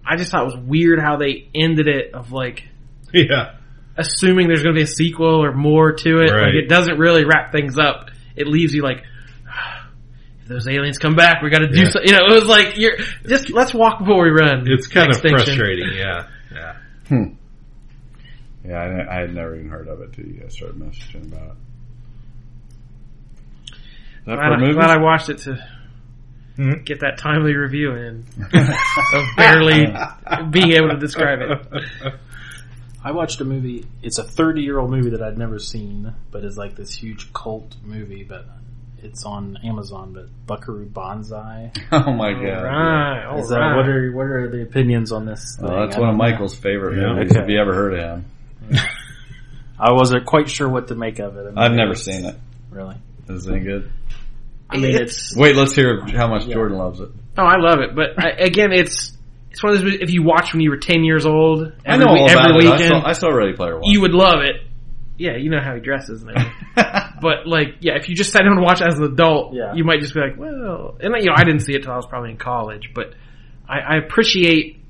I 0.07 0.17
just 0.17 0.31
thought 0.31 0.43
it 0.43 0.57
was 0.57 0.57
weird 0.57 1.01
how 1.01 1.17
they 1.17 1.49
ended 1.55 1.89
it 1.89 2.15
of 2.15 2.31
like 2.33 2.69
yeah 3.13 3.57
assuming 3.97 4.49
there's 4.49 4.63
going 4.63 4.75
to 4.75 4.79
be 4.79 4.83
a 4.83 4.89
sequel 4.89 5.45
or 5.45 5.53
more 5.53 5.93
to 5.93 6.19
it. 6.19 6.31
Right. 6.31 6.47
Like 6.47 6.55
it 6.55 6.69
doesn't 6.69 6.99
really 6.99 7.25
wrap 7.25 7.53
things 7.53 7.79
up. 7.79 8.11
It 8.37 8.49
leaves 8.49 8.75
you 8.75 8.83
like, 8.83 9.05
those 10.47 10.69
aliens 10.69 10.99
come 10.99 11.15
back, 11.15 11.43
we 11.43 11.51
got 11.51 11.59
to 11.61 11.69
do 11.69 11.79
Yeah. 11.81 11.91
something. 11.91 12.03
You 12.07 12.13
know, 12.13 12.27
it 12.27 12.35
was 12.41 12.47
like 12.49 12.77
you're 12.77 12.97
just 13.27 13.51
let's 13.51 13.73
walk 13.75 13.99
before 14.01 14.23
we 14.25 14.31
run. 14.31 14.65
It's 14.71 14.87
kind 14.87 15.09
Extinction. 15.09 15.41
of 15.41 15.47
frustrating. 15.47 15.93
Yeah, 15.97 16.29
yeah. 16.53 16.77
Hmm. 17.09 17.35
Yeah, 18.67 18.77
I, 18.79 19.17
I 19.17 19.21
had 19.21 19.35
never 19.35 19.57
even 19.57 19.69
heard 19.69 19.89
of 19.89 20.01
it 20.01 20.13
till 20.15 20.25
you 20.27 20.41
guys 20.41 20.55
started 20.55 20.79
messaging 20.79 21.31
about 21.33 21.51
it. 21.51 21.57
Is 23.73 24.27
that 24.27 24.37
Glad, 24.37 24.55
for 24.55 24.59
movie? 24.61 24.73
glad 24.73 24.91
I 24.91 25.03
watched 25.03 25.29
it 25.29 25.39
to 25.39 25.69
Hmm? 26.57 26.85
get 26.85 27.01
that 27.01 27.19
timely 27.19 27.53
review 27.57 27.91
in 27.97 28.25
of 29.13 29.25
barely 29.37 29.87
being 30.51 30.71
able 30.75 30.91
to 30.91 30.97
describe 30.99 31.41
it. 31.41 32.15
I 33.05 33.11
watched 33.11 33.41
a 33.41 33.45
movie. 33.45 33.85
It's 34.05 34.19
a 34.19 34.23
30 34.23 34.63
year 34.63 34.79
old 34.79 34.91
movie 34.93 35.11
that 35.11 35.21
I'd 35.21 35.37
never 35.37 35.59
seen, 35.59 36.15
but 36.31 36.45
is 36.45 36.57
like 36.57 36.77
this 36.77 36.95
huge 36.95 37.33
cult 37.33 37.75
movie. 37.83 38.23
But 38.23 38.47
it's 39.05 39.25
on 39.25 39.59
Amazon. 39.65 40.13
But 40.13 40.27
Buckaroo 40.47 40.87
Banzai. 40.87 41.71
Oh 41.93 42.13
my 42.13 42.33
god! 42.33 42.63
Right, 42.65 43.25
all 43.27 43.39
Is 43.39 43.49
that- 43.51 43.59
right. 43.59 43.77
what 43.77 43.89
are 43.89 44.13
what 44.13 44.27
are 44.27 44.51
the 44.51 44.63
opinions 44.63 45.13
on 45.13 45.27
this? 45.27 45.59
Oh, 45.63 45.67
that's 45.67 45.97
I 45.97 46.01
one 46.01 46.09
of 46.11 46.17
don't 46.17 46.19
know. 46.19 46.31
Michael's 46.33 46.57
favorite 46.57 46.97
Yeah. 47.01 47.15
movies. 47.15 47.31
Okay. 47.33 47.41
Have 47.41 47.51
you 47.51 47.61
ever 47.61 47.75
heard 47.75 47.95
of 47.95 48.01
him? 48.01 48.25
I 49.79 49.93
wasn't 49.93 50.25
quite 50.27 50.49
sure 50.49 50.69
what 50.69 50.89
to 50.89 50.95
make 50.95 51.19
of 51.19 51.37
it. 51.37 51.41
I 51.43 51.45
mean, 51.51 51.59
I've 51.59 51.73
never 51.73 51.95
seen 51.95 52.25
it. 52.25 52.37
Really? 52.71 52.97
Is 53.29 53.47
it 53.47 53.53
any 53.53 53.61
good? 53.65 53.91
I 54.71 54.79
mean, 54.79 54.95
it's 54.97 55.37
Wait, 55.37 55.55
let's 55.57 55.75
hear 55.75 56.01
how 56.07 56.29
much 56.29 56.47
Jordan 56.49 56.79
loves 56.79 57.01
it. 57.01 57.11
Oh, 57.37 57.43
I 57.45 57.59
love 57.59 57.81
it, 57.81 57.95
but 57.95 58.19
I, 58.19 58.31
again, 58.31 58.73
it's 58.73 59.13
it's 59.51 59.63
one 59.63 59.75
of 59.77 59.83
those 59.83 59.95
if 60.01 60.11
you 60.11 60.23
watch 60.23 60.53
when 60.53 60.61
you 60.61 60.71
were 60.71 60.79
ten 60.79 61.05
years 61.05 61.27
old. 61.27 61.63
Every, 61.63 61.77
I 61.85 61.97
know 61.97 62.07
all 62.07 62.15
week- 62.25 62.33
about 62.33 62.51
every 62.51 62.67
it. 62.67 62.69
I 62.69 62.73
weekend. 62.73 62.91
saw, 63.03 63.09
I 63.09 63.13
saw 63.13 63.29
Ready 63.29 63.53
Player 63.55 63.75
One. 63.79 63.91
you 63.91 64.01
would 64.01 64.13
love 64.13 64.41
it. 64.43 64.63
Yeah, 65.19 65.37
you 65.37 65.51
know 65.51 65.61
how 65.61 65.75
he 65.75 65.81
dresses 65.81 66.23
and 66.23 66.31
everything. 66.33 66.53
but 67.21 67.47
like, 67.47 67.77
yeah, 67.81 67.95
if 67.97 68.09
you 68.09 68.15
just 68.15 68.33
sat 68.33 68.41
down 68.41 68.53
and 68.53 68.63
watch 68.63 68.83
as 68.83 68.99
an 68.99 69.05
adult, 69.05 69.55
Yeah. 69.55 69.75
you 69.75 69.85
might 69.85 70.01
just 70.01 70.15
be 70.15 70.21
like, 70.21 70.37
well, 70.39 70.97
and 71.01 71.15
you 71.19 71.27
know, 71.27 71.35
I 71.37 71.45
didn't 71.45 71.61
see 71.61 71.73
it 71.75 71.83
till 71.83 71.93
I 71.93 71.97
was 71.97 72.07
probably 72.07 72.31
in 72.31 72.37
college, 72.39 72.91
but 72.95 73.15
I, 73.69 73.79
I 73.81 73.97
appreciate 73.99 74.81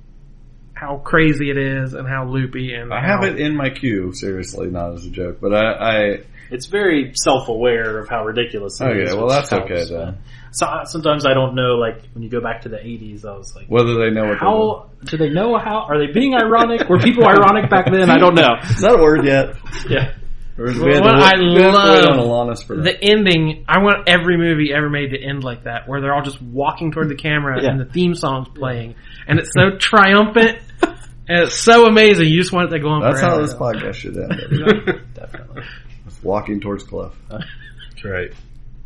how 0.75 0.99
crazy 0.99 1.51
it 1.51 1.57
is 1.57 1.95
and 1.95 2.09
how 2.09 2.27
loopy 2.27 2.75
and 2.75 2.93
I 2.93 3.01
how, 3.01 3.22
have 3.22 3.25
it 3.25 3.41
in 3.41 3.57
my 3.57 3.70
queue. 3.70 4.12
Seriously, 4.12 4.68
not 4.68 4.93
as 4.95 5.07
a 5.07 5.11
joke, 5.11 5.39
but 5.41 5.55
I, 5.55 5.72
I 5.72 6.18
it's 6.51 6.66
very 6.66 7.12
self 7.14 7.49
aware 7.49 7.99
of 8.01 8.09
how 8.09 8.25
ridiculous. 8.25 8.81
it 8.81 8.85
Okay, 8.85 9.03
is, 9.05 9.14
well, 9.14 9.29
that's 9.29 9.51
helps, 9.51 9.70
okay 9.70 9.85
then. 9.85 10.18
So 10.53 10.66
sometimes 10.85 11.27
I 11.27 11.33
don't 11.35 11.55
know. 11.55 11.77
Like 11.77 12.03
when 12.12 12.22
you 12.22 12.29
go 12.29 12.41
back 12.41 12.62
to 12.62 12.68
the 12.68 12.77
'80s, 12.77 13.25
I 13.25 13.37
was 13.37 13.55
like, 13.57 13.66
whether 13.66 13.95
they 13.95 14.11
know 14.11 14.27
what 14.29 14.39
how 14.39 14.91
do 15.05 15.16
they 15.16 15.31
know 15.31 15.57
how? 15.59 15.87
Are 15.89 15.99
they 15.99 16.12
being 16.12 16.35
ironic? 16.35 16.89
Were 16.89 16.99
people 16.99 17.25
ironic 17.27 17.70
back 17.70 17.87
then? 17.91 18.11
I 18.11 18.18
don't 18.18 18.35
know. 18.35 18.57
they're. 18.61 18.70
Is 18.70 18.81
that 18.83 18.95
a 18.99 19.03
word 19.03 19.25
yet? 19.27 19.55
Yeah. 19.89 20.14
Or 20.57 20.67
we 20.67 20.73
had 20.73 20.79
to 20.79 21.01
what 21.01 21.15
I 21.17 21.33
we 21.41 21.61
have 21.63 21.75
to 21.75 21.91
wait 21.91 22.09
on 22.09 22.17
love 22.29 22.49
Alanis 22.49 22.65
for 22.65 22.77
that. 22.77 22.83
the 22.85 23.03
ending. 23.03 23.65
I 23.69 23.83
want 23.83 24.09
every 24.09 24.37
movie 24.37 24.73
ever 24.73 24.89
made 24.89 25.11
to 25.11 25.21
end 25.21 25.43
like 25.43 25.65
that, 25.65 25.89
where 25.89 26.01
they're 26.01 26.15
all 26.15 26.23
just 26.23 26.41
walking 26.41 26.93
toward 26.93 27.09
the 27.09 27.17
camera 27.17 27.61
Yeah. 27.63 27.71
and 27.71 27.81
the 27.81 27.87
theme 27.87 28.15
song's 28.15 28.49
playing, 28.55 28.95
and 29.27 29.39
it's 29.41 29.51
so 29.53 29.77
triumphant 29.79 30.59
and 30.83 31.43
it's 31.43 31.57
so 31.57 31.87
amazing. 31.87 32.29
You 32.29 32.39
just 32.41 32.53
want 32.53 32.69
it 32.73 32.77
to 32.77 32.83
go 32.83 32.89
on. 32.91 33.03
That's 33.03 33.21
how 33.21 33.31
forever. 33.31 33.43
this 33.47 33.55
podcast 33.55 33.95
should 33.95 34.17
end. 34.17 35.01
Definitely. 35.15 35.63
Just 36.05 36.23
walking 36.23 36.61
towards 36.61 36.85
Cliff. 36.85 37.13
That's 37.29 37.45
right. 38.05 38.31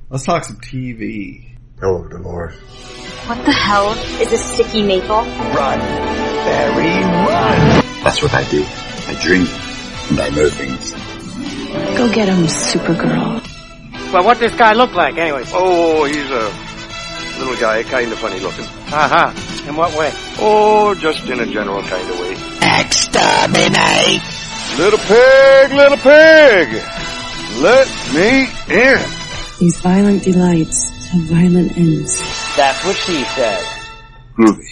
Let's 0.09 0.25
talk 0.25 0.45
some 0.45 0.57
TV. 0.57 1.55
Oh, 1.83 2.09
Dolores. 2.09 2.55
What 3.27 3.45
the 3.45 3.53
hell 3.53 3.93
is 4.23 4.33
a 4.33 4.39
sticky 4.39 4.83
maple? 4.83 5.17
Run, 5.19 5.79
Barry, 5.79 7.05
run! 7.05 7.85
That's 8.03 8.23
what 8.23 8.33
I 8.33 8.49
do. 8.51 8.65
I 8.67 9.19
dream 9.23 9.47
and 10.11 10.19
I 10.21 10.31
know 10.31 10.49
things. 10.49 10.95
Go 11.97 12.13
get 12.13 12.29
him, 12.29 12.45
Supergirl. 12.45 13.43
Well, 14.13 14.25
what 14.25 14.39
does 14.39 14.51
this 14.51 14.59
guy 14.59 14.73
look 14.73 14.95
like, 14.95 15.17
anyway? 15.19 15.45
Oh, 15.49 16.05
he's 16.05 16.31
a 16.31 17.39
little 17.39 17.57
guy, 17.61 17.83
kind 17.83 18.11
of 18.11 18.19
funny 18.19 18.41
looking. 18.41 18.65
Uh-huh. 18.65 19.69
In 19.69 19.77
what 19.77 19.97
way? 19.99 20.11
Oh, 20.39 20.95
just 20.95 21.25
in 21.29 21.41
a 21.41 21.47
general 21.47 21.83
kind 21.83 22.09
of 22.09 22.21
way. 22.21 22.33
Exterminate! 22.81 24.23
Little 24.79 24.99
pig, 24.99 25.73
little 25.73 25.99
pig! 25.99 26.83
Let 27.61 27.89
me 28.15 28.49
in! 28.75 28.99
These 29.59 29.81
violent 29.81 30.23
delights 30.23 31.09
have 31.09 31.23
violent 31.23 31.77
ends. 31.77 32.19
That's 32.57 32.85
what 32.85 32.97
she 32.97 33.25
said. 33.25 33.65
Groovy. 34.39 34.68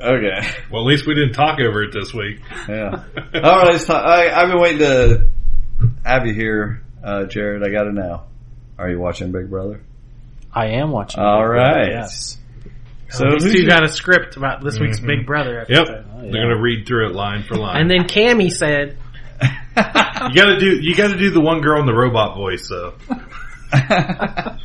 Okay. 0.00 0.46
Well, 0.70 0.82
at 0.82 0.86
least 0.86 1.06
we 1.06 1.14
didn't 1.14 1.32
talk 1.32 1.58
over 1.60 1.82
it 1.82 1.92
this 1.92 2.12
week. 2.12 2.40
Yeah. 2.68 2.90
All 3.34 3.40
right. 3.40 3.72
Let's 3.72 3.84
talk. 3.86 4.04
I, 4.04 4.30
I've 4.30 4.48
been 4.48 4.60
waiting 4.60 4.78
to 4.80 5.26
have 6.04 6.26
you 6.26 6.34
here, 6.34 6.82
uh, 7.02 7.24
Jared. 7.24 7.62
I 7.62 7.70
got 7.70 7.84
to 7.84 7.92
know. 7.92 8.24
Are 8.78 8.90
you 8.90 8.98
watching 8.98 9.32
Big 9.32 9.48
Brother? 9.48 9.80
I 10.52 10.66
am 10.72 10.90
watching. 10.90 11.20
All 11.20 11.40
Big 11.42 11.46
Brother. 11.48 11.90
Yes. 11.90 12.38
So 13.08 13.24
who's 13.26 13.44
these 13.44 13.62
two 13.62 13.66
got 13.68 13.84
a 13.84 13.88
script 13.88 14.36
about 14.36 14.62
this 14.64 14.78
week's 14.80 15.00
Mhm. 15.00 15.06
Big 15.06 15.26
Brother. 15.26 15.64
Yep. 15.68 15.80
episode. 15.88 16.04
They're 16.32 16.42
gonna 16.42 16.60
read 16.60 16.86
through 16.86 17.08
it 17.10 17.14
line 17.14 17.44
for 17.44 17.54
line. 17.56 17.80
And 17.80 17.90
then 17.90 18.04
Cammy 18.04 18.50
said, 18.50 18.98
you 19.40 19.48
gotta 20.34 20.58
do 20.58 20.78
you 20.82 20.94
gotta 20.96 21.16
do 21.16 21.30
the 21.30 21.40
one 21.40 21.60
girl 21.60 21.78
in 21.80 21.86
the 21.86 21.94
robot 21.94 22.36
voice 22.36 22.68
though. 22.68 22.94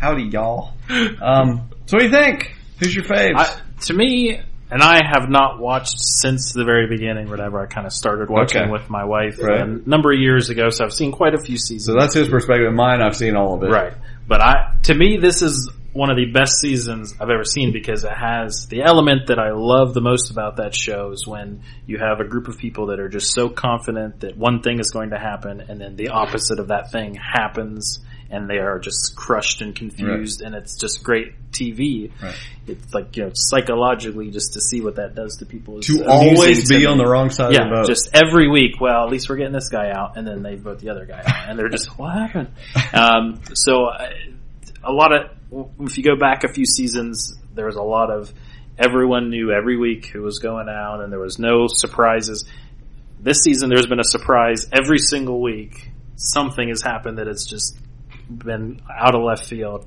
Howdy, 0.00 0.24
y'all. 0.24 0.74
Um, 1.20 1.68
so 1.86 1.96
what 1.96 2.00
do 2.00 2.04
you 2.06 2.10
think? 2.10 2.56
Who's 2.78 2.94
your 2.94 3.04
faves? 3.04 3.36
I, 3.36 3.60
to 3.82 3.94
me, 3.94 4.40
and 4.70 4.82
I 4.82 5.00
have 5.04 5.28
not 5.28 5.60
watched 5.60 5.98
since 5.98 6.52
the 6.52 6.64
very 6.64 6.86
beginning. 6.88 7.28
Whatever 7.28 7.60
I 7.60 7.66
kind 7.66 7.86
of 7.86 7.92
started 7.92 8.30
watching 8.30 8.62
Okay. 8.62 8.70
with 8.70 8.88
my 8.90 9.04
wife 9.04 9.38
Right. 9.40 9.60
a 9.60 9.66
number 9.88 10.12
of 10.12 10.18
years 10.18 10.50
ago, 10.50 10.70
so 10.70 10.84
I've 10.84 10.92
seen 10.92 11.12
quite 11.12 11.34
a 11.34 11.38
few 11.38 11.56
seasons. 11.56 11.84
so 11.86 11.94
that's 11.98 12.14
his 12.14 12.28
perspective. 12.28 12.72
Mine, 12.72 13.02
I've 13.02 13.16
seen 13.16 13.36
all 13.36 13.54
of 13.54 13.62
it. 13.62 13.70
Right. 13.70 13.92
But 14.26 14.40
I, 14.40 14.74
to 14.84 14.94
me, 14.94 15.18
this 15.20 15.42
is 15.42 15.70
one 15.92 16.10
of 16.10 16.16
the 16.16 16.26
best 16.32 16.54
seasons 16.60 17.14
I've 17.20 17.30
ever 17.30 17.44
seen 17.44 17.72
because 17.72 18.02
it 18.02 18.10
has 18.10 18.66
the 18.68 18.82
element 18.82 19.28
that 19.28 19.38
I 19.38 19.52
love 19.52 19.94
the 19.94 20.00
most 20.00 20.32
about 20.32 20.56
that 20.56 20.74
show 20.74 21.12
is 21.12 21.24
when 21.24 21.60
you 21.86 21.98
have 21.98 22.18
a 22.18 22.24
group 22.24 22.48
of 22.48 22.58
people 22.58 22.86
that 22.86 22.98
are 22.98 23.08
just 23.08 23.32
so 23.32 23.48
confident 23.48 24.20
that 24.20 24.36
one 24.36 24.60
thing 24.60 24.80
is 24.80 24.90
going 24.90 25.10
to 25.10 25.18
happen 25.18 25.60
and 25.68 25.80
then 25.80 25.94
the 25.94 26.08
opposite 26.08 26.58
of 26.58 26.68
that 26.68 26.90
thing 26.90 27.14
happens 27.14 28.00
and 28.34 28.50
they 28.50 28.58
are 28.58 28.78
just 28.78 29.14
crushed 29.16 29.62
and 29.62 29.74
confused 29.74 30.42
and 30.42 30.54
it's 30.54 30.76
just 30.76 31.02
great 31.02 31.34
TV. 31.52 32.10
Right. 32.20 32.34
It's 32.66 32.92
like, 32.92 33.16
you 33.16 33.24
know, 33.24 33.30
psychologically 33.32 34.30
just 34.30 34.54
to 34.54 34.60
see 34.60 34.80
what 34.80 34.96
that 34.96 35.14
does 35.14 35.36
to 35.36 35.46
people. 35.46 35.78
is 35.78 35.86
To 35.86 36.04
always 36.08 36.68
be 36.68 36.78
me. 36.78 36.86
on 36.86 36.98
the 36.98 37.06
wrong 37.06 37.30
side 37.30 37.52
yeah, 37.52 37.62
of 37.64 37.68
the 37.70 37.74
boat. 37.76 37.86
just 37.86 38.10
every 38.12 38.48
week. 38.50 38.80
Well, 38.80 39.04
at 39.04 39.10
least 39.10 39.28
we're 39.28 39.36
getting 39.36 39.52
this 39.52 39.68
guy 39.68 39.90
out, 39.90 40.16
and 40.16 40.26
then 40.26 40.42
they 40.42 40.56
vote 40.56 40.80
the 40.80 40.90
other 40.90 41.06
guy 41.06 41.20
out, 41.24 41.48
and 41.48 41.58
they're 41.58 41.68
just 41.68 41.88
what 41.98 42.12
happened. 42.12 42.48
Um, 42.92 43.40
so 43.54 43.86
uh, 43.86 44.08
a 44.84 44.92
lot 44.92 45.12
of 45.12 45.30
if 45.80 45.96
you 45.98 46.04
go 46.04 46.16
back 46.16 46.44
a 46.44 46.48
few 46.48 46.64
seasons, 46.64 47.34
there 47.54 47.66
was 47.66 47.76
a 47.76 47.82
lot 47.82 48.10
of 48.10 48.32
everyone 48.78 49.30
knew 49.30 49.50
every 49.52 49.76
week 49.76 50.06
who 50.06 50.22
was 50.22 50.38
going 50.38 50.68
out, 50.68 51.00
and 51.00 51.12
there 51.12 51.20
was 51.20 51.38
no 51.38 51.66
surprises. 51.68 52.44
This 53.20 53.38
season, 53.42 53.68
there's 53.68 53.86
been 53.86 54.00
a 54.00 54.04
surprise 54.04 54.66
every 54.72 54.98
single 54.98 55.40
week. 55.40 55.90
Something 56.16 56.68
has 56.68 56.82
happened 56.82 57.18
that 57.18 57.26
it's 57.26 57.46
just 57.48 57.76
been 58.28 58.80
out 58.90 59.14
of 59.14 59.22
left 59.22 59.46
field. 59.46 59.86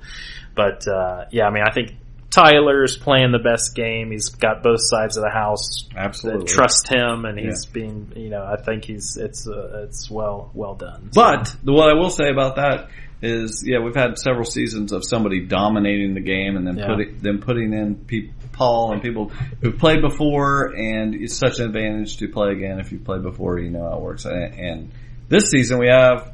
But 0.55 0.87
uh, 0.87 1.25
yeah, 1.31 1.45
I 1.45 1.51
mean, 1.51 1.63
I 1.67 1.71
think 1.71 1.91
Tyler's 2.29 2.97
playing 2.97 3.31
the 3.31 3.39
best 3.39 3.75
game. 3.75 4.11
He's 4.11 4.29
got 4.29 4.61
both 4.61 4.79
sides 4.81 5.17
of 5.17 5.23
the 5.23 5.29
house 5.31 5.87
Absolutely. 5.95 6.41
that 6.45 6.47
trust 6.47 6.87
him, 6.87 7.25
and 7.25 7.39
he's 7.39 7.65
being, 7.65 8.11
you 8.15 8.29
know, 8.29 8.43
I 8.43 8.61
think 8.61 8.85
he's 8.85 9.17
it's 9.17 9.47
uh, 9.47 9.85
it's 9.87 10.09
well 10.09 10.51
well 10.53 10.75
done. 10.75 11.09
But 11.13 11.55
what 11.63 11.89
I 11.89 11.93
will 11.93 12.09
say 12.09 12.29
about 12.29 12.57
that 12.57 12.89
is, 13.21 13.63
yeah, 13.65 13.79
we've 13.79 13.95
had 13.95 14.17
several 14.17 14.45
seasons 14.45 14.91
of 14.91 15.03
somebody 15.03 15.45
dominating 15.45 16.13
the 16.13 16.21
game 16.21 16.55
and 16.57 16.67
then 16.67 16.77
Yeah. 16.77 16.87
putting 16.87 17.17
then 17.19 17.39
putting 17.39 17.73
in 17.73 17.95
people, 17.95 18.33
Paul 18.51 18.93
and 18.93 19.01
people 19.01 19.29
who've 19.61 19.77
played 19.77 20.01
before, 20.01 20.75
and 20.75 21.15
it's 21.15 21.35
such 21.37 21.59
an 21.59 21.65
advantage 21.67 22.17
to 22.17 22.27
play 22.27 22.51
again 22.51 22.79
if 22.79 22.91
you've 22.91 23.03
played 23.05 23.23
before. 23.23 23.57
You 23.59 23.71
know 23.71 23.89
how 23.89 23.97
it 23.97 24.01
works. 24.01 24.25
And, 24.25 24.53
and 24.53 24.91
this 25.29 25.49
season 25.49 25.79
we 25.79 25.87
have. 25.87 26.33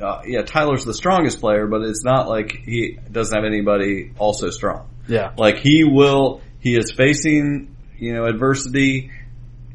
Uh, 0.00 0.20
yeah, 0.26 0.42
Tyler's 0.42 0.84
the 0.84 0.94
strongest 0.94 1.40
player, 1.40 1.66
but 1.66 1.82
it's 1.82 2.04
not 2.04 2.28
like 2.28 2.50
he 2.64 2.98
doesn't 3.10 3.34
have 3.34 3.44
anybody 3.44 4.12
also 4.18 4.50
strong. 4.50 4.88
Yeah. 5.08 5.32
Like 5.36 5.58
he 5.58 5.84
will, 5.84 6.42
he 6.58 6.76
is 6.76 6.92
facing, 6.92 7.76
you 7.98 8.12
know, 8.12 8.24
adversity 8.24 9.10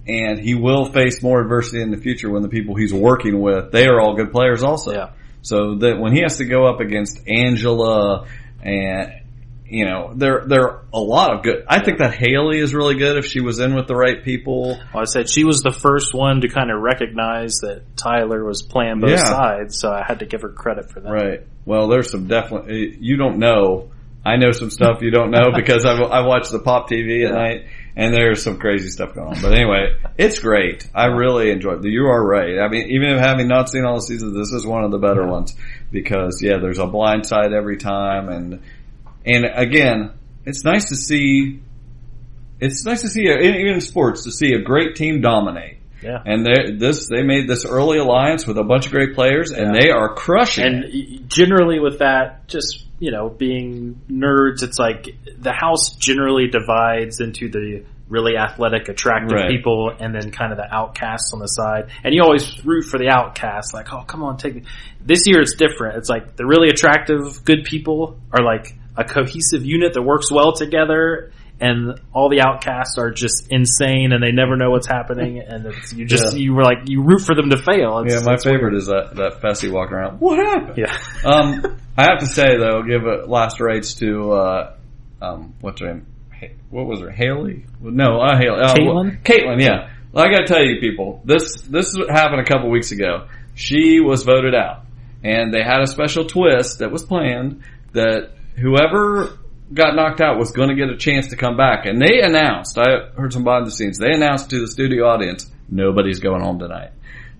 and 0.08 0.40
he 0.40 0.56
will 0.56 0.86
face 0.86 1.22
more 1.22 1.42
adversity 1.42 1.82
in 1.82 1.92
the 1.92 1.98
future 1.98 2.30
when 2.30 2.42
the 2.42 2.50
people 2.50 2.76
he's 2.76 2.94
working 2.94 3.40
with, 3.40 3.72
they 3.72 3.88
are 3.88 4.00
all 4.00 4.16
good 4.16 4.32
players 4.32 4.64
also. 4.64 4.92
Yeah. 4.94 5.10
So 5.42 5.76
that 5.80 6.00
when 6.00 6.14
he 6.14 6.22
has 6.22 6.38
to 6.38 6.46
go 6.46 6.66
up 6.66 6.80
against 6.82 7.28
Angela 7.28 8.28
and, 8.62 9.21
you 9.72 9.86
know, 9.86 10.12
there, 10.14 10.44
there 10.46 10.64
are 10.70 10.84
a 10.94 11.00
lot 11.00 11.34
of 11.34 11.44
good, 11.44 11.64
I 11.68 11.82
think 11.84 12.00
that 12.00 12.14
Haleigh 12.14 12.62
is 12.62 12.74
really 12.74 12.96
good 12.96 13.18
if 13.18 13.26
she 13.26 13.40
was 13.40 13.60
in 13.60 13.74
with 13.74 13.88
the 13.88 13.96
right 13.96 14.22
people. 14.24 14.78
Well, 14.94 15.02
I 15.02 15.06
said 15.06 15.30
she 15.30 15.46
was 15.46 15.62
the 15.62 15.72
first 15.72 16.14
one 16.14 16.42
to 16.42 16.50
kind 16.50 16.70
of 16.70 16.82
recognize 16.82 17.56
that 17.62 17.84
Tyler 17.96 18.44
was 18.44 18.62
playing 18.62 19.00
both 19.00 19.12
Yeah. 19.12 19.24
sides, 19.24 19.80
so 19.80 19.90
I 19.92 20.04
had 20.06 20.20
to 20.20 20.26
give 20.26 20.42
her 20.42 20.50
credit 20.50 20.92
for 20.92 21.00
that. 21.00 21.10
Right. 21.10 21.48
Well, 21.66 21.88
there's 21.88 22.12
some 22.12 22.28
definitely, 22.28 22.98
you 23.00 23.16
don't 23.16 23.40
know. 23.40 23.92
I 24.26 24.36
know 24.36 24.52
some 24.52 24.70
stuff 24.70 25.02
you 25.02 25.10
don't 25.10 25.32
know 25.32 25.52
because 25.56 25.84
I, 25.86 25.94
I 25.94 26.28
watch 26.28 26.50
the 26.50 26.60
pop 26.60 26.90
TV 26.90 27.26
at 27.26 27.34
night 27.34 27.66
and 27.96 28.14
there's 28.14 28.44
some 28.44 28.60
crazy 28.60 28.90
stuff 28.90 29.16
going 29.16 29.30
on. 29.36 29.42
But 29.42 29.54
anyway, 29.54 29.96
it's 30.18 30.40
great. 30.40 30.88
I 30.94 31.06
really 31.06 31.50
enjoyed 31.50 31.84
it. 31.84 31.90
You 31.90 32.06
are 32.06 32.24
right. 32.24 32.60
I 32.60 32.68
mean, 32.68 32.92
even 32.92 33.10
if 33.10 33.20
having 33.20 33.48
not 33.48 33.70
seen 33.70 33.84
all 33.84 33.96
the 33.96 34.02
seasons, 34.04 34.36
this 34.38 34.52
is 34.52 34.66
one 34.66 34.84
of 34.84 34.92
the 34.92 35.00
better 35.00 35.26
ones 35.26 35.56
because 35.92 36.40
yeah, 36.44 36.58
there's 36.62 36.78
a 36.78 36.86
blind 36.86 37.26
side 37.26 37.52
every 37.52 37.78
time 37.78 38.30
and, 38.30 38.62
and 39.26 39.46
again, 39.46 40.14
it's 40.46 40.64
nice 40.64 40.90
to 40.90 40.96
see, 40.96 41.62
it's 42.60 42.86
nice 42.86 43.02
to 43.02 43.10
see, 43.10 43.24
even 43.24 43.68
in 43.68 43.82
sports, 43.82 44.24
to 44.24 44.32
see 44.32 44.54
a 44.54 44.62
great 44.62 44.96
team 44.96 45.22
dominate. 45.22 45.78
Yeah. 46.04 46.22
And 46.26 46.44
they 46.46 46.78
this 46.78 47.08
they 47.10 47.22
made 47.22 47.48
this 47.48 47.64
early 47.64 48.00
alliance 48.00 48.48
with 48.48 48.58
a 48.58 48.64
bunch 48.64 48.88
of 48.88 48.92
great 48.92 49.14
players, 49.14 49.52
and 49.52 49.76
they 49.76 49.92
are 49.92 50.16
crushing. 50.16 50.66
And 50.66 51.30
generally 51.30 51.80
with 51.80 52.00
that, 52.00 52.48
just, 52.48 52.86
you 53.00 53.12
know, 53.12 53.30
being 53.30 54.02
nerds, 54.10 54.64
it's 54.64 54.80
like 54.80 55.16
the 55.38 55.54
house 55.54 55.96
generally 55.98 56.48
divides 56.48 57.20
into 57.20 57.50
the 57.50 57.84
really 58.10 58.36
athletic, 58.36 58.90
attractive 58.90 59.32
Right. 59.32 59.50
people 59.50 59.90
and 59.98 60.14
then 60.14 60.32
kind 60.32 60.52
of 60.52 60.58
the 60.58 60.68
outcasts 60.70 61.32
on 61.34 61.40
the 61.40 61.48
side. 61.48 61.92
And 62.04 62.14
you 62.14 62.24
always 62.24 62.66
root 62.66 62.84
for 62.84 62.98
the 62.98 63.08
outcasts, 63.08 63.74
like, 63.74 63.94
oh, 63.94 64.02
come 64.02 64.22
on, 64.24 64.38
take 64.38 64.56
me. 64.56 64.64
This 65.00 65.28
year 65.28 65.40
it's 65.40 65.56
different. 65.56 65.98
It's 65.98 66.10
like 66.10 66.36
the 66.36 66.46
really 66.46 66.70
attractive, 66.70 67.46
good 67.46 67.64
people 67.64 68.18
are 68.34 68.44
like 68.44 68.76
a 68.98 69.04
cohesive 69.04 69.66
unit 69.66 69.94
that 69.94 70.02
works 70.02 70.32
well 70.32 70.54
together. 70.54 71.32
And 71.60 72.00
all 72.12 72.28
the 72.30 72.42
outcasts 72.42 72.98
are 72.98 73.12
just 73.12 73.46
insane, 73.52 74.14
and 74.14 74.24
they 74.24 74.32
never 74.32 74.58
know 74.58 74.72
what's 74.72 74.88
happening. 74.88 75.44
And 75.48 75.68
it's, 75.68 75.94
you 75.94 76.06
just 76.06 76.34
Yeah. 76.34 76.40
you 76.40 76.56
were 76.56 76.64
like 76.64 76.90
you 76.90 77.04
root 77.04 77.22
for 77.22 77.36
them 77.36 77.52
to 77.52 77.58
fail. 77.58 78.00
It's, 78.00 78.16
yeah, 78.16 78.22
my 78.26 78.38
favorite 78.38 78.74
is 78.74 78.88
that 78.88 79.16
that 79.18 79.42
Fessy 79.44 79.72
walking 79.72 79.94
around. 79.94 80.20
What 80.20 80.40
happened? 80.40 80.78
Yeah. 80.80 80.98
um, 81.24 81.78
I 81.96 82.06
have 82.06 82.18
to 82.22 82.26
say 82.26 82.58
though, 82.58 82.82
give 82.82 83.04
a 83.04 83.28
last 83.28 83.60
rights 83.60 83.94
to 83.96 84.32
uh, 84.32 84.76
um, 85.22 85.54
what's 85.62 85.82
her 85.82 85.94
name? 85.94 86.08
What 86.72 86.88
was 86.88 87.02
her? 87.02 87.12
Haleigh? 87.12 87.66
No, 87.80 88.20
uh, 88.20 88.36
Haleigh. 88.40 88.64
Uh, 88.64 88.74
Kaitlyn? 88.74 89.22
Kaitlyn. 89.24 89.62
Yeah. 89.62 89.92
Well, 90.12 90.26
I 90.26 90.32
got 90.32 90.40
to 90.40 90.48
tell 90.48 90.64
you, 90.66 90.80
people, 90.80 91.22
this 91.26 91.62
this 91.62 91.90
is 91.90 91.98
what 92.00 92.10
happened 92.10 92.42
a 92.42 92.46
couple 92.46 92.72
weeks 92.72 92.92
ago. 92.92 93.28
She 93.54 94.00
was 94.00 94.24
voted 94.24 94.56
out, 94.56 94.86
and 95.24 95.54
they 95.54 95.62
had 95.62 95.82
a 95.82 95.88
special 95.88 96.26
twist 96.26 96.80
that 96.80 96.92
was 96.92 97.04
planned 97.04 97.62
that 97.94 98.32
whoever 98.58 99.38
got 99.74 99.96
knocked 99.96 100.22
out 100.22 100.38
was 100.38 100.52
going 100.52 100.70
to 100.70 100.76
get 100.76 100.90
a 100.90 100.98
chance 100.98 101.30
to 101.30 101.36
come 101.36 101.58
back. 101.58 101.86
And 101.86 102.02
they 102.02 102.22
announced, 102.22 102.78
I 102.78 103.10
heard 103.16 103.34
some 103.34 103.44
behind 103.44 103.66
the 103.66 103.72
scenes, 103.72 103.98
they 103.98 104.12
announced 104.12 104.50
to 104.50 104.60
the 104.60 104.68
studio 104.68 105.06
audience, 105.06 105.50
nobody's 105.70 106.20
going 106.20 106.42
home 106.42 106.60
tonight. 106.60 106.92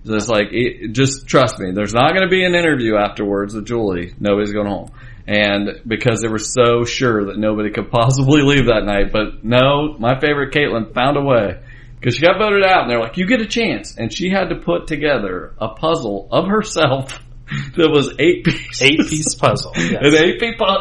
So 0.04 0.14
it's 0.14 0.28
like, 0.28 0.48
it, 0.50 0.92
just 0.92 1.26
trust 1.26 1.58
me, 1.58 1.70
there's 1.72 1.94
not 1.94 2.12
going 2.12 2.28
to 2.28 2.30
be 2.30 2.44
an 2.44 2.54
interview 2.54 2.96
afterwards 2.96 3.54
with 3.54 3.66
Julie. 3.66 4.14
Nobody's 4.18 4.52
going 4.52 4.66
home. 4.66 4.90
And 5.26 5.80
because 5.86 6.20
they 6.20 6.28
were 6.28 6.38
so 6.38 6.84
sure 6.84 7.26
that 7.26 7.38
nobody 7.38 7.70
could 7.70 7.90
possibly 7.90 8.42
leave 8.42 8.66
that 8.66 8.84
night, 8.84 9.12
but 9.12 9.44
no, 9.44 9.96
my 9.98 10.18
favorite 10.18 10.52
Kaitlyn 10.52 10.92
found 10.94 11.16
a 11.16 11.22
way. 11.22 11.60
Because 12.00 12.16
she 12.16 12.22
got 12.22 12.38
voted 12.38 12.64
out 12.64 12.82
and 12.82 12.90
they're 12.90 12.98
like, 12.98 13.16
you 13.16 13.28
get 13.28 13.40
a 13.40 13.46
chance. 13.46 13.96
And 13.96 14.12
she 14.12 14.28
had 14.28 14.48
to 14.48 14.56
put 14.56 14.88
together 14.88 15.54
a 15.58 15.68
puzzle 15.68 16.26
of 16.32 16.48
herself 16.48 17.22
that 17.76 17.90
was 17.90 18.14
eight 18.18 18.44
pieces. 18.44 18.82
Eight 18.82 19.00
piece 19.08 19.34
puzzle. 19.34 19.72
Yes. 19.76 20.00
An 20.02 20.14
eight 20.14 20.40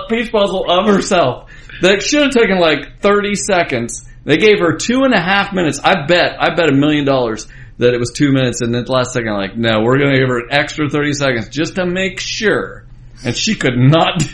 piece 0.09 0.29
puzzle 0.29 0.69
of 0.69 0.85
herself 0.87 1.49
that 1.81 2.01
should 2.03 2.23
have 2.23 2.31
taken 2.31 2.59
like 2.59 2.99
30 3.01 3.35
seconds. 3.35 4.05
They 4.23 4.37
gave 4.37 4.59
her 4.59 4.75
two 4.77 5.01
and 5.03 5.13
a 5.13 5.19
half 5.19 5.53
minutes. 5.53 5.79
I 5.83 6.05
bet, 6.05 6.35
I 6.39 6.53
bet 6.55 6.69
a 6.69 6.73
million 6.75 7.05
dollars 7.05 7.47
that 7.79 7.93
it 7.93 7.99
was 7.99 8.11
two 8.11 8.31
minutes 8.31 8.61
and 8.61 8.73
then 8.73 8.85
the 8.85 8.91
last 8.91 9.13
second 9.13 9.33
like, 9.33 9.57
no, 9.57 9.81
we're 9.81 9.97
going 9.97 10.13
to 10.13 10.19
give 10.19 10.29
her 10.29 10.39
an 10.39 10.47
extra 10.51 10.87
30 10.89 11.13
seconds 11.13 11.49
just 11.49 11.75
to 11.75 11.85
make 11.85 12.19
sure. 12.19 12.85
And 13.25 13.35
she 13.35 13.55
could 13.55 13.77
not 13.77 14.19
do 14.19 14.25
it. 14.25 14.31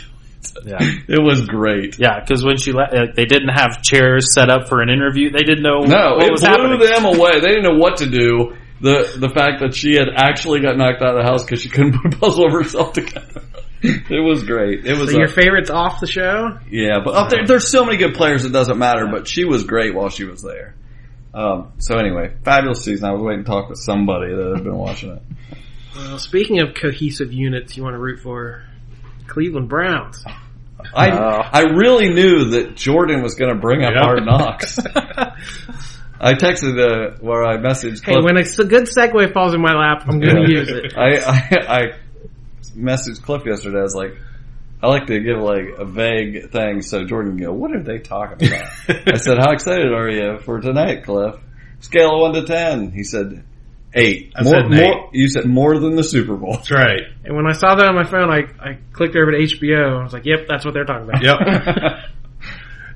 Yeah. 0.64 0.78
It 1.08 1.22
was 1.22 1.46
great. 1.46 1.98
Yeah, 1.98 2.20
because 2.20 2.44
when 2.44 2.58
she 2.58 2.72
left, 2.72 2.94
uh, 2.94 3.06
they 3.14 3.24
didn't 3.24 3.48
have 3.48 3.82
chairs 3.82 4.34
set 4.34 4.50
up 4.50 4.68
for 4.68 4.82
an 4.82 4.88
interview. 4.90 5.30
They 5.30 5.42
didn't 5.42 5.62
know 5.62 5.80
No, 5.80 6.16
what 6.16 6.24
it 6.26 6.30
was 6.32 6.40
blew 6.42 6.48
happening. 6.50 6.78
them 6.80 7.04
away. 7.06 7.40
They 7.40 7.48
didn't 7.48 7.64
know 7.64 7.78
what 7.78 7.98
to 7.98 8.06
do. 8.08 8.54
The 8.80 9.16
the 9.18 9.28
fact 9.28 9.60
that 9.60 9.74
she 9.74 9.94
had 9.94 10.08
actually 10.14 10.60
got 10.60 10.76
knocked 10.76 11.02
out 11.02 11.16
of 11.16 11.24
the 11.24 11.28
house 11.28 11.44
because 11.44 11.60
she 11.62 11.68
couldn't 11.68 11.92
put 12.02 12.14
a 12.14 12.16
puzzle 12.16 12.46
of 12.46 12.52
herself 12.52 12.92
together. 12.92 13.42
it 13.82 14.24
was 14.24 14.42
great. 14.44 14.86
It 14.86 14.96
was 14.98 15.10
So 15.10 15.16
a- 15.16 15.18
your 15.20 15.28
favorites 15.28 15.70
off 15.70 16.00
the 16.00 16.06
show? 16.06 16.58
Yeah, 16.70 16.98
but 17.04 17.14
up 17.14 17.30
there, 17.30 17.44
there's 17.46 17.70
so 17.70 17.84
many 17.84 17.96
good 17.96 18.14
players 18.14 18.44
it 18.44 18.50
doesn't 18.52 18.78
matter. 18.78 19.06
But 19.10 19.26
she 19.28 19.44
was 19.44 19.64
great 19.64 19.94
while 19.94 20.08
she 20.10 20.24
was 20.24 20.42
there. 20.42 20.74
Um, 21.34 21.72
so 21.78 21.96
anyway, 21.98 22.34
fabulous 22.44 22.82
season. 22.84 23.08
I 23.08 23.12
was 23.12 23.22
waiting 23.22 23.44
to 23.44 23.50
talk 23.50 23.68
with 23.68 23.78
somebody 23.78 24.34
that 24.34 24.54
had 24.56 24.64
been 24.64 24.76
watching 24.76 25.10
it. 25.12 25.22
Well, 25.96 26.18
speaking 26.18 26.60
of 26.60 26.74
cohesive 26.74 27.32
units, 27.32 27.76
you 27.76 27.82
want 27.82 27.94
to 27.94 27.98
root 27.98 28.20
for 28.20 28.62
Cleveland 29.26 29.68
Browns. 29.68 30.24
I 30.94 31.10
I 31.10 31.60
really 31.74 32.08
knew 32.08 32.50
that 32.50 32.76
Jordan 32.76 33.22
was 33.22 33.34
going 33.34 33.52
to 33.52 33.60
bring 33.60 33.84
up 33.84 33.92
Yep. 33.94 34.02
Hard 34.04 34.24
Knocks. 34.24 34.78
I 36.20 36.34
texted 36.34 36.78
uh, 36.78 37.16
where 37.20 37.44
I 37.44 37.58
messaged. 37.58 38.04
Hey, 38.04 38.12
Cliff- 38.12 38.24
when 38.24 38.36
a 38.36 38.42
good 38.42 38.84
segue 38.84 39.32
falls 39.32 39.54
in 39.54 39.60
my 39.60 39.74
lap, 39.74 40.04
I'm 40.08 40.20
going 40.20 40.46
to 40.46 40.50
use 40.50 40.68
it. 40.68 40.94
I, 40.98 41.18
I 41.18 41.78
I 41.78 41.82
messaged 42.76 43.22
Cliff 43.22 43.42
yesterday. 43.46 43.78
I 43.78 43.82
was 43.82 43.94
like, 43.94 44.16
I 44.82 44.88
like 44.88 45.06
to 45.06 45.20
give 45.20 45.38
like 45.38 45.78
a 45.78 45.84
vague 45.84 46.50
thing 46.50 46.82
so 46.82 47.04
Jordan 47.04 47.36
can 47.36 47.46
go, 47.46 47.52
what 47.52 47.74
are 47.74 47.82
they 47.82 47.98
talking 47.98 48.48
about? 48.48 48.68
I 48.88 49.16
said, 49.16 49.38
how 49.38 49.52
excited 49.52 49.92
are 49.92 50.10
you 50.10 50.38
for 50.40 50.60
tonight, 50.60 51.04
Cliff? 51.04 51.36
Scale 51.80 52.14
of 52.14 52.20
one 52.20 52.32
to 52.34 52.44
ten. 52.44 52.90
He 52.90 53.04
said 53.04 53.44
eight. 53.94 54.32
I 54.36 54.42
more, 54.42 54.52
said 54.52 54.64
an 54.66 54.74
more, 54.76 55.10
You 55.12 55.28
said 55.28 55.46
more 55.46 55.78
than 55.78 55.94
the 55.94 56.04
Super 56.04 56.36
Bowl. 56.36 56.54
That's 56.54 56.70
right. 56.70 57.02
And 57.24 57.36
when 57.36 57.46
I 57.46 57.52
saw 57.52 57.74
that 57.76 57.88
on 57.88 57.94
my 57.94 58.04
phone, 58.04 58.30
I, 58.30 58.42
I 58.60 58.78
clicked 58.92 59.16
over 59.16 59.32
to 59.32 59.38
HBO. 59.38 60.00
I 60.00 60.02
was 60.02 60.12
like, 60.12 60.26
yep, 60.26 60.46
that's 60.48 60.64
what 60.64 60.74
they're 60.74 60.84
talking 60.84 61.08
about. 61.08 61.22
Yep. 61.22 61.38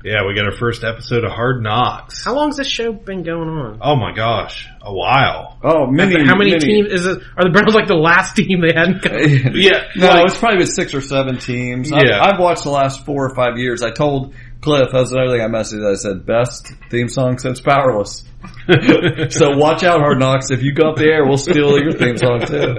yeah, 0.03 0.25
we 0.27 0.35
got 0.35 0.45
our 0.45 0.55
first 0.55 0.83
episode 0.83 1.23
of 1.23 1.31
Hard 1.31 1.63
Knocks. 1.63 2.23
How 2.25 2.35
long's 2.35 2.57
this 2.57 2.67
show 2.67 2.91
been 2.91 3.23
going 3.23 3.47
on? 3.47 3.79
Oh 3.81 3.95
my 3.95 4.13
gosh, 4.13 4.67
a 4.81 4.93
while. 4.93 5.57
Oh, 5.63 5.87
many. 5.87 6.25
How 6.25 6.35
many, 6.35 6.51
many- 6.51 6.59
teams 6.65 6.91
is 6.91 7.05
it? 7.05 7.19
Are 7.37 7.43
the 7.45 7.49
Browns 7.51 7.73
like 7.73 7.87
the 7.87 7.95
last 7.95 8.35
team 8.35 8.61
they 8.61 8.73
hadn't? 8.75 9.01
Got? 9.01 9.13
Yeah, 9.55 9.83
No, 9.95 10.07
like- 10.07 10.25
it's 10.25 10.37
probably 10.37 10.57
been 10.59 10.67
six 10.67 10.93
or 10.93 11.01
seven 11.01 11.37
teams. 11.37 11.91
I've, 11.91 12.03
Yeah. 12.05 12.19
I've 12.21 12.39
watched 12.39 12.63
the 12.63 12.71
last 12.71 13.05
four 13.05 13.25
or 13.25 13.33
five 13.35 13.57
years. 13.57 13.81
I 13.81 13.91
told 13.91 14.33
Cliff, 14.63 14.89
that's 14.91 15.11
another 15.11 15.31
thing 15.31 15.41
I 15.41 15.47
messaged. 15.47 15.85
I 15.89 15.95
said, 15.95 16.25
best 16.25 16.71
theme 16.89 17.09
song 17.09 17.37
since 17.37 17.59
Powerless. 17.59 18.23
so 19.29 19.57
watch 19.57 19.83
out, 19.83 19.99
Hard 19.99 20.19
Knocks. 20.19 20.51
If 20.51 20.63
you 20.63 20.73
go 20.73 20.89
up 20.89 20.95
the 20.95 21.05
air, 21.05 21.25
we'll 21.25 21.37
steal 21.37 21.77
your 21.79 21.91
theme 21.91 22.17
song 22.17 22.39
too. 22.45 22.75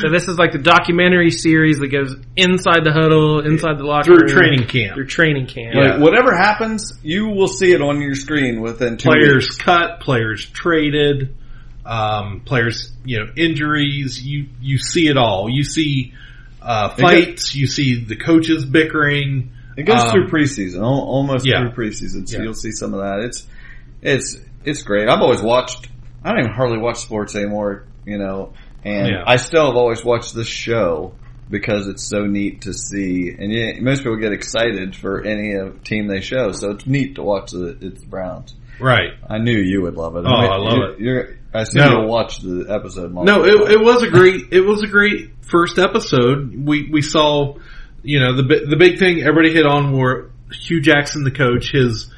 So 0.00 0.08
this 0.08 0.28
is 0.28 0.38
like 0.38 0.52
the 0.52 0.58
documentary 0.58 1.30
series 1.30 1.78
that 1.80 1.88
goes 1.88 2.14
inside 2.36 2.84
the 2.84 2.92
huddle, 2.92 3.40
inside 3.40 3.78
the 3.78 3.84
locker 3.84 4.04
Through 4.04 4.28
room, 4.28 4.28
training 4.28 4.66
camp. 4.68 4.94
through 4.94 5.06
training 5.06 5.46
camp. 5.46 5.74
Like, 5.74 6.00
whatever 6.00 6.36
happens, 6.36 6.92
you 7.02 7.28
will 7.28 7.48
see 7.48 7.72
it 7.72 7.82
on 7.82 8.00
your 8.00 8.14
screen 8.14 8.60
within 8.60 8.96
two 8.96 9.08
players 9.08 9.46
weeks. 9.46 9.58
cut, 9.58 10.00
players 10.00 10.46
traded, 10.46 11.36
um, 11.84 12.42
players, 12.44 12.92
you 13.04 13.18
know, 13.18 13.32
injuries. 13.36 14.24
You 14.24 14.46
you 14.60 14.78
see 14.78 15.08
it 15.08 15.16
all. 15.16 15.48
You 15.50 15.64
see 15.64 16.14
uh, 16.62 16.90
fights. 16.90 17.54
You 17.54 17.66
see 17.66 18.04
the 18.04 18.16
coaches 18.16 18.64
bickering. 18.64 19.54
It 19.78 19.84
goes 19.84 20.02
Um, 20.02 20.10
through 20.10 20.26
preseason, 20.28 20.82
almost 20.82 21.46
yeah. 21.46 21.60
through 21.70 21.86
preseason, 21.86 22.28
so 22.28 22.36
Yeah. 22.36 22.42
you'll 22.44 22.54
see 22.54 22.72
some 22.72 22.92
of 22.94 23.00
that. 23.00 23.20
It's 23.20 23.46
it's 24.02 24.38
it's 24.64 24.82
great. 24.82 25.08
I've 25.08 25.20
always 25.22 25.40
watched. 25.40 25.88
I 26.24 26.30
don't 26.30 26.40
even 26.40 26.52
hardly 26.52 26.78
watch 26.78 26.98
sports 26.98 27.34
anymore, 27.36 27.84
you 28.04 28.18
know, 28.18 28.52
and 28.84 29.06
Yeah. 29.08 29.22
I 29.26 29.36
still 29.36 29.66
have 29.66 29.76
always 29.76 30.04
watched 30.04 30.34
this 30.34 30.48
show 30.48 31.14
because 31.48 31.86
it's 31.86 32.06
so 32.08 32.26
neat 32.26 32.62
to 32.62 32.72
see. 32.74 33.34
And 33.38 33.52
yeah, 33.52 33.80
most 33.80 33.98
people 34.00 34.16
get 34.16 34.32
excited 34.32 34.94
for 34.96 35.22
any 35.22 35.56
uh, 35.56 35.70
team 35.84 36.08
they 36.08 36.20
show, 36.20 36.50
so 36.52 36.72
it's 36.72 36.86
neat 36.86 37.14
to 37.14 37.22
watch 37.22 37.52
the 37.52 37.78
it's 37.80 38.00
the 38.02 38.06
Browns. 38.08 38.54
Right. 38.80 39.12
I 39.28 39.38
knew 39.38 39.56
you 39.58 39.82
would 39.82 39.94
love 39.96 40.16
it. 40.16 40.24
Oh, 40.26 40.28
I 40.28 40.56
love 40.56 40.76
you're, 40.76 40.90
it. 40.90 41.00
You're, 41.00 41.28
I 41.54 41.62
assume 41.62 41.82
No. 41.82 41.90
you'll 42.00 42.08
watch 42.08 42.40
the 42.40 42.66
episode. 42.68 43.12
No, 43.14 43.44
it, 43.44 43.72
it 43.72 43.80
was 43.80 44.02
a 44.02 44.08
great, 44.10 44.52
it 44.52 44.60
was 44.60 44.82
a 44.82 44.86
great 44.86 45.30
first 45.40 45.78
episode. 45.78 46.54
We, 46.54 46.88
we 46.92 47.00
saw, 47.02 47.54
you 48.08 48.18
know, 48.20 48.36
the, 48.36 48.64
the 48.66 48.76
big 48.78 48.98
thing 48.98 49.20
everybody 49.20 49.52
hit 49.52 49.66
on 49.66 49.92
were 49.92 50.30
Hue 50.50 50.80
Jackson, 50.80 51.24
the 51.24 51.30
coach, 51.30 51.72
his, 51.72 52.10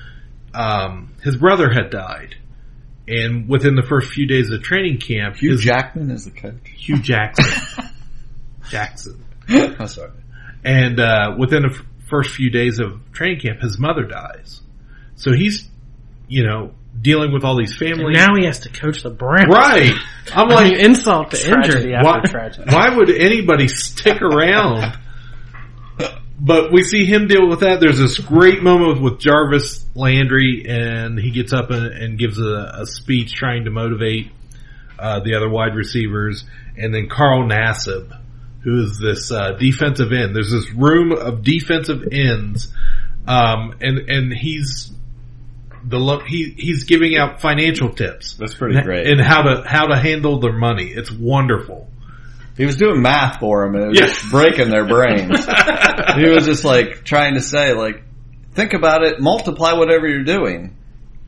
um, 0.55 1.16
his 1.20 1.36
brother 1.36 1.68
had 1.68 1.91
died. 1.91 2.36
And 3.09 3.49
within 3.49 3.74
the 3.74 3.82
first 3.82 4.12
few 4.12 4.24
days 4.24 4.53
of 4.53 4.62
training 4.62 4.99
camp, 4.99 5.38
Hugh 5.38 5.51
his, 5.51 5.62
Jackman 5.62 6.12
is 6.12 6.26
the 6.26 6.30
coach. 6.30 6.61
Hue 6.76 7.03
Jackson. 7.03 7.45
Jackson. 8.70 9.24
I'm 9.49 9.88
sorry. 9.88 10.12
And, 10.62 11.01
uh, 11.01 11.34
within 11.36 11.62
the 11.62 11.76
first 12.09 12.36
few 12.36 12.51
days 12.51 12.78
of 12.78 13.01
training 13.12 13.41
camp, 13.41 13.61
his 13.61 13.76
mother 13.76 14.05
dies. 14.05 14.61
So 15.16 15.32
he's, 15.32 15.68
you 16.28 16.47
know, 16.47 16.72
dealing 17.03 17.32
with 17.32 17.43
all 17.43 17.59
these 17.59 17.76
family. 17.76 18.14
And 18.14 18.14
now 18.14 18.36
he 18.38 18.47
has 18.47 18.61
to 18.61 18.68
coach 18.68 19.03
the 19.03 19.11
Browns. 19.11 19.53
Right. 19.53 19.93
I'm 20.32 20.49
I 20.53 20.55
like, 20.55 20.72
mean, 20.72 20.84
insult 20.84 21.32
to 21.32 21.36
Tragedy 21.36 21.78
injury. 21.78 21.95
after 21.97 22.09
why, 22.09 22.20
tragedy. 22.20 22.72
why 22.72 22.97
would 22.97 23.11
anybody 23.11 23.66
stick 23.66 24.22
around? 24.22 24.97
But 26.43 26.72
we 26.72 26.82
see 26.84 27.05
him 27.05 27.26
deal 27.26 27.47
with 27.49 27.61
that. 27.61 27.80
There's 27.80 27.99
this 27.99 28.18
great 28.18 28.62
moment 28.62 29.03
with 29.03 29.18
Jarvis 29.18 29.84
Landry, 29.95 30.64
and 30.66 31.18
he 31.18 31.32
gets 31.32 31.53
up 31.53 31.70
and, 31.70 31.86
and 31.86 32.18
gives 32.18 32.38
a, 32.41 32.78
a 32.78 32.86
speech 32.86 33.34
trying 33.34 33.64
to 33.64 33.70
motivate 33.70 34.32
uh, 34.99 35.20
the 35.20 35.34
other 35.34 35.51
wide 35.51 35.74
receivers, 35.74 36.45
and 36.76 36.95
then 36.95 37.09
Carl 37.09 37.47
Nassib, 37.47 38.18
who 38.62 38.82
is 38.84 38.99
this 38.99 39.30
uh, 39.30 39.53
defensive 39.53 40.12
end. 40.12 40.34
There's 40.34 40.51
this 40.51 40.70
room 40.72 41.12
of 41.12 41.43
defensive 41.43 42.09
ends, 42.11 42.72
um, 43.26 43.74
and 43.82 43.99
and 44.09 44.32
he's 44.32 44.93
the 45.84 45.99
lo- 45.99 46.20
he 46.20 46.55
he's 46.57 46.84
giving 46.84 47.16
out 47.16 47.41
financial 47.43 47.91
tips. 47.91 48.34
That's 48.34 48.55
pretty 48.55 48.80
great. 48.80 49.07
And 49.07 49.20
how 49.20 49.43
to 49.43 49.62
how 49.66 49.86
to 49.86 49.97
handle 49.97 50.41
their 50.41 50.53
money. 50.53 50.86
It's 50.86 51.11
wonderful. 51.11 51.89
He 52.61 52.67
was 52.67 52.77
doing 52.77 53.01
math 53.01 53.41
for 53.41 53.65
him 53.65 53.75
and 53.75 53.85
it 53.85 53.89
was 53.89 53.99
Yeah. 53.99 54.07
just 54.09 54.31
breaking 54.31 54.69
their 54.69 54.87
brains. 54.87 55.47
he 56.17 56.29
was 56.29 56.45
just 56.45 56.63
like 56.63 57.05
trying 57.05 57.35
to 57.37 57.41
say 57.41 57.73
like, 57.73 58.03
think 58.53 58.75
about 58.75 59.03
it, 59.03 59.19
multiply 59.19 59.73
whatever 59.73 60.07
you're 60.07 60.25
doing 60.25 60.77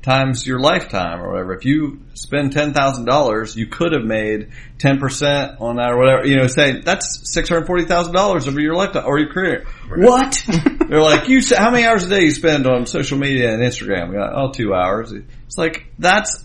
times 0.03 0.47
your 0.47 0.59
lifetime 0.61 1.23
or 1.23 1.31
whatever. 1.31 1.55
If 1.55 1.65
you 1.65 2.01
spend 2.13 2.53
$10,000, 2.53 3.57
you 3.57 3.67
could 3.69 3.93
have 3.93 4.05
made 4.05 4.49
10% 4.79 5.61
on 5.61 5.77
that 5.77 5.93
or 5.93 5.97
whatever, 5.97 6.27
you 6.27 6.37
know, 6.37 6.49
say 6.49 6.81
that's 6.81 7.23
$640,000 7.35 8.49
over 8.49 8.61
your 8.61 8.75
lifetime 8.75 9.05
or 9.07 9.19
your 9.19 9.33
career. 9.33 9.65
What? 9.89 10.45
They're 10.89 11.01
like, 11.01 11.29
you, 11.29 11.41
how 11.57 11.71
many 11.71 11.87
hours 11.87 12.05
a 12.05 12.09
day 12.11 12.25
you 12.25 12.31
spend 12.33 12.67
on 12.67 12.85
social 12.85 13.17
media 13.17 13.55
and 13.55 13.63
Instagram? 13.63 14.09
Like, 14.15 14.33
oh, 14.35 14.51
two 14.53 14.75
hours. 14.75 15.13
It's 15.13 15.57
like, 15.57 15.87
that's 15.99 16.45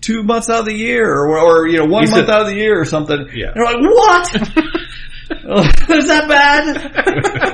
two 0.00 0.22
months 0.22 0.48
out 0.48 0.60
of 0.60 0.66
the 0.66 0.74
year 0.74 1.08
or, 1.08 1.38
or 1.38 1.68
you 1.68 1.78
know, 1.78 1.86
one 1.86 2.08
month 2.10 2.28
out 2.28 2.42
of 2.42 2.48
the 2.48 2.54
year 2.54 2.80
or 2.80 2.84
something. 2.84 3.28
Yeah. 3.34 3.52
They're 3.54 3.64
like, 3.64 3.80
what? 3.80 4.66
Is 5.30 6.08
that 6.08 6.26
bad? 6.28 6.76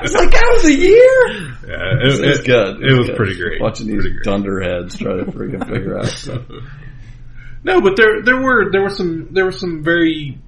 It's 0.03 0.13
like 0.15 0.31
that 0.31 0.49
was 0.53 0.65
a 0.65 0.73
year. 0.73 1.57
Yeah, 1.67 2.01
It, 2.01 2.27
was 2.27 2.41
good. 2.41 2.83
It, 2.83 2.97
was 2.97 3.07
good. 3.07 3.15
pretty 3.15 3.37
great. 3.37 3.61
Watching 3.61 3.87
these 3.87 4.03
dunderheads 4.23 4.97
try 4.97 5.17
to 5.17 5.25
freaking 5.25 5.67
figure 5.67 5.99
out 5.99 6.05
stuff. 6.07 6.41
No, 7.63 7.79
but 7.81 7.95
there 7.95 8.23
there 8.23 8.41
were 8.41 8.71
there 8.71 8.81
were 8.81 8.89
some 8.89 9.27
there 9.31 9.45
were 9.45 9.51
some 9.51 9.83
very 9.83 10.39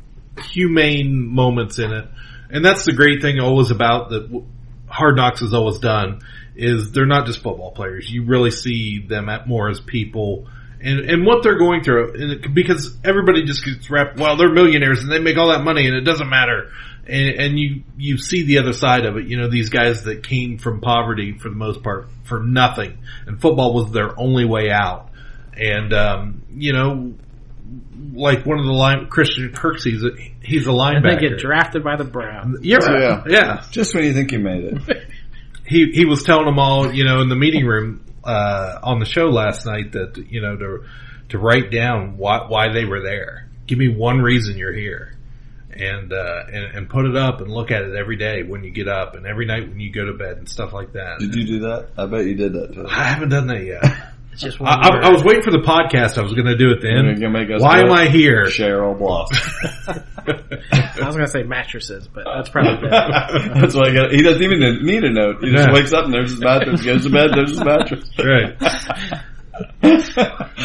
humane 0.51 1.27
moments 1.27 1.77
in 1.77 1.91
it, 1.91 2.05
and 2.49 2.65
that's 2.65 2.85
the 2.85 2.93
great 2.93 3.21
thing 3.21 3.39
always 3.39 3.69
about 3.69 4.09
that 4.09 4.43
Hard 4.87 5.15
Knocks 5.15 5.41
has 5.41 5.53
always 5.53 5.77
done 5.77 6.21
is 6.55 6.91
they're 6.91 7.05
not 7.05 7.27
just 7.27 7.43
football 7.43 7.71
players. 7.71 8.09
You 8.09 8.25
really 8.25 8.51
see 8.51 9.05
them 9.07 9.29
at 9.29 9.47
more 9.47 9.69
as 9.69 9.79
people. 9.79 10.47
And, 10.81 11.09
and 11.09 11.25
what 11.25 11.43
they're 11.43 11.57
going 11.57 11.83
through, 11.83 12.13
and 12.13 12.31
it, 12.31 12.53
because 12.53 12.97
everybody 13.03 13.43
just 13.43 13.65
gets 13.65 13.89
wrapped, 13.89 14.17
well, 14.17 14.37
they're 14.37 14.51
millionaires 14.51 15.01
and 15.01 15.11
they 15.11 15.19
make 15.19 15.37
all 15.37 15.49
that 15.49 15.63
money 15.63 15.87
and 15.87 15.95
it 15.95 16.01
doesn't 16.01 16.29
matter. 16.29 16.71
And, 17.05 17.39
and 17.39 17.59
you, 17.59 17.83
you 17.97 18.17
see 18.17 18.43
the 18.43 18.59
other 18.59 18.71
side 18.71 19.05
of 19.05 19.17
it. 19.17 19.27
You 19.27 19.37
know, 19.37 19.49
these 19.49 19.69
guys 19.69 20.03
that 20.03 20.23
came 20.23 20.57
from 20.57 20.79
poverty 20.79 21.37
for 21.37 21.49
the 21.49 21.55
most 21.55 21.83
part 21.83 22.07
for 22.23 22.39
nothing 22.39 22.97
and 23.25 23.41
football 23.41 23.73
was 23.73 23.91
their 23.91 24.17
only 24.17 24.45
way 24.45 24.71
out. 24.71 25.09
And, 25.53 25.93
um, 25.93 26.43
you 26.53 26.71
know, 26.71 27.13
like 28.13 28.45
one 28.45 28.59
of 28.59 28.65
the 28.65 28.71
line, 28.71 29.07
Christian 29.07 29.51
Kirksey, 29.51 29.91
he's 29.91 30.03
a, 30.03 30.11
he's 30.43 30.67
a 30.67 30.71
And 30.71 31.03
they 31.03 31.17
get 31.17 31.39
drafted 31.39 31.83
by 31.83 31.97
the 31.97 32.05
Browns. 32.05 32.59
Yeah, 32.61 32.77
yeah. 32.81 33.23
yeah. 33.27 33.63
Just 33.69 33.93
when 33.93 34.05
you 34.05 34.13
think 34.13 34.31
you 34.31 34.39
made 34.39 34.63
it. 34.63 35.07
He 35.65 35.91
he 35.93 36.05
was 36.05 36.23
telling 36.23 36.45
them 36.45 36.57
all, 36.57 36.91
you 36.91 37.03
know, 37.05 37.21
in 37.21 37.29
the 37.29 37.35
meeting 37.35 37.65
room 37.65 38.03
uh, 38.23 38.79
on 38.83 38.99
the 38.99 39.05
show 39.05 39.29
last 39.29 39.65
night 39.65 39.93
that 39.93 40.17
you 40.29 40.41
know 40.41 40.55
to 40.55 40.83
to 41.29 41.37
write 41.37 41.71
down 41.71 42.17
why 42.17 42.45
why 42.47 42.73
they 42.73 42.85
were 42.85 43.01
there. 43.01 43.49
Give 43.67 43.77
me 43.77 43.87
one 43.87 44.21
reason 44.21 44.57
you're 44.57 44.73
here, 44.73 45.17
and 45.71 46.11
uh, 46.11 46.43
and 46.51 46.75
and 46.75 46.89
put 46.89 47.05
it 47.05 47.15
up 47.15 47.41
and 47.41 47.51
look 47.51 47.71
at 47.71 47.83
it 47.83 47.95
every 47.95 48.17
day 48.17 48.43
when 48.43 48.63
you 48.63 48.71
get 48.71 48.87
up 48.87 49.15
and 49.15 49.25
every 49.25 49.45
night 49.45 49.69
when 49.69 49.79
you 49.79 49.91
go 49.91 50.05
to 50.05 50.13
bed 50.13 50.37
and 50.37 50.49
stuff 50.49 50.73
like 50.73 50.93
that. 50.93 51.19
Did 51.19 51.35
you 51.35 51.45
do 51.45 51.59
that? 51.61 51.89
I 51.97 52.05
bet 52.05 52.25
you 52.25 52.35
did 52.35 52.53
that 52.53 52.73
too. 52.73 52.85
I 52.87 53.03
haven't 53.03 53.29
done 53.29 53.47
that 53.47 53.63
yet. 53.63 53.83
It's 54.41 54.55
just 54.55 54.61
I, 54.61 54.75
I. 54.75 55.07
I 55.07 55.09
was 55.09 55.21
waiting 55.23 55.43
for 55.43 55.51
the 55.51 55.59
podcast. 55.59 56.17
I 56.17 56.21
was 56.21 56.33
going 56.33 56.45
to 56.45 56.55
do 56.55 56.71
it 56.71 56.81
You're 56.81 57.13
then. 57.15 57.31
make 57.33 57.49
us 57.51 57.61
Why 57.61 57.79
am? 57.81 57.91
I 57.91 58.07
here? 58.07 58.45
Cheryl 58.45 58.97
Bloss. 58.97 59.27
I 59.85 61.05
was 61.05 61.15
going 61.15 61.25
to 61.25 61.27
say 61.27 61.43
mattresses, 61.43 62.07
but 62.07 62.23
that's 62.25 62.47
probably 62.49 62.75
better. 62.89 63.59
That's 63.59 63.75
why 63.75 63.89
I 63.89 63.93
got. 63.93 64.11
He 64.11 64.21
doesn't 64.21 64.41
even 64.41 64.85
need 64.85 65.03
a 65.03 65.09
note. 65.11 65.43
He 65.43 65.51
just 65.51 65.67
Yeah. 65.67 65.73
wakes 65.73 65.91
up 65.91 66.05
and 66.05 66.13
there's 66.13 66.31
his 66.31 66.39
mattress. 66.39 66.81
Goes 66.81 67.03
to 67.03 67.09
bed. 67.09 67.31
There's 67.35 67.49
his 67.51 67.63
mattress. 67.63 68.09
Right. 68.17 69.21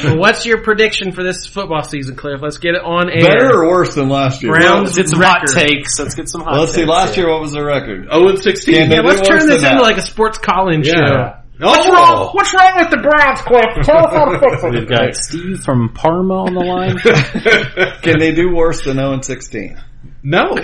Well, 0.04 0.18
what's 0.18 0.46
your 0.46 0.62
prediction 0.62 1.10
for 1.10 1.24
this 1.24 1.46
football 1.46 1.82
season, 1.82 2.14
Cliff? 2.14 2.40
Let's 2.40 2.58
get 2.58 2.74
it 2.76 2.82
on 2.82 3.10
air. 3.10 3.22
Better 3.22 3.62
or 3.64 3.68
worse 3.68 3.94
than 3.96 4.08
last 4.08 4.40
year? 4.42 4.52
Browns 4.52 4.96
Let's 4.96 4.96
get 4.96 5.08
some 5.08 5.20
record. 5.20 5.50
hot 5.50 5.66
takes. 5.66 5.98
Let's 5.98 6.14
get 6.14 6.28
some 6.28 6.42
hot 6.42 6.52
Well, 6.52 6.60
let's 6.60 6.74
see. 6.74 6.82
takes. 6.82 6.90
Last 6.90 7.16
year, 7.16 7.28
what 7.28 7.40
was 7.40 7.50
the 7.52 7.64
record? 7.64 8.06
Oh, 8.10 8.28
and 8.28 8.38
sixteen. 8.38 8.90
Yeah, 8.92 9.00
let's 9.00 9.26
turn 9.26 9.40
than 9.40 9.48
this 9.48 9.62
that? 9.62 9.72
into 9.72 9.82
like 9.82 9.96
a 9.96 10.02
sports 10.02 10.38
calling 10.38 10.84
Yeah. 10.84 10.92
show. 10.94 11.34
What's 11.58 11.86
wrong? 11.86 12.30
What's 12.32 12.52
wrong 12.54 12.72
with 12.76 12.90
the 12.90 12.96
Browns, 12.98 13.40
Cliff? 13.42 13.64
Tell 13.86 14.06
us 14.06 14.12
how 14.12 14.24
to 14.32 14.38
fix 14.40 14.62
We've 14.64 14.88
got 14.88 15.14
Steve 15.14 15.60
from 15.60 15.92
Parma 15.94 16.34
on 16.44 16.54
the 16.54 16.60
line. 16.60 16.98
Can 18.02 18.18
they 18.18 18.32
do 18.32 18.54
worse 18.54 18.84
than 18.84 18.96
0 18.96 19.12
and 19.12 19.24
16? 19.24 19.80
No. 20.22 20.42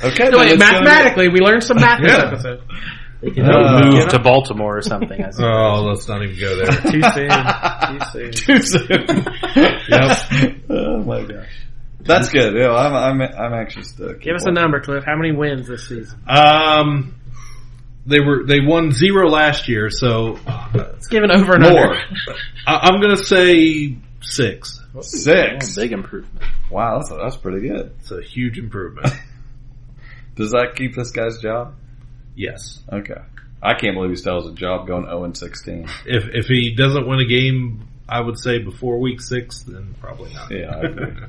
Okay. 0.00 0.28
No, 0.28 0.38
then 0.38 0.50
wait, 0.50 0.58
mathematically, 0.60 1.28
we 1.28 1.40
learned 1.40 1.64
some 1.64 1.78
math 1.78 2.00
this 2.00 2.12
Yeah. 2.12 2.26
episode. 2.28 2.62
They 3.20 3.30
can 3.32 3.46
Uh, 3.46 3.80
move 3.82 3.94
you 3.94 3.98
know? 4.02 4.06
to 4.10 4.18
Baltimore 4.20 4.78
or 4.78 4.82
something. 4.82 5.20
I. 5.20 5.30
Oh, 5.40 5.82
let's 5.88 6.06
not 6.06 6.22
even 6.22 6.38
go 6.38 6.54
there. 6.54 6.70
Too 6.92 7.02
soon. 7.02 7.30
Too 7.90 8.00
soon. 8.12 8.30
Too 8.30 8.62
soon. 8.62 9.26
Yep. 9.88 10.18
Oh 10.70 11.02
my 11.02 11.24
gosh. 11.24 11.48
That's 12.02 12.30
good. 12.30 12.54
Yeah, 12.54 12.70
I'm, 12.76 13.20
I'm, 13.20 13.22
I'm 13.36 13.54
anxious 13.54 13.90
to 13.96 14.14
Give 14.14 14.36
us 14.36 14.46
a 14.46 14.52
number, 14.52 14.78
Cliff. 14.80 15.02
How 15.04 15.16
many 15.16 15.32
wins 15.34 15.66
this 15.66 15.88
season? 15.88 16.16
Um, 16.28 17.16
they 18.06 18.20
were 18.20 18.44
they 18.46 18.60
won 18.60 18.92
zero 18.92 19.28
last 19.28 19.68
year, 19.68 19.90
so 19.90 20.38
it's 20.74 21.08
given 21.08 21.30
over 21.30 21.54
and 21.54 21.62
More. 21.62 21.94
under. 21.94 22.00
I, 22.66 22.74
I'm 22.84 23.00
going 23.00 23.16
to 23.16 23.24
say 23.24 23.96
six. 24.22 24.80
Six. 25.00 25.76
Big 25.76 25.92
improvement. 25.92 26.42
Wow, 26.70 26.98
that's, 26.98 27.10
that's 27.10 27.36
pretty 27.36 27.68
good. 27.68 27.92
It's 28.00 28.10
a 28.10 28.22
huge 28.22 28.58
improvement. 28.58 29.12
Does 30.34 30.50
that 30.52 30.74
keep 30.76 30.94
this 30.94 31.10
guy's 31.10 31.38
job? 31.38 31.74
yes. 32.34 32.80
Okay. 32.92 33.20
I 33.60 33.74
can't 33.74 33.94
believe 33.94 34.10
he 34.10 34.16
still 34.16 34.40
has 34.40 34.46
a 34.50 34.54
job 34.54 34.86
going 34.86 35.04
0 35.04 35.24
and 35.24 35.36
16. 35.36 35.88
If 36.06 36.24
if 36.32 36.46
he 36.46 36.74
doesn't 36.76 37.08
win 37.08 37.18
a 37.18 37.24
game, 37.26 37.88
I 38.08 38.20
would 38.20 38.38
say 38.38 38.58
before 38.58 39.00
week 39.00 39.20
six, 39.20 39.62
then 39.62 39.96
probably 40.00 40.32
not. 40.32 40.50
Yeah, 40.52 40.80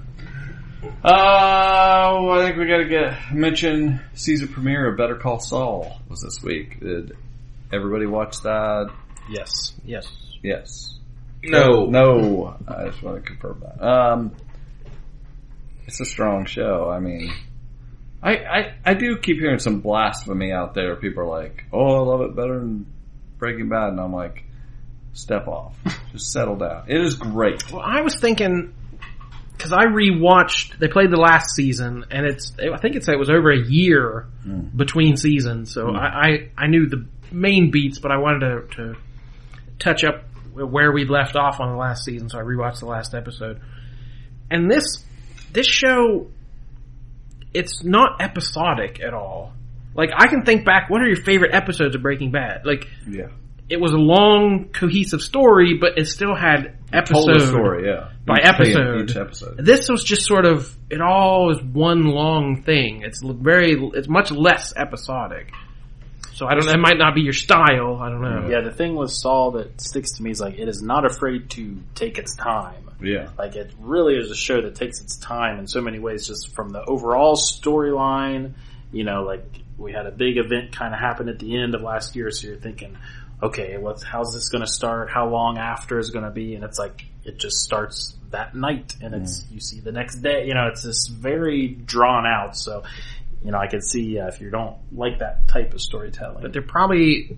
I. 1.03 1.07
Uh, 1.07 2.31
I 2.31 2.45
think 2.45 2.57
we 2.57 2.67
got 2.67 2.77
to 2.77 2.87
get 2.87 3.33
mention 3.33 3.99
season 4.13 4.47
premiere 4.47 4.91
of 4.91 4.97
Better 4.97 5.15
Call 5.15 5.39
Saul 5.39 5.99
was 6.09 6.21
this 6.21 6.41
week. 6.43 6.79
Did 6.79 7.15
everybody 7.71 8.05
watch 8.05 8.41
that? 8.43 8.91
Yes. 9.29 9.73
Yes. 9.83 10.07
Yes. 10.41 10.97
no, 11.43 11.85
No. 11.85 12.57
I 12.67 12.87
just 12.89 13.01
want 13.03 13.17
to 13.17 13.21
confirm 13.29 13.61
that. 13.61 13.85
Um, 13.85 14.31
it's 15.85 15.99
a 15.99 16.05
strong 16.05 16.45
show. 16.45 16.89
I 16.89 16.99
mean, 16.99 17.31
I, 18.21 18.31
I 18.37 18.73
I 18.85 18.93
do 18.93 19.17
keep 19.17 19.37
hearing 19.37 19.59
some 19.59 19.81
blasphemy 19.81 20.51
out 20.51 20.73
there. 20.75 20.95
People 20.95 21.23
are 21.23 21.27
like, 21.43 21.65
"Oh, 21.73 21.95
I 21.95 21.99
love 21.99 22.21
it 22.21 22.35
better 22.35 22.59
than 22.59 22.85
Breaking 23.37 23.69
Bad," 23.69 23.89
and 23.89 23.99
I'm 23.99 24.13
like, 24.13 24.43
"Step 25.13 25.47
off, 25.47 25.75
just 26.11 26.31
settle 26.31 26.57
down." 26.57 26.85
It 26.87 27.01
is 27.01 27.15
great. 27.15 27.71
Well, 27.71 27.81
I 27.83 28.01
was 28.01 28.19
thinking 28.19 28.73
because 29.59 29.73
I 29.73 29.87
rewatched. 29.87 30.79
They 30.79 30.87
played 30.87 31.11
the 31.11 31.19
last 31.19 31.53
season, 31.53 32.05
and 32.09 32.25
it's. 32.25 32.53
I 32.57 32.77
think 32.77 32.95
it's 32.95 33.09
it 33.09 33.19
was 33.19 33.29
over 33.29 33.51
a 33.51 33.59
year 33.59 34.27
hmm. 34.43 34.61
between 34.73 35.17
seasons, 35.17 35.73
so 35.73 35.89
hmm. 35.89 35.97
I, 35.97 36.07
I 36.07 36.49
I 36.57 36.67
knew 36.67 36.87
the 36.87 37.05
main 37.29 37.69
beats, 37.69 37.99
but 37.99 38.11
I 38.11 38.17
wanted 38.19 38.39
to, 38.39 38.75
to 38.77 38.95
touch 39.77 40.05
up 40.05 40.23
where 40.53 40.93
we 40.93 41.05
left 41.05 41.35
off 41.35 41.59
on 41.59 41.71
the 41.71 41.77
last 41.77 42.05
season, 42.05 42.29
so 42.29 42.39
I 42.39 42.41
rewatched 42.41 42.79
the 42.79 42.85
last 42.85 43.13
episode. 43.13 43.59
And 44.49 44.71
this 44.71 45.03
this 45.51 45.67
show, 45.67 46.27
it's 47.53 47.83
not 47.83 48.21
episodic 48.21 49.01
at 49.01 49.13
all. 49.13 49.51
Like 49.93 50.11
I 50.15 50.27
can 50.27 50.45
think 50.45 50.63
back, 50.63 50.89
what 50.89 51.01
are 51.01 51.07
your 51.07 51.21
favorite 51.21 51.53
episodes 51.53 51.95
of 51.95 52.01
Breaking 52.01 52.31
Bad? 52.31 52.65
Like, 52.65 52.87
yeah, 53.05 53.27
it 53.67 53.81
was 53.81 53.91
a 53.91 53.97
long, 53.97 54.69
cohesive 54.71 55.21
story, 55.21 55.77
but 55.77 55.97
it 55.97 56.07
still 56.07 56.33
had 56.33 56.78
episode 56.93 57.13
Told 57.25 57.39
the 57.41 57.47
story, 57.47 57.87
yeah. 57.87 58.09
by 58.25 58.35
Each- 58.39 58.45
episode. 58.47 59.09
each 59.09 59.15
episode. 59.15 59.57
This 59.65 59.89
was 59.89 60.03
just 60.03 60.25
sort 60.25 60.45
of 60.45 60.75
it 60.89 61.01
all 61.01 61.51
is 61.51 61.61
one 61.61 62.03
long 62.05 62.63
thing. 62.63 63.01
It's 63.03 63.21
very, 63.23 63.73
it's 63.93 64.07
much 64.09 64.31
less 64.31 64.73
episodic. 64.75 65.51
So 66.33 66.47
I 66.47 66.53
don't. 66.55 66.65
That 66.67 66.79
might 66.79 66.97
not 66.97 67.15
be 67.15 67.21
your 67.21 67.33
style. 67.33 67.97
I 68.01 68.09
don't 68.09 68.21
know. 68.21 68.47
Yeah, 68.49 68.61
the 68.61 68.71
thing 68.71 68.95
with 68.95 69.11
Saul 69.11 69.51
that 69.51 69.81
sticks 69.81 70.13
to 70.13 70.23
me 70.23 70.31
is 70.31 70.39
like 70.39 70.57
it 70.57 70.69
is 70.69 70.81
not 70.81 71.05
afraid 71.05 71.49
to 71.51 71.77
take 71.95 72.17
its 72.17 72.33
time. 72.35 72.89
Yeah. 73.01 73.29
Like 73.37 73.55
it 73.57 73.73
really 73.79 74.15
is 74.15 74.31
a 74.31 74.35
show 74.35 74.61
that 74.61 74.75
takes 74.75 75.01
its 75.01 75.17
time 75.17 75.59
in 75.59 75.67
so 75.67 75.81
many 75.81 75.99
ways, 75.99 76.27
just 76.27 76.53
from 76.55 76.69
the 76.69 76.81
overall 76.85 77.35
storyline. 77.35 78.53
You 78.91 79.03
know, 79.03 79.23
like 79.23 79.43
we 79.77 79.91
had 79.91 80.05
a 80.05 80.11
big 80.11 80.37
event 80.37 80.71
kind 80.75 80.93
of 80.93 80.99
happen 80.99 81.27
at 81.29 81.39
the 81.39 81.57
end 81.57 81.75
of 81.75 81.81
last 81.81 82.15
year, 82.15 82.31
so 82.31 82.47
you're 82.47 82.57
thinking, 82.57 82.97
okay, 83.41 83.77
what's 83.77 84.03
how's 84.03 84.33
this 84.33 84.49
going 84.49 84.61
to 84.61 84.71
start? 84.71 85.09
How 85.09 85.29
long 85.29 85.57
after 85.57 85.99
is 85.99 86.11
going 86.11 86.25
to 86.25 86.31
be? 86.31 86.55
And 86.55 86.63
it's 86.63 86.79
like 86.79 87.05
it 87.23 87.37
just 87.37 87.57
starts 87.57 88.15
that 88.31 88.55
night, 88.55 88.95
and 89.01 89.13
it's 89.15 89.45
you 89.51 89.59
see 89.59 89.79
the 89.79 89.91
next 89.91 90.15
day. 90.17 90.45
You 90.47 90.53
know, 90.53 90.67
it's 90.67 90.83
this 90.83 91.07
very 91.07 91.67
drawn 91.67 92.25
out. 92.25 92.55
So, 92.57 92.83
you 93.43 93.51
know, 93.51 93.57
I 93.57 93.67
can 93.67 93.81
see 93.81 94.19
uh, 94.19 94.27
if 94.27 94.41
you 94.41 94.49
don't 94.49 94.77
like 94.91 95.19
that 95.19 95.47
type 95.47 95.73
of 95.73 95.81
storytelling, 95.81 96.41
But 96.41 96.53
they're 96.53 96.61
probably 96.61 97.37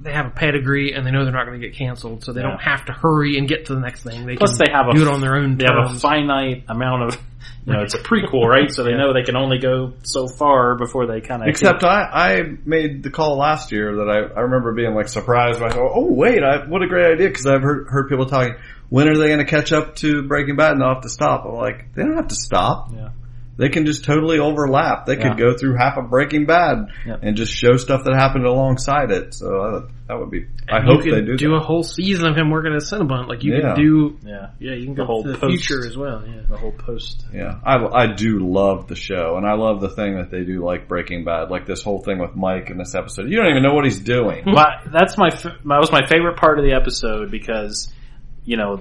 they 0.00 0.12
have 0.12 0.26
a 0.26 0.30
pedigree 0.30 0.92
and 0.92 1.06
they 1.06 1.10
know 1.10 1.24
they're 1.24 1.32
not 1.32 1.46
going 1.46 1.58
to 1.58 1.66
get 1.66 1.76
canceled, 1.76 2.24
so 2.24 2.32
they 2.32 2.42
Yeah. 2.42 2.50
don't 2.50 2.60
have 2.60 2.84
to 2.86 2.92
hurry 2.92 3.38
and 3.38 3.48
get 3.48 3.66
to 3.66 3.74
the 3.74 3.80
next 3.80 4.02
thing. 4.02 4.26
They 4.26 4.36
Plus, 4.36 4.58
they 4.58 4.70
have 4.70 4.86
a 4.88 4.90
it 5.00 5.08
on 5.08 5.20
their 5.22 5.36
own 5.36 5.56
They 5.56 5.64
have 5.64 5.92
a 5.94 5.98
finite 5.98 6.64
amount 6.68 7.04
of, 7.04 7.18
you 7.66 7.72
know, 7.72 7.82
it's 7.82 7.94
a 7.94 7.98
prequel, 7.98 8.46
right? 8.46 8.70
So 8.70 8.84
they 8.84 8.92
know 8.92 9.12
they 9.12 9.22
can 9.22 9.36
only 9.36 9.58
go 9.58 9.94
so 10.02 10.28
far 10.28 10.76
before 10.76 11.06
they 11.06 11.20
kind 11.20 11.42
of. 11.42 11.48
Except 11.48 11.82
I, 11.82 12.02
I 12.12 12.42
made 12.64 13.02
the 13.02 13.10
call 13.10 13.36
last 13.38 13.72
year 13.72 13.96
that 13.96 14.08
I, 14.08 14.38
I 14.38 14.40
remember 14.42 14.72
being 14.72 14.94
like 14.94 15.08
surprised 15.08 15.60
by, 15.60 15.66
I 15.66 15.70
thought 15.70 15.92
oh 15.94 16.12
wait, 16.12 16.42
I, 16.42 16.66
what 16.66 16.82
a 16.82 16.86
great 16.86 17.14
idea 17.14 17.28
because 17.28 17.46
I've 17.46 17.62
heard, 17.62 17.88
heard 17.88 18.08
people 18.08 18.26
talking, 18.26 18.54
when 18.88 19.08
are 19.08 19.16
they 19.16 19.28
going 19.28 19.38
to 19.38 19.44
catch 19.44 19.72
up 19.72 19.96
to 19.96 20.22
Breaking 20.22 20.56
Bad 20.56 20.72
and 20.72 20.80
they'll 20.80 20.94
have 20.94 21.02
to 21.02 21.08
stop? 21.08 21.46
I'm 21.46 21.54
like, 21.54 21.94
they 21.94 22.02
don't 22.02 22.16
have 22.16 22.28
to 22.28 22.34
stop. 22.34 22.90
Yeah. 22.94 23.08
They 23.56 23.68
can 23.68 23.86
just 23.86 24.04
totally 24.04 24.40
overlap. 24.40 25.06
They 25.06 25.16
Yeah. 25.16 25.28
could 25.28 25.38
go 25.38 25.56
through 25.56 25.76
half 25.76 25.96
of 25.96 26.10
Breaking 26.10 26.44
Bad 26.44 26.88
Yep. 27.06 27.20
and 27.22 27.36
just 27.36 27.52
show 27.52 27.76
stuff 27.76 28.02
that 28.04 28.14
happened 28.14 28.46
alongside 28.46 29.12
it. 29.12 29.32
So 29.32 29.46
uh, 29.60 29.80
that 30.08 30.18
would 30.18 30.30
be, 30.30 30.46
I 30.68 30.78
And 30.78 30.88
you 30.88 30.94
hope 30.94 31.04
could 31.04 31.14
they 31.14 31.20
do, 31.20 31.36
do 31.36 31.50
that. 31.50 31.54
a 31.56 31.60
whole 31.60 31.84
season 31.84 32.26
of 32.26 32.36
him 32.36 32.50
working 32.50 32.72
at 32.74 32.82
Cinnabon. 32.82 33.28
Like 33.28 33.44
you 33.44 33.54
Yeah. 33.54 33.60
can 33.60 33.76
do, 33.76 34.16
Yeah. 34.26 34.46
yeah, 34.58 34.72
you 34.74 34.86
can 34.86 34.94
The 34.96 35.02
go 35.02 35.06
whole 35.06 35.22
to 35.22 35.32
the 35.32 35.38
post- 35.38 35.66
future 35.66 35.86
as 35.86 35.96
well. 35.96 36.24
Yeah. 36.26 36.40
the 36.48 36.56
whole 36.56 36.72
post. 36.72 37.24
Yeah, 37.32 37.54
I, 37.64 37.76
I 38.02 38.06
do 38.12 38.40
love 38.40 38.88
the 38.88 38.96
show, 38.96 39.36
and 39.36 39.46
I 39.46 39.54
love 39.54 39.80
the 39.80 39.88
thing 39.90 40.16
that 40.16 40.30
they 40.32 40.42
do 40.44 40.64
like 40.64 40.88
Breaking 40.88 41.24
Bad, 41.24 41.48
like 41.50 41.64
this 41.64 41.80
whole 41.82 42.00
thing 42.02 42.18
with 42.18 42.34
Mike 42.34 42.70
in 42.70 42.76
this 42.78 42.94
episode. 42.96 43.28
You 43.30 43.36
don't 43.36 43.50
even 43.50 43.62
know 43.62 43.72
what 43.74 43.84
he's 43.84 44.00
doing. 44.00 44.42
Well, 44.52 44.66
that's 44.92 45.16
my 45.16 45.28
f- 45.28 45.42
that 45.44 45.78
was 45.80 45.92
my 45.92 46.04
favorite 46.08 46.36
part 46.38 46.58
of 46.58 46.64
the 46.64 46.72
episode 46.72 47.30
because 47.30 47.92
you 48.44 48.56
know 48.56 48.80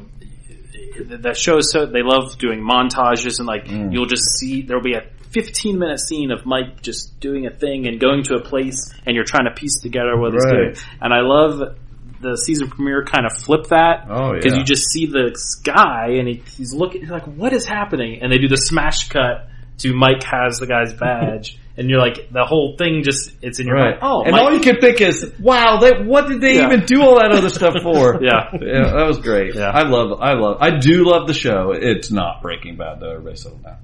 that 1.21 1.37
show 1.37 1.57
is 1.57 1.71
so 1.71 1.85
they 1.85 2.03
love 2.03 2.37
doing 2.37 2.59
montages 2.61 3.39
and 3.39 3.47
like 3.47 3.65
Mm. 3.65 3.91
you'll 3.93 4.05
just 4.05 4.37
see 4.37 4.61
there'll 4.61 4.83
be 4.83 4.93
a 4.95 5.03
15 5.31 5.79
minute 5.79 5.99
scene 5.99 6.31
of 6.31 6.45
Mike 6.45 6.81
just 6.81 7.19
doing 7.19 7.47
a 7.47 7.49
thing 7.51 7.87
and 7.87 7.99
going 7.99 8.23
to 8.23 8.35
a 8.35 8.41
place 8.41 8.93
and 9.05 9.15
you're 9.15 9.25
trying 9.25 9.45
to 9.45 9.51
piece 9.51 9.79
together 9.81 10.15
what 10.17 10.33
he's 10.33 10.45
Right. 10.45 10.53
doing 10.73 10.75
and 11.01 11.13
I 11.13 11.21
love 11.21 11.77
the 12.21 12.37
season 12.37 12.69
premiere 12.69 13.03
kind 13.03 13.25
of 13.25 13.33
flip 13.33 13.67
that 13.67 14.05
Oh, 14.09 14.33
because 14.33 14.53
yeah. 14.53 14.59
you 14.59 14.63
just 14.65 14.89
see 14.91 15.07
the 15.07 15.35
guy 15.63 16.11
and 16.19 16.27
he, 16.27 16.43
he's 16.57 16.73
looking 16.73 17.01
he's 17.01 17.09
like 17.09 17.25
what 17.25 17.51
is 17.53 17.65
happening 17.65 18.21
and 18.21 18.31
they 18.31 18.37
do 18.37 18.47
the 18.47 18.55
smash 18.57 19.09
cut 19.09 19.47
to 19.79 19.93
Mike 19.93 20.23
has 20.23 20.59
the 20.59 20.67
guy's 20.67 20.93
badge 20.93 21.57
and 21.75 21.89
you're 21.89 21.99
like 21.99 22.29
the 22.31 22.45
whole 22.45 22.75
thing 22.77 23.01
just 23.03 23.31
it's 23.41 23.59
in 23.59 23.65
your 23.67 23.75
Right. 23.75 23.91
mind 23.91 23.99
oh 24.03 24.21
and 24.23 24.31
Mike- 24.33 24.41
all 24.41 24.53
you 24.53 24.59
can 24.59 24.79
think 24.79 25.01
is, 25.01 25.33
wow, 25.39 25.77
they, 25.77 25.91
what 26.03 26.27
did 26.27 26.39
they 26.41 26.57
Yeah. 26.57 26.67
even 26.67 26.85
do 26.85 27.01
all 27.01 27.15
that 27.19 27.31
other 27.31 27.49
stuff 27.49 27.75
for? 27.81 28.19
Yeah. 28.23 28.49
yeah, 28.53 28.91
that 28.97 29.05
was 29.07 29.17
great. 29.19 29.55
Yeah. 29.55 29.69
I 29.69 29.83
love, 29.83 30.19
I 30.21 30.33
love, 30.33 30.57
I 30.61 30.77
do 30.77 31.03
love 31.05 31.27
the 31.27 31.33
show. 31.33 31.71
It's 31.75 32.11
not 32.11 32.41
Breaking 32.41 32.75
Bad 32.77 32.99
though. 32.99 33.11
Everybody 33.11 33.35
settle 33.37 33.57
down. 33.59 33.77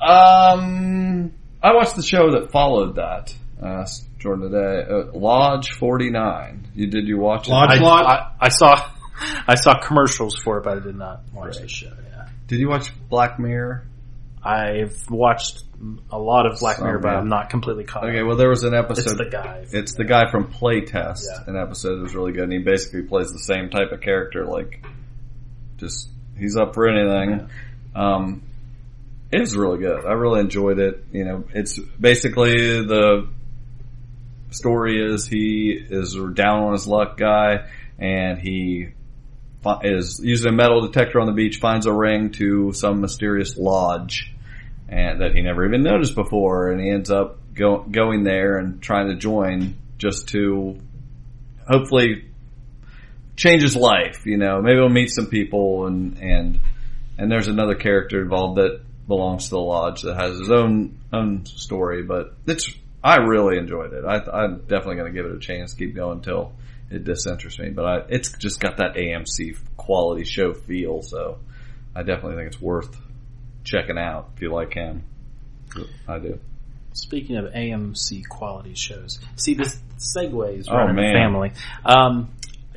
Um, 0.00 1.32
I 1.62 1.74
watched 1.74 1.96
the 1.96 2.02
show 2.02 2.32
that 2.32 2.52
followed 2.52 2.96
that. 2.96 3.34
Uh, 3.60 3.84
Jordan 4.18 4.50
today, 4.52 4.84
uh, 4.88 5.16
Lodge 5.18 5.72
Forty 5.72 6.10
Nine. 6.10 6.68
You 6.74 6.86
did 6.88 7.08
you 7.08 7.18
watch 7.18 7.48
it? 7.48 7.52
I, 7.52 7.76
I, 7.78 8.30
I 8.40 8.48
saw 8.48 8.76
I 9.48 9.56
saw 9.56 9.78
commercials 9.80 10.36
for 10.36 10.58
it, 10.58 10.64
but 10.64 10.78
I 10.78 10.80
did 10.80 10.94
not 10.96 11.22
watch 11.32 11.58
the 11.58 11.66
show. 11.68 11.88
Yeah, 11.88 12.28
Did 12.46 12.60
you 12.60 12.68
watch 12.68 12.92
Black 13.08 13.40
Mirror? 13.40 13.84
I've 14.48 15.10
watched 15.10 15.62
a 16.10 16.18
lot 16.18 16.46
of 16.46 16.58
Black 16.58 16.80
Mirror, 16.80 17.00
but. 17.00 17.14
I'm 17.14 17.28
not 17.28 17.50
completely 17.50 17.84
caught. 17.84 18.04
Okay, 18.04 18.20
up. 18.20 18.26
well, 18.26 18.36
there 18.36 18.48
was 18.48 18.64
an 18.64 18.72
episode. 18.72 19.10
It's 19.10 19.18
the 19.18 19.28
guy. 19.30 19.66
It's 19.70 19.94
the 19.94 20.04
guy 20.04 20.30
from 20.30 20.50
Playtest. 20.50 21.24
Yeah. 21.26 21.44
An 21.46 21.56
episode 21.56 21.96
that 21.96 22.02
was 22.02 22.14
really 22.14 22.32
good, 22.32 22.44
and 22.44 22.52
he 22.52 22.60
basically 22.60 23.02
plays 23.02 23.30
the 23.30 23.40
same 23.40 23.68
type 23.68 23.92
of 23.92 24.00
character. 24.00 24.46
Like, 24.46 24.86
just 25.76 26.08
he's 26.38 26.56
up 26.56 26.74
for 26.74 26.88
anything. 26.88 27.50
Um, 27.94 28.42
it 29.30 29.40
was 29.40 29.54
really 29.54 29.80
good. 29.80 30.06
I 30.06 30.12
really 30.12 30.40
enjoyed 30.40 30.78
it. 30.78 31.04
You 31.12 31.24
know, 31.24 31.44
it's 31.52 31.78
basically 31.78 32.86
the 32.86 33.28
story 34.50 35.12
is 35.12 35.26
he 35.26 35.78
is 35.78 36.14
a 36.14 36.26
down 36.28 36.62
on 36.62 36.72
his 36.72 36.86
luck 36.86 37.18
guy, 37.18 37.68
and 37.98 38.38
he 38.38 38.88
is 39.82 40.20
using 40.22 40.48
a 40.48 40.56
metal 40.56 40.86
detector 40.86 41.20
on 41.20 41.26
the 41.26 41.32
beach, 41.32 41.58
finds 41.58 41.84
a 41.84 41.92
ring 41.92 42.30
to 42.30 42.72
some 42.72 43.02
mysterious 43.02 43.58
lodge, 43.58 44.32
and 44.88 45.20
that 45.20 45.34
he 45.34 45.42
never 45.42 45.66
even 45.66 45.82
noticed 45.82 46.14
before, 46.14 46.70
and 46.70 46.80
he 46.80 46.90
ends 46.90 47.10
up 47.10 47.38
go, 47.54 47.84
going 47.90 48.24
there 48.24 48.56
and 48.56 48.80
trying 48.80 49.08
to 49.08 49.16
join 49.16 49.76
just 49.98 50.28
to 50.28 50.78
hopefully 51.68 52.24
change 53.36 53.62
his 53.62 53.76
life. 53.76 54.24
You 54.24 54.38
know, 54.38 54.62
maybe 54.62 54.76
he'll 54.76 54.88
meet 54.88 55.10
some 55.10 55.26
people, 55.26 55.86
and 55.86 56.18
and 56.18 56.60
and 57.18 57.30
there's 57.30 57.48
another 57.48 57.74
character 57.74 58.22
involved 58.22 58.58
that 58.58 58.80
belongs 59.06 59.44
to 59.44 59.50
the 59.50 59.60
lodge 59.60 60.02
that 60.02 60.16
has 60.16 60.38
his 60.38 60.50
own 60.50 60.98
own 61.12 61.44
story, 61.46 62.02
but 62.02 62.34
it's 62.46 62.70
I 63.02 63.16
really 63.16 63.58
enjoyed 63.58 63.92
it. 63.92 64.04
I, 64.04 64.20
I'm 64.30 64.60
definitely 64.60 64.96
going 64.96 65.12
to 65.12 65.16
give 65.16 65.30
it 65.30 65.36
a 65.36 65.38
chance, 65.38 65.72
keep 65.72 65.94
going 65.94 66.18
until 66.18 66.52
it 66.90 67.04
disinterests 67.04 67.58
me. 67.58 67.70
But 67.70 67.84
I, 67.84 67.96
it's 68.08 68.36
just 68.38 68.60
got 68.60 68.78
that 68.78 68.94
AMC 68.94 69.56
quality 69.76 70.24
show 70.24 70.52
feel, 70.52 71.02
so 71.02 71.38
I 71.94 72.02
definitely 72.02 72.36
think 72.36 72.48
it's 72.48 72.60
worth 72.60 72.96
checking 73.68 73.98
out 73.98 74.30
if 74.36 74.42
you 74.42 74.52
like 74.52 74.72
him. 74.74 75.04
I 76.08 76.18
do. 76.18 76.38
Speaking 76.94 77.36
of 77.36 77.46
AMC 77.52 78.26
quality 78.28 78.74
shows, 78.74 79.20
see 79.36 79.54
this 79.54 79.78
segues 79.98 80.64
Oh, 80.68 80.74
right 80.76 80.90
in 80.90 80.96
the 80.96 81.02
man. 81.02 81.14
family. 81.14 81.52
Um, 81.84 82.30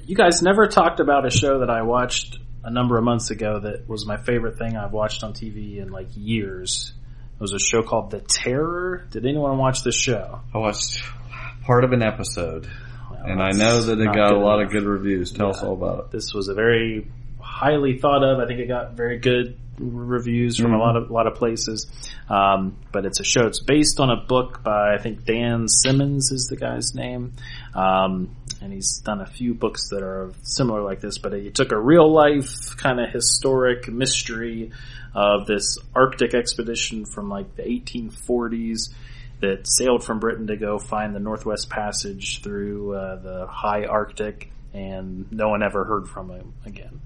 you 0.06 0.16
guys 0.16 0.42
never 0.42 0.68
talked 0.68 1.00
about 1.00 1.26
a 1.26 1.32
show 1.32 1.60
that 1.60 1.70
I 1.70 1.82
watched 1.84 2.38
a 2.64 2.70
number 2.70 2.98
of 2.98 3.04
months 3.04 3.32
ago 3.32 3.60
that 3.60 3.88
was 3.90 4.06
my 4.06 4.18
favorite 4.18 4.58
thing 4.58 4.76
I've 4.78 4.92
watched 4.92 5.24
on 5.24 5.34
TV 5.34 5.78
in 5.78 5.90
like 5.92 6.10
years. 6.16 6.94
It 7.36 7.42
was 7.42 7.54
a 7.54 7.60
show 7.60 7.82
called 7.82 8.12
The 8.12 8.20
Terror. 8.20 9.08
Did 9.10 9.26
anyone 9.26 9.58
watch 9.58 9.84
this 9.84 9.96
show? 9.96 10.42
I 10.54 10.58
watched 10.60 11.02
part 11.64 11.84
of 11.84 11.92
an 11.92 12.04
episode, 12.04 12.68
and 13.26 13.42
I 13.42 13.52
know 13.52 13.82
that 13.82 14.00
it 14.00 14.06
got 14.14 14.34
a 14.34 14.38
lot 14.38 14.60
enough. 14.60 14.68
of 14.68 14.74
good 14.74 14.84
reviews. 14.84 15.32
Tell 15.32 15.50
us 15.50 15.64
all 15.64 15.74
about 15.74 16.00
it. 16.06 16.12
This 16.12 16.34
was 16.36 16.50
a 16.50 16.54
very 16.54 17.10
highly 17.40 17.98
thought 17.98 18.24
of. 18.24 18.40
I 18.40 18.46
think 18.46 18.60
it 18.60 18.68
got 18.68 18.94
very 18.94 19.18
good 19.18 19.58
reviews 19.82 20.58
from 20.58 20.74
a 20.74 20.78
Mhm. 20.78 20.80
lot 20.80 20.96
of 20.98 21.10
a 21.10 21.14
lot 21.14 21.28
of 21.28 21.36
places. 21.36 21.88
Um, 22.30 22.76
but 22.92 23.06
it's 23.06 23.20
a 23.20 23.24
show. 23.24 23.46
It's 23.48 23.62
based 23.62 24.00
on 24.00 24.10
a 24.10 24.16
book 24.16 24.64
by 24.64 24.94
I 24.94 24.98
think 24.98 25.26
Dan 25.26 25.68
Simmons 25.68 26.32
is 26.32 26.48
the 26.50 26.56
guy's 26.58 26.94
name, 26.96 27.34
um, 27.74 28.30
and 28.62 28.72
he's 28.72 29.00
done 29.04 29.22
a 29.22 29.26
few 29.26 29.54
books 29.54 29.90
that 29.90 30.04
are 30.04 30.32
similar 30.44 30.82
like 30.82 31.02
this. 31.02 31.18
But 31.18 31.34
he 31.34 31.50
took 31.50 31.72
a 31.72 31.80
real 31.80 32.12
life 32.12 32.78
kind 32.78 33.00
of 33.00 33.10
historic 33.10 33.92
mystery 33.92 34.72
of 35.14 35.46
this 35.48 35.78
Arctic 35.96 36.34
expedition 36.34 37.06
from 37.06 37.30
like 37.30 37.56
the 37.56 37.64
1840s 37.68 38.94
that 39.42 39.68
sailed 39.68 40.04
from 40.04 40.20
Britain 40.20 40.48
to 40.48 40.56
go 40.56 40.78
find 40.78 41.16
the 41.16 41.20
Northwest 41.20 41.70
Passage 41.70 42.42
through 42.44 42.94
uh, 42.94 43.16
the 43.16 43.48
high 43.48 43.86
Arctic, 43.86 44.51
and 44.74 45.32
no 45.32 45.50
one 45.50 45.64
ever 45.64 45.84
heard 45.84 46.08
from 46.08 46.30
him 46.30 46.54
again. 46.66 47.02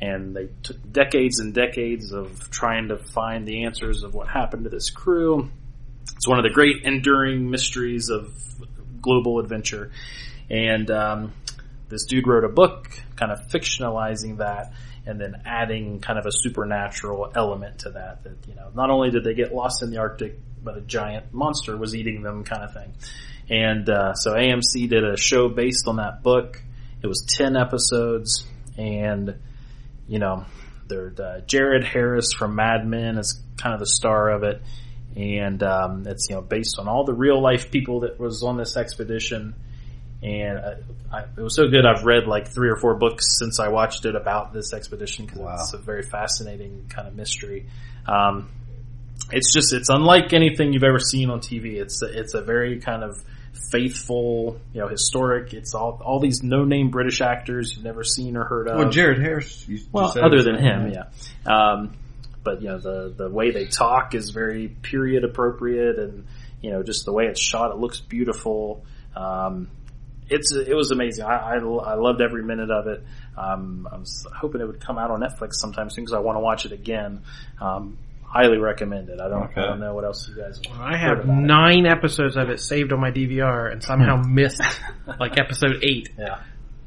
And 0.00 0.34
they 0.34 0.48
took 0.62 0.76
decades 0.92 1.40
and 1.40 1.52
decades 1.52 2.12
of 2.12 2.50
trying 2.50 2.88
to 2.88 2.98
find 2.98 3.46
the 3.46 3.64
answers 3.64 4.02
of 4.04 4.14
what 4.14 4.28
happened 4.28 4.64
to 4.64 4.70
this 4.70 4.90
crew. 4.90 5.50
It's 6.14 6.28
one 6.28 6.38
of 6.38 6.44
the 6.44 6.50
great 6.50 6.84
enduring 6.84 7.50
mysteries 7.50 8.08
of 8.08 8.32
global 9.02 9.40
adventure. 9.40 9.90
And 10.48 10.90
um, 10.90 11.32
this 11.88 12.04
dude 12.04 12.26
wrote 12.26 12.44
a 12.44 12.48
book 12.48 12.90
kind 13.16 13.32
of 13.32 13.48
fictionalizing 13.48 14.38
that 14.38 14.72
and 15.06 15.20
then 15.20 15.42
adding 15.46 16.00
kind 16.00 16.18
of 16.18 16.26
a 16.26 16.32
supernatural 16.32 17.32
element 17.34 17.80
to 17.80 17.90
that. 17.90 18.24
That, 18.24 18.36
you 18.46 18.54
know, 18.54 18.70
not 18.74 18.90
only 18.90 19.10
did 19.10 19.24
they 19.24 19.34
get 19.34 19.54
lost 19.54 19.82
in 19.82 19.90
the 19.90 19.98
Arctic, 19.98 20.38
but 20.62 20.76
a 20.76 20.80
giant 20.82 21.32
monster 21.32 21.76
was 21.76 21.94
eating 21.94 22.22
them 22.22 22.44
kind 22.44 22.62
of 22.62 22.74
thing. 22.74 22.92
And, 23.48 23.88
uh, 23.88 24.14
so 24.14 24.34
AMC 24.34 24.88
did 24.88 25.04
a 25.04 25.16
show 25.16 25.48
based 25.48 25.88
on 25.88 25.96
that 25.96 26.22
book. 26.22 26.62
It 27.02 27.06
was 27.06 27.24
10 27.36 27.56
episodes 27.56 28.44
and, 28.76 29.36
you 30.08 30.18
know, 30.18 30.44
there, 30.88 31.12
uh, 31.18 31.40
Jared 31.40 31.84
Harris 31.84 32.32
from 32.32 32.54
Mad 32.54 32.86
Men 32.86 33.18
is 33.18 33.40
kind 33.56 33.74
of 33.74 33.80
the 33.80 33.86
star 33.86 34.30
of 34.30 34.42
it. 34.42 34.62
And, 35.16 35.62
um, 35.62 36.06
it's, 36.06 36.28
you 36.28 36.36
know, 36.36 36.42
based 36.42 36.78
on 36.78 36.88
all 36.88 37.04
the 37.04 37.14
real 37.14 37.40
life 37.42 37.70
people 37.70 38.00
that 38.00 38.18
was 38.18 38.42
on 38.42 38.56
this 38.56 38.76
expedition 38.76 39.54
and 40.22 40.58
uh, 40.58 40.74
I, 41.12 41.20
it 41.36 41.40
was 41.40 41.54
so 41.54 41.68
good. 41.68 41.86
I've 41.86 42.04
read 42.04 42.26
like 42.26 42.48
three 42.48 42.70
or 42.70 42.76
four 42.76 42.94
books 42.94 43.38
since 43.38 43.60
I 43.60 43.68
watched 43.68 44.04
it 44.04 44.16
about 44.16 44.52
this 44.52 44.72
expedition 44.72 45.26
because 45.26 45.40
wow. 45.40 45.54
it's 45.54 45.72
a 45.72 45.78
very 45.78 46.02
fascinating 46.02 46.86
kind 46.88 47.06
of 47.06 47.14
mystery. 47.14 47.66
Um, 48.06 48.50
it's 49.30 49.52
just 49.52 49.72
it's 49.72 49.90
unlike 49.90 50.32
anything 50.32 50.72
you've 50.72 50.84
ever 50.84 50.98
seen 50.98 51.30
on 51.30 51.40
TV. 51.40 51.74
It's 51.74 52.02
a, 52.02 52.06
it's 52.06 52.34
a 52.34 52.42
very 52.42 52.80
kind 52.80 53.04
of 53.04 53.22
faithful, 53.70 54.60
you 54.72 54.80
know, 54.80 54.88
historic. 54.88 55.52
It's 55.54 55.74
all 55.74 56.00
all 56.04 56.20
these 56.20 56.42
no 56.42 56.64
name 56.64 56.90
British 56.90 57.20
actors 57.20 57.74
you've 57.74 57.84
never 57.84 58.04
seen 58.04 58.36
or 58.36 58.44
heard 58.44 58.68
of. 58.68 58.78
Well, 58.78 58.90
Jared 58.90 59.20
Harris. 59.20 59.66
well, 59.92 60.12
other 60.18 60.42
than 60.42 60.56
him, 60.56 60.92
yeah. 60.92 61.04
Um, 61.46 61.94
but 62.42 62.62
you 62.62 62.68
know 62.68 62.78
the 62.78 63.14
the 63.16 63.28
way 63.28 63.50
they 63.50 63.66
talk 63.66 64.14
is 64.14 64.30
very 64.30 64.68
period 64.68 65.24
appropriate, 65.24 65.98
and 65.98 66.26
you 66.60 66.70
know 66.70 66.82
just 66.82 67.04
the 67.04 67.12
way 67.12 67.26
it's 67.26 67.40
shot, 67.40 67.70
it 67.70 67.78
looks 67.78 68.00
beautiful. 68.00 68.84
Um, 69.14 69.70
it's 70.30 70.54
it 70.54 70.74
was 70.74 70.90
amazing. 70.90 71.24
I, 71.24 71.36
I, 71.36 71.54
I 71.56 71.94
loved 71.94 72.20
every 72.20 72.42
minute 72.42 72.70
of 72.70 72.86
it. 72.86 73.04
Um, 73.36 73.88
I 73.90 73.96
was 73.96 74.26
hoping 74.34 74.60
it 74.60 74.66
would 74.66 74.80
come 74.80 74.98
out 74.98 75.10
on 75.10 75.20
Netflix 75.20 75.54
sometime 75.54 75.90
soon 75.90 76.04
because 76.04 76.14
I 76.14 76.20
want 76.20 76.36
to 76.36 76.40
watch 76.40 76.66
it 76.66 76.72
again. 76.72 77.22
Um, 77.60 77.98
highly 78.28 78.58
recommend 78.58 79.08
it. 79.08 79.20
I 79.20 79.28
don't 79.28 79.44
okay. 79.44 79.60
I 79.60 79.66
don't 79.66 79.80
know 79.80 79.94
what 79.94 80.04
else 80.04 80.28
you 80.28 80.36
guys. 80.36 80.60
I 80.78 80.96
have 80.96 81.26
nine 81.26 81.86
it. 81.86 81.90
episodes 81.90 82.36
of 82.36 82.50
it 82.50 82.60
saved 82.60 82.92
on 82.92 83.00
my 83.00 83.10
DVR 83.10 83.72
and 83.72 83.82
somehow 83.82 84.22
hmm. 84.22 84.34
missed 84.34 84.62
like 85.20 85.38
episode 85.38 85.82
eight. 85.82 86.10
Yeah. 86.18 86.42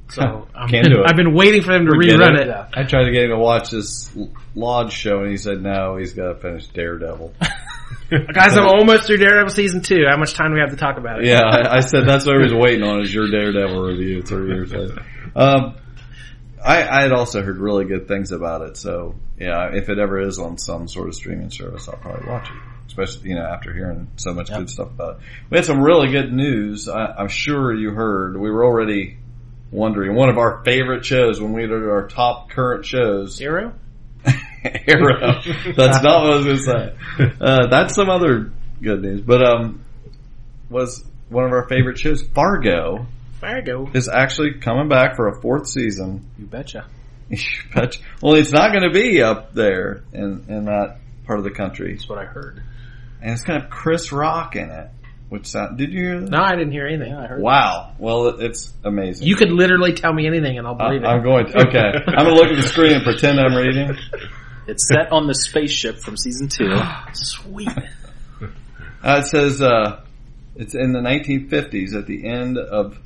So 0.10 0.48
i 0.56 0.70
have 0.70 1.16
been 1.16 1.34
waiting 1.34 1.62
for 1.62 1.74
them 1.74 1.86
to 1.86 1.92
rerun 1.92 2.36
it. 2.36 2.42
it. 2.42 2.48
Yeah. 2.48 2.68
I 2.74 2.84
tried 2.84 3.06
to 3.06 3.12
get 3.12 3.24
him 3.24 3.30
to 3.32 3.38
watch 3.38 3.72
this 3.72 4.16
Lodge 4.56 4.94
show, 4.94 5.22
and 5.22 5.32
he 5.32 5.38
said 5.38 5.62
no, 5.62 5.98
he's 5.98 6.14
got 6.14 6.34
to 6.34 6.36
finish 6.36 6.68
Daredevil. 6.68 7.34
Guys, 8.10 8.58
I'm 8.58 8.68
almost 8.68 9.08
through 9.08 9.18
Daredevil 9.18 9.52
season 9.52 9.82
two. 9.82 10.04
How 10.10 10.18
much 10.18 10.34
time 10.34 10.50
do 10.50 10.56
we 10.56 10.60
have 10.60 10.72
to 10.72 10.76
talk 10.76 10.98
about 10.98 11.22
it? 11.22 11.28
Yeah, 11.28 11.44
I, 11.44 11.78
I 11.78 11.80
said 11.80 12.06
that's 12.06 12.26
what 12.26 12.36
I 12.36 12.40
was 12.40 12.54
waiting 12.54 12.84
on 12.84 13.02
is 13.02 13.14
your 13.14 13.30
Daredevil 13.32 13.82
review 13.82 14.22
three 14.22 14.48
years 14.48 14.74
later. 14.74 15.06
Um, 15.34 15.76
I, 16.64 16.88
I 16.88 17.02
had 17.04 17.14
also 17.14 17.42
heard 17.42 17.58
really 17.58 17.86
good 17.86 18.10
things 18.10 18.34
about 18.34 18.64
it, 18.64 18.76
so 18.76 19.16
yeah, 19.42 19.72
if 19.74 19.90
it 19.90 19.98
ever 19.98 20.22
is 20.22 20.38
on 20.38 20.60
some 20.60 20.88
sort 20.88 21.08
of 21.08 21.16
streaming 21.16 21.50
service, 21.50 21.90
I'll 21.90 21.98
probably 21.98 22.30
watch 22.30 22.48
it. 22.48 22.56
Especially, 22.86 23.30
you 23.30 23.36
know, 23.36 23.46
after 23.46 23.74
hearing 23.74 24.08
so 24.18 24.34
much 24.34 24.52
yep. 24.52 24.60
good 24.60 24.70
stuff 24.70 24.90
about 24.90 25.16
it. 25.16 25.22
We 25.50 25.58
had 25.58 25.66
some 25.66 25.82
really 25.82 26.12
good 26.12 26.32
news. 26.32 26.88
I, 26.88 27.06
I'm 27.18 27.28
sure 27.28 27.74
you 27.74 27.90
heard. 27.90 28.40
We 28.40 28.52
were 28.52 28.64
already 28.64 29.18
wondering. 29.72 30.16
One 30.16 30.30
of 30.30 30.38
our 30.38 30.64
favorite 30.64 31.06
shows 31.06 31.42
when 31.42 31.54
we 31.54 31.62
did 31.62 31.72
our 31.72 32.08
top 32.08 32.52
current 32.52 32.86
shows. 32.86 33.42
Arrow? 33.42 33.74
Arrow. 34.64 35.42
That's 35.76 36.04
not 36.04 36.24
what 36.24 36.34
I 36.34 36.36
was 36.36 36.46
going 36.46 36.58
to 36.58 36.64
say. 36.64 37.34
Uh, 37.42 37.68
that's 37.68 37.96
some 37.96 38.12
other 38.12 38.52
good 38.80 39.02
news. 39.02 39.22
But, 39.22 39.44
um, 39.44 39.84
was 40.70 41.04
one 41.30 41.46
of 41.46 41.52
our 41.52 41.68
favorite 41.68 41.98
shows, 41.98 42.22
Fargo. 42.22 43.08
Fargo. 43.40 43.90
Is 43.96 44.08
actually 44.08 44.60
coming 44.60 44.88
back 44.88 45.16
for 45.16 45.30
a 45.30 45.42
fourth 45.42 45.68
season. 45.68 46.30
You 46.38 46.46
betcha. 46.46 46.86
you 47.38 47.74
betcha. 47.74 48.02
Well, 48.22 48.36
it's 48.36 48.52
not 48.52 48.72
going 48.72 48.84
to 48.84 48.92
be 48.92 49.22
up 49.22 49.54
there 49.54 50.04
in, 50.14 50.46
in 50.50 50.66
that 50.66 50.98
part 51.26 51.40
of 51.40 51.46
the 51.46 51.52
country. 51.52 51.94
That's 51.94 52.10
what 52.10 52.20
I 52.20 52.26
heard. 52.26 52.62
And 53.22 53.32
it's 53.32 53.44
kind 53.44 53.64
of 53.64 53.70
Chris 53.70 54.12
Rock 54.12 54.56
in 54.56 54.70
it. 54.70 54.90
Which 55.30 55.48
sound, 55.48 55.78
did 55.78 55.94
you 55.94 56.02
hear 56.02 56.20
that? 56.20 56.30
No, 56.30 56.40
I 56.40 56.58
didn't 56.58 56.74
hear 56.74 56.86
anything. 56.86 57.14
Yeah, 57.14 57.38
wow. 57.38 57.94
Well, 57.98 58.42
it's 58.42 58.74
amazing. 58.84 59.26
You 59.26 59.38
could 59.38 59.50
literally 59.50 59.94
tell 59.94 60.12
me 60.12 60.28
anything 60.28 60.58
and 60.58 60.68
I'll 60.68 60.76
believe 60.76 61.04
I, 61.06 61.06
it. 61.06 61.16
I'm 61.16 61.24
going 61.24 61.46
to. 61.46 61.68
Okay. 61.68 61.80
I'm 62.08 62.26
going 62.26 62.36
to 62.36 62.42
look 62.42 62.52
at 62.52 62.62
the 62.62 62.68
screen 62.68 62.92
and 62.92 63.04
pretend 63.06 63.40
I'm 63.40 63.56
reading. 63.56 63.96
It's 64.68 64.90
set 64.90 65.14
on 65.14 65.28
the 65.28 65.34
spaceship 65.34 66.00
from 66.00 66.18
season 66.18 66.50
two. 66.50 66.76
Sweet. 67.14 67.70
Uh, 69.04 69.22
it 69.24 69.26
says, 69.26 69.60
uh, 69.64 70.00
it's 70.56 70.76
in 70.76 70.92
the 70.92 71.00
1950s 71.00 71.96
at 71.96 72.06
the 72.06 72.28
end 72.28 72.60
of 72.60 73.00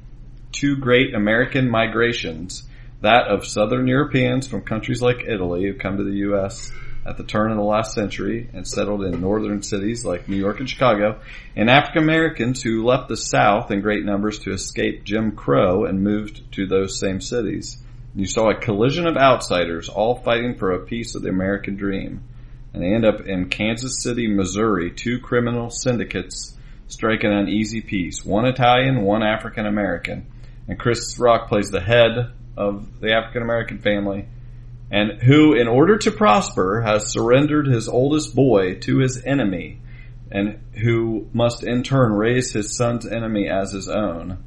two 0.51 0.75
great 0.75 1.13
American 1.15 1.69
migrations. 1.69 2.63
That 3.01 3.27
of 3.27 3.45
Southern 3.45 3.87
Europeans 3.87 4.47
from 4.47 4.61
countries 4.61 5.01
like 5.01 5.25
Italy 5.27 5.63
who 5.63 5.73
come 5.73 5.97
to 5.97 6.03
the 6.03 6.17
U.S 6.17 6.71
at 7.05 7.17
the 7.17 7.23
turn 7.23 7.51
of 7.51 7.57
the 7.57 7.63
last 7.63 7.93
century 7.93 8.49
and 8.53 8.67
settled 8.67 9.03
in 9.03 9.21
northern 9.21 9.61
cities 9.61 10.03
like 10.03 10.27
New 10.27 10.37
York 10.37 10.59
and 10.59 10.69
Chicago, 10.69 11.19
and 11.55 11.69
African 11.69 12.01
Americans 12.01 12.63
who 12.63 12.83
left 12.83 13.09
the 13.09 13.17
South 13.17 13.69
in 13.69 13.81
great 13.81 14.03
numbers 14.03 14.39
to 14.39 14.51
escape 14.51 15.03
Jim 15.03 15.33
Crow 15.33 15.85
and 15.85 16.03
moved 16.03 16.51
to 16.53 16.65
those 16.65 16.99
same 16.99 17.21
cities. 17.21 17.77
You 18.15 18.25
saw 18.25 18.49
a 18.49 18.59
collision 18.59 19.05
of 19.05 19.17
outsiders 19.17 19.87
all 19.87 20.15
fighting 20.15 20.55
for 20.55 20.71
a 20.71 20.85
piece 20.85 21.15
of 21.15 21.21
the 21.21 21.29
American 21.29 21.75
dream. 21.75 22.23
And 22.73 22.81
they 22.81 22.93
end 22.93 23.05
up 23.05 23.21
in 23.21 23.49
Kansas 23.49 24.01
City, 24.01 24.27
Missouri, 24.27 24.91
two 24.91 25.19
criminal 25.19 25.69
syndicates 25.69 26.57
striking 26.87 27.31
an 27.31 27.49
easy 27.49 27.81
peace. 27.81 28.25
One 28.25 28.45
Italian, 28.45 29.03
one 29.03 29.21
African 29.21 29.65
American. 29.65 30.27
And 30.67 30.79
Chris 30.79 31.19
Rock 31.19 31.49
plays 31.49 31.69
the 31.69 31.81
head 31.81 32.33
of 32.57 32.99
the 32.99 33.13
African 33.13 33.41
American 33.41 33.79
family 33.79 34.27
and 34.91 35.21
who, 35.21 35.53
in 35.53 35.67
order 35.67 35.97
to 35.97 36.11
prosper, 36.11 36.81
has 36.81 37.11
surrendered 37.11 37.67
his 37.67 37.87
oldest 37.87 38.35
boy 38.35 38.75
to 38.75 38.99
his 38.99 39.23
enemy, 39.25 39.79
and 40.31 40.59
who 40.73 41.27
must 41.33 41.63
in 41.63 41.83
turn 41.83 42.13
raise 42.13 42.51
his 42.51 42.75
son's 42.75 43.05
enemy 43.05 43.49
as 43.49 43.71
his 43.71 43.89
own 43.89 44.43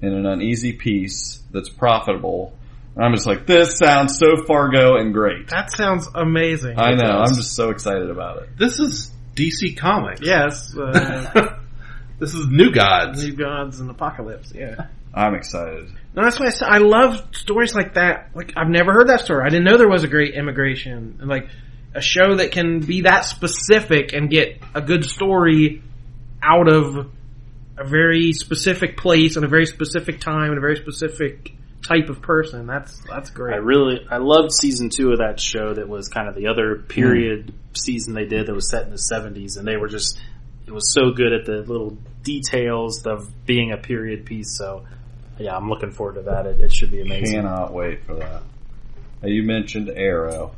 in 0.00 0.12
an 0.12 0.26
uneasy 0.26 0.72
peace 0.72 1.42
that's 1.50 1.68
profitable. 1.68 2.56
And 2.94 3.04
I'm 3.04 3.14
just 3.14 3.26
like, 3.26 3.46
this 3.46 3.76
sounds 3.78 4.18
so 4.18 4.44
Fargo 4.46 4.96
and 4.96 5.12
great. 5.12 5.48
That 5.48 5.72
sounds 5.72 6.08
amazing. 6.14 6.78
I 6.78 6.92
know. 6.94 7.18
I'm 7.18 7.34
just 7.34 7.56
so 7.56 7.70
excited 7.70 8.10
about 8.10 8.42
it. 8.42 8.50
This 8.56 8.78
is 8.78 9.10
DC 9.34 9.76
Comics. 9.76 10.20
Yes. 10.22 10.76
Uh, 10.76 11.53
this 12.18 12.34
is 12.34 12.46
New 12.46 12.70
Gods. 12.70 13.24
New 13.24 13.34
Gods 13.34 13.80
and 13.80 13.90
Apokolips. 13.90 14.54
Yeah. 14.54 14.86
I'm 15.14 15.34
excited. 15.34 15.90
No, 16.14 16.24
that's 16.24 16.40
why 16.40 16.46
I 16.46 16.50
said 16.50 16.68
I 16.68 16.78
love 16.78 17.28
stories 17.32 17.74
like 17.74 17.94
that. 17.94 18.30
Like 18.34 18.52
I've 18.56 18.68
never 18.68 18.92
heard 18.92 19.08
that 19.08 19.20
story. 19.20 19.44
I 19.44 19.48
didn't 19.48 19.64
know 19.64 19.76
there 19.76 19.88
was 19.88 20.04
a 20.04 20.08
great 20.08 20.34
immigration 20.34 21.18
and 21.20 21.28
like 21.28 21.48
a 21.94 22.00
show 22.00 22.36
that 22.36 22.50
can 22.50 22.80
be 22.80 23.02
that 23.02 23.24
specific 23.24 24.12
and 24.12 24.28
get 24.28 24.60
a 24.74 24.80
good 24.80 25.04
story 25.04 25.82
out 26.42 26.68
of 26.68 27.10
a 27.76 27.84
very 27.84 28.32
specific 28.32 28.96
place 28.96 29.36
and 29.36 29.44
a 29.44 29.48
very 29.48 29.66
specific 29.66 30.20
time 30.20 30.50
and 30.50 30.58
a 30.58 30.60
very 30.60 30.76
specific 30.76 31.52
type 31.86 32.08
of 32.08 32.22
person. 32.22 32.66
That's 32.66 33.00
that's 33.08 33.30
great. 33.30 33.54
I 33.54 33.58
really 33.58 34.06
I 34.10 34.18
loved 34.18 34.52
season 34.52 34.90
two 34.90 35.12
of 35.12 35.18
that 35.18 35.38
show. 35.38 35.74
That 35.74 35.88
was 35.88 36.08
kind 36.08 36.28
of 36.28 36.34
the 36.34 36.48
other 36.48 36.76
period 36.76 37.48
mm. 37.52 37.78
season 37.78 38.14
they 38.14 38.26
did 38.26 38.46
that 38.46 38.54
was 38.54 38.68
set 38.68 38.84
in 38.84 38.90
the 38.90 38.98
seventies, 38.98 39.56
and 39.56 39.66
they 39.66 39.76
were 39.76 39.88
just 39.88 40.18
it 40.66 40.72
was 40.72 40.92
so 40.92 41.10
good 41.10 41.32
at 41.32 41.44
the 41.44 41.58
little 41.58 41.96
details 42.22 43.06
of 43.06 43.28
being 43.46 43.72
a 43.72 43.76
period 43.76 44.24
piece. 44.24 44.56
So 44.56 44.84
yeah, 45.38 45.56
I'm 45.56 45.68
looking 45.68 45.90
forward 45.90 46.14
to 46.14 46.22
that. 46.22 46.46
It, 46.46 46.60
it 46.60 46.72
should 46.72 46.90
be 46.90 47.00
amazing. 47.00 47.42
Cannot 47.42 47.72
wait 47.72 48.04
for 48.04 48.14
that. 48.14 48.42
Now, 49.22 49.28
you 49.28 49.42
mentioned 49.42 49.90
Arrow. 49.90 50.54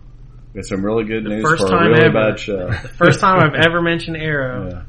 We 0.53 0.63
some 0.63 0.85
really 0.85 1.05
good 1.05 1.25
the 1.25 1.31
news 1.31 1.43
for 1.43 1.55
a 1.55 1.89
really 1.89 2.05
ever, 2.05 2.13
bad 2.13 2.41
show. 2.41 2.71
The 2.71 2.89
first 2.89 3.21
time 3.21 3.41
I've 3.41 3.55
ever 3.67 3.83
mentioned 3.83 4.17
Arrow. 4.17 4.69
Yeah. 4.71 4.83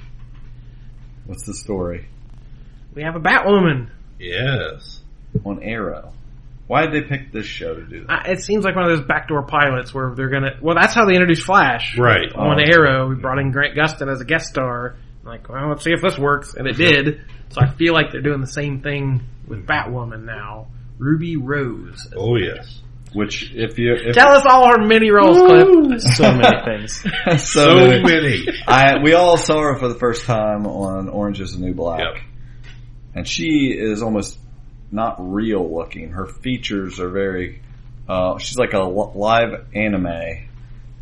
What's 1.25 1.45
the 1.45 1.53
story? 1.53 2.07
We 2.93 3.03
have 3.03 3.15
a 3.15 3.19
Batwoman. 3.19 3.89
Yes. 4.17 5.01
On 5.43 5.61
Arrow. 5.61 6.13
Why 6.67 6.85
did 6.85 6.93
they 6.93 7.07
pick 7.07 7.31
this 7.31 7.45
show 7.45 7.75
to 7.75 7.85
do 7.85 8.05
that? 8.05 8.27
Uh, 8.27 8.31
it 8.31 8.41
seems 8.41 8.65
like 8.65 8.75
one 8.75 8.89
of 8.89 8.97
those 8.97 9.07
backdoor 9.07 9.43
pilots 9.43 9.93
where 9.93 10.13
they're 10.15 10.29
gonna. 10.29 10.57
Well, 10.61 10.75
that's 10.75 10.93
how 10.93 11.05
they 11.05 11.13
introduced 11.13 11.43
Flash. 11.43 11.97
Right. 11.97 12.31
On 12.33 12.59
oh. 12.59 12.63
Arrow, 12.63 13.09
we 13.09 13.15
brought 13.15 13.39
in 13.39 13.51
Grant 13.51 13.75
Gustin 13.75 14.11
as 14.11 14.21
a 14.21 14.25
guest 14.25 14.47
star. 14.47 14.95
Like, 15.27 15.49
well, 15.49 15.69
let's 15.69 15.83
see 15.83 15.91
if 15.91 16.01
this 16.01 16.17
works, 16.17 16.53
and 16.53 16.67
it 16.67 16.77
did. 16.77 17.21
So 17.49 17.61
I 17.61 17.69
feel 17.69 17.93
like 17.93 18.11
they're 18.11 18.21
doing 18.21 18.41
the 18.41 18.47
same 18.47 18.81
thing 18.81 19.21
with 19.47 19.65
Batwoman 19.65 20.23
now. 20.23 20.67
Ruby 20.97 21.37
Rose. 21.37 22.07
Oh 22.15 22.37
yes. 22.37 22.81
Which, 23.13 23.53
if 23.53 23.79
you 23.79 23.93
if 23.95 24.15
tell 24.15 24.31
us 24.31 24.43
all 24.47 24.67
her 24.69 24.85
mini 24.85 25.11
roles, 25.11 25.37
Cliff. 25.37 26.01
So 26.15 26.33
many 26.33 26.63
things. 26.65 27.01
so, 27.27 27.37
so 27.37 27.75
many. 27.75 28.03
many. 28.03 28.45
I 28.67 29.01
we 29.01 29.13
all 29.13 29.37
saw 29.37 29.61
her 29.61 29.77
for 29.77 29.87
the 29.87 29.95
first 29.95 30.25
time 30.25 30.65
on 30.67 31.07
Orange 31.09 31.39
Is 31.39 31.53
the 31.53 31.65
New 31.65 31.73
Black, 31.73 31.99
yep. 31.99 32.23
and 33.15 33.27
she 33.27 33.71
is 33.77 34.01
almost 34.01 34.37
not 34.91 35.15
real 35.19 35.73
looking. 35.73 36.11
Her 36.11 36.25
features 36.25 36.99
are 36.99 37.09
very. 37.09 37.61
Uh, 38.07 38.37
she's 38.37 38.57
like 38.57 38.73
a 38.73 38.79
live 38.79 39.67
anime. 39.73 40.46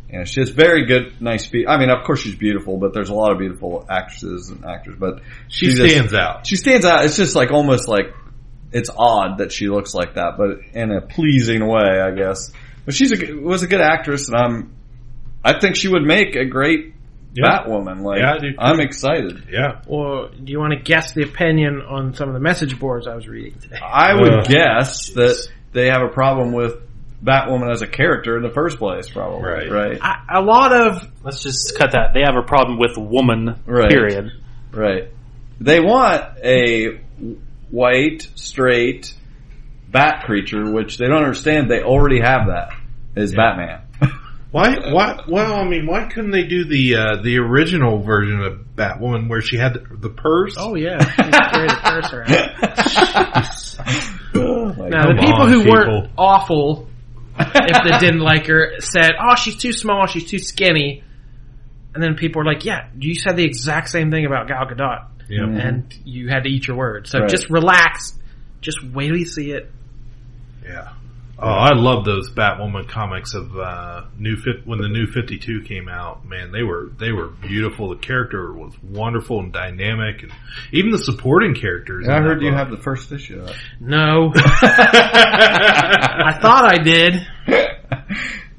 And 0.08 0.28
she 0.28 0.40
has 0.40 0.50
very 0.50 0.86
good, 0.86 1.20
nice 1.20 1.46
feet. 1.46 1.66
I 1.68 1.78
mean, 1.78 1.90
of 1.90 2.04
course 2.04 2.20
she's 2.20 2.36
beautiful, 2.36 2.76
but 2.78 2.94
there's 2.94 3.08
a 3.08 3.14
lot 3.14 3.32
of 3.32 3.38
beautiful 3.38 3.84
actresses 3.88 4.50
and 4.50 4.64
actors, 4.64 4.94
but 4.98 5.20
she, 5.48 5.66
she 5.66 5.74
stands 5.74 6.12
just, 6.12 6.14
out. 6.14 6.46
She 6.46 6.56
stands 6.56 6.86
out. 6.86 7.04
It's 7.04 7.16
just 7.16 7.34
like 7.34 7.50
almost 7.50 7.88
like 7.88 8.14
it's 8.72 8.90
odd 8.96 9.38
that 9.38 9.50
she 9.50 9.68
looks 9.68 9.94
like 9.94 10.14
that, 10.14 10.34
but 10.38 10.60
in 10.74 10.92
a 10.92 11.00
pleasing 11.00 11.66
way, 11.66 12.00
I 12.00 12.12
guess. 12.12 12.52
But 12.84 12.94
she's 12.94 13.10
a 13.10 13.16
g- 13.16 13.32
was 13.32 13.64
a 13.64 13.66
good 13.66 13.80
actress, 13.80 14.28
and 14.28 14.36
I'm 14.36 14.76
I 15.44 15.58
think 15.58 15.74
she 15.76 15.88
would 15.88 16.02
make 16.04 16.36
a 16.36 16.44
great 16.44 16.94
Yeah. 17.34 17.48
Batwoman. 17.64 18.02
Like 18.02 18.20
Yeah, 18.20 18.34
I 18.34 18.38
do 18.38 18.48
I'm 18.58 18.80
excited. 18.80 19.48
Yeah. 19.50 19.80
Well, 19.88 20.28
do 20.28 20.52
you 20.52 20.60
want 20.60 20.72
to 20.72 20.80
guess 20.80 21.12
the 21.14 21.22
opinion 21.22 21.80
on 21.82 22.14
some 22.14 22.28
of 22.28 22.34
the 22.34 22.40
message 22.40 22.78
boards 22.78 23.08
I 23.08 23.14
was 23.16 23.26
reading 23.26 23.58
today? 23.58 23.78
I 23.82 24.14
would 24.14 24.32
Ugh. 24.32 24.46
guess 24.48 25.10
that 25.10 25.48
they 25.72 25.86
have 25.86 26.02
a 26.02 26.12
problem 26.12 26.52
with 26.52 26.76
Batwoman 27.22 27.72
as 27.72 27.82
a 27.82 27.86
character 27.86 28.36
in 28.36 28.42
the 28.42 28.50
first 28.50 28.78
place, 28.78 29.08
probably. 29.08 29.48
Right. 29.48 29.70
Right. 29.70 29.98
I, 30.00 30.38
a 30.38 30.42
lot 30.42 30.72
of 30.72 31.08
Let's 31.22 31.42
just 31.42 31.76
cut 31.76 31.92
that. 31.92 32.12
They 32.14 32.20
have 32.24 32.36
a 32.36 32.46
problem 32.46 32.78
with 32.78 32.96
woman. 32.96 33.60
Right. 33.66 33.90
Period. 33.90 34.30
Right. 34.72 35.10
They 35.60 35.80
want 35.80 36.38
a 36.44 37.00
white, 37.70 38.28
straight 38.34 39.14
bat 39.88 40.24
creature, 40.26 40.70
which 40.70 40.98
they 40.98 41.06
don't 41.06 41.22
understand. 41.22 41.70
They 41.70 41.82
already 41.82 42.20
have 42.20 42.48
that. 42.48 42.70
Is 43.16 43.34
Batman. 43.34 43.80
Why? 44.50 44.92
Why? 44.92 45.20
Well, 45.28 45.54
I 45.54 45.64
mean, 45.66 45.86
why 45.86 46.08
couldn't 46.08 46.30
they 46.30 46.44
do 46.44 46.64
the 46.64 46.96
uh, 46.96 47.22
the 47.22 47.38
original 47.38 48.02
version 48.02 48.40
of 48.42 48.58
Batwoman 48.76 49.28
where 49.28 49.40
she 49.40 49.56
had 49.56 49.74
the, 49.74 49.96
the 49.96 50.08
purse? 50.10 50.54
oh 50.58 50.74
yeah, 50.76 50.98
she's 51.02 51.34
carried 51.34 51.70
a 51.70 51.80
purse 51.82 52.12
around. 52.12 52.30
Like, 54.78 54.90
Now 54.90 55.06
the 55.08 55.16
people 55.18 55.42
on, 55.42 55.48
who 55.48 55.64
people. 55.64 55.72
weren't 55.72 56.10
awful, 56.18 56.88
if 57.38 57.84
they 57.84 57.98
didn't 57.98 58.20
like 58.20 58.46
her, 58.46 58.74
said, 58.80 59.12
"Oh, 59.20 59.34
she's 59.34 59.56
too 59.56 59.72
small, 59.72 60.06
she's 60.06 60.28
too 60.30 60.38
skinny," 60.38 61.02
and 61.94 62.02
then 62.02 62.14
people 62.14 62.40
were 62.40 62.46
like, 62.46 62.64
"Yeah, 62.64 62.88
you 62.98 63.14
said 63.14 63.36
the 63.36 63.44
exact 63.44 63.88
same 63.88 64.10
thing 64.10 64.26
about 64.26 64.48
Gal 64.48 64.66
Gadot, 64.66 65.06
Yeah. 65.28 65.40
Mm-hmm. 65.42 65.56
and 65.58 65.94
you 66.04 66.28
had 66.28 66.44
to 66.44 66.50
eat 66.50 66.66
your 66.66 66.76
words. 66.76 67.10
So 67.10 67.20
Right. 67.20 67.28
just 67.28 67.50
relax, 67.50 68.18
just 68.60 68.82
wait 68.82 69.08
till 69.08 69.16
you 69.18 69.24
see 69.26 69.50
it." 69.52 69.70
Yeah. 70.64 70.88
Oh, 71.38 71.46
I 71.46 71.74
love 71.74 72.06
those 72.06 72.30
Batwoman 72.30 72.88
comics 72.88 73.34
of 73.34 73.54
uh, 73.58 74.04
new 74.18 74.36
when 74.64 74.80
the 74.80 74.88
new 74.88 75.06
Fifty 75.06 75.36
Two 75.36 75.60
came 75.62 75.86
out. 75.86 76.24
Man, 76.24 76.50
they 76.50 76.62
were 76.62 76.88
they 76.98 77.12
were 77.12 77.26
beautiful. 77.26 77.90
The 77.90 77.96
character 77.96 78.54
was 78.54 78.72
wonderful 78.82 79.40
and 79.40 79.52
dynamic, 79.52 80.22
and 80.22 80.32
even 80.72 80.92
the 80.92 80.98
supporting 80.98 81.54
characters. 81.54 82.08
I 82.08 82.22
heard 82.22 82.40
you 82.40 82.48
book. 82.50 82.58
have 82.58 82.70
the 82.70 82.78
first 82.78 83.12
issue. 83.12 83.40
of 83.40 83.48
that. 83.48 83.56
No, 83.80 84.32
I 84.34 86.38
thought 86.40 86.64
I 86.64 86.78
did. 86.78 87.26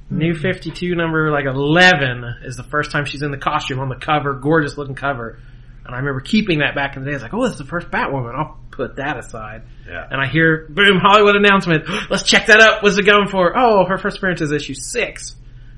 New 0.09 0.35
52 0.35 0.95
number 0.95 1.31
like 1.31 1.45
11 1.45 2.23
is 2.43 2.55
the 2.55 2.63
first 2.63 2.91
time 2.91 3.03
she's 3.05 3.23
in 3.23 3.31
the 3.31 3.37
costume 3.37 3.79
on 3.79 3.89
the 3.89 3.95
cover, 3.95 4.33
gorgeous 4.35 4.77
looking 4.77 4.95
cover. 4.95 5.39
And 5.87 5.95
I 5.95 5.99
remember 5.99 6.19
keeping 6.19 6.59
that 6.59 6.75
back 6.75 6.95
in 6.97 7.03
the 7.03 7.09
day. 7.09 7.15
It's 7.15 7.23
like, 7.23 7.33
oh, 7.33 7.45
it's 7.45 7.57
the 7.57 7.63
first 7.65 7.87
Batwoman. 7.89 8.35
I'll 8.37 8.59
put 8.71 8.97
that 8.97 9.17
aside. 9.17 9.63
Yeah. 9.87 10.05
And 10.11 10.19
I 10.21 10.27
hear, 10.27 10.67
boom, 10.69 10.99
Hollywood 11.01 11.35
announcement. 11.37 11.85
Let's 12.09 12.23
check 12.23 12.47
that 12.47 12.59
up. 12.59 12.83
What's 12.83 12.97
it 12.99 13.05
going 13.05 13.29
for? 13.29 13.57
Oh, 13.57 13.85
her 13.85 13.97
first 13.97 14.17
appearance 14.17 14.41
is 14.41 14.51
issue 14.51 14.73
six, 14.73 15.35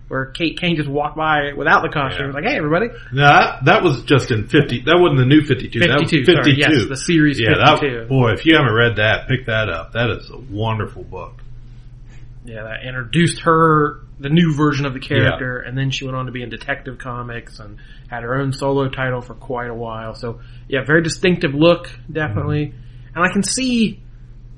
where 0.08 0.26
Kate 0.26 0.60
Kane 0.60 0.76
just 0.78 0.90
walked 0.90 1.16
by 1.16 1.54
without 1.56 1.84
the 1.84 1.90
costume. 1.90 2.28
Yeah. 2.30 2.34
Like, 2.34 2.46
hey, 2.46 2.58
everybody. 2.58 2.88
No, 3.14 3.22
that, 3.22 3.66
that 3.66 3.84
was 3.84 4.04
just 4.04 4.32
in 4.32 4.48
fifty. 4.48 4.82
That 4.82 4.98
wasn't 5.00 5.20
the 5.20 5.26
new 5.26 5.42
Fifty 5.46 5.70
Two. 5.70 5.80
That 5.82 5.90
was 6.02 6.10
52, 6.10 6.26
Fifty 6.26 6.60
sorry, 6.60 6.74
Two. 6.74 6.80
yes, 6.80 6.90
the 6.90 6.98
series 6.98 7.40
Yeah, 7.40 7.50
52. 7.78 8.00
that 8.00 8.10
boy. 8.10 8.32
If 8.32 8.48
you 8.48 8.56
haven't 8.58 8.74
read 8.74 8.96
that, 8.96 9.28
pick 9.28 9.46
that 9.46 9.70
up. 9.70 9.94
That 9.94 10.10
is 10.10 10.28
a 10.32 10.38
wonderful 10.38 11.04
book. 11.04 11.44
Yeah, 12.46 12.64
that 12.64 12.84
introduced 12.84 13.42
her, 13.42 14.00
the 14.20 14.30
new 14.30 14.54
version 14.56 14.86
of 14.86 14.94
the 14.94 15.00
character, 15.00 15.60
and 15.60 15.78
then 15.78 15.92
she 15.92 16.04
went 16.06 16.18
on 16.18 16.26
to 16.26 16.32
be 16.32 16.44
in 16.44 16.50
Detective 16.50 16.98
Comics 16.98 17.60
and 17.60 17.78
had 18.10 18.24
her 18.24 18.36
own 18.36 18.52
solo 18.52 18.90
title 18.90 19.22
for 19.22 19.34
quite 19.34 19.70
a 19.70 19.74
while. 19.74 20.14
So, 20.14 20.42
yeah, 20.68 20.84
very 20.86 21.02
distinctive 21.02 21.54
look, 21.54 21.90
definitely. 22.12 22.68
Mm-hmm. 22.68 23.16
And 23.18 23.26
I 23.26 23.32
can 23.32 23.44
see 23.44 24.02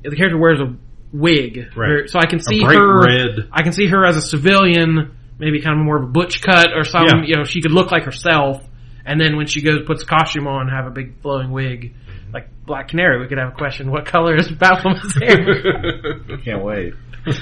the 0.04 0.16
character 0.16 0.38
wears 0.38 0.60
a 0.60 0.76
wig, 1.14 1.58
Right. 1.76 1.88
Very- 1.88 2.08
so 2.08 2.20
I 2.20 2.26
can 2.26 2.40
see 2.40 2.62
bright 2.62 2.78
her. 2.78 3.02
red. 3.04 3.50
I 3.52 3.62
can 3.64 3.72
see 3.74 3.88
her 3.88 4.04
as 4.06 4.18
a 4.18 4.22
civilian, 4.22 5.16
maybe 5.38 5.62
kind 5.62 5.80
of 5.80 5.86
more 5.86 5.98
of 5.98 6.04
a 6.04 6.12
butch 6.12 6.42
cut 6.42 6.74
or 6.76 6.84
something. 6.84 7.20
Yeah. 7.20 7.28
You 7.28 7.36
know, 7.38 7.44
she 7.44 7.62
could 7.62 7.72
look 7.72 7.92
like 7.92 8.04
herself, 8.06 8.64
and 9.06 9.20
then 9.22 9.36
when 9.38 9.46
she 9.48 9.62
goes 9.62 9.80
puts 9.86 10.04
a 10.04 10.06
costume 10.08 10.48
on, 10.48 10.70
have 10.70 10.88
a 10.88 10.92
big 10.92 11.22
flowing 11.22 11.52
wig. 11.52 11.94
Mm-hmm. 11.94 12.34
Like 12.34 12.50
Black 12.66 12.88
Canary, 12.88 13.20
we 13.20 13.28
could 13.28 13.38
have 13.38 13.50
a 13.50 13.56
question: 13.56 13.92
What 13.92 14.06
color 14.06 14.36
is 14.36 14.48
Batwoman's 14.48 15.14
hair? 15.22 16.38
Can't 16.46 16.64
wait. 16.64 16.94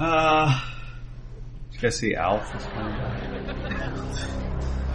uh, 0.00 0.60
did 1.70 1.74
you 1.74 1.80
guys 1.80 1.96
see 1.98 2.14
Alf 2.14 2.54
is 2.54 2.64
coming 2.64 2.92
back? 2.96 3.22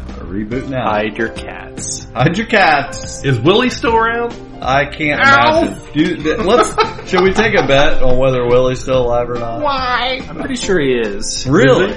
A 0.08 0.20
reboot 0.28 0.70
now. 0.70 0.90
Hide 0.92 1.18
your 1.18 1.30
cats. 1.30 2.06
Hide 2.14 2.38
your 2.38 2.48
cats. 2.48 3.24
Is 3.26 3.40
Willie 3.40 3.70
still 3.70 3.96
around? 3.96 4.34
I 4.62 4.86
can't 4.86 5.20
Ow. 5.22 5.62
imagine. 5.64 5.94
Do, 5.94 6.16
th- 6.24 6.38
let's. 6.40 7.10
should 7.10 7.22
we 7.22 7.34
take 7.34 7.54
a 7.54 7.68
bet 7.68 8.02
on 8.02 8.18
whether 8.18 8.46
Willie's 8.48 8.82
still 8.82 9.04
alive 9.04 9.30
or 9.30 9.36
not? 9.36 9.62
Why? 9.62 10.22
I'm 10.28 10.38
pretty 10.38 10.56
sure 10.56 10.80
he 10.80 10.94
is. 10.94 11.46
Really? 11.48 11.94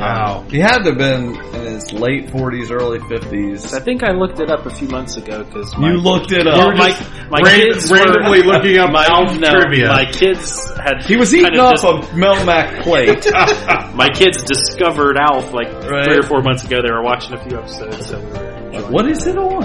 Wow. 0.00 0.44
He 0.48 0.58
had 0.58 0.78
to 0.84 0.90
have 0.90 0.98
been 0.98 1.36
in 1.36 1.62
his 1.74 1.92
late 1.92 2.28
40s, 2.28 2.70
early 2.72 2.98
50s. 3.00 3.74
I 3.74 3.80
think 3.80 4.02
I 4.02 4.12
looked 4.12 4.40
it 4.40 4.50
up 4.50 4.64
a 4.64 4.70
few 4.70 4.88
months 4.88 5.16
ago 5.16 5.44
because 5.44 5.72
You 5.74 5.98
looked 5.98 6.32
it 6.32 6.46
up. 6.46 6.56
Well, 6.56 6.76
my 6.76 6.90
my 7.30 7.40
Ran- 7.42 7.60
kids 7.60 7.90
randomly 7.92 8.40
were, 8.42 8.54
looking 8.54 8.78
up 8.78 8.90
my, 8.92 9.04
Alf 9.06 9.38
no, 9.38 9.50
trivia. 9.50 9.88
My 9.88 10.06
kids 10.06 10.70
had 10.80 11.02
He 11.04 11.16
was 11.16 11.34
eating 11.34 11.58
off 11.58 11.74
dis- 11.74 11.84
a 11.84 11.92
Melmac 12.16 12.82
plate. 12.82 13.26
my 13.94 14.08
kids 14.08 14.42
discovered 14.44 15.16
Alf 15.18 15.52
like 15.52 15.68
Right. 15.70 16.04
three 16.04 16.18
or 16.18 16.22
four 16.22 16.40
months 16.42 16.64
ago. 16.64 16.80
They 16.82 16.90
were 16.90 17.02
watching 17.02 17.34
a 17.34 17.42
few 17.48 17.58
episodes, 17.58 18.06
so 18.06 18.18
we 18.20 18.26
were 18.26 18.50
enjoying 18.68 18.92
what 18.92 19.04
it. 19.06 19.12
is 19.12 19.26
it 19.26 19.36
on? 19.36 19.64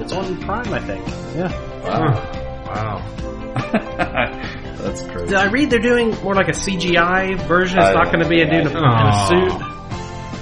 It's 0.00 0.12
on 0.12 0.40
Prime, 0.40 0.72
I 0.72 0.80
think. 0.80 1.06
Yeah. 1.36 1.52
Wow. 1.84 2.32
Wow. 2.66 4.62
That's 4.86 5.02
crazy. 5.02 5.26
Did 5.26 5.34
I 5.34 5.46
read 5.50 5.70
they're 5.70 5.80
doing 5.80 6.10
more 6.22 6.34
like 6.36 6.46
a 6.48 6.52
CGI 6.52 7.44
version? 7.48 7.78
It's 7.78 7.88
I 7.88 7.92
not 7.92 8.06
going 8.06 8.20
to 8.20 8.28
be 8.28 8.40
a 8.40 8.44
dude 8.44 8.66
in 8.66 8.68
a, 8.68 8.70
in 8.70 8.76
a 8.76 9.26
suit. 9.26 9.52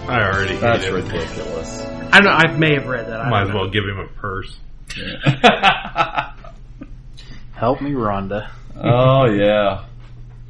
I 0.07 0.21
already 0.23 0.57
That's 0.57 0.85
hate 0.85 0.93
it. 0.93 0.97
ridiculous. 0.97 1.81
I 2.13 2.21
don't 2.21 2.25
know. 2.25 2.31
I 2.31 2.53
may 2.59 2.75
have 2.75 2.87
read 2.87 3.07
that. 3.09 3.23
I 3.23 3.31
Might 3.31 3.39
don't 3.41 3.49
as 3.49 3.55
know. 3.55 3.61
well 3.63 3.71
give 3.71 3.85
him 3.85 3.99
a 4.01 4.07
purse. 4.09 4.55
Help 7.55 7.81
me, 7.81 7.93
Rhonda. 7.93 8.51
oh 8.77 9.25
yeah, 9.33 9.87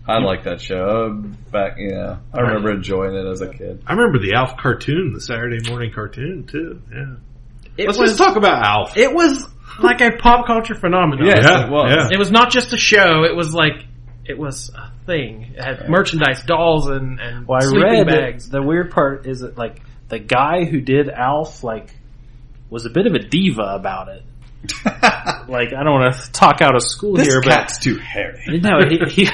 I 0.09 0.19
like 0.19 0.43
that 0.45 0.61
show. 0.61 0.85
Uh, 0.85 1.11
back, 1.53 1.77
yeah, 1.79 2.17
I 2.33 2.41
remember 2.41 2.73
enjoying 2.73 3.15
it 3.15 3.27
as 3.31 3.43
a 3.43 3.49
kid. 3.49 3.85
I 3.87 3.93
remember 3.93 4.19
the 4.19 4.35
Alf 4.35 4.57
cartoon, 4.57 5.13
the 5.15 5.21
Saturday 5.21 5.61
morning 5.71 5.93
cartoon 5.93 6.47
too. 6.47 6.83
Yeah. 6.93 7.15
It 7.77 7.87
Let's 7.87 7.99
was, 7.99 8.11
just 8.11 8.19
talk 8.19 8.37
about 8.37 8.65
Alf. 8.67 8.97
It 8.97 9.15
was 9.15 9.49
like 9.83 10.01
a 10.01 10.12
pop 10.17 10.47
culture 10.47 10.75
phenomenon. 10.75 11.27
Yes, 11.27 11.45
Yeah, 11.45 11.67
it 11.67 11.71
was. 11.71 11.93
yeah. 11.93 12.09
It 12.12 12.19
was 12.19 12.31
not 12.31 12.51
just 12.51 12.73
a 12.73 12.77
show. 12.77 13.25
It 13.25 13.35
was 13.35 13.53
like 13.55 13.85
it 14.27 14.39
was 14.39 14.71
a 14.71 14.91
thing. 15.07 15.55
It 15.57 15.62
had 15.62 15.89
merchandise, 15.89 16.43
dolls, 16.45 16.89
and 16.89 17.21
and 17.21 17.47
Well, 17.47 17.59
I 17.62 17.65
sleeping 17.67 17.83
read 17.83 18.07
bags. 18.07 18.47
It, 18.47 18.53
the 18.53 18.62
weird 18.62 18.91
part 18.91 19.27
is 19.27 19.41
that 19.41 19.59
like 19.59 19.83
the 20.09 20.19
guy 20.19 20.65
who 20.65 20.81
did 20.81 21.09
Alf 21.09 21.62
like 21.65 21.89
was 22.71 22.87
a 22.87 22.91
bit 22.91 23.07
of 23.07 23.15
a 23.15 23.19
diva 23.19 23.75
about 23.75 24.09
it. 24.09 24.23
like 25.49 25.75
I 25.75 25.83
don't 25.83 25.93
want 26.01 26.15
to 26.15 26.33
talk 26.33 26.62
out 26.62 26.75
of 26.75 26.83
school 26.83 27.17
This 27.17 27.27
here, 27.29 27.41
but 27.43 27.51
cat's 27.51 27.79
too 27.79 27.97
hairy. 27.99 28.61
no, 28.62 28.81
he, 28.89 28.99
he 29.11 29.29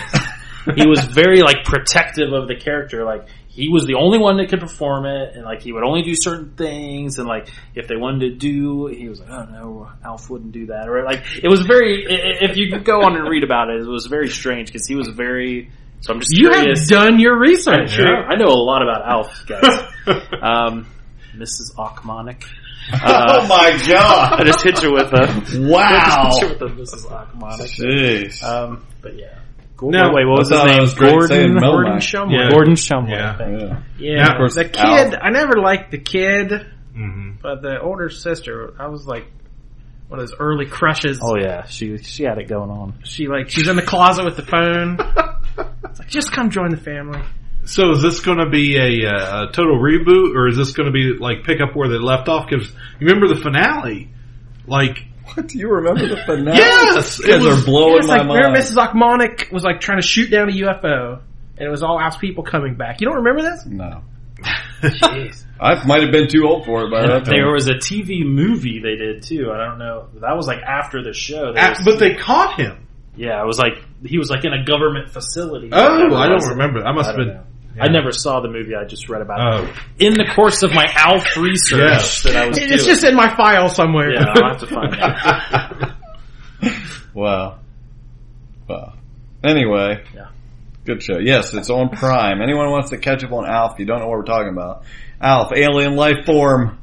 he 0.75 0.87
was 0.89 1.05
very 1.05 1.43
like 1.43 1.65
protective 1.65 2.33
of 2.33 2.49
the 2.49 2.57
character. 2.57 3.05
Like 3.05 3.27
he 3.53 3.69
was 3.69 3.85
the 3.85 3.95
only 3.95 4.19
one 4.19 4.37
that 4.39 4.49
could 4.49 4.61
perform 4.61 5.07
it, 5.07 5.35
and 5.35 5.45
like 5.45 5.61
he 5.61 5.73
would 5.73 5.83
only 5.83 6.03
do 6.03 6.15
certain 6.15 6.55
things. 6.57 7.19
And 7.19 7.27
like 7.27 7.49
if 7.75 7.89
they 7.89 7.97
wanted 7.97 8.21
to 8.21 8.35
do, 8.37 8.87
he 8.87 9.09
was 9.09 9.19
like, 9.21 9.29
"Oh 9.31 9.45
no, 9.51 9.89
Alf 10.05 10.31
wouldn't 10.31 10.53
do 10.53 10.67
that." 10.67 10.89
Or 10.89 11.03
like 11.05 11.25
it 11.43 11.49
was 11.49 11.63
very. 11.63 12.07
i- 12.07 12.11
i- 12.11 12.51
If 12.51 12.57
you 12.57 12.71
could 12.71 12.85
go 12.85 13.03
on 13.03 13.17
and 13.17 13.29
read 13.29 13.43
about 13.45 13.69
it, 13.71 13.81
it 13.81 13.87
was 13.89 14.07
very 14.07 14.29
strange 14.29 14.69
because 14.69 14.87
he 14.87 14.95
was 14.95 15.09
very. 15.09 15.71
So 16.01 16.15
I'm 16.15 16.21
just 16.21 16.33
You 16.33 16.51
curious. 16.51 16.89
have 16.89 16.89
done 16.89 17.21
your 17.21 17.39
research. 17.39 17.91
sure 17.91 18.25
I 18.25 18.37
know 18.37 18.47
a 18.47 18.63
lot 18.65 18.83
about 18.83 19.07
Alf, 19.07 19.45
guys. 19.47 19.83
um, 20.41 20.87
Mrs. 21.37 21.75
Ochmonek. 21.77 22.45
Uh, 22.93 23.41
oh 23.43 23.47
my 23.47 23.79
god! 23.89 24.41
I 24.41 24.45
just 24.45 24.63
hit 24.63 24.83
you 24.83 24.93
with 24.93 25.13
a 25.13 25.69
Wow. 25.71 26.31
hit 26.41 26.43
you 26.43 26.49
with 26.49 26.63
a 26.63 26.75
Mrs. 26.75 27.07
Ochmonek. 27.07 27.79
Jeez. 27.79 28.43
Um, 28.43 28.85
but 29.03 29.17
yeah. 29.17 29.39
Now- 29.83 30.15
wait, 30.15 30.27
what 30.27 30.39
was 30.41 30.53
I 30.53 30.63
his 30.63 30.71
name? 30.73 30.81
was 30.81 30.95
Gordon. 30.95 31.59
Gordon 31.59 31.97
Shumway. 31.99 32.33
Yeah. 32.33 32.51
Gordon 32.51 32.75
Shumway. 32.75 33.11
Yeah. 33.11 33.37
I 33.39 33.51
yeah. 33.51 33.83
Yeah, 33.99 34.23
Now, 34.25 34.31
of 34.33 34.37
course, 34.39 34.55
the 34.55 34.65
kid. 34.65 34.77
Alf. 34.77 35.15
I 35.23 35.31
never 35.31 35.55
liked 35.61 35.91
the 35.91 35.99
kid, 35.99 36.53
hmm 36.95 37.31
but 37.43 37.63
the 37.63 37.81
older 37.81 38.11
sister. 38.11 38.75
I 38.79 38.89
was 38.89 39.07
like 39.07 39.25
one 40.09 40.21
of 40.21 40.29
those 40.29 40.37
early 40.39 40.67
crushes. 40.67 41.19
Oh 41.23 41.37
yeah, 41.37 41.65
she 41.67 41.97
she 41.99 42.25
had 42.25 42.37
it 42.39 42.49
going 42.49 42.71
on. 42.71 42.95
She 43.05 43.29
like 43.29 43.49
she's 43.49 43.69
in 43.69 43.77
the 43.77 43.83
closet 43.83 44.25
with 44.25 44.37
the 44.37 44.43
phone. 44.43 44.99
It's 45.85 45.99
like 45.99 46.09
just 46.09 46.33
come 46.33 46.51
join 46.51 46.71
the 46.71 46.77
family. 46.77 47.21
So 47.65 47.91
is 47.93 48.03
this 48.03 48.21
going 48.21 48.39
to 48.39 48.49
be 48.49 48.77
a, 48.79 49.07
uh, 49.09 49.49
a 49.49 49.53
total 49.53 49.79
reboot, 49.79 50.35
or 50.35 50.49
is 50.49 50.57
this 50.57 50.73
going 50.73 50.87
to 50.87 50.93
be 50.93 51.13
like 51.19 51.45
pick 51.45 51.61
up 51.61 51.77
where 51.77 51.89
they 51.89 51.99
left 51.99 52.29
off? 52.29 52.49
Because 52.49 52.69
you 52.99 53.07
remember 53.07 53.29
the 53.29 53.41
finale, 53.41 54.09
like 54.67 54.99
What 55.35 55.49
do 55.49 55.59
you 55.59 55.69
remember 55.69 56.09
the 56.09 56.17
finale? 56.27 56.57
Yes! 56.59 57.19
you 57.19 57.27
guys 57.27 57.43
It 57.43 57.47
was- 57.47 57.63
are 57.63 57.65
blowing 57.67 57.99
It's 57.99 58.07
my 58.09 58.19
like 58.19 58.27
mind. 58.27 58.39
remember 58.39 58.59
Mrs. 58.59 58.77
Ochmonek 58.77 59.53
was 59.53 59.65
like 59.65 59.81
trying 59.81 60.01
to 60.01 60.07
shoot 60.07 60.31
down 60.31 60.49
a 60.49 60.53
UFO, 60.53 61.21
and 61.59 61.67
it 61.67 61.71
was 61.71 61.83
all 61.83 61.99
Alf's 62.01 62.17
people 62.19 62.43
coming 62.45 62.75
back. 62.75 63.01
You 63.01 63.07
don't 63.07 63.17
remember 63.23 63.43
this? 63.43 63.65
No. 63.67 64.03
Jeez. 64.83 65.45
I 65.61 65.85
might 65.87 66.03
have 66.03 66.11
been 66.13 66.29
too 66.29 66.47
old 66.47 66.65
for 66.65 66.85
it 66.85 66.91
by 66.91 67.03
that 67.03 67.25
time. 67.27 67.35
There 67.35 67.53
was 67.53 67.69
a 67.69 67.75
TV 67.75 68.25
movie 68.25 68.81
they 68.83 68.97
did 68.97 69.23
too. 69.23 69.51
I 69.53 69.59
don't 69.67 69.79
know. 69.79 70.09
That 70.21 70.37
was 70.37 70.47
like 70.47 70.61
after 70.63 71.03
the 71.03 71.13
show. 71.13 71.53
There 71.53 71.63
Ah, 71.63 71.71
was- 71.71 71.83
but 71.85 71.99
they 71.99 72.15
caught 72.15 72.59
him. 72.59 72.87
yeah, 73.17 73.43
it 73.43 73.47
was 73.47 73.59
like 73.59 73.75
he 74.05 74.17
was 74.19 74.31
like 74.31 74.45
in 74.47 74.55
a 74.55 74.65
government 74.65 75.11
facility. 75.11 75.69
Oh, 75.73 76.15
I 76.17 76.29
don't 76.29 76.49
remember. 76.49 76.83
I 76.85 76.93
must 76.93 77.09
have 77.09 77.17
been- 77.17 77.29
know. 77.29 77.43
Yeah. 77.77 77.85
I 77.85 77.89
never 77.89 78.13
saw 78.13 78.41
the 78.41 78.49
movie. 78.49 78.75
I 78.75 78.85
just 78.85 79.09
read 79.09 79.23
about 79.23 79.39
it 79.65 79.71
Oh. 79.71 79.81
in 79.99 80.13
the 80.15 80.27
course 80.35 80.63
of 80.63 80.73
my 80.73 80.87
ALF 80.97 81.37
research 81.37 81.79
Yes. 81.81 82.23
that 82.25 82.37
I 82.37 82.49
was. 82.49 82.59
It's 82.59 82.67
doing. 82.85 82.85
just 82.95 83.05
in 83.05 83.15
my 83.15 83.35
file 83.37 83.69
somewhere. 83.69 84.13
yeah. 84.13 84.25
I'll 84.35 84.51
have 84.51 84.61
to 84.61 84.67
find 84.67 84.95
it. 84.95 85.89
Wow. 87.15 87.59
Wow. 88.69 88.93
Anyway. 89.43 90.05
Yeah. 90.15 90.29
Good 90.85 91.03
show. 91.03 91.19
Yes, 91.19 91.53
it's 91.55 91.71
on 91.71 91.89
Prime. 91.91 92.41
Anyone 92.41 92.71
wants 92.71 92.91
to 92.91 92.99
catch 92.99 93.25
up 93.25 93.33
on 93.33 93.49
Alf, 93.49 93.79
you 93.79 93.85
don't 93.87 93.99
know 94.01 94.07
what 94.09 94.19
we're 94.19 94.25
talking 94.25 94.53
about. 94.53 94.85
Alf, 95.21 95.53
Alien 95.55 95.97
Life 95.97 96.25
Form. 96.27 96.79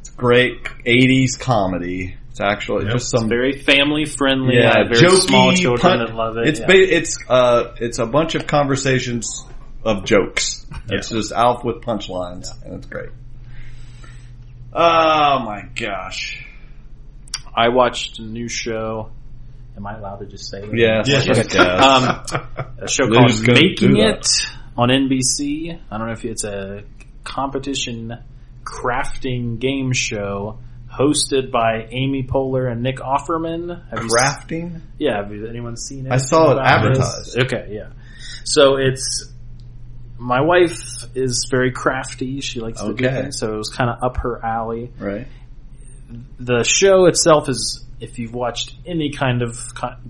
It's 0.00 0.10
great 0.10 0.64
80s 0.86 1.38
comedy. 1.38 2.16
It's 2.30 2.40
actually 2.40 2.84
Yep. 2.86 2.92
just 2.94 3.10
some 3.10 3.28
Very 3.28 3.52
family 3.58 4.04
friendly. 4.06 4.56
yeah, 4.56 4.84
very 4.90 4.96
jokey 5.06 5.28
small 5.28 5.52
children 5.52 5.80
pun- 5.80 5.98
that 6.06 6.14
love 6.14 6.36
it. 6.38 6.48
It's 6.48 6.60
yeah. 6.60 6.66
ba- 6.66 6.96
it's 6.96 7.18
uh 7.28 7.74
it's 7.78 7.98
a 7.98 8.06
bunch 8.06 8.34
of 8.34 8.46
conversations 8.46 9.44
of 9.84 10.04
jokes. 10.04 10.66
It's 10.88 11.08
just 11.08 11.32
Alf 11.32 11.64
with 11.64 11.82
punchlines, 11.82 12.48
and 12.64 12.74
it's 12.74 12.86
great. 12.86 13.10
Oh 14.72 15.40
my 15.44 15.62
gosh! 15.74 16.44
I 17.54 17.68
watched 17.70 18.18
a 18.18 18.22
new 18.22 18.48
show. 18.48 19.10
Am 19.76 19.86
I 19.86 19.96
allowed 19.98 20.16
to 20.18 20.26
just 20.26 20.50
say 20.50 20.60
that? 20.60 20.76
Yes, 20.76 21.08
Yes. 21.08 21.26
yes. 21.26 21.56
Um, 21.56 22.04
a 22.78 22.88
show 22.88 23.06
Who's 23.06 23.42
called 23.42 23.58
Making? 23.60 23.96
It 23.96 24.26
on 24.76 24.88
NBC. 24.90 25.78
I 25.90 25.98
don't 25.98 26.06
know 26.06 26.12
if 26.12 26.24
it's 26.24 26.44
a 26.44 26.82
competition 27.24 28.16
crafting 28.64 29.58
game 29.58 29.92
show 29.92 30.58
hosted 30.92 31.50
by 31.50 31.86
Amy 31.90 32.24
Poehler 32.24 32.70
and 32.70 32.82
Nick 32.82 32.96
Offerman. 32.98 33.88
Have 33.90 34.00
you 34.04 34.10
s- 34.18 34.82
yeah, 34.98 35.16
have 35.22 35.32
anyone 35.48 35.76
seen 35.76 36.06
it? 36.06 36.12
I 36.12 36.18
saw 36.18 36.50
it 36.50 36.52
about 36.58 36.94
this? 36.94 36.98
advertised. 36.98 37.38
Okay, 37.54 37.68
yeah. 37.74 37.88
So 38.44 38.76
it's 38.76 39.29
my 40.20 40.40
wife 40.42 40.76
is 41.14 41.48
very 41.50 41.72
crafty. 41.72 42.40
She 42.40 42.60
likes 42.60 42.80
to 42.82 42.92
do 42.92 43.04
things, 43.22 43.38
so 43.38 43.54
it 43.54 43.56
was 43.56 43.70
kind 43.70 43.88
of 43.90 44.02
up 44.02 44.18
her 44.18 44.44
alley 44.44 44.92
Right. 44.98 45.26
the 46.38 46.62
show 46.64 47.06
itself 47.06 47.48
is 47.48 47.84
if 48.00 48.18
you've 48.18 48.34
watched 48.34 48.74
any 48.86 49.10
kind 49.12 49.42
of 49.42 49.56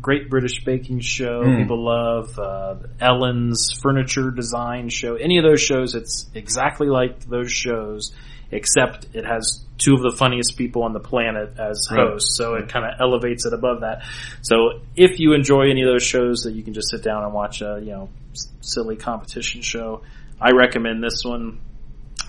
Great 0.00 0.30
British 0.30 0.64
Baking 0.64 1.00
Show, 1.00 1.42
Mm. 1.42 1.58
people 1.62 1.84
love 1.84 2.38
uh, 2.38 2.76
Ellen's 3.00 3.68
Furniture 3.82 4.30
Design 4.30 4.88
Show. 4.88 5.16
Any 5.16 5.38
of 5.38 5.44
those 5.44 5.60
shows, 5.60 5.94
it's 5.94 6.30
exactly 6.34 6.86
like 6.88 7.20
those 7.28 7.50
shows, 7.50 8.12
except 8.50 9.06
it 9.14 9.24
has 9.24 9.64
two 9.78 9.94
of 9.94 10.02
the 10.02 10.10
funniest 10.16 10.56
people 10.58 10.82
on 10.82 10.92
the 10.92 11.00
planet 11.00 11.54
as 11.58 11.88
Right. 11.90 12.00
hosts. 12.00 12.36
So 12.36 12.54
it 12.56 12.68
kind 12.68 12.84
of 12.84 13.00
elevates 13.00 13.46
it 13.46 13.52
above 13.54 13.80
that. 13.80 14.02
So 14.42 14.80
if 14.96 15.18
you 15.20 15.32
enjoy 15.32 15.70
any 15.70 15.82
of 15.82 15.88
those 15.88 16.02
shows 16.02 16.42
that 16.42 16.52
you 16.52 16.62
can 16.62 16.74
just 16.74 16.90
sit 16.90 17.02
down 17.02 17.24
and 17.24 17.32
watch 17.32 17.62
a 17.62 17.78
you 17.82 17.90
know 17.92 18.08
s- 18.32 18.48
silly 18.60 18.96
competition 18.96 19.62
show, 19.62 20.02
I 20.40 20.50
recommend 20.52 21.02
this 21.02 21.22
one 21.24 21.58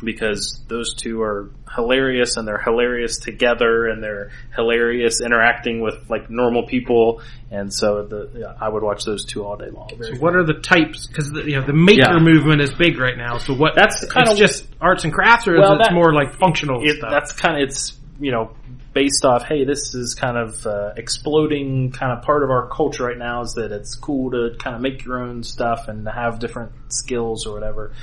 because 0.04 0.60
those 0.68 0.94
two 0.96 1.22
are 1.22 1.52
hilarious 1.76 2.38
and 2.38 2.48
they're 2.48 2.62
hilarious 2.62 3.18
together 3.18 3.88
and 3.88 4.04
they're 4.04 4.32
hilarious 4.56 5.22
interacting 5.22 5.82
with 5.82 5.96
like 6.10 6.30
normal 6.30 6.66
people 6.68 7.22
and 7.50 7.74
so 7.74 8.06
the 8.06 8.30
yeah, 8.36 8.54
I 8.60 8.70
would 8.70 8.84
watch 8.84 9.04
those 9.04 9.26
two 9.26 9.44
all 9.44 9.58
day 9.58 9.70
long. 9.70 9.90
So 10.02 10.16
what 10.20 10.36
are 10.36 10.44
the 10.46 10.54
types? 10.62 11.08
Because 11.08 11.32
you 11.46 11.60
know 11.60 11.66
the 11.66 11.74
maker 11.74 12.14
Yeah. 12.14 12.20
movement 12.20 12.62
is 12.62 12.74
big 12.74 12.98
right 12.98 13.18
now. 13.18 13.38
So 13.38 13.54
what? 13.54 13.76
That's 13.76 14.02
it's 14.04 14.12
kinda- 14.14 14.36
just 14.36 14.66
arts 14.80 15.04
and 15.04 15.14
crafts, 15.14 15.48
or 15.48 15.58
Well, 15.58 15.74
is 15.74 15.80
it 15.80 15.84
that- 15.90 15.94
more 15.94 16.14
like 16.14 16.36
functional 16.36 16.82
it, 16.84 16.98
stuff? 16.98 17.12
that's 17.12 17.34
kind 17.34 17.58
of 17.58 17.64
it's 17.70 17.98
you 18.20 18.32
know 18.32 18.52
based 18.94 19.24
off 19.24 19.44
hey 19.46 19.64
this 19.64 19.96
is 19.96 20.16
kind 20.16 20.38
of 20.38 20.66
uh, 20.68 20.92
exploding 20.98 21.92
kind 21.92 22.12
of 22.12 22.24
part 22.24 22.44
of 22.44 22.50
our 22.50 22.68
culture 22.68 23.06
right 23.06 23.18
now 23.18 23.42
is 23.42 23.54
that 23.54 23.72
it's 23.72 23.96
cool 23.96 24.32
to 24.32 24.52
kind 24.60 24.76
of 24.76 24.82
make 24.82 25.06
your 25.06 25.20
own 25.22 25.44
stuff 25.44 25.88
and 25.88 26.08
have 26.08 26.40
different 26.40 26.72
skills 26.90 27.46
or 27.48 27.54
whatever 27.54 27.94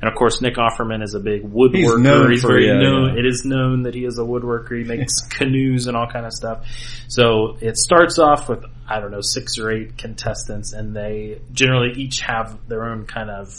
and 0.00 0.08
of 0.10 0.14
course 0.16 0.40
Nick 0.40 0.54
Offerman 0.56 1.02
is 1.02 1.14
a 1.14 1.20
big 1.20 1.42
woodworker 1.42 1.74
He's 1.76 1.98
known 1.98 2.30
He's 2.30 2.42
for- 2.42 2.48
very 2.48 2.66
yeah, 2.66 2.78
known 2.80 3.14
yeah. 3.14 3.20
it 3.20 3.26
is 3.26 3.44
known 3.44 3.82
that 3.82 3.94
he 3.94 4.04
is 4.04 4.18
a 4.18 4.22
woodworker 4.22 4.78
he 4.78 4.84
makes 4.84 5.20
canoes 5.30 5.86
and 5.86 5.96
all 5.96 6.06
kind 6.06 6.26
of 6.26 6.32
stuff 6.32 6.66
so 7.08 7.56
it 7.60 7.76
starts 7.76 8.18
off 8.18 8.48
with 8.48 8.64
I 8.88 9.00
don't 9.00 9.10
know 9.10 9.20
six 9.20 9.58
or 9.58 9.70
eight 9.70 9.98
contestants 9.98 10.72
and 10.72 10.96
they 10.96 11.40
generally 11.52 11.92
each 12.00 12.20
have 12.20 12.58
their 12.68 12.84
own 12.84 13.04
kind 13.04 13.28
of 13.30 13.52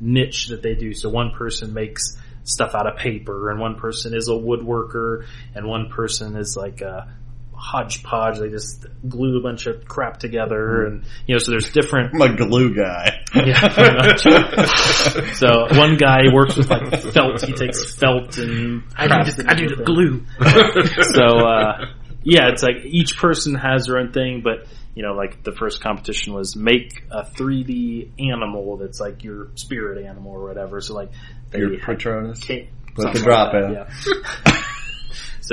niche 0.00 0.48
that 0.48 0.62
they 0.62 0.74
do. 0.74 0.94
So 0.94 1.08
one 1.10 1.30
person 1.32 1.74
makes 1.74 2.16
stuff 2.44 2.74
out 2.74 2.86
of 2.86 2.96
paper 2.98 3.50
and 3.50 3.60
one 3.60 3.76
person 3.76 4.14
is 4.14 4.28
a 4.28 4.32
woodworker 4.32 5.26
and 5.54 5.66
one 5.66 5.90
person 5.90 6.36
is 6.36 6.56
like 6.56 6.80
a 6.80 7.14
hodgepodge. 7.62 8.38
They 8.40 8.48
just 8.48 8.84
glue 9.08 9.38
a 9.38 9.40
bunch 9.42 9.66
of 9.66 9.84
crap 9.86 10.18
together 10.18 10.84
and, 10.86 11.04
you 11.26 11.34
know, 11.34 11.38
so 11.38 11.52
there's 11.52 11.70
different. 11.72 12.14
I'm 12.14 12.20
a 12.20 12.36
glue 12.36 12.74
guy. 12.74 13.20
Yeah, 13.34 14.16
so 15.34 15.66
one 15.78 15.96
guy 15.96 16.22
works 16.32 16.56
with 16.56 16.68
like 16.70 17.00
felt. 17.12 17.40
He 17.44 17.52
takes 17.52 17.94
felt 17.94 18.36
and 18.38 18.82
I 18.96 19.06
do 19.24 19.30
the- 19.32 19.44
I 19.50 19.54
do 19.54 19.68
the 19.68 19.84
glue. 19.84 20.24
so 21.14 21.46
uh, 21.46 21.86
yeah, 22.24 22.48
it's 22.48 22.62
like 22.62 22.84
each 22.84 23.16
person 23.16 23.54
has 23.54 23.86
their 23.86 23.98
own 23.98 24.12
thing, 24.12 24.42
but 24.42 24.66
you 24.94 25.02
know, 25.02 25.14
like 25.14 25.42
the 25.42 25.52
first 25.52 25.80
competition 25.80 26.34
was 26.34 26.54
make 26.56 27.04
a 27.10 27.22
3D 27.24 28.10
animal 28.30 28.76
that's 28.76 29.00
like 29.00 29.24
your 29.24 29.48
spirit 29.54 30.04
animal 30.04 30.32
or 30.32 30.46
whatever. 30.46 30.80
So 30.80 30.94
like 30.94 31.10
they 31.50 31.60
Your 31.60 31.70
had- 31.78 31.82
Patronus. 31.82 32.40
came- 32.40 32.68
Put 32.94 33.14
the 33.14 33.20
drop 33.20 33.54
like 33.54 33.64
in. 33.64 33.72
yeah. 33.72 34.62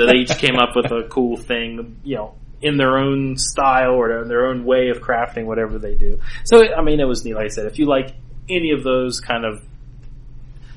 so 0.00 0.06
they 0.06 0.18
each 0.18 0.36
came 0.38 0.56
up 0.56 0.70
with 0.74 0.86
a 0.92 1.06
cool 1.08 1.36
thing, 1.36 1.96
you 2.04 2.16
know, 2.16 2.34
in 2.62 2.76
their 2.76 2.98
own 2.98 3.36
style 3.36 3.92
or 3.92 4.24
their 4.26 4.46
own 4.46 4.64
way 4.64 4.88
of 4.90 4.98
crafting 5.00 5.46
whatever 5.46 5.78
they 5.78 5.94
do. 5.94 6.20
So 6.44 6.62
I 6.74 6.82
mean, 6.82 7.00
it 7.00 7.06
was 7.08 7.24
neat. 7.24 7.34
Like 7.34 7.46
I 7.46 7.48
said, 7.48 7.66
if 7.66 7.78
you 7.78 7.86
like 7.86 8.12
any 8.48 8.72
of 8.72 8.82
those 8.84 9.20
kind 9.20 9.44
of 9.44 9.62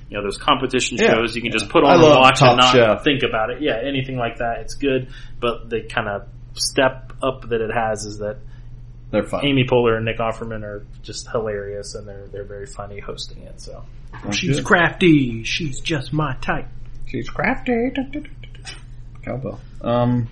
you 0.10 0.18
know 0.18 0.24
those 0.24 0.38
competition 0.38 0.98
Yeah. 1.00 1.14
shows 1.14 1.36
you 1.36 1.42
can 1.42 1.52
just 1.52 1.70
put 1.70 1.84
I 1.84 1.96
on 1.96 2.04
and 2.04 2.04
watch 2.04 2.42
and 2.42 2.58
not 2.58 2.74
Chef. 2.76 3.04
think 3.04 3.24
about 3.24 3.50
it. 3.50 3.62
Yeah, 3.62 3.80
anything 3.84 4.16
like 4.18 4.38
that, 4.38 4.60
it's 4.60 4.76
good. 4.76 5.08
But 5.40 5.70
the 5.70 5.82
kind 5.82 6.08
of 6.08 6.28
step 6.54 7.14
up 7.24 7.50
that 7.50 7.62
it 7.62 7.72
has 7.74 8.06
is 8.06 8.20
that 8.20 8.38
They're 9.12 9.24
fun. 9.24 9.46
Amy 9.46 9.64
Poehler 9.66 9.96
and 9.98 10.06
Nick 10.06 10.20
Offerman 10.20 10.64
are 10.64 10.86
just 11.02 11.28
hilarious, 11.32 11.96
and 11.96 12.08
they're 12.08 12.28
they're 12.28 12.46
very 12.46 12.68
funny 12.68 13.00
hosting 13.00 13.42
it. 13.44 13.60
So 13.60 13.84
She's 14.32 14.62
crafty. 14.62 15.44
She's 15.44 15.80
just 15.80 16.14
my 16.14 16.36
type. 16.42 16.68
She's 17.08 17.28
crafty. 17.30 17.92
Cowbell. 19.24 19.60
Um, 19.82 20.28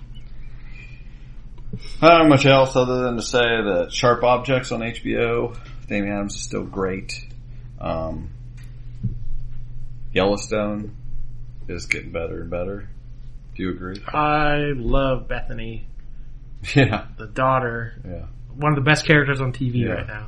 I 2.00 2.08
don't 2.08 2.22
know 2.24 2.28
much 2.28 2.46
else 2.46 2.76
other 2.76 3.02
than 3.04 3.16
to 3.16 3.22
say 3.22 3.38
that 3.40 3.88
Sharp 3.92 4.22
Objects 4.22 4.72
on 4.72 4.80
HBO. 4.80 5.56
Damien 5.88 6.12
Adams 6.14 6.36
is 6.36 6.42
still 6.42 6.64
great. 6.64 7.26
Um, 7.80 8.30
Yellowstone 10.12 10.94
is 11.68 11.86
getting 11.86 12.12
better 12.12 12.42
and 12.42 12.50
better. 12.50 12.88
Do 13.54 13.62
you 13.62 13.70
agree? 13.70 14.02
I 14.08 14.72
love 14.76 15.28
Bethany, 15.28 15.86
Yeah. 16.74 17.06
the 17.16 17.26
daughter. 17.26 17.94
Yeah. 18.04 18.26
One 18.54 18.72
of 18.72 18.76
the 18.76 18.82
best 18.88 19.06
characters 19.06 19.40
on 19.40 19.52
TV 19.52 19.80
Yeah. 19.80 19.92
right 19.92 20.06
now. 20.06 20.26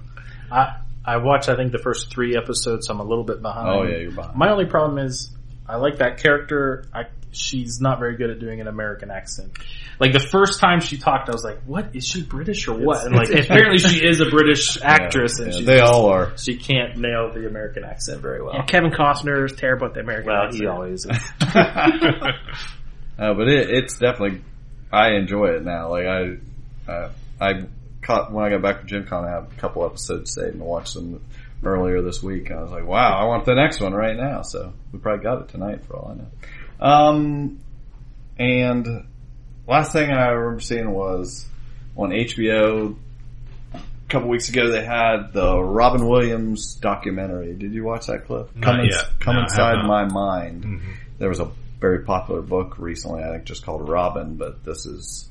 I 0.51 0.77
I 1.07 1.17
watched 1.19 1.51
I 1.51 1.57
think 1.57 1.73
the 1.73 1.79
first 1.79 2.11
three 2.11 2.35
episodes. 2.37 2.87
So 2.87 2.95
I'm 2.95 3.01
a 3.01 3.05
little 3.05 3.25
bit 3.25 3.43
behind. 3.43 3.69
Oh, 3.69 3.83
yeah, 3.83 3.99
you're 3.99 4.11
behind. 4.13 4.37
My 4.37 4.51
only 4.51 4.65
problem 4.65 4.99
is 4.99 5.31
I 5.69 5.77
like 5.77 5.99
that 5.99 6.19
character. 6.19 6.87
I 6.95 7.05
she's 7.35 7.81
not 7.81 7.99
very 7.99 8.17
good 8.17 8.31
at 8.31 8.39
doing 8.39 8.61
an 8.61 8.69
American 8.69 9.11
accent. 9.11 9.53
Like 10.01 10.13
the 10.13 10.21
first 10.21 10.61
time 10.61 10.81
she 10.81 10.97
talked, 10.99 11.29
I 11.29 11.33
was 11.33 11.45
like, 11.45 11.63
"What 11.65 11.95
is 11.95 12.07
she 12.07 12.23
British 12.23 12.67
or 12.69 12.77
what?" 12.79 13.05
And 13.05 13.15
like 13.15 13.29
apparently 13.31 13.79
she 13.79 14.05
is 14.05 14.21
a 14.21 14.27
British 14.27 14.79
actress, 14.83 15.39
and 15.39 15.53
yeah, 15.53 15.61
they 15.65 15.79
just- 15.79 15.93
all 15.93 16.07
are. 16.07 16.37
She 16.37 16.57
can't 16.57 16.97
nail 16.99 17.31
the 17.33 17.47
American 17.47 17.85
accent 17.85 18.21
very 18.21 18.43
well. 18.43 18.55
And 18.55 18.67
Kevin 18.69 18.91
Costner 18.91 19.45
is 19.45 19.53
terrible 19.57 19.87
at 19.87 19.95
the 19.95 20.01
American 20.01 20.33
Well, 20.33 20.43
accent. 20.45 20.63
he 20.63 20.67
always 20.69 21.07
is. 21.07 21.19
Uh, 23.17 23.33
but 23.35 23.47
it, 23.49 23.71
it's 23.71 23.97
definitely, 23.99 24.43
I 24.93 25.13
enjoy 25.13 25.51
it 25.51 25.65
now. 25.65 25.89
Like 25.91 26.07
I, 26.07 26.91
uh, 26.91 27.11
I 27.41 27.53
caught 28.03 28.33
when 28.33 28.45
I 28.45 28.51
got 28.51 28.61
back 28.63 28.79
from 28.81 28.89
Gen 28.89 29.07
Con, 29.07 29.25
I 29.25 29.31
had 29.31 29.45
a 29.45 29.61
couple 29.61 29.85
episodes 29.87 30.35
saved 30.35 30.55
and 30.55 30.63
watched 30.65 30.95
them 30.95 31.25
earlier 31.63 32.03
this 32.03 32.23
week. 32.25 32.51
I 32.51 32.61
was 32.61 32.73
like, 32.73 32.85
wow, 32.85 33.17
I 33.17 33.25
want 33.27 33.45
the 33.45 33.55
next 33.55 33.81
one 33.81 33.95
right 33.95 34.17
now. 34.17 34.43
So 34.43 34.73
we 34.93 34.99
probably 34.99 35.23
got 35.23 35.43
it 35.43 35.49
tonight 35.49 35.85
for 35.87 35.97
all 35.97 36.11
I 36.11 36.15
know. 36.17 36.27
Um, 36.81 37.61
and 38.39 39.07
last 39.67 39.93
thing 39.93 40.11
I 40.11 40.29
remember 40.29 40.61
seeing 40.61 40.91
was 40.91 41.47
on 41.97 42.11
HBO. 42.11 42.97
A 43.75 43.81
couple 44.09 44.29
weeks 44.29 44.49
ago, 44.49 44.71
they 44.71 44.85
had 44.85 45.33
the 45.33 45.61
Robin 45.61 46.07
Williams 46.07 46.75
documentary. 46.75 47.55
Did 47.55 47.73
you 47.73 47.85
watch 47.85 48.07
that 48.07 48.27
clip? 48.27 48.55
Not 48.55 48.65
Come, 48.77 48.85
yet. 48.85 49.05
Come 49.21 49.37
No, 49.37 49.43
inside 49.43 49.87
my 49.87 50.05
mind. 50.05 50.65
Mhm. 50.65 50.81
There 51.19 51.29
was 51.29 51.41
a 51.41 51.49
very 51.81 52.01
popular 52.01 52.43
book 52.43 52.79
recently, 52.79 53.23
I 53.23 53.31
think, 53.31 53.45
just 53.45 53.65
called 53.65 53.89
Robin. 53.89 54.37
But 54.37 54.65
this 54.65 54.85
is 54.87 55.29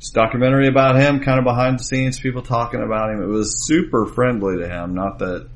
a 0.00 0.14
documentary 0.14 0.66
about 0.68 0.96
him, 0.96 1.20
kind 1.20 1.38
of 1.38 1.44
behind 1.44 1.78
the 1.78 1.84
scenes, 1.84 2.18
people 2.18 2.42
talking 2.42 2.82
about 2.82 3.10
him. 3.10 3.22
It 3.22 3.26
was 3.26 3.64
super 3.66 4.06
friendly 4.06 4.58
to 4.58 4.68
him. 4.68 4.94
Not 4.94 5.20
that 5.20 5.48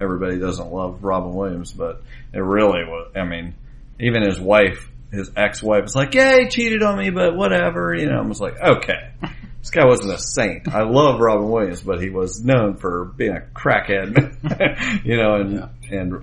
everybody 0.00 0.38
doesn't 0.38 0.72
love 0.72 1.04
Robin 1.04 1.34
Williams, 1.34 1.72
but 1.72 2.02
it 2.32 2.40
really 2.40 2.84
was. 2.84 3.10
I 3.14 3.24
mean, 3.24 3.54
even 4.00 4.22
his 4.22 4.38
wife, 4.38 4.90
his 5.10 5.30
ex-wife, 5.36 5.82
was 5.82 5.96
like, 5.96 6.14
"Yeah, 6.14 6.38
he 6.38 6.48
cheated 6.48 6.82
on 6.82 6.98
me, 6.98 7.10
but 7.10 7.36
whatever." 7.36 7.94
You 7.94 8.06
know, 8.06 8.18
I 8.18 8.26
was 8.26 8.40
like, 8.40 8.60
"Okay." 8.60 9.10
This 9.66 9.72
guy 9.72 9.84
wasn't 9.84 10.12
a 10.12 10.18
saint. 10.20 10.72
I 10.72 10.84
love 10.84 11.18
Robin 11.18 11.50
Williams, 11.50 11.80
but 11.80 12.00
he 12.00 12.08
was 12.08 12.40
known 12.40 12.76
for 12.76 13.04
being 13.04 13.36
a 13.36 13.40
crackhead, 13.40 15.04
you 15.04 15.16
know, 15.16 15.34
and 15.40 15.68
and 15.90 16.22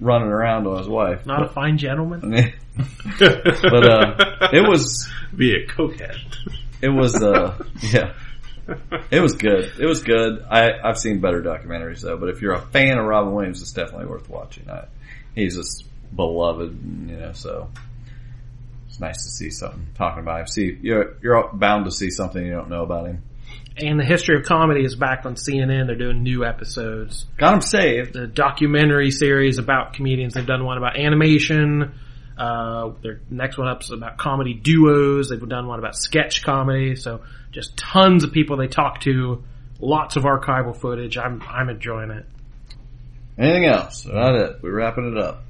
running 0.00 0.26
around 0.26 0.66
on 0.66 0.78
his 0.78 0.88
wife. 0.88 1.24
Not 1.24 1.44
a 1.44 1.48
fine 1.48 1.78
gentleman. 1.78 2.20
but 3.20 3.88
uh, 3.88 4.48
it 4.52 4.68
was 4.68 5.08
be 5.32 5.54
a 5.54 5.66
cokehead. 5.66 6.18
It 6.80 6.88
was 6.88 7.22
uh, 7.22 7.56
yeah. 7.82 8.14
It 9.12 9.20
was 9.20 9.34
good. 9.34 9.72
It 9.78 9.86
was 9.86 10.02
good. 10.02 10.44
I, 10.50 10.70
I've 10.84 10.98
seen 10.98 11.20
better 11.20 11.40
documentaries 11.40 12.00
though, 12.00 12.16
but 12.16 12.30
if 12.30 12.42
you're 12.42 12.54
a 12.54 12.60
fan 12.60 12.98
of 12.98 13.06
Robin 13.06 13.32
Williams, 13.32 13.62
it's 13.62 13.72
definitely 13.72 14.06
worth 14.06 14.28
watching. 14.28 14.68
I, 14.68 14.86
he's 15.36 15.56
just 15.56 15.84
beloved, 16.14 16.78
you 17.08 17.16
know, 17.16 17.32
so 17.32 17.70
it's 18.88 19.00
nice 19.00 19.24
to 19.24 19.30
see 19.30 19.50
something 19.50 19.86
talking 19.94 20.22
about 20.22 20.40
him. 20.40 20.46
See, 20.46 20.78
you're, 20.82 21.16
you're 21.22 21.50
bound 21.52 21.86
to 21.86 21.90
see 21.90 22.10
something 22.10 22.44
you 22.44 22.52
don't 22.52 22.68
know 22.68 22.82
about 22.82 23.06
him. 23.06 23.22
And 23.76 23.98
the 23.98 24.04
history 24.04 24.36
of 24.36 24.44
comedy 24.44 24.84
is 24.84 24.94
back 24.94 25.24
on 25.24 25.34
CNN. 25.34 25.86
They're 25.86 25.96
doing 25.96 26.22
new 26.22 26.44
episodes. 26.44 27.26
Got 27.38 27.54
him 27.54 27.60
saved. 27.62 28.12
The 28.12 28.26
documentary 28.26 29.10
series 29.10 29.58
about 29.58 29.94
comedians. 29.94 30.34
They've 30.34 30.46
done 30.46 30.64
one 30.64 30.76
about 30.76 30.98
animation. 30.98 31.94
Uh, 32.36 32.92
their 33.02 33.20
next 33.30 33.56
one 33.56 33.68
up 33.68 33.82
is 33.82 33.90
about 33.90 34.18
comedy 34.18 34.52
duos. 34.52 35.30
They've 35.30 35.48
done 35.48 35.66
one 35.66 35.78
about 35.78 35.96
sketch 35.96 36.42
comedy. 36.42 36.96
So 36.96 37.22
just 37.50 37.76
tons 37.76 38.24
of 38.24 38.32
people 38.32 38.58
they 38.58 38.68
talk 38.68 39.00
to. 39.02 39.42
Lots 39.80 40.16
of 40.16 40.24
archival 40.24 40.76
footage. 40.76 41.16
I'm 41.16 41.42
I'm 41.42 41.68
enjoying 41.68 42.10
it. 42.10 42.26
Anything 43.38 43.64
else? 43.64 44.06
Not 44.06 44.34
it. 44.34 44.56
We're 44.62 44.74
wrapping 44.74 45.12
it 45.12 45.18
up. 45.18 45.44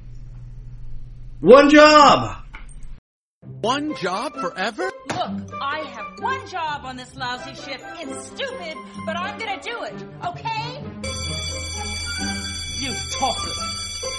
One 1.43 1.69
job. 1.69 2.37
One 3.59 3.93
job 3.97 4.33
forever? 4.33 4.89
Look, 5.09 5.53
I 5.61 5.79
have 5.79 6.05
one 6.21 6.47
job 6.47 6.85
on 6.85 6.95
this 6.95 7.13
lousy 7.17 7.53
ship. 7.53 7.81
It's 7.99 8.27
stupid, 8.27 8.77
but 9.05 9.19
I'm 9.19 9.37
gonna 9.37 9.61
do 9.61 9.83
it, 9.83 10.05
okay? 10.25 10.81
You 12.79 12.95
tosser! 13.19 13.51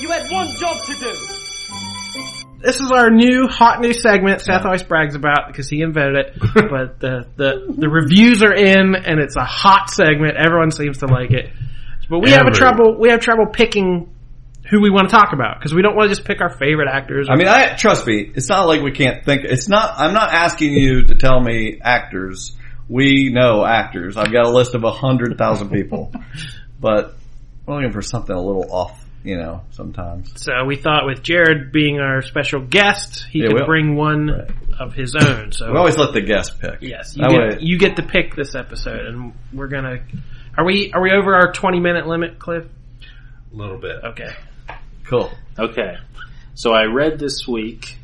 You 0.01 0.11
had 0.11 0.31
one 0.31 0.49
job 0.59 0.77
to 0.85 0.93
do! 1.01 2.61
This 2.61 2.81
is 2.81 2.93
our 2.93 3.09
new 3.09 3.49
hot 3.49 3.81
new 3.81 3.95
segment. 3.95 4.43
Seth 4.43 4.67
always 4.67 4.83
brags 4.83 5.15
about 5.15 5.47
because 5.47 5.71
he 5.71 5.81
invented 5.81 6.27
it. 6.27 6.39
but 6.55 7.01
the, 7.01 7.27
the 7.37 7.75
the 7.75 7.89
reviews 7.89 8.43
are 8.43 8.53
in, 8.53 8.95
and 8.95 9.19
it's 9.19 9.37
a 9.37 9.45
hot 9.45 9.89
segment. 9.89 10.37
Everyone 10.37 10.71
seems 10.71 10.99
to 10.99 11.07
like 11.07 11.31
it. 11.31 11.51
But 12.11 12.19
we 12.19 12.33
have 12.33 12.47
a 12.47 12.51
trouble. 12.51 12.99
We 13.01 13.09
have 13.09 13.21
trouble 13.21 13.47
picking 13.47 14.14
who 14.71 14.81
we 14.81 14.91
want 14.91 15.09
to 15.11 15.15
talk 15.15 15.33
about 15.33 15.59
because 15.59 15.75
we 15.75 15.83
don't 15.83 15.95
want 15.95 16.09
to 16.11 16.15
just 16.15 16.27
pick 16.27 16.41
our 16.41 16.49
favorite 16.57 16.89
actors. 16.91 17.29
I 17.31 17.37
mean, 17.37 17.49
I 17.49 17.75
trust 17.77 18.07
me. 18.07 18.31
It's 18.35 18.49
not 18.49 18.67
like 18.67 18.81
we 18.83 18.93
can't 18.93 19.25
think. 19.25 19.43
It's 19.45 19.69
not. 19.69 19.95
I'm 19.99 20.15
not 20.15 20.33
asking 20.33 20.73
you 20.73 21.05
to 21.07 21.15
tell 21.15 21.41
me 21.41 21.79
actors. 21.83 22.57
We 22.89 23.31
know 23.31 23.65
actors. 23.65 24.17
I've 24.17 24.33
got 24.33 24.47
a 24.47 24.51
list 24.51 24.75
of 24.75 24.85
a 24.85 24.91
hundred 24.91 25.37
thousand 25.39 25.71
people, 25.71 26.13
but 26.81 27.15
we're 27.67 27.77
looking 27.77 27.93
for 27.93 28.03
something 28.03 28.35
a 28.35 28.41
little 28.41 28.71
off. 28.73 29.01
You 29.23 29.39
know, 29.39 29.63
sometimes. 29.71 30.33
So 30.43 30.53
we 30.67 30.77
thought 30.77 31.07
with 31.07 31.23
Jared 31.23 31.73
being 31.73 31.99
our 31.99 32.21
special 32.21 32.61
guest, 32.61 33.25
he 33.31 33.39
Yeah, 33.39 33.47
could 33.47 33.55
we'll- 33.55 33.65
bring 33.67 33.97
one 33.97 34.29
of 34.79 34.93
his 34.93 35.15
own. 35.17 35.51
So 35.51 35.73
We 35.73 35.79
always 35.79 35.97
let 35.97 36.13
the 36.13 36.21
guest 36.21 36.61
pick. 36.61 36.83
Yes, 36.83 37.17
you 37.17 37.23
That 37.23 37.31
get, 37.31 37.41
way- 37.41 37.57
you 37.61 37.79
get 37.79 37.97
to 37.97 38.03
pick 38.03 38.37
this 38.37 38.55
episode, 38.55 39.01
and 39.07 39.33
we're 39.51 39.69
gonna. 39.69 40.01
Are 40.59 40.65
we 40.67 40.93
are 40.93 41.01
we 41.03 41.11
over 41.11 41.35
our 41.35 41.53
twenty 41.53 41.81
minute 41.81 42.07
limit, 42.07 42.39
Cliff? 42.39 42.65
A 43.53 43.57
little 43.57 43.79
bit. 43.79 43.97
Okay. 44.11 44.29
Cool. 45.05 45.31
Okay. 45.59 45.97
So 46.55 46.73
I 46.73 46.85
read 46.85 47.19
this 47.19 47.47
week. 47.49 47.97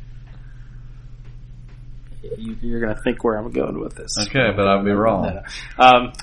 You, 2.37 2.55
you're 2.61 2.79
going 2.81 2.95
to 2.95 3.01
think 3.01 3.23
where 3.23 3.37
I'm 3.37 3.51
going 3.51 3.79
with 3.79 3.95
this. 3.95 4.15
Okay, 4.19 4.51
but 4.55 4.67
I'll 4.67 4.83
be 4.83 4.91
wrong. 4.91 5.41
Um, 5.77 6.13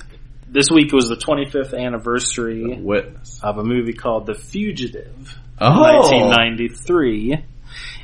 this 0.47 0.69
week 0.71 0.93
was 0.93 1.09
the 1.09 1.15
25th 1.15 1.77
anniversary 1.77 2.63
of 3.43 3.57
a 3.57 3.63
movie 3.63 3.93
called 3.93 4.25
The 4.25 4.33
Fugitive, 4.35 5.37
Oh. 5.59 5.81
1993. 5.81 7.45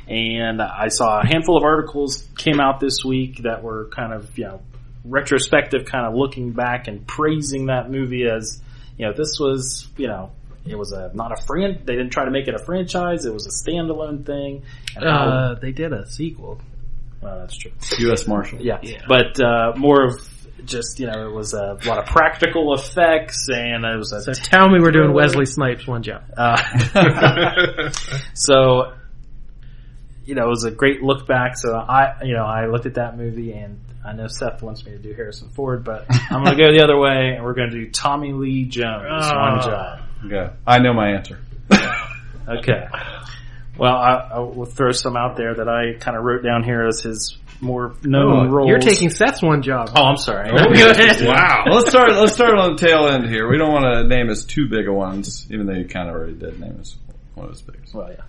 And 0.08 0.62
I 0.62 0.88
saw 0.88 1.20
a 1.20 1.26
handful 1.26 1.56
of 1.56 1.64
articles 1.64 2.28
came 2.36 2.60
out 2.60 2.78
this 2.78 3.04
week 3.04 3.42
that 3.42 3.62
were 3.64 3.88
kind 3.88 4.12
of, 4.12 4.36
you 4.38 4.44
know, 4.44 4.60
retrospective, 5.04 5.86
kind 5.86 6.06
of 6.06 6.14
looking 6.14 6.52
back 6.52 6.86
and 6.86 7.04
praising 7.06 7.66
that 7.66 7.90
movie 7.90 8.24
as, 8.28 8.60
you 8.98 9.06
know, 9.06 9.12
this 9.12 9.38
was, 9.40 9.88
you 9.96 10.06
know, 10.06 10.30
it 10.68 10.76
was 10.78 10.92
a 10.92 11.10
not 11.14 11.32
a 11.32 11.42
fran. 11.46 11.82
They 11.84 11.94
didn't 11.96 12.10
try 12.10 12.24
to 12.24 12.30
make 12.30 12.48
it 12.48 12.54
a 12.54 12.58
franchise. 12.64 13.24
It 13.24 13.32
was 13.34 13.46
a 13.46 13.70
standalone 13.70 14.24
thing. 14.26 14.62
And 14.96 15.04
how- 15.04 15.10
Uh, 15.28 15.54
they 15.60 15.72
did 15.72 15.92
a 15.92 16.06
sequel. 16.10 16.60
well, 17.20 17.38
that's 17.40 17.56
true. 17.56 17.72
U.S. 18.00 18.26
Marshal. 18.26 18.60
Yeah, 18.60 18.78
but 19.08 19.40
uh, 19.40 19.72
more 19.76 20.04
of 20.04 20.32
just 20.64 20.98
you 20.98 21.06
know 21.06 21.28
it 21.28 21.32
was 21.32 21.52
a 21.54 21.76
lot 21.86 21.98
of 21.98 22.06
practical 22.06 22.74
effects 22.74 23.46
and 23.52 23.84
it 23.84 23.96
was 23.96 24.12
a 24.12 24.22
So 24.22 24.32
tell 24.32 24.68
me 24.68 24.80
we're 24.80 24.90
doing 24.90 25.12
Wesley 25.12 25.46
Snipes 25.46 25.86
one 25.86 26.02
job. 26.02 26.22
uh, 26.36 26.56
so 28.34 28.92
you 30.24 30.34
know 30.34 30.46
it 30.46 30.48
was 30.48 30.64
a 30.64 30.70
great 30.70 31.02
look 31.02 31.26
back. 31.26 31.56
So 31.56 31.74
I 31.74 32.22
you 32.24 32.34
know 32.34 32.44
I 32.44 32.66
looked 32.66 32.86
at 32.86 32.94
that 32.94 33.16
movie 33.16 33.52
and 33.52 33.80
I 34.04 34.12
know 34.12 34.26
Seth 34.28 34.62
wants 34.62 34.84
me 34.84 34.92
to 34.92 34.98
do 34.98 35.12
Harrison 35.14 35.48
Ford, 35.50 35.84
but 35.84 36.06
I'm 36.30 36.44
going 36.44 36.56
to 36.56 36.62
go 36.62 36.72
the 36.72 36.82
other 36.82 36.98
way 36.98 37.34
and 37.34 37.44
we're 37.44 37.54
going 37.54 37.70
to 37.70 37.76
do 37.84 37.90
Tommy 37.90 38.32
Lee 38.32 38.64
Jones 38.64 39.02
one 39.10 39.58
Oh. 39.58 39.62
job. 39.62 40.00
Okay. 40.24 40.52
I 40.66 40.78
know 40.78 40.92
my 40.94 41.10
answer. 41.10 41.38
Okay. 42.48 42.86
Well, 43.76 43.94
I, 43.96 44.30
I 44.34 44.38
will 44.38 44.66
throw 44.66 44.92
some 44.92 45.16
out 45.16 45.36
there 45.36 45.54
that 45.56 45.68
I 45.68 45.98
kind 45.98 46.16
of 46.16 46.22
wrote 46.24 46.42
down 46.44 46.62
here 46.62 46.86
as 46.86 47.00
his 47.00 47.36
more 47.60 47.94
known 48.04 48.46
Oh, 48.46 48.50
roles. 48.50 48.68
You're 48.68 48.78
taking 48.78 49.10
Seth's 49.10 49.42
one 49.42 49.62
job. 49.62 49.90
Oh, 49.96 50.04
I'm 50.04 50.16
sorry. 50.16 50.50
Go 50.50 50.90
ahead. 50.90 51.20
Wow. 51.26 51.64
let's 51.70 51.90
start. 51.90 52.12
Let's 52.12 52.34
start 52.34 52.56
on 52.56 52.76
the 52.76 52.78
tail 52.86 53.08
end 53.08 53.28
here. 53.28 53.50
We 53.50 53.58
don't 53.58 53.72
want 53.72 53.84
to 53.84 54.04
name 54.06 54.30
as 54.30 54.44
too 54.44 54.68
big 54.68 54.88
of 54.88 54.94
ones, 54.94 55.46
even 55.50 55.66
though 55.66 55.74
you 55.74 55.86
kind 55.88 56.08
of 56.08 56.14
already 56.14 56.34
did 56.34 56.60
name 56.60 56.78
as 56.80 56.96
one 57.34 57.46
of 57.46 57.52
his 57.52 57.62
biggest. 57.62 57.92
Well, 57.92 58.10
yeah. 58.10 58.22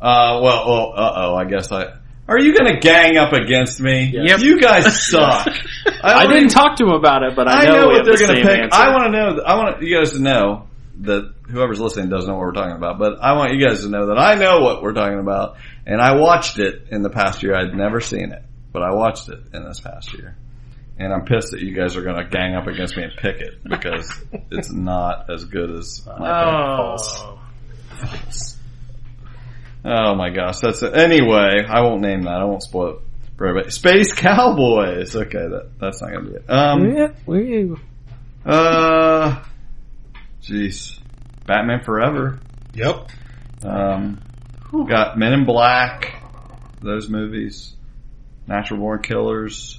Uh, 0.00 0.40
well, 0.42 0.68
well, 0.68 0.92
uh 0.96 1.12
oh. 1.16 1.34
I 1.34 1.44
guess 1.44 1.70
I. 1.72 1.94
Are 2.28 2.38
you 2.40 2.56
going 2.56 2.72
to 2.72 2.80
gang 2.80 3.16
up 3.18 3.32
against 3.32 3.80
me? 3.80 4.10
Yep. 4.14 4.40
You 4.40 4.60
guys 4.60 5.04
suck. 5.04 5.48
I, 6.02 6.24
don't 6.24 6.32
didn't 6.32 6.50
talk 6.50 6.76
to 6.76 6.84
him 6.84 6.92
about 6.92 7.24
it, 7.24 7.34
but 7.34 7.48
I 7.48 7.62
I 7.62 7.64
know, 7.64 7.72
know 7.72 7.86
what 7.88 8.04
they're 8.04 8.16
going 8.16 8.36
to 8.36 8.42
pick. 8.42 8.60
answer. 8.60 8.78
I 8.80 8.92
want 8.94 9.12
to 9.12 9.18
know. 9.18 9.42
I 9.42 9.56
want 9.56 9.82
you 9.82 9.98
guys 9.98 10.12
to 10.12 10.20
know 10.20 10.68
that 11.02 11.34
whoever's 11.48 11.80
listening 11.80 12.08
doesn't 12.08 12.28
know 12.28 12.36
what 12.36 12.46
we're 12.46 12.52
talking 12.52 12.76
about. 12.76 12.98
But 12.98 13.20
I 13.20 13.34
want 13.34 13.54
you 13.54 13.66
guys 13.66 13.82
to 13.82 13.88
know 13.88 14.06
that 14.06 14.18
I 14.18 14.34
know 14.34 14.60
what 14.60 14.82
we're 14.82 14.92
talking 14.92 15.18
about, 15.18 15.56
and 15.86 16.00
I 16.00 16.16
watched 16.16 16.58
it 16.58 16.88
in 16.90 17.02
the 17.02 17.10
past 17.10 17.42
year. 17.42 17.54
I'd 17.54 17.74
never 17.74 18.00
seen 18.00 18.32
it, 18.32 18.42
but 18.72 18.82
I 18.82 18.94
watched 18.94 19.28
it 19.28 19.38
in 19.52 19.64
this 19.64 19.80
past 19.80 20.12
year, 20.14 20.36
and 20.98 21.12
I'm 21.12 21.24
pissed 21.24 21.52
that 21.52 21.60
you 21.60 21.74
guys 21.74 21.96
are 21.96 22.02
going 22.02 22.16
to 22.16 22.24
gang 22.28 22.54
up 22.54 22.66
against 22.66 22.96
me 22.96 23.04
and 23.04 23.12
pick 23.16 23.40
it 23.40 23.62
because 23.64 24.10
it's 24.50 24.72
not 24.72 25.30
as 25.30 25.44
good 25.44 25.70
as 25.70 26.06
my. 26.06 26.94
Oh. 26.96 27.38
Oh 29.84 30.14
my 30.14 30.30
gosh, 30.30 30.60
that's 30.60 30.82
it. 30.82 30.96
Anyway, 30.96 31.64
I 31.68 31.80
won't 31.80 32.02
name 32.02 32.22
that. 32.22 32.40
I 32.40 32.44
won't 32.44 32.62
spoil 32.62 32.90
it 32.90 32.98
for 33.36 33.48
everybody. 33.48 33.70
Space 33.70 34.12
Cowboys. 34.12 35.16
Okay, 35.16 35.48
that 35.48 35.72
that's 35.80 36.00
not 36.00 36.12
gonna 36.12 36.30
be 36.30 36.36
it. 36.36 36.44
Um, 36.48 36.84
uh, 38.44 39.42
jeez, 40.42 40.98
Batman 41.46 41.82
Forever. 41.84 42.40
Yep. 42.74 43.10
Um, 43.64 44.20
got 44.88 45.18
Men 45.18 45.32
in 45.32 45.44
Black. 45.44 46.16
Those 46.80 47.08
movies. 47.08 47.74
Natural 48.46 48.80
Born 48.80 49.02
Killers. 49.02 49.78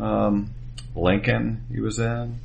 Um, 0.00 0.50
Lincoln. 0.94 1.64
He 1.72 1.80
was 1.80 1.98
in. 1.98 2.38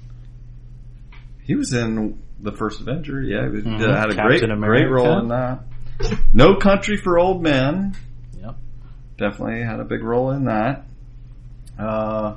He 1.43 1.55
was 1.55 1.73
in 1.73 2.19
the 2.39 2.51
first 2.51 2.79
Avenger. 2.81 3.21
Yeah, 3.21 3.43
he 3.49 3.57
Mhm. 3.61 3.79
had 3.79 4.11
a 4.11 4.15
Captain 4.15 4.25
great 4.25 4.43
America. 4.43 4.83
great 4.85 4.91
role 4.91 5.19
in 5.19 5.27
that. 5.29 5.59
No 6.33 6.55
Country 6.55 6.97
for 6.97 7.17
Old 7.17 7.41
Men. 7.41 7.93
Yep. 8.39 8.55
Definitely 9.17 9.63
had 9.63 9.79
a 9.79 9.85
big 9.85 10.03
role 10.03 10.31
in 10.31 10.45
that. 10.45 10.85
Uh, 11.77 12.35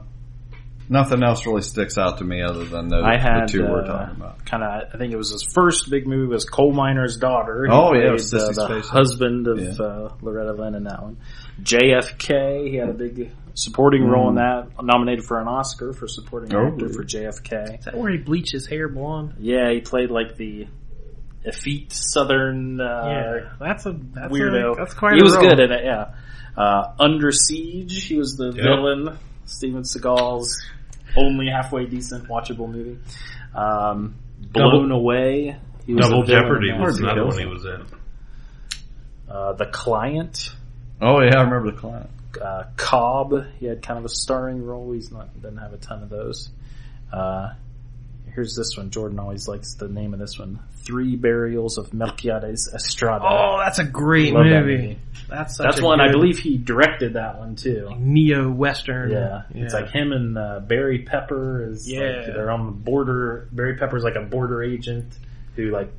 nothing 0.89 1.23
else 1.23 1.47
really 1.47 1.63
sticks 1.63 1.99
out 1.99 2.19
to 2.19 2.25
me 2.25 2.43
other 2.43 2.65
than 2.65 2.89
those 2.89 3.03
I 3.05 3.19
had 3.19 3.49
the 3.49 3.53
two 3.53 3.63
we're 3.63 3.83
uh, 3.83 3.87
talking 3.87 4.17
about. 4.17 4.45
Kind 4.47 4.63
of, 4.63 4.95
I 4.95 4.99
think 4.99 5.13
it 5.13 5.17
was 5.17 5.31
his 5.33 5.43
first 5.55 5.91
big 5.91 6.07
movie 6.07 6.27
was 6.29 6.45
Coal 6.45 6.73
Miner's 6.73 7.17
Daughter. 7.17 7.67
He 7.67 7.73
Oh, 7.73 7.93
yeah, 7.93 7.99
it 7.99 8.03
played, 8.05 8.13
was 8.13 8.35
uh, 8.35 8.39
Sissy 8.39 8.55
the 8.55 8.63
Spacek. 8.81 8.89
husband 8.89 9.47
of 9.49 9.59
Yeah. 9.61 9.85
uh, 9.85 10.15
Loretta 10.23 10.53
Lynn 10.53 10.75
in 10.75 10.85
that 10.85 11.03
one. 11.03 11.17
JFK, 11.63 12.69
he 12.71 12.77
had 12.77 12.89
a 12.89 12.93
big 12.95 13.31
supporting 13.55 14.05
role 14.05 14.29
in 14.29 14.37
that. 14.37 14.69
Nominated 14.83 15.25
for 15.25 15.41
an 15.41 15.49
Oscar 15.49 15.93
for 15.93 16.07
supporting 16.09 16.55
Oh. 16.55 16.67
actor 16.69 16.89
for 16.89 17.05
JFK. 17.05 17.79
Is 17.79 17.85
that 17.87 17.97
where 17.97 18.11
he 18.11 18.19
bleached 18.19 18.53
his 18.53 18.67
hair 18.67 18.89
blonde? 18.89 19.35
Yeah, 19.39 19.71
he 19.73 19.81
played 19.81 20.11
like 20.11 20.37
the 20.37 20.67
effete 21.45 21.93
Southern 21.93 22.81
uh, 22.81 22.85
yeah, 23.07 23.53
that's 23.61 23.87
a 23.87 23.93
that's 23.93 24.33
weirdo. 24.33 24.73
A, 24.73 24.77
that's 24.77 24.95
quite. 24.95 25.15
he 25.15 25.21
a 25.21 25.23
was 25.23 25.37
role. 25.37 25.49
good 25.49 25.61
in 25.61 25.71
it. 25.73 25.85
Yeah. 25.85 26.15
Uh, 26.57 26.95
Under 26.99 27.31
Siege, 27.33 28.05
he 28.07 28.17
was 28.17 28.37
the 28.37 28.47
Yep. 28.47 28.55
villain. 28.55 29.19
Steven 29.45 29.83
Seagal's 29.83 30.61
only 31.17 31.49
halfway 31.49 31.87
decent 31.87 32.29
watchable 32.29 32.71
movie. 32.71 32.99
Um, 33.55 34.17
Blown 34.53 34.91
Away. 34.91 35.57
He 35.87 35.95
was 35.95 36.09
Double 36.09 36.25
Jeopardy 36.25 36.71
in 36.71 36.79
that. 36.79 36.85
was 36.85 36.99
another 36.99 37.27
one 37.27 37.39
he 37.39 37.47
was 37.47 37.65
in. 37.65 37.87
Uh, 39.29 39.53
the 39.55 39.67
Client. 39.67 40.53
Oh 41.01 41.21
yeah, 41.21 41.37
I 41.37 41.43
remember 41.43 41.71
the 41.73 41.77
client. 41.77 42.11
Uh, 42.41 42.65
Cobb. 42.77 43.47
He 43.59 43.67
had 43.67 43.83
kind 43.83 43.99
of 43.99 44.05
a 44.05 44.09
starring 44.09 44.65
role. 44.65 44.93
He's 44.93 45.11
not 45.11 45.41
doesn't 45.41 45.59
have 45.59 45.73
a 45.73 45.79
ton 45.79 46.03
of 46.03 46.09
those. 46.09 46.51
Uh, 47.13 47.51
here's 48.37 48.55
this 48.55 48.77
one. 48.77 48.91
Jordan 48.91 49.19
always 49.19 49.49
likes 49.49 49.75
the 49.75 49.89
name 49.89 50.13
of 50.15 50.21
this 50.21 50.39
one. 50.39 50.61
Three 50.85 51.17
Burials 51.17 51.79
of 51.79 51.91
Melquiades 51.91 52.73
Estrada. 52.73 53.25
Oh, 53.29 53.57
that's 53.59 53.81
a 53.81 53.85
great 53.85 54.33
Love 54.33 54.45
that 54.45 54.61
movie. 54.65 54.99
That's 55.29 55.57
such 55.57 55.65
That's 55.65 55.83
one 55.83 56.01
I 56.01 56.13
believe 56.13 56.39
he 56.39 56.57
directed 56.59 57.15
that 57.15 57.39
one 57.41 57.57
too. 57.57 57.91
neo 57.99 58.49
western. 58.53 59.11
Yeah, 59.11 59.43
it's 59.51 59.75
like 59.75 59.91
him 59.91 60.13
and 60.13 60.39
uh, 60.39 60.61
Barry 60.61 61.01
Pepper 61.01 61.69
is 61.69 61.91
Yeah. 61.91 62.01
like 62.01 62.27
they're 62.27 62.51
on 62.53 62.67
the 62.67 62.73
border. 62.73 63.49
Barry 63.51 63.77
Pepper's 63.77 64.05
like 64.05 64.15
a 64.15 64.23
border 64.25 64.63
agent 64.63 65.13
who 65.57 65.71
like 65.73 65.91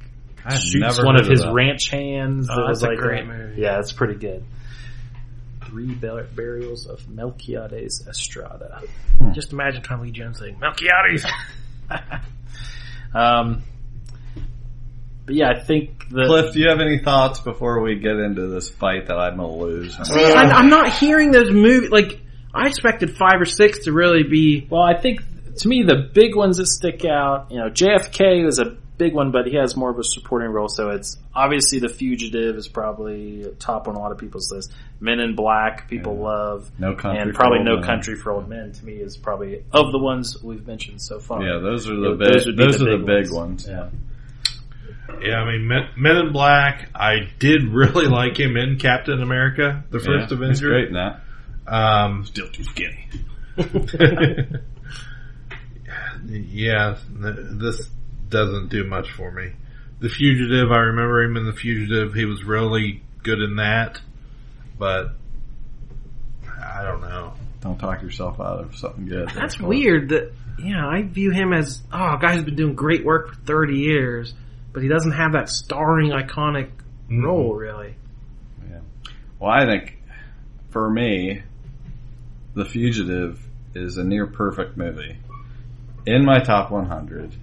I've 0.45 0.59
shoots 0.59 1.03
one 1.03 1.19
of 1.19 1.27
his 1.27 1.41
that. 1.41 1.51
ranch 1.51 1.89
hands. 1.89 2.47
Oh, 2.49 2.55
that 2.55 2.68
was 2.69 2.80
that's 2.80 2.88
a 2.88 2.93
like 2.93 2.99
great 2.99 3.26
movie. 3.27 3.61
Yeah, 3.61 3.80
it's 3.80 3.91
pretty 3.91 4.15
good. 4.15 4.45
Three 5.65 5.93
Bur- 5.95 6.27
burials 6.34 6.85
of 6.88 7.01
Melquiades 7.07 8.07
Estrada. 8.07 8.81
Just 9.34 9.51
imagine 9.51 9.81
Tommy 9.84 10.05
Lee 10.05 10.11
Jones 10.11 10.39
saying 10.39 10.55
Melquiades. 10.61 11.26
Um, 13.14 13.64
but 15.26 15.35
yeah, 15.35 15.49
I 15.49 15.59
think 15.59 16.09
the 16.09 16.26
Cliff, 16.26 16.53
do 16.53 16.59
you 16.59 16.69
have 16.69 16.80
any 16.80 16.99
thoughts 16.99 17.39
before 17.41 17.81
we 17.81 17.95
get 17.95 18.15
into 18.18 18.47
this 18.47 18.69
fight 18.69 19.07
that 19.07 19.18
I'm 19.18 19.38
gonna 19.38 19.55
lose? 19.55 19.97
See, 20.07 20.23
I'm, 20.23 20.51
I'm 20.51 20.69
not 20.69 20.93
hearing 20.93 21.31
those 21.31 21.51
movies. 21.51 21.89
Like 21.89 22.22
I 22.53 22.68
expected 22.68 23.18
five 23.18 23.41
or 23.41 23.45
six 23.45 23.85
to 23.85 23.91
really 23.91 24.23
be. 24.23 24.68
Well, 24.69 24.84
I 24.84 24.99
think 24.99 25.22
to 25.57 25.68
me 25.68 25.84
the 25.84 26.09
big 26.14 26.35
ones 26.35 26.57
that 26.57 26.68
stick 26.68 27.05
out, 27.05 27.51
you 27.51 27.57
know, 27.57 27.69
JFK 27.69 28.45
was 28.45 28.59
a 28.59 28.77
big 28.98 29.14
one, 29.14 29.32
but 29.32 29.48
he 29.48 29.56
has 29.56 29.76
more 29.76 29.90
of 29.90 29.99
a 29.99 30.03
supporting 30.03 30.49
role. 30.49 30.69
So 30.69 30.90
it's 30.90 31.18
obviously 31.34 31.80
the 31.80 31.90
fugitive 31.90 32.56
is 32.56 32.68
probably 32.68 33.45
top 33.60 33.88
on 33.88 33.95
a 33.95 33.99
lot 33.99 34.11
of 34.11 34.18
people's 34.18 34.52
list. 34.52 34.72
Men 34.99 35.19
in 35.19 35.36
Black, 35.36 35.88
people 35.88 36.18
love, 36.18 36.72
No 36.80 36.95
Country 36.95 37.22
and 37.22 37.32
for 37.32 37.36
probably 37.38 37.60
Old 37.60 37.68
No 37.68 37.76
Men. 37.76 37.84
Country 37.84 38.15
for 38.15 38.32
Old 38.32 38.49
Men. 38.49 38.72
To 38.72 38.86
me, 38.86 38.94
is 38.94 39.18
probably 39.18 39.64
of 39.72 39.91
the 39.91 39.99
ones 39.99 40.41
we've 40.44 40.65
mentioned 40.65 41.02
so 41.02 41.19
far. 41.19 41.44
Yeah, 41.44 41.60
those 41.60 41.88
are 41.90 41.95
the 41.95 42.10
Yeah, 42.11 42.15
big. 42.18 42.34
Those, 42.34 42.45
would 42.80 42.88
be 42.88 42.94
are 42.94 42.98
the 42.98 43.03
big 43.24 43.32
ones. 43.32 43.68
Yeah. 43.68 43.90
Yeah, 45.22 45.36
I 45.38 45.52
mean, 45.52 45.68
Men, 45.68 45.88
Men 45.95 46.18
in 46.18 46.32
Black. 46.34 46.90
I 46.94 47.30
did 47.40 47.64
really 47.64 48.07
like 48.07 48.38
him 48.40 48.57
in 48.57 48.78
Captain 48.78 49.22
America: 49.22 49.84
The 49.90 49.99
First 49.99 50.10
Yeah, 50.10 50.22
he's 50.24 50.32
Avenger. 50.32 50.69
great 50.69 50.88
in 50.90 50.94
that. 50.95 51.22
Um, 51.65 52.26
still 52.26 52.49
too 52.49 52.64
skinny. 52.64 53.07
yeah, 56.28 56.98
th- 57.22 57.36
this 57.52 57.90
doesn't 58.30 58.70
do 58.70 58.84
much 58.84 59.12
for 59.12 59.32
me. 59.32 59.54
The 59.99 60.10
Fugitive. 60.10 60.72
I 60.72 60.78
remember 60.78 61.24
him 61.24 61.38
in 61.38 61.45
The 61.45 61.54
Fugitive. 61.54 62.14
He 62.14 62.26
was 62.26 62.44
really 62.44 63.02
good 63.24 63.40
in 63.40 63.56
that, 63.56 63.99
but 64.78 65.12
I 66.48 66.84
don't 66.84 67.02
know. 67.02 67.34
Don't 67.62 67.78
talk 67.78 68.02
yourself 68.02 68.40
out 68.40 68.60
of 68.60 68.76
something 68.76 69.08
good. 69.08 69.30
That's 69.30 69.56
Cliff. 69.56 69.68
weird. 69.68 70.10
That 70.10 70.32
yeah, 70.60 70.86
I 70.88 71.02
view 71.04 71.32
him 71.32 71.54
as 71.54 71.82
oh, 71.91 72.16
a 72.16 72.20
guy 72.20 72.36
who's 72.36 72.44
been 72.44 72.56
doing 72.56 72.76
great 72.76 73.04
work 73.04 73.30
for 73.30 73.36
30 73.41 73.78
years, 73.78 74.34
but 74.74 74.84
he 74.84 74.90
doesn't 74.90 75.12
have 75.12 75.34
that 75.34 75.49
starring 75.49 76.12
iconic 76.12 76.70
mm-hmm. 76.70 77.24
role 77.24 77.56
really. 77.56 77.95
Yeah. 78.70 78.80
Well, 79.40 79.52
I 79.52 79.66
think 79.66 79.98
for 80.70 80.90
me, 80.90 81.41
The 82.54 82.66
Fugitive 82.66 83.40
is 83.74 83.98
a 83.98 84.04
near 84.04 84.28
perfect 84.28 84.78
movie. 84.78 85.18
In 86.06 86.24
my 86.24 86.40
top 86.40 86.72
100, 86.72 87.36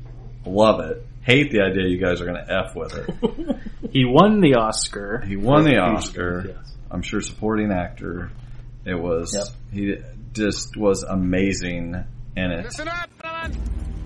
love 0.46 0.80
it. 0.80 1.04
Hate 1.22 1.50
the 1.50 1.60
idea 1.62 1.88
you 1.88 1.98
guys 1.98 2.20
are 2.20 2.26
going 2.26 2.44
to 2.44 2.52
f 2.52 2.74
with 2.74 2.94
it. 2.94 3.56
He 3.94 4.04
won 4.04 4.40
the 4.40 4.54
Oscar. 4.56 5.20
He 5.24 5.36
won 5.36 5.62
the 5.62 5.76
Oscar. 5.78 6.46
yes. 6.48 6.74
I'm 6.90 7.00
sure 7.02 7.20
supporting 7.20 7.70
actor. 7.70 8.32
It 8.84 8.96
was. 9.00 9.32
Yep. 9.36 9.46
He 9.72 9.96
just 10.32 10.76
was 10.76 11.04
amazing 11.04 11.94
in 12.36 12.50
it. 12.50 12.64
Listen 12.64 12.88
up, 12.88 13.08
gentlemen. 13.22 13.60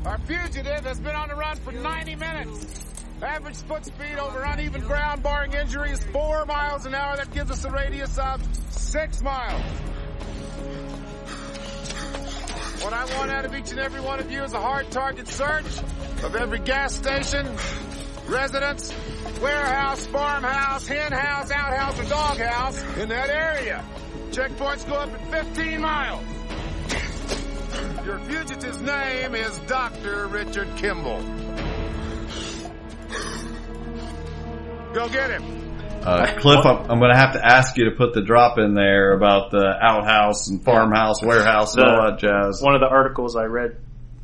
Our 0.04 0.18
fugitive 0.18 0.84
has 0.84 1.00
been 1.00 1.16
on 1.16 1.28
the 1.28 1.36
run 1.36 1.56
for 1.56 1.72
90 1.72 2.16
minutes. 2.16 2.84
Average 3.22 3.56
foot 3.62 3.86
speed 3.86 4.18
over 4.20 4.42
uneven 4.42 4.82
ground, 4.82 5.22
barring 5.22 5.54
injuries, 5.54 6.04
four 6.12 6.44
miles 6.44 6.84
an 6.84 6.94
hour. 6.94 7.16
That 7.16 7.32
gives 7.32 7.50
us 7.50 7.64
a 7.64 7.70
radius 7.70 8.18
of 8.18 8.42
six 8.70 9.22
miles. 9.22 9.62
What 12.80 12.92
I 12.92 13.04
want 13.16 13.30
out 13.32 13.44
of 13.44 13.54
each 13.56 13.72
and 13.72 13.80
every 13.80 14.00
one 14.00 14.20
of 14.20 14.30
you 14.30 14.42
is 14.44 14.52
a 14.52 14.60
hard 14.60 14.88
target 14.92 15.26
search 15.26 15.66
of 16.22 16.36
every 16.36 16.60
gas 16.60 16.94
station, 16.94 17.44
residence, 18.28 18.94
warehouse, 19.42 20.06
farmhouse, 20.06 20.86
hen 20.86 21.10
house, 21.10 21.50
outhouse, 21.50 21.98
or 21.98 22.04
doghouse 22.04 22.80
in 22.98 23.08
that 23.08 23.30
area. 23.30 23.84
Checkpoints 24.30 24.88
go 24.88 24.94
up 24.94 25.10
at 25.12 25.46
15 25.56 25.80
miles. 25.80 26.24
Your 28.06 28.20
fugitive's 28.20 28.80
name 28.80 29.34
is 29.34 29.58
Dr. 29.66 30.28
Richard 30.28 30.68
Kimball. 30.76 31.22
Go 34.94 35.08
get 35.08 35.30
him. 35.30 35.67
Uh, 36.02 36.38
Cliff, 36.38 36.64
I'm, 36.64 36.90
I'm 36.90 36.98
going 36.98 37.12
to 37.12 37.18
have 37.18 37.34
to 37.34 37.44
ask 37.44 37.76
you 37.76 37.90
to 37.90 37.96
put 37.96 38.14
the 38.14 38.22
drop 38.22 38.58
in 38.58 38.74
there 38.74 39.12
about 39.12 39.50
the 39.50 39.74
outhouse 39.80 40.48
and 40.48 40.62
farmhouse, 40.64 41.22
warehouse, 41.22 41.76
and 41.76 41.84
all 41.84 42.10
that 42.10 42.18
jazz. 42.18 42.62
One 42.62 42.74
of 42.74 42.80
the 42.80 42.88
articles 42.88 43.36
I 43.36 43.44
read 43.44 43.76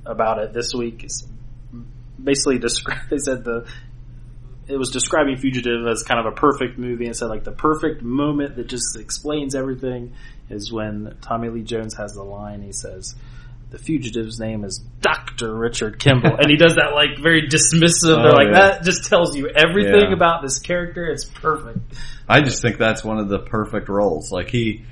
about 0.07 0.39
it 0.39 0.53
this 0.53 0.73
week 0.75 1.05
is 1.05 1.27
basically 2.23 2.59
described. 2.59 3.03
They 3.11 3.19
said 3.19 3.45
the 3.45 3.69
it 4.67 4.79
was 4.79 4.91
describing 4.91 5.37
Fugitive 5.37 5.87
as 5.87 6.03
kind 6.03 6.25
of 6.25 6.33
a 6.33 6.35
perfect 6.35 6.79
movie, 6.79 7.07
and 7.07 7.15
said 7.15 7.27
like 7.27 7.45
the 7.45 7.53
perfect 7.53 8.03
moment 8.03 8.57
that 8.57 8.67
just 8.67 8.97
explains 8.99 9.55
everything 9.55 10.15
is 10.49 10.73
when 10.73 11.17
Tommy 11.21 11.51
Lee 11.51 11.63
Jones 11.63 11.95
has 11.97 12.15
the 12.15 12.23
line. 12.23 12.63
He 12.63 12.73
says. 12.73 13.15
The 13.71 13.79
fugitive's 13.79 14.39
name 14.39 14.65
is 14.65 14.79
Dr. 15.01 15.53
Richard 15.55 15.99
Kimball. 15.99 16.37
And 16.39 16.49
he 16.49 16.57
does 16.57 16.77
that 16.77 16.93
like 16.95 17.19
very 17.21 17.49
dismissive. 17.49 18.23
They're 18.23 18.31
Oh, 18.31 18.35
like, 18.37 18.49
yeah. 18.53 18.53
that 18.77 18.85
just 18.85 19.09
tells 19.09 19.37
you 19.37 19.49
everything 19.49 20.09
Yeah. 20.11 20.13
about 20.15 20.43
this 20.43 20.59
character. 20.61 21.07
It's 21.07 21.25
perfect. 21.25 21.79
I 22.29 22.41
just 22.41 22.63
think 22.63 22.79
that's 22.79 23.03
one 23.05 23.19
of 23.19 23.29
the 23.29 23.41
perfect 23.41 23.89
roles. 23.89 24.31
Like 24.31 24.49
he 24.49 24.85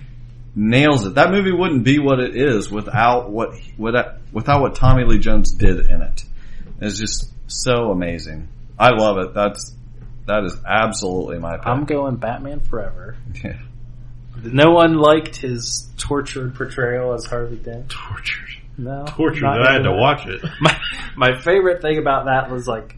nails 0.56 1.06
it. 1.06 1.14
That 1.14 1.30
movie 1.30 1.52
wouldn't 1.52 1.84
be 1.84 1.98
what 2.00 2.18
it 2.18 2.36
is 2.36 2.70
without 2.70 3.30
what 3.30 3.54
without 3.78 4.16
without 4.32 4.60
what 4.60 4.74
Tommy 4.74 5.04
Lee 5.04 5.18
Jones 5.18 5.52
did 5.52 5.86
in 5.86 6.02
it. 6.02 6.24
It's 6.80 6.98
just 6.98 7.30
so 7.46 7.90
amazing. 7.92 8.48
I 8.78 8.90
love 8.90 9.18
it. 9.18 9.32
That's 9.34 9.74
that 10.26 10.44
is 10.44 10.56
absolutely 10.66 11.38
my 11.38 11.56
pick. 11.56 11.66
I'm 11.66 11.84
going 11.84 12.16
Batman 12.16 12.60
Forever. 12.60 13.16
No 14.44 14.70
one 14.70 14.94
liked 14.98 15.36
his 15.36 15.88
tortured 15.98 16.54
portrayal 16.54 17.14
as 17.14 17.24
Harvey 17.26 17.56
Dent. 17.56 17.88
Tortured. 17.88 18.48
No. 18.78 19.04
Tortured. 19.06 19.44
I 19.46 19.72
had 19.74 19.82
to 19.82 19.92
watch 19.92 20.26
it. 20.26 20.42
My, 20.60 20.78
my 21.16 21.40
favorite 21.40 21.82
thing 21.82 21.98
about 21.98 22.24
that 22.26 22.50
was 22.50 22.66
like 22.66 22.96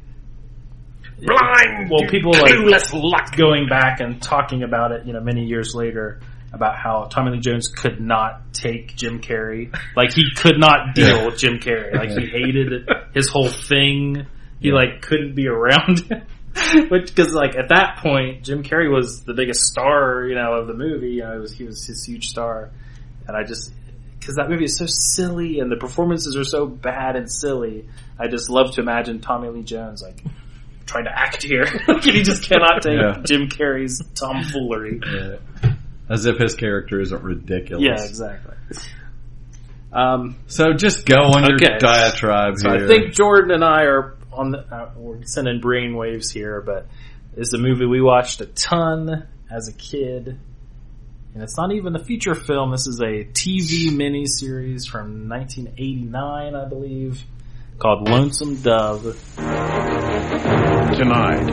Blind, 1.20 1.90
well, 1.90 2.08
people 2.10 2.32
like 2.32 3.36
going 3.36 3.68
back 3.68 4.00
and 4.00 4.20
talking 4.20 4.62
about 4.62 4.92
it, 4.92 5.06
you 5.06 5.12
know, 5.12 5.20
many 5.20 5.44
years 5.44 5.72
later 5.74 6.20
about 6.52 6.76
how 6.76 7.04
Tommy 7.04 7.30
Lee 7.32 7.40
Jones 7.40 7.68
could 7.68 8.00
not 8.00 8.52
take 8.52 8.94
Jim 8.96 9.20
Carrey. 9.20 9.74
Like 9.96 10.12
he 10.12 10.24
could 10.36 10.58
not 10.58 10.94
deal 10.94 11.18
Yeah. 11.18 11.26
with 11.26 11.38
Jim 11.38 11.58
Carrey. 11.60 11.94
Like 11.94 12.10
he 12.10 12.26
hated 12.26 12.88
his 13.14 13.28
whole 13.28 13.48
thing. 13.48 14.26
He 14.60 14.72
like 14.72 15.02
couldn't 15.02 15.34
be 15.34 15.46
around 15.48 16.00
him. 16.00 16.22
Which, 16.90 17.14
cause 17.16 17.32
like 17.32 17.56
at 17.56 17.68
that 17.70 17.98
point, 18.00 18.44
Jim 18.44 18.62
Carrey 18.62 18.90
was 18.92 19.24
the 19.24 19.34
biggest 19.34 19.62
star, 19.62 20.24
you 20.28 20.34
know, 20.34 20.54
of 20.54 20.66
the 20.68 20.74
movie. 20.74 21.12
You 21.12 21.22
know, 21.24 21.40
was, 21.40 21.52
he 21.52 21.64
was 21.64 21.84
his 21.84 22.04
huge 22.04 22.26
star. 22.28 22.70
And 23.26 23.36
I 23.36 23.42
just, 23.42 23.72
cause 24.20 24.34
that 24.36 24.48
movie 24.48 24.64
is 24.64 24.76
so 24.76 24.86
silly 24.86 25.58
and 25.60 25.70
the 25.70 25.76
performances 25.76 26.36
are 26.36 26.44
so 26.44 26.66
bad 26.66 27.16
and 27.16 27.30
silly. 27.30 27.88
I 28.18 28.28
just 28.28 28.48
love 28.50 28.72
to 28.74 28.80
imagine 28.82 29.20
Tommy 29.20 29.48
Lee 29.48 29.62
Jones 29.64 30.02
like 30.02 30.22
trying 30.86 31.04
to 31.04 31.10
act 31.12 31.42
here. 31.42 31.64
he 32.02 32.22
just 32.22 32.44
cannot 32.48 32.82
take 32.82 33.00
Yeah. 33.00 33.22
Jim 33.24 33.48
Carrey's 33.48 34.00
tomfoolery. 34.14 35.00
As 36.08 36.26
if 36.26 36.36
his 36.38 36.54
character 36.54 37.00
isn't 37.00 37.22
ridiculous. 37.22 37.82
Yeah, 37.82 38.04
exactly. 38.04 38.54
Um, 39.92 40.36
So 40.46 40.72
just 40.72 41.06
go 41.06 41.16
on 41.16 41.44
your 41.44 41.54
Okay. 41.54 41.78
diatribe 41.78 42.58
so 42.58 42.68
here. 42.70 42.84
I 42.84 42.86
think 42.88 43.12
Jordan 43.14 43.52
and 43.52 43.64
I 43.64 43.82
are 43.84 44.13
on 44.34 44.50
the, 44.50 44.58
uh, 44.58 44.90
we're 44.96 45.24
sending 45.24 45.60
brain 45.60 45.96
waves 45.96 46.30
here, 46.30 46.60
but 46.60 46.86
it's 47.36 47.52
a 47.52 47.58
movie 47.58 47.86
we 47.86 48.00
watched 48.00 48.40
a 48.40 48.46
ton 48.46 49.26
as 49.50 49.68
a 49.68 49.72
kid. 49.72 50.38
And 51.34 51.42
it's 51.42 51.56
not 51.56 51.72
even 51.72 51.96
a 51.96 52.04
feature 52.04 52.34
film. 52.34 52.70
This 52.70 52.86
is 52.86 53.00
a 53.00 53.24
TV 53.24 53.90
miniseries 53.90 54.88
from 54.88 55.28
1989, 55.28 56.54
I 56.54 56.64
believe, 56.68 57.24
called 57.78 58.08
Lonesome 58.08 58.62
Dove. 58.62 60.53
Tonight, 60.96 61.48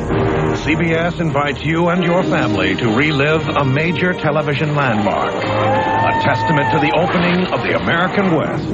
CBS 0.64 1.20
invites 1.20 1.64
you 1.64 1.90
and 1.90 2.04
your 2.04 2.22
family 2.22 2.76
to 2.76 2.90
relive 2.96 3.42
a 3.48 3.66
major 3.66 4.14
television 4.14 4.76
landmark. 4.76 5.34
A 5.34 6.22
testament 6.22 6.72
to 6.72 6.80
the 6.80 6.92
opening 6.96 7.48
of 7.52 7.64
the 7.64 7.76
American 7.76 8.36
West, 8.36 8.70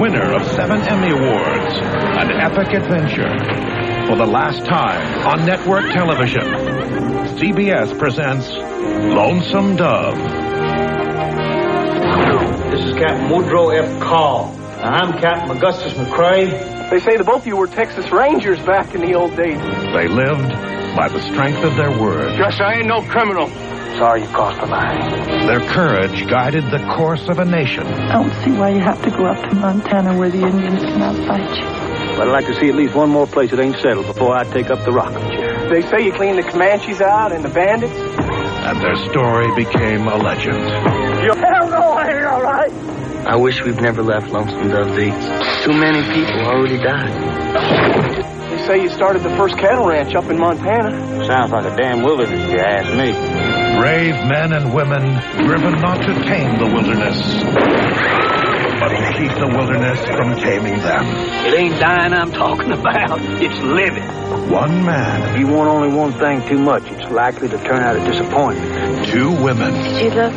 winner 0.00 0.32
of 0.32 0.46
seven 0.46 0.80
Emmy 0.82 1.10
Awards, 1.10 1.76
an 1.76 2.30
epic 2.30 2.72
adventure. 2.72 3.36
for 4.06 4.16
the 4.16 4.26
last 4.26 4.64
time 4.64 5.26
on 5.26 5.44
network 5.44 5.90
television. 5.92 6.42
CBS 7.38 7.98
presents 7.98 8.48
Lonesome 8.48 9.74
Dove. 9.76 10.16
This 12.70 12.84
is 12.84 12.94
Captain 12.94 13.28
Woodrow 13.28 13.70
F. 13.70 14.00
Call. 14.00 14.61
And 14.82 14.96
I'm 14.96 15.12
Captain 15.20 15.56
Augustus 15.56 15.92
McCrae. 15.92 16.90
They 16.90 16.98
say 16.98 17.16
the 17.16 17.22
both 17.22 17.42
of 17.42 17.46
you 17.46 17.56
were 17.56 17.68
Texas 17.68 18.10
Rangers 18.10 18.58
back 18.66 18.96
in 18.96 19.00
the 19.00 19.14
old 19.14 19.36
days. 19.36 19.56
They 19.94 20.08
lived 20.08 20.50
by 20.96 21.06
the 21.08 21.20
strength 21.22 21.62
of 21.62 21.76
their 21.76 21.96
word. 21.96 22.36
Just 22.36 22.60
I 22.60 22.78
ain't 22.78 22.88
no 22.88 23.00
criminal. 23.02 23.46
Sorry 23.96 24.22
you 24.22 24.28
crossed 24.28 24.60
the 24.60 24.66
line. 24.66 25.46
Their 25.46 25.60
courage 25.70 26.26
guided 26.26 26.64
the 26.72 26.80
course 26.96 27.28
of 27.28 27.38
a 27.38 27.44
nation. 27.44 27.86
I 27.86 28.14
don't 28.14 28.44
see 28.44 28.50
why 28.58 28.70
you 28.70 28.80
have 28.80 29.00
to 29.04 29.10
go 29.10 29.26
up 29.26 29.48
to 29.50 29.54
Montana 29.54 30.18
where 30.18 30.30
the 30.30 30.42
Indians 30.42 30.82
cannot 30.82 31.14
fight 31.28 31.48
you. 31.56 32.16
But 32.16 32.26
I'd 32.26 32.32
like 32.32 32.46
to 32.46 32.54
see 32.58 32.68
at 32.68 32.74
least 32.74 32.96
one 32.96 33.08
more 33.08 33.28
place 33.28 33.52
that 33.52 33.60
ain't 33.60 33.76
settled 33.76 34.06
before 34.06 34.36
I 34.36 34.42
take 34.42 34.68
up 34.68 34.84
the 34.84 34.90
rocking 34.90 35.30
chair. 35.30 35.68
They 35.70 35.82
say 35.82 36.04
you 36.06 36.12
clean 36.12 36.34
the 36.34 36.42
Comanches 36.42 37.00
out 37.00 37.30
and 37.30 37.44
the 37.44 37.50
bandits. 37.50 37.94
And 37.94 38.80
their 38.80 38.96
story 38.96 39.46
became 39.54 40.08
a 40.08 40.16
legend. 40.16 40.58
You 41.22 41.34
hell 41.38 41.70
no, 41.70 41.92
I 41.92 42.08
ain't 42.08 42.26
all 42.26 42.42
right. 42.42 43.01
I 43.24 43.36
wish 43.36 43.62
we'd 43.62 43.80
never 43.80 44.02
left 44.02 44.30
Lonesome 44.30 44.68
Dove 44.68 44.96
Beach. 44.96 45.14
Too 45.64 45.72
many 45.72 46.02
people 46.12 46.40
already 46.46 46.76
died. 46.76 47.14
They 48.50 48.66
say 48.66 48.82
you 48.82 48.88
started 48.90 49.22
the 49.22 49.30
first 49.36 49.56
cattle 49.56 49.86
ranch 49.86 50.14
up 50.14 50.24
in 50.28 50.38
Montana. 50.38 51.24
Sounds 51.24 51.52
like 51.52 51.64
a 51.64 51.76
damn 51.76 52.02
wilderness 52.02 52.42
if 52.42 52.50
you 52.50 52.58
ask 52.58 52.90
me. 52.92 53.12
Brave 53.78 54.14
men 54.28 54.52
and 54.52 54.74
women 54.74 55.02
driven 55.46 55.80
not 55.80 56.02
to 56.02 56.14
tame 56.24 56.58
the 56.58 56.66
wilderness, 56.74 57.16
but 58.80 58.88
to 58.90 59.12
keep 59.16 59.32
the 59.38 59.48
wilderness 59.56 59.98
from 60.04 60.34
taming 60.36 60.78
them. 60.80 61.06
It 61.46 61.54
ain't 61.54 61.80
dying 61.80 62.12
I'm 62.12 62.32
talking 62.32 62.72
about. 62.72 63.20
It's 63.40 63.60
living. 63.62 64.02
One 64.50 64.84
man. 64.84 65.30
If 65.30 65.38
you 65.38 65.46
want 65.46 65.68
only 65.70 65.96
one 65.96 66.12
thing 66.12 66.46
too 66.48 66.58
much, 66.58 66.82
it's 66.90 67.10
likely 67.10 67.48
to 67.48 67.56
turn 67.58 67.82
out 67.82 67.96
a 67.96 68.04
disappointment. 68.04 69.06
Two 69.08 69.30
women. 69.42 69.72
Did 69.72 70.02
you 70.02 70.10
look? 70.10 70.32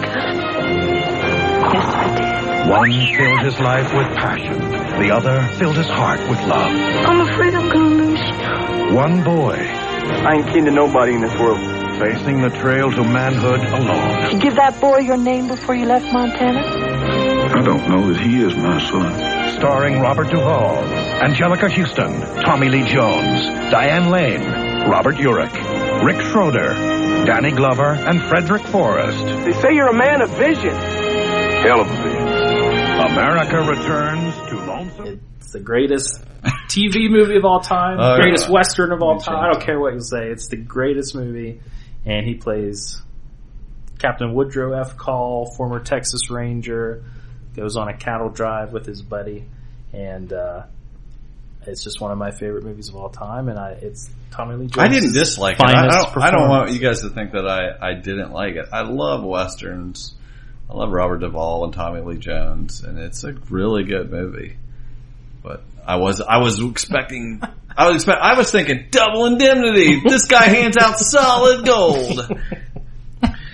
Yes, 1.74 1.86
I 1.86 2.16
did. 2.16 2.24
One 2.69 2.91
filled 2.91 3.41
his 3.41 3.59
life 3.59 3.93
with 3.93 4.07
passion. 4.17 4.59
The 4.99 5.11
other 5.11 5.47
filled 5.59 5.77
his 5.77 5.87
heart 5.87 6.19
with 6.29 6.39
love. 6.47 6.71
I'm 6.71 7.21
afraid 7.21 7.53
I'm 7.53 7.69
gonna 7.69 7.95
lose 7.95 8.19
you. 8.19 8.95
One 8.95 9.23
boy. 9.23 9.55
I 9.55 10.35
ain't 10.35 10.47
kin 10.47 10.65
to 10.65 10.71
nobody 10.71 11.13
in 11.13 11.21
this 11.21 11.33
world. 11.39 11.59
Facing 11.99 12.41
the 12.41 12.49
trail 12.49 12.91
to 12.91 13.03
manhood 13.03 13.59
alone. 13.61 14.21
Did 14.23 14.33
you 14.33 14.39
give 14.39 14.55
that 14.55 14.81
boy 14.81 14.97
your 14.97 15.17
name 15.17 15.47
before 15.47 15.75
you 15.75 15.85
left 15.85 16.11
Montana? 16.11 16.59
I 17.55 17.61
don't 17.61 17.87
know 17.87 18.11
that 18.11 18.19
he 18.19 18.41
is 18.41 18.55
my 18.55 18.81
son. 18.89 19.13
Starring 19.59 19.99
Robert 20.01 20.29
Duvall, 20.31 20.83
Anjelica 21.21 21.71
Huston, 21.71 22.19
Tommy 22.43 22.69
Lee 22.69 22.83
Jones, 22.83 23.45
Diane 23.71 24.09
Lane, 24.09 24.89
Robert 24.89 25.15
Urich, 25.15 26.03
Rick 26.03 26.19
Schroder, 26.31 26.73
Danny 27.25 27.51
Glover, 27.51 27.91
and 27.93 28.21
Frederick 28.23 28.63
Forrest. 28.63 29.23
They 29.45 29.53
say 29.61 29.75
you're 29.75 29.87
a 29.87 29.93
man 29.93 30.21
of 30.21 30.29
vision. 30.31 30.75
Hell 30.75 31.81
of 31.81 31.89
a 31.89 32.03
vision. 32.03 32.35
America 33.15 33.61
returns 33.61 34.35
to 34.49 34.57
Lonesome. 34.57 35.21
It's 35.37 35.53
the 35.53 35.61
greatest 35.61 36.21
TV 36.67 37.09
movie 37.09 37.37
of 37.37 37.45
all 37.45 37.61
time, 37.61 37.97
Oh, 37.97 38.19
greatest 38.19 38.49
western 38.49 38.91
of 38.91 39.01
all 39.01 39.19
time. 39.21 39.37
I 39.37 39.53
don't 39.53 39.63
care 39.63 39.79
what 39.79 39.93
you 39.93 40.01
say. 40.01 40.27
It's 40.27 40.49
the 40.49 40.57
greatest 40.57 41.15
movie, 41.15 41.61
and 42.05 42.25
he 42.27 42.35
plays 42.35 43.01
Captain 43.99 44.33
Woodrow 44.33 44.73
F. 44.81 44.97
Call, 44.97 45.49
former 45.55 45.79
Texas 45.79 46.29
Ranger, 46.29 47.05
goes 47.55 47.77
on 47.77 47.87
a 47.87 47.95
cattle 47.95 48.27
drive 48.27 48.73
with 48.73 48.85
his 48.85 49.01
buddy, 49.01 49.45
and 49.93 50.33
uh, 50.33 50.63
it's 51.65 51.85
just 51.85 52.01
one 52.01 52.11
of 52.11 52.17
my 52.17 52.31
favorite 52.31 52.65
movies 52.65 52.89
of 52.89 52.97
all 52.97 53.09
time. 53.09 53.47
And 53.47 53.57
I, 53.57 53.77
it's 53.81 54.09
Tommy 54.31 54.55
Lee 54.55 54.67
Jones. 54.67 54.77
I 54.77 54.87
didn't 54.89 55.13
dislike 55.13 55.55
it. 55.57 55.65
I, 55.65 55.85
I 55.85 55.87
don't, 55.87 56.17
I 56.21 56.31
don't 56.31 56.49
want 56.49 56.71
you 56.73 56.79
guys 56.79 56.99
to 56.99 57.09
think 57.11 57.31
that 57.31 57.47
I, 57.47 57.91
I 57.91 57.93
didn't 57.93 58.33
like 58.33 58.55
it. 58.55 58.65
I 58.73 58.81
love 58.81 59.23
westerns. 59.23 60.15
I 60.69 60.73
love 60.73 60.91
Robert 60.91 61.19
Duvall 61.19 61.65
and 61.65 61.73
Tommy 61.73 62.01
Lee 62.01 62.17
Jones, 62.17 62.83
and 62.83 62.97
it's 62.97 63.23
a 63.23 63.33
really 63.49 63.83
good 63.83 64.11
movie. 64.11 64.57
But 65.43 65.63
I 65.85 65.97
was 65.97 66.21
I 66.21 66.37
was 66.37 66.59
expecting 66.63 67.41
I 67.77 67.87
was 67.87 67.95
expect 67.95 68.21
I 68.21 68.37
was 68.37 68.51
thinking 68.51 68.87
double 68.89 69.25
indemnity. 69.25 70.01
This 70.01 70.25
guy 70.25 70.45
hands 70.45 70.77
out 70.77 70.97
solid 70.97 71.65
gold, 71.65 72.31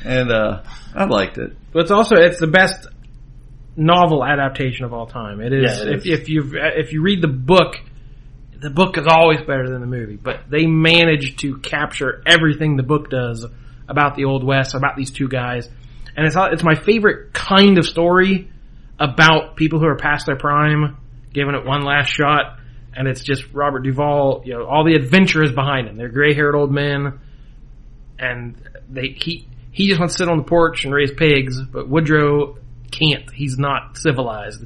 and 0.05 0.31
uh, 0.31 0.63
I 0.95 1.05
liked 1.05 1.37
it. 1.37 1.55
But 1.73 1.83
it's 1.83 1.91
also 1.91 2.15
it's 2.15 2.39
the 2.39 2.47
best 2.47 2.87
novel 3.75 4.23
adaptation 4.23 4.85
of 4.85 4.93
all 4.93 5.07
time. 5.07 5.41
It 5.41 5.53
is. 5.53 5.79
Yeah, 5.79 5.83
it 5.83 5.93
if 5.95 6.05
is. 6.05 6.19
if 6.21 6.29
you 6.29 6.51
if 6.53 6.93
you 6.93 7.01
read 7.01 7.21
the 7.21 7.27
book, 7.27 7.75
the 8.57 8.69
book 8.69 8.97
is 8.97 9.07
always 9.07 9.39
better 9.41 9.69
than 9.69 9.81
the 9.81 9.87
movie. 9.87 10.17
But 10.17 10.49
they 10.49 10.65
managed 10.65 11.39
to 11.39 11.57
capture 11.57 12.21
everything 12.25 12.77
the 12.77 12.83
book 12.83 13.09
does 13.09 13.45
about 13.87 14.15
the 14.15 14.25
old 14.25 14.43
west, 14.43 14.75
about 14.75 14.95
these 14.95 15.11
two 15.11 15.27
guys, 15.27 15.67
and 16.15 16.25
it's 16.25 16.35
it's 16.37 16.63
my 16.63 16.75
favorite 16.75 17.33
kind 17.33 17.77
of 17.77 17.85
story 17.85 18.49
about 18.99 19.55
people 19.55 19.79
who 19.79 19.85
are 19.87 19.95
past 19.95 20.25
their 20.25 20.35
prime, 20.37 20.97
giving 21.33 21.55
it 21.55 21.65
one 21.65 21.81
last 21.83 22.07
shot. 22.09 22.57
And 22.93 23.07
it's 23.07 23.23
just 23.23 23.43
Robert 23.53 23.83
Duvall, 23.83 24.41
you 24.45 24.53
know, 24.53 24.65
all 24.65 24.83
the 24.83 24.95
adventure 24.95 25.41
is 25.43 25.51
behind 25.53 25.87
him. 25.87 25.95
They're 25.97 26.09
gray 26.09 26.33
haired 26.33 26.55
old 26.55 26.71
men 26.71 27.19
and 28.19 28.55
they 28.89 29.15
he 29.17 29.47
he 29.71 29.87
just 29.87 29.99
wants 29.99 30.15
to 30.15 30.19
sit 30.19 30.29
on 30.29 30.37
the 30.37 30.43
porch 30.43 30.83
and 30.85 30.93
raise 30.93 31.11
pigs, 31.11 31.61
but 31.61 31.87
Woodrow 31.87 32.57
can't. 32.91 33.31
He's 33.31 33.57
not 33.57 33.97
civilized, 33.97 34.63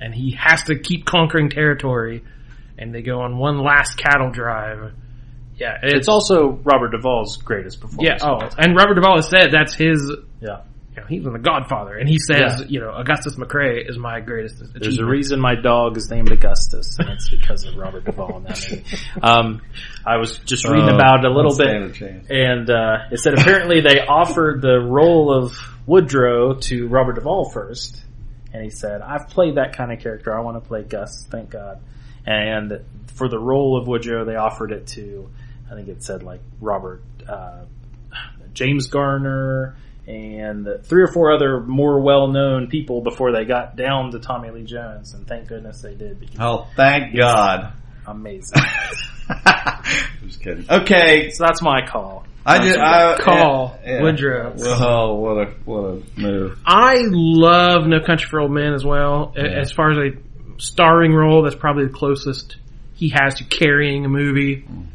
and 0.00 0.12
he 0.12 0.32
has 0.32 0.64
to 0.64 0.78
keep 0.78 1.06
conquering 1.06 1.48
territory. 1.50 2.24
And 2.76 2.94
they 2.94 3.02
go 3.02 3.20
on 3.22 3.38
one 3.38 3.58
last 3.58 3.96
cattle 3.96 4.30
drive. 4.30 4.92
Yeah, 5.56 5.78
It's, 5.82 6.06
also 6.06 6.50
Robert 6.62 6.90
Duvall's 6.92 7.36
greatest 7.38 7.80
performance. 7.80 8.22
yeah. 8.22 8.28
Oh, 8.28 8.48
and 8.56 8.76
Robert 8.76 8.94
Duvall 8.94 9.16
has 9.16 9.28
said 9.28 9.48
that's 9.52 9.74
his. 9.74 10.12
Yeah. 10.40 10.60
You 10.98 11.02
know, 11.02 11.06
he's 11.08 11.26
in 11.26 11.32
The 11.32 11.38
Godfather, 11.38 11.96
and 11.96 12.08
he 12.08 12.18
says, 12.18 12.60
Yeah. 12.60 12.66
you 12.68 12.80
know, 12.80 12.90
Augustus 12.90 13.36
McCrae 13.36 13.88
is 13.88 13.96
my 13.98 14.20
greatest. 14.20 14.56
Achievement. 14.56 14.82
There's 14.82 14.98
a 14.98 15.04
reason 15.06 15.38
my 15.40 15.54
dog 15.54 15.96
is 15.96 16.10
named 16.10 16.30
Augustus, 16.32 16.98
and 16.98 17.08
it's 17.10 17.28
because 17.28 17.64
of 17.64 17.76
Robert 17.76 18.04
Duvall 18.04 18.38
in 18.38 18.42
that 18.44 18.66
movie. 18.70 18.84
Um, 19.22 19.60
I 20.04 20.16
was 20.16 20.38
just 20.38 20.66
reading 20.66 20.88
Oh, 20.90 20.94
about 20.94 21.24
it 21.24 21.30
a 21.30 21.34
little 21.34 21.54
don't 21.54 21.90
a 21.90 21.98
bit, 21.98 22.30
and 22.30 22.68
uh, 22.70 22.96
it 23.12 23.18
said 23.20 23.34
apparently 23.38 23.80
they 23.80 24.00
offered 24.00 24.60
the 24.62 24.78
role 24.80 25.32
of 25.32 25.56
Woodrow 25.86 26.54
to 26.54 26.88
Robert 26.88 27.14
Duvall 27.14 27.50
first, 27.50 28.02
and 28.52 28.62
he 28.62 28.70
said, 28.70 29.00
"I've 29.02 29.28
played 29.28 29.54
that 29.56 29.76
kind 29.76 29.92
of 29.92 30.00
character. 30.00 30.36
I 30.36 30.40
want 30.40 30.62
to 30.62 30.66
play 30.68 30.82
Gus. 30.82 31.24
Thank 31.30 31.50
God." 31.50 31.80
And 32.26 32.80
for 33.14 33.28
the 33.28 33.38
role 33.38 33.78
of 33.80 33.86
Woodrow, 33.88 34.24
they 34.24 34.36
offered 34.36 34.70
it 34.72 34.86
to, 34.88 35.30
I 35.70 35.74
think 35.74 35.88
it 35.88 36.02
said 36.02 36.22
like 36.22 36.40
Robert 36.60 37.02
uh, 37.28 37.64
James 38.52 38.88
Garner 38.88 39.76
and 40.08 40.66
three 40.84 41.02
or 41.02 41.08
four 41.08 41.32
other 41.32 41.60
more 41.60 42.00
well-known 42.00 42.68
people 42.68 43.02
before 43.02 43.30
they 43.30 43.44
got 43.44 43.76
down 43.76 44.10
to 44.12 44.18
Tommy 44.18 44.50
Lee 44.50 44.64
Jones, 44.64 45.12
and 45.12 45.26
thank 45.26 45.48
goodness 45.48 45.82
they 45.82 45.94
did. 45.94 46.18
Because 46.18 46.36
Oh, 46.40 46.66
thank 46.76 47.14
God! 47.14 47.74
amazing. 48.06 48.58
Just 50.24 50.40
kidding. 50.42 50.64
Okay, 50.70 51.30
so 51.30 51.44
that's 51.44 51.60
my 51.62 51.86
call. 51.86 52.24
I 52.46 52.64
did. 52.64 52.78
I, 52.78 53.18
Call 53.18 53.78
yeah, 53.84 53.92
yeah. 53.96 54.02
Woodrow. 54.02 54.54
Oh, 54.58 55.14
what 55.16 55.36
a 55.36 55.50
what 55.66 55.80
a 55.84 56.02
move! 56.18 56.58
I 56.64 57.02
love 57.04 57.86
No 57.86 58.00
Country 58.00 58.26
for 58.26 58.40
Old 58.40 58.50
Men 58.50 58.72
as 58.72 58.84
well. 58.86 59.34
Yeah. 59.36 59.42
As 59.60 59.70
far 59.70 59.90
as 59.90 59.98
a 59.98 60.10
starring 60.56 61.12
role, 61.12 61.42
that's 61.42 61.54
probably 61.56 61.84
the 61.88 61.92
closest 61.92 62.56
he 62.94 63.10
has 63.10 63.34
to 63.36 63.44
carrying 63.44 64.06
a 64.06 64.08
movie. 64.08 64.62
Mm. 64.62 64.86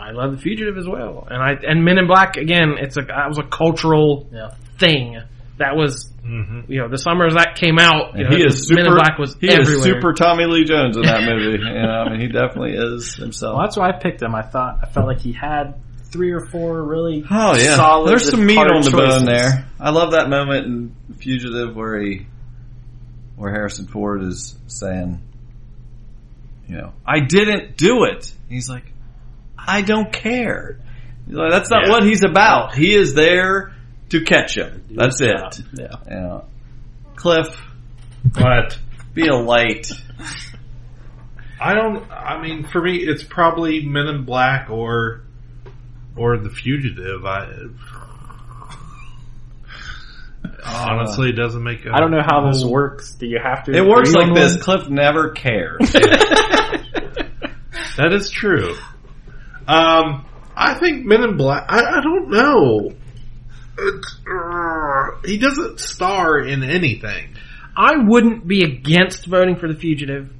I 0.00 0.12
love 0.12 0.32
The 0.32 0.38
Fugitive 0.38 0.76
as 0.78 0.86
well, 0.88 1.26
and 1.30 1.42
I 1.42 1.52
and 1.66 1.84
Men 1.84 1.98
in 1.98 2.06
Black 2.06 2.36
again. 2.36 2.76
It's 2.78 2.96
a 2.96 3.02
that 3.02 3.28
was 3.28 3.38
a 3.38 3.42
cultural 3.44 4.26
Yeah. 4.32 4.50
thing. 4.78 5.20
That 5.58 5.76
was 5.76 6.10
mm-hmm. 6.24 6.72
you 6.72 6.80
know 6.80 6.88
the 6.88 6.96
summers 6.96 7.34
that 7.34 7.54
came 7.56 7.78
out. 7.78 8.16
You 8.16 8.24
know, 8.24 8.30
he 8.30 8.36
it 8.42 8.46
is 8.46 8.54
was- 8.54 8.68
super. 8.68 8.80
Men 8.82 8.86
in 8.92 8.94
Black 8.94 9.18
was 9.18 9.36
he 9.40 9.50
everywhere. 9.50 9.76
is 9.76 9.82
super 9.82 10.12
Tommy 10.14 10.46
Lee 10.46 10.64
Jones 10.64 10.96
in 10.96 11.02
that 11.02 11.22
movie. 11.22 11.58
you 11.62 11.72
know, 11.72 12.04
I 12.06 12.10
mean, 12.10 12.20
he 12.20 12.28
definitely 12.28 12.72
is 12.76 13.14
himself. 13.14 13.56
Well, 13.58 13.66
that's 13.66 13.76
why 13.76 13.90
I 13.90 13.92
picked 13.92 14.22
him. 14.22 14.34
I 14.34 14.42
thought 14.42 14.78
I 14.82 14.86
felt 14.86 15.06
like 15.06 15.20
he 15.20 15.32
had 15.32 15.74
three 16.10 16.32
or 16.32 16.40
four 16.46 16.82
really 16.82 17.24
Oh 17.30 17.54
yeah, 17.56 17.76
solid. 17.76 18.08
there's 18.08 18.28
some 18.30 18.44
meat 18.44 18.58
on 18.58 18.82
the 18.82 18.90
choices. 18.90 19.16
bone 19.18 19.24
there. 19.26 19.66
I 19.78 19.90
love 19.90 20.12
that 20.12 20.28
moment 20.30 20.66
in 20.66 20.96
Fugitive 21.18 21.76
where 21.76 22.00
he, 22.00 22.26
where 23.36 23.52
Harrison 23.52 23.86
Ford 23.86 24.22
is 24.24 24.56
saying, 24.66 25.20
you 26.68 26.76
know, 26.78 26.92
I 27.06 27.20
didn't 27.20 27.76
do 27.76 28.04
it. 28.04 28.32
He's 28.48 28.68
like, 28.68 28.84
I 29.66 29.82
don't 29.82 30.12
care. 30.12 30.78
That's 31.26 31.70
not 31.70 31.84
Yeah. 31.86 31.90
what 31.90 32.04
he's 32.04 32.24
about. 32.24 32.74
He 32.74 32.94
is 32.94 33.14
there 33.14 33.72
to 34.10 34.20
catch 34.24 34.56
him. 34.56 34.84
That's 34.90 35.20
his 35.20 35.28
it. 35.30 35.36
job. 35.90 36.00
Yeah. 36.08 36.40
Cliff, 37.16 37.60
But 38.24 38.78
be 39.14 39.26
a 39.28 39.34
light. 39.36 39.90
I 41.60 41.74
don't. 41.74 42.10
I 42.10 42.40
mean, 42.40 42.64
for 42.66 42.80
me, 42.82 42.96
it's 42.96 43.22
probably 43.22 43.84
Men 43.84 44.06
in 44.06 44.24
Black 44.24 44.70
or 44.70 45.22
or 46.16 46.38
The 46.38 46.50
Fugitive. 46.50 47.24
I 47.24 47.46
honestly 50.64 51.28
it 51.30 51.36
doesn't 51.36 51.62
make. 51.62 51.86
I 51.86 51.96
I 51.96 52.00
don't 52.00 52.10
know 52.10 52.22
how 52.26 52.50
this 52.50 52.64
works. 52.64 53.14
Do 53.14 53.26
you 53.26 53.38
have 53.42 53.64
to? 53.64 53.72
It 53.72 53.86
works 53.86 54.12
like 54.14 54.34
this. 54.34 54.62
Cliff 54.62 54.88
never 54.88 55.30
cares. 55.30 55.94
That 57.96 58.12
is 58.14 58.30
true. 58.30 58.76
Um, 59.68 60.26
I 60.56 60.74
think 60.78 61.06
Men 61.06 61.22
in 61.22 61.36
Black. 61.36 61.66
I, 61.68 61.98
I 61.98 62.00
don't 62.02 62.30
know. 62.30 62.90
Uh, 63.78 65.20
he 65.24 65.38
doesn't 65.38 65.80
star 65.80 66.40
in 66.40 66.62
anything. 66.62 67.34
I 67.76 67.92
wouldn't 67.96 68.46
be 68.46 68.62
against 68.62 69.26
voting 69.26 69.56
for 69.56 69.68
The 69.68 69.78
Fugitive 69.78 70.30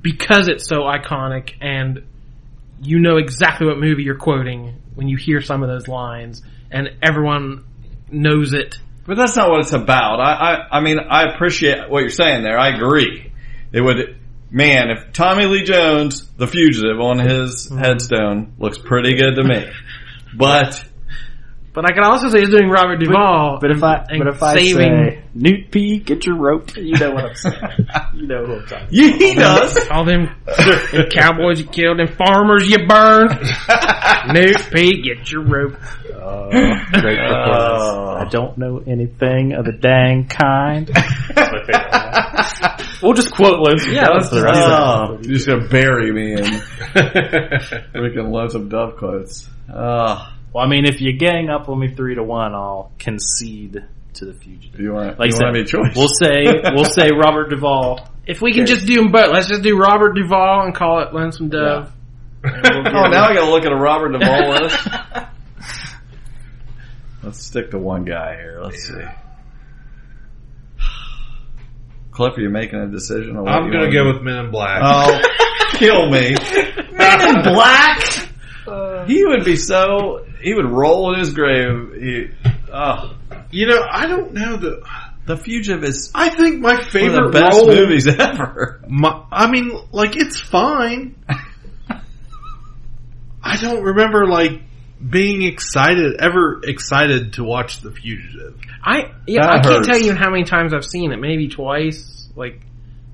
because 0.00 0.48
it's 0.48 0.66
so 0.66 0.80
iconic 0.80 1.54
and 1.60 2.04
you 2.80 2.98
know 2.98 3.16
exactly 3.16 3.66
what 3.66 3.78
movie 3.78 4.02
you're 4.02 4.18
quoting 4.18 4.80
when 4.94 5.08
you 5.08 5.16
hear 5.16 5.40
some 5.40 5.62
of 5.62 5.68
those 5.68 5.88
lines 5.88 6.42
and 6.70 6.90
everyone 7.02 7.64
knows 8.10 8.52
it. 8.52 8.76
But 9.06 9.16
that's 9.16 9.36
not 9.36 9.50
what 9.50 9.60
it's 9.60 9.72
about. 9.72 10.20
I, 10.20 10.32
I, 10.32 10.78
I 10.78 10.80
mean, 10.80 10.98
I 10.98 11.34
appreciate 11.34 11.88
what 11.88 12.00
you're 12.00 12.10
saying 12.10 12.42
there. 12.42 12.58
I 12.58 12.74
agree. 12.74 13.32
It 13.72 13.80
would, 13.80 14.16
man, 14.54 14.90
if 14.90 15.12
Tommy 15.12 15.46
Lee 15.46 15.64
Jones, 15.64 16.26
the 16.36 16.46
fugitive 16.46 17.00
on 17.00 17.18
his 17.18 17.66
mm-hmm. 17.66 17.78
headstone 17.78 18.54
looks 18.58 18.78
pretty 18.78 19.16
good 19.16 19.34
to 19.34 19.44
me. 19.44 19.70
But, 20.36 20.84
But 21.74 21.90
I 21.90 21.92
can 21.92 22.04
also 22.04 22.28
say 22.28 22.38
he's 22.38 22.50
doing 22.50 22.70
Robert 22.70 22.98
Duvall. 22.98 23.58
But 23.60 23.72
if 23.72 23.82
I 23.82 24.06
and 24.08 24.20
but 24.20 24.28
if 24.28 24.40
I 24.40 24.54
saving 24.54 25.10
say 25.10 25.24
Newt 25.34 25.72
P, 25.72 25.98
get 25.98 26.24
your 26.24 26.36
rope, 26.38 26.70
you 26.76 26.96
know 26.96 27.10
what 27.10 27.24
I'm 27.24 27.34
saying. 27.34 27.88
you 28.14 28.26
know 28.28 28.44
who 28.44 28.54
I'm 28.60 28.66
talking. 28.66 28.88
yeah, 28.92 29.10
he 29.10 29.34
does. 29.34 29.88
all 29.88 30.04
them, 30.04 30.28
them 30.46 31.08
cowboys 31.10 31.58
you 31.58 31.66
killed 31.66 31.98
and 31.98 32.14
farmers 32.14 32.70
you 32.70 32.86
burned. 32.86 33.30
Newt 34.32 34.70
P, 34.72 35.02
get 35.02 35.32
your 35.32 35.42
rope. 35.42 35.76
Oh, 36.14 36.48
great 36.48 37.18
performance. 37.18 37.82
Oh. 37.82 38.18
I 38.20 38.28
don't 38.30 38.56
know 38.56 38.80
anything 38.86 39.54
of 39.54 39.64
the 39.64 39.72
dang 39.72 40.28
kind. 40.28 40.86
That's 40.86 41.36
my 41.36 41.58
favorite 41.66 41.92
line. 41.92 42.88
We'll 43.02 43.14
just 43.14 43.34
quote 43.34 43.58
Lonesome 43.58 43.92
Yeah, 43.92 44.04
Dove 44.04 44.14
let's 44.16 44.30
the 44.30 44.42
rest 44.42 44.60
of 44.60 45.24
you're 45.26 45.34
just 45.34 45.48
gonna 45.48 45.68
bury 45.68 46.12
me 46.12 46.32
in 46.34 46.44
freaking 47.92 48.30
lonesome 48.30 48.68
dove 48.68 48.96
quotes. 48.96 49.48
Oh, 49.68 49.74
uh, 49.74 50.30
Well, 50.54 50.64
I 50.64 50.68
mean, 50.68 50.84
if 50.86 51.00
you 51.00 51.12
gang 51.14 51.50
up 51.50 51.68
on 51.68 51.80
me 51.80 51.88
three 51.94 52.14
to 52.14 52.22
one, 52.22 52.54
I'll 52.54 52.92
concede 53.00 53.84
to 54.14 54.24
the 54.24 54.32
fugitive. 54.32 54.76
do 54.76 54.82
you 54.84 54.92
want, 54.92 55.18
Like 55.18 55.30
you 55.30 55.36
I 55.36 55.38
said, 55.38 55.44
want 55.46 55.56
any 55.56 55.64
choice? 55.66 55.96
we'll 55.96 56.06
say 56.08 56.44
we'll 56.74 56.84
say 56.84 57.10
Robert 57.10 57.50
Duvall. 57.50 58.08
If 58.26 58.40
we 58.40 58.52
can 58.54 58.64
just 58.64 58.86
do 58.86 58.94
them 58.94 59.10
both, 59.10 59.32
let's 59.32 59.48
just 59.48 59.62
do 59.62 59.76
Robert 59.76 60.12
Duvall 60.14 60.64
and 60.66 60.72
call 60.74 61.00
it 61.00 61.12
Lonesome 61.12 61.48
Dove. 61.48 61.90
And 62.44 62.84
we'll 62.84 62.96
oh, 63.04 63.08
now 63.08 63.24
I 63.24 63.34
gotta 63.34 63.50
look 63.50 63.64
at 63.64 63.72
a 63.72 63.76
Robert 63.76 64.12
Duvall 64.12 64.50
list. 64.62 64.88
Let's 67.24 67.42
stick 67.44 67.70
to 67.70 67.78
one 67.78 68.04
guy 68.04 68.36
here. 68.36 68.60
Let's 68.62 68.86
see. 68.86 69.02
Cliff, 72.10 72.36
are 72.36 72.40
you 72.40 72.50
making 72.50 72.78
a 72.78 72.86
decision? 72.86 73.36
On 73.36 73.44
what 73.44 73.52
I'm 73.52 73.72
gonna 73.72 73.90
go 73.90 74.12
with 74.12 74.22
Men 74.22 74.44
in 74.44 74.50
Black. 74.52 74.82
Oh, 74.84 75.20
kill 75.72 76.08
me. 76.10 76.36
Men 76.92 77.36
in 77.36 77.42
Black? 77.42 78.23
He 79.06 79.24
would 79.24 79.44
be 79.44 79.56
so, 79.56 80.24
he 80.42 80.54
would 80.54 80.66
roll 80.70 81.12
in 81.12 81.20
his 81.20 81.32
grave. 81.32 81.92
He, 82.00 82.28
oh, 82.72 83.16
You 83.50 83.66
know, 83.68 83.82
I 83.90 84.06
don't 84.06 84.32
know 84.34 84.56
the. 84.56 84.82
The 85.26 85.38
Fugitive 85.38 85.82
is 85.84 86.10
I 86.14 86.28
think 86.28 86.60
my 86.60 86.74
one 86.74 86.80
of 86.80 86.90
favorite 86.90 87.32
the 87.32 87.40
best 87.40 87.56
role. 87.56 87.66
movies 87.66 88.06
ever. 88.06 88.82
My, 88.86 89.24
I 89.32 89.50
mean, 89.50 89.72
like 89.90 90.16
it's 90.16 90.38
fine. 90.38 91.16
I 93.42 93.56
don't 93.56 93.82
remember 93.82 94.26
like 94.26 94.60
being 95.06 95.42
excited, 95.42 96.16
ever 96.20 96.60
excited 96.64 97.34
to 97.34 97.44
watch 97.44 97.80
The 97.80 97.90
Fugitive. 97.90 98.58
I 98.82 99.12
yeah, 99.26 99.46
That 99.46 99.54
I 99.54 99.60
can't 99.62 99.84
tell 99.84 99.98
you 99.98 100.14
how 100.14 100.30
many 100.30 100.44
times 100.44 100.74
I've 100.74 100.84
seen 100.84 101.12
it. 101.12 101.18
Maybe 101.18 101.48
twice. 101.48 102.28
Like 102.36 102.60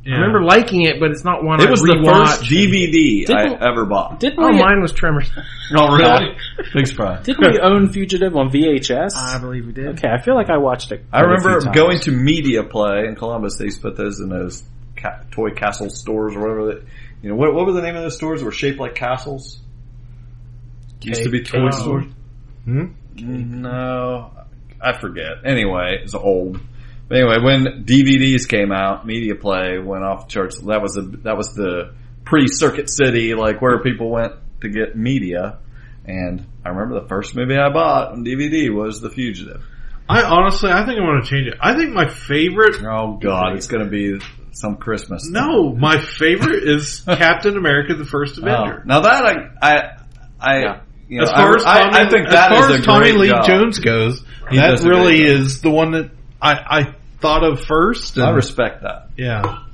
Yeah. 0.05 0.15
I 0.15 0.19
remember 0.21 0.43
liking 0.43 0.83
it, 0.83 0.99
but 0.99 1.11
it's 1.11 1.25
not 1.25 1.45
one 1.45 1.61
It 1.61 1.69
I 1.69 1.71
was 1.71 1.81
the 1.83 2.03
first 2.03 2.43
DVD 2.51 3.29
I 3.29 3.43
Didn't- 3.49 3.63
ever 3.63 3.85
bought. 3.85 4.19
Didn't 4.19 4.39
Oh, 4.43 4.49
we? 4.49 4.59
mine 4.59 4.81
was 4.81 4.93
Tremors. 4.93 5.31
Oh, 5.77 5.95
really? 5.97 6.37
Big 6.75 6.87
surprise. 6.87 7.23
Didn't 7.27 7.53
we 7.53 7.61
own 7.61 7.91
Fugitive 7.93 8.35
on 8.37 8.51
VHS? 8.51 9.11
I 9.15 9.39
believe 9.39 9.67
we 9.67 9.73
did. 9.73 9.89
okay, 9.99 10.09
I 10.09 10.21
feel 10.23 10.35
like 10.35 10.49
I 10.51 10.57
watched 10.57 10.91
it. 10.91 11.05
I 11.13 11.19
quite 11.19 11.21
a 11.21 11.27
remember 11.29 11.61
few 11.61 11.67
times. 11.67 11.77
going 11.77 12.01
to 12.01 12.11
Media 12.13 12.65
Play 12.65 13.05
in 13.07 13.15
Columbus. 13.15 13.57
They 13.59 13.67
used 13.67 13.77
to 13.77 13.83
put 13.83 13.97
those 13.97 14.19
in 14.21 14.31
those 14.31 14.65
ca- 14.97 15.21
toy 15.31 15.51
castle 15.51 15.91
stores 15.91 16.35
or 16.35 16.41
whatever. 16.41 16.67
That, 16.75 16.83
you 17.23 17.29
know, 17.29 17.37
what, 17.37 17.55
what 17.55 17.67
were 17.67 17.73
the 17.73 17.83
name 17.83 17.95
of 17.95 18.03
those 18.03 18.17
stores 18.17 18.41
that 18.41 18.47
were 18.47 18.53
shaped 18.53 18.81
like 18.81 18.95
castles? 18.97 19.61
Used 21.03 21.23
to 21.23 21.31
be 21.31 21.43
toy 21.43 21.69
K- 21.71 21.79
stores. 21.79 22.05
Hmm? 22.65 22.85
No, 23.17 24.31
I 24.81 24.99
forget. 24.99 25.45
Anyway, 25.45 26.01
it's 26.03 26.15
old. 26.15 26.59
But 27.11 27.19
anyway, 27.19 27.39
when 27.43 27.85
DVDs 27.85 28.49
came 28.49 28.71
out, 28.71 29.05
Media 29.05 29.35
Play 29.35 29.79
went 29.85 30.05
off 30.05 30.29
the 30.29 30.33
charts. 30.33 30.61
That 30.61 30.81
was 30.81 30.93
the 30.95 31.03
that 31.25 31.37
was 31.37 31.53
the 31.55 31.93
pre 32.25 32.47
Circuit 32.47 32.89
City, 32.89 33.35
like 33.35 33.61
where 33.61 33.83
people 33.83 34.11
went 34.11 34.35
to 34.61 34.69
get 34.69 34.97
media. 34.97 35.59
And 36.07 36.47
I 36.65 36.69
remember 36.69 37.01
the 37.01 37.09
first 37.09 37.35
movie 37.35 37.57
I 37.57 37.69
bought 37.73 38.13
on 38.13 38.25
DVD 38.25 38.73
was 38.73 39.01
The 39.01 39.11
Fugitive. 39.11 39.61
I 40.09 40.23
honestly, 40.23 40.71
I 40.71 40.85
think 40.87 41.01
I 41.01 41.03
want 41.03 41.25
to 41.25 41.31
change 41.31 41.49
it. 41.49 41.55
I 41.61 41.75
think 41.75 41.93
my 41.93 42.09
favorite. 42.09 42.77
Oh 42.85 43.19
God, 43.21 43.57
it's 43.57 43.67
going 43.67 43.85
to 43.85 43.91
be 43.91 44.21
some 44.53 44.77
Christmas. 44.77 45.25
thing. 45.25 45.33
No, 45.33 45.75
my 45.75 45.99
favorite 46.01 46.63
is 46.63 47.01
Captain 47.07 47.57
America: 47.57 47.95
The 47.97 48.05
First 48.05 48.39
Oh, 48.39 48.43
Avenger. 48.43 48.85
now 48.87 49.01
that 49.01 49.25
I 49.27 49.33
I 49.61 49.97
I 50.41 50.59
Yeah. 50.61 50.81
you 51.09 51.19
know, 51.19 51.25
as 51.25 51.31
far 51.33 51.53
I, 51.53 51.57
as 51.57 51.65
Tommy, 51.65 51.81
I, 51.97 52.01
I 52.03 52.09
think 52.09 52.27
as 52.29 52.33
that 52.35 52.51
far 52.51 52.71
is 52.71 52.79
as 52.79 52.87
Tommy 52.87 53.13
Lee 53.13 53.29
job. 53.31 53.47
Jones 53.47 53.79
goes, 53.81 54.23
He 54.49 54.59
that 54.59 54.81
really 54.85 55.23
is 55.25 55.61
the 55.61 55.71
one 55.71 55.91
that 55.91 56.11
I, 56.43 56.53
I 56.55 56.95
thought 57.21 57.45
of 57.45 57.65
first. 57.65 58.19
I 58.19 58.31
respect 58.31 58.83
that. 58.83 59.11
yeah. 59.17 59.65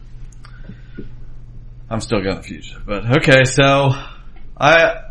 I'm 1.89 2.01
still 2.01 2.21
going 2.21 2.37
the 2.39 2.43
fugitive, 2.43 2.85
but 2.85 3.19
okay. 3.19 3.45
So 3.45 3.93
I 4.57 5.03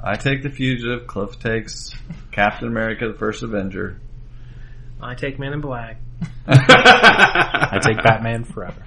I 0.00 0.14
take 0.14 0.42
the 0.44 0.50
fugitive. 0.50 1.08
Cliff 1.08 1.40
takes 1.40 1.92
Captain 2.30 2.68
America: 2.68 3.08
The 3.08 3.18
First 3.18 3.42
Avenger. 3.42 4.00
I 5.02 5.14
take 5.16 5.40
Men 5.40 5.52
in 5.52 5.60
Black. 5.60 5.98
I 6.46 7.80
take 7.82 7.96
Batman 8.02 8.44
Forever. 8.44 8.84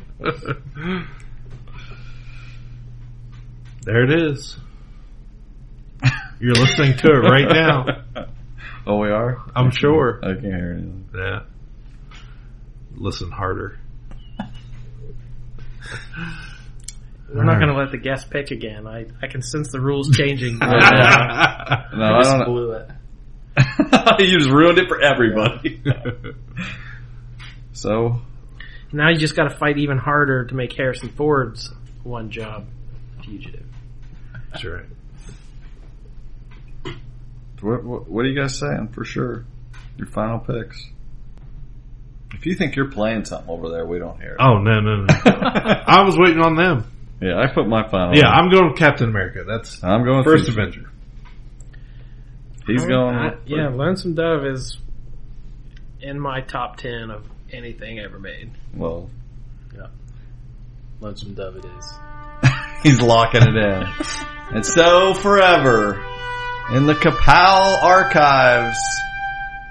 There 3.84 4.04
it 4.04 4.22
is. 4.22 4.58
You're 6.40 6.54
listening 6.56 6.96
to 6.98 7.08
it 7.08 7.20
right 7.20 7.50
now. 7.50 7.86
Oh, 8.90 8.96
we 8.98 9.12
are. 9.12 9.40
I'm 9.56 9.70
sure. 9.70 10.20
I 10.24 10.34
can't 10.34 10.42
hear 10.46 10.72
anything. 10.72 11.10
Yeah. 11.14 11.42
Listen 12.96 13.30
harder. 13.30 13.78
We're 17.32 17.44
not 17.44 17.58
going 17.60 17.68
to 17.68 17.76
let 17.76 17.92
the 17.92 18.00
guest 18.00 18.32
pick 18.32 18.50
again. 18.50 18.88
I, 18.88 19.06
I 19.22 19.28
can 19.28 19.44
sense 19.44 19.72
the 19.72 19.80
rules 19.80 20.10
changing. 20.18 20.58
No, 20.60 20.66
I 20.66 22.20
just 22.24 22.36
don't 22.36 22.46
blew 22.46 22.72
it. 22.72 22.90
you 24.20 24.40
just 24.40 24.50
ruined 24.50 24.80
it 24.80 24.88
for 24.88 25.00
everybody. 25.00 25.84
so 27.74 28.22
now 28.92 29.10
you 29.10 29.18
just 29.18 29.36
got 29.36 29.50
to 29.50 29.56
fight 29.56 29.78
even 29.78 30.00
harder 30.00 30.46
to 30.46 30.56
make 30.56 30.74
Harrison 30.74 31.10
Ford's 31.10 31.72
one 32.02 32.32
job 32.32 32.66
fugitive. 33.24 33.68
That's 34.52 34.66
right. 34.66 34.86
What, 37.62 37.84
what, 37.84 38.10
what 38.10 38.26
are 38.26 38.28
you 38.30 38.40
guys 38.40 38.58
saying 38.58 38.90
for 38.94 39.04
sure? 39.04 39.46
Your 39.98 40.08
final 40.08 40.40
picks. 40.40 40.84
If 42.34 42.46
you 42.46 42.56
think 42.56 42.76
you're 42.76 42.92
playing 42.92 43.26
something 43.26 43.50
over 43.50 43.70
there, 43.70 43.86
we 43.86 44.00
don't 44.00 44.20
hear 44.22 44.32
it. 44.34 44.38
Oh 44.40 44.60
no 44.60 44.80
no 44.80 44.98
no! 45.04 45.06
I 45.26 46.04
was 46.04 46.16
waiting 46.18 46.42
on 46.42 46.56
them. 46.56 46.86
Yeah, 47.22 47.38
I 47.38 47.48
put 47.54 47.68
my 47.68 47.90
final. 47.90 48.16
Yeah, 48.16 48.30
I'm 48.30 48.50
going 48.50 48.70
with 48.70 48.78
Captain 48.78 49.10
America. 49.10 49.44
That's 49.46 49.84
I'm 49.84 50.06
going 50.06 50.24
First 50.24 50.46
Fugitive. 50.46 50.58
Avenger. 50.78 50.92
He's 52.68 52.86
going. 52.86 53.16
I- 53.16 53.38
yeah, 53.46 53.70
Lonesome 53.70 54.14
Dove 54.14 54.46
is 54.46 54.78
in 56.02 56.20
my 56.20 56.42
top 56.42 56.78
ten 56.78 57.10
of 57.10 57.26
anything 57.52 58.00
ever 58.00 58.20
made. 58.20 58.52
Well, 58.76 59.10
yeah, 59.76 59.88
Lonesome 61.02 61.34
Dove 61.34 61.58
it 61.58 61.66
is. 61.66 61.94
he's 62.84 63.02
locking 63.02 63.42
it 63.42 63.56
in. 63.56 63.84
and 64.56 64.66
so 64.66 65.14
forever, 65.16 66.02
in 66.74 66.86
the 66.86 66.94
Kapow 66.94 67.82
archives, 67.82 68.78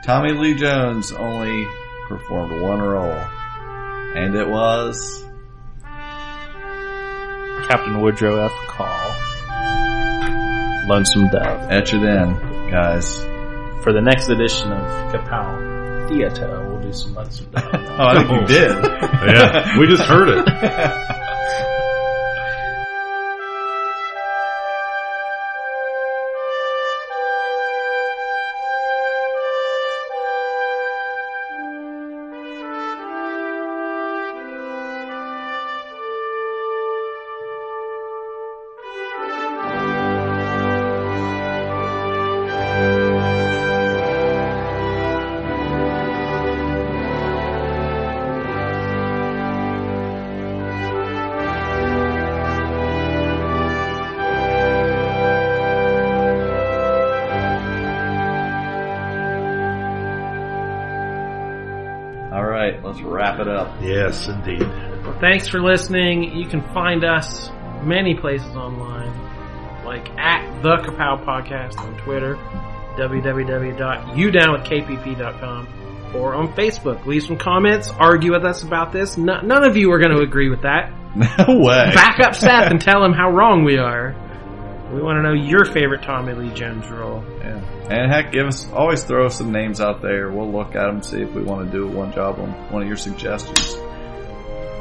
Tommy 0.03 0.33
Lee 0.33 0.55
Jones 0.55 1.13
only 1.13 1.67
performed 2.09 2.61
one 2.61 2.81
role, 2.81 3.13
and 4.15 4.35
it 4.35 4.49
was 4.49 5.25
Captain 7.69 8.01
Woodrow 8.01 8.47
F. 8.47 8.53
Call. 8.67 9.15
Lonesome 10.89 11.29
Dove. 11.29 11.71
etch 11.71 11.93
it 11.93 12.03
in, 12.03 12.71
guys. 12.71 13.19
For 13.85 13.93
the 13.93 14.01
next 14.01 14.29
edition 14.29 14.73
of 14.73 15.13
Kapow 15.13 16.09
Theater, 16.09 16.67
we'll 16.67 16.81
do 16.81 16.93
some 16.93 17.15
Lonesome 17.15 17.51
Dove. 17.53 17.65
Oh, 17.99 18.07
I 18.07 18.25
think 18.25 18.31
you 18.43 18.47
did. 18.47 18.71
Yeah, 19.29 19.79
we 19.79 19.87
just 19.89 20.05
heard 20.05 20.29
it. 20.29 20.47
right, 62.73 62.85
let's 62.85 63.01
wrap 63.01 63.41
it 63.41 63.49
up. 63.49 63.75
Yes, 63.83 64.29
indeed. 64.29 64.61
Well, 64.61 65.19
thanks 65.21 65.49
for 65.49 65.61
listening. 65.61 66.37
You 66.37 66.47
can 66.47 66.63
find 66.73 67.05
us 67.05 67.51
many 67.83 68.15
places 68.15 68.55
online, 68.57 69.13
like 69.85 70.09
at 70.19 70.63
the 70.63 70.77
Kapow 70.79 71.25
Podcast 71.25 71.79
on 71.79 71.97
Twitter, 71.99 72.37
www.udownwithkpp.com, 72.97 75.69
or 76.15 76.35
on 76.35 76.53
Facebook. 76.55 77.05
Leave 77.07 77.23
some 77.23 77.39
comments, 77.39 77.91
argue 77.91 78.33
with 78.33 78.45
us 78.45 78.63
about 78.63 78.93
this. 78.93 79.17
No, 79.17 79.41
none 79.41 79.65
of 79.65 79.77
you 79.77 79.91
are 79.93 79.99
going 79.99 80.15
to 80.17 80.23
agree 80.23 80.51
with 80.51 80.63
that. 80.63 80.93
No 81.17 81.59
way. 81.61 81.91
Back 81.95 82.21
up 82.21 82.35
Seth 82.35 82.71
and 82.71 82.79
tell 82.81 83.03
him 83.03 83.13
how 83.13 83.31
wrong 83.31 83.65
we 83.65 83.79
are. 83.79 84.15
We 84.93 85.03
want 85.03 85.19
to 85.19 85.23
know 85.23 85.35
your 85.35 85.65
favorite 85.67 86.03
Tommy 86.03 86.33
Lee 86.33 86.55
Jones 86.55 86.89
role. 86.89 87.23
Yeah. 87.41 87.63
And 87.91 88.11
heck, 88.11 88.33
give 88.33 88.47
us, 88.47 88.71
always 88.73 89.05
throw 89.05 89.29
some 89.29 89.53
names 89.53 89.81
out 89.81 90.01
there. 90.01 90.31
We'll 90.31 90.51
look 90.51 90.75
at 90.75 90.87
them, 90.87 91.03
see 91.03 91.21
if 91.21 91.33
we 91.33 91.43
want 91.43 91.71
to 91.71 91.73
do 91.73 91.87
one 91.87 92.13
job 92.13 92.39
on 92.39 92.51
one 92.73 92.83
of 92.83 92.89
your 92.89 92.97
suggestions. 92.97 93.75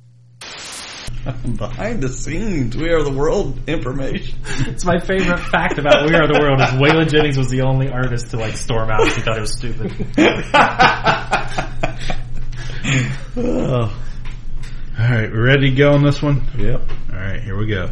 Behind 1.56 2.02
the 2.02 2.10
scenes, 2.10 2.76
we 2.76 2.90
are 2.90 3.04
the 3.04 3.14
world 3.14 3.70
information. 3.70 4.40
It's 4.72 4.84
my 4.86 4.98
favorite 5.00 5.40
fact 5.40 5.78
about 5.78 6.10
We 6.10 6.16
Are 6.16 6.26
the 6.28 6.40
World 6.40 6.60
is 6.62 6.70
Waylon 6.70 7.10
Jennings 7.10 7.38
was 7.38 7.50
the 7.50 7.62
only 7.62 7.90
artist 7.90 8.32
to 8.32 8.38
like 8.38 8.56
storm 8.58 8.90
out. 8.90 9.06
He 9.08 9.22
thought 9.22 9.38
it 9.38 9.42
was 9.42 9.54
stupid. 9.56 9.92
Oh. 13.38 13.96
All 15.02 15.08
right, 15.08 15.32
we 15.32 15.38
ready 15.40 15.72
to 15.72 15.76
go 15.76 15.94
on 15.94 16.04
this 16.04 16.22
one? 16.22 16.44
Yep. 16.60 16.80
All 17.12 17.16
right, 17.16 17.42
here 17.42 17.58
we 17.58 17.66
go. 17.66 17.90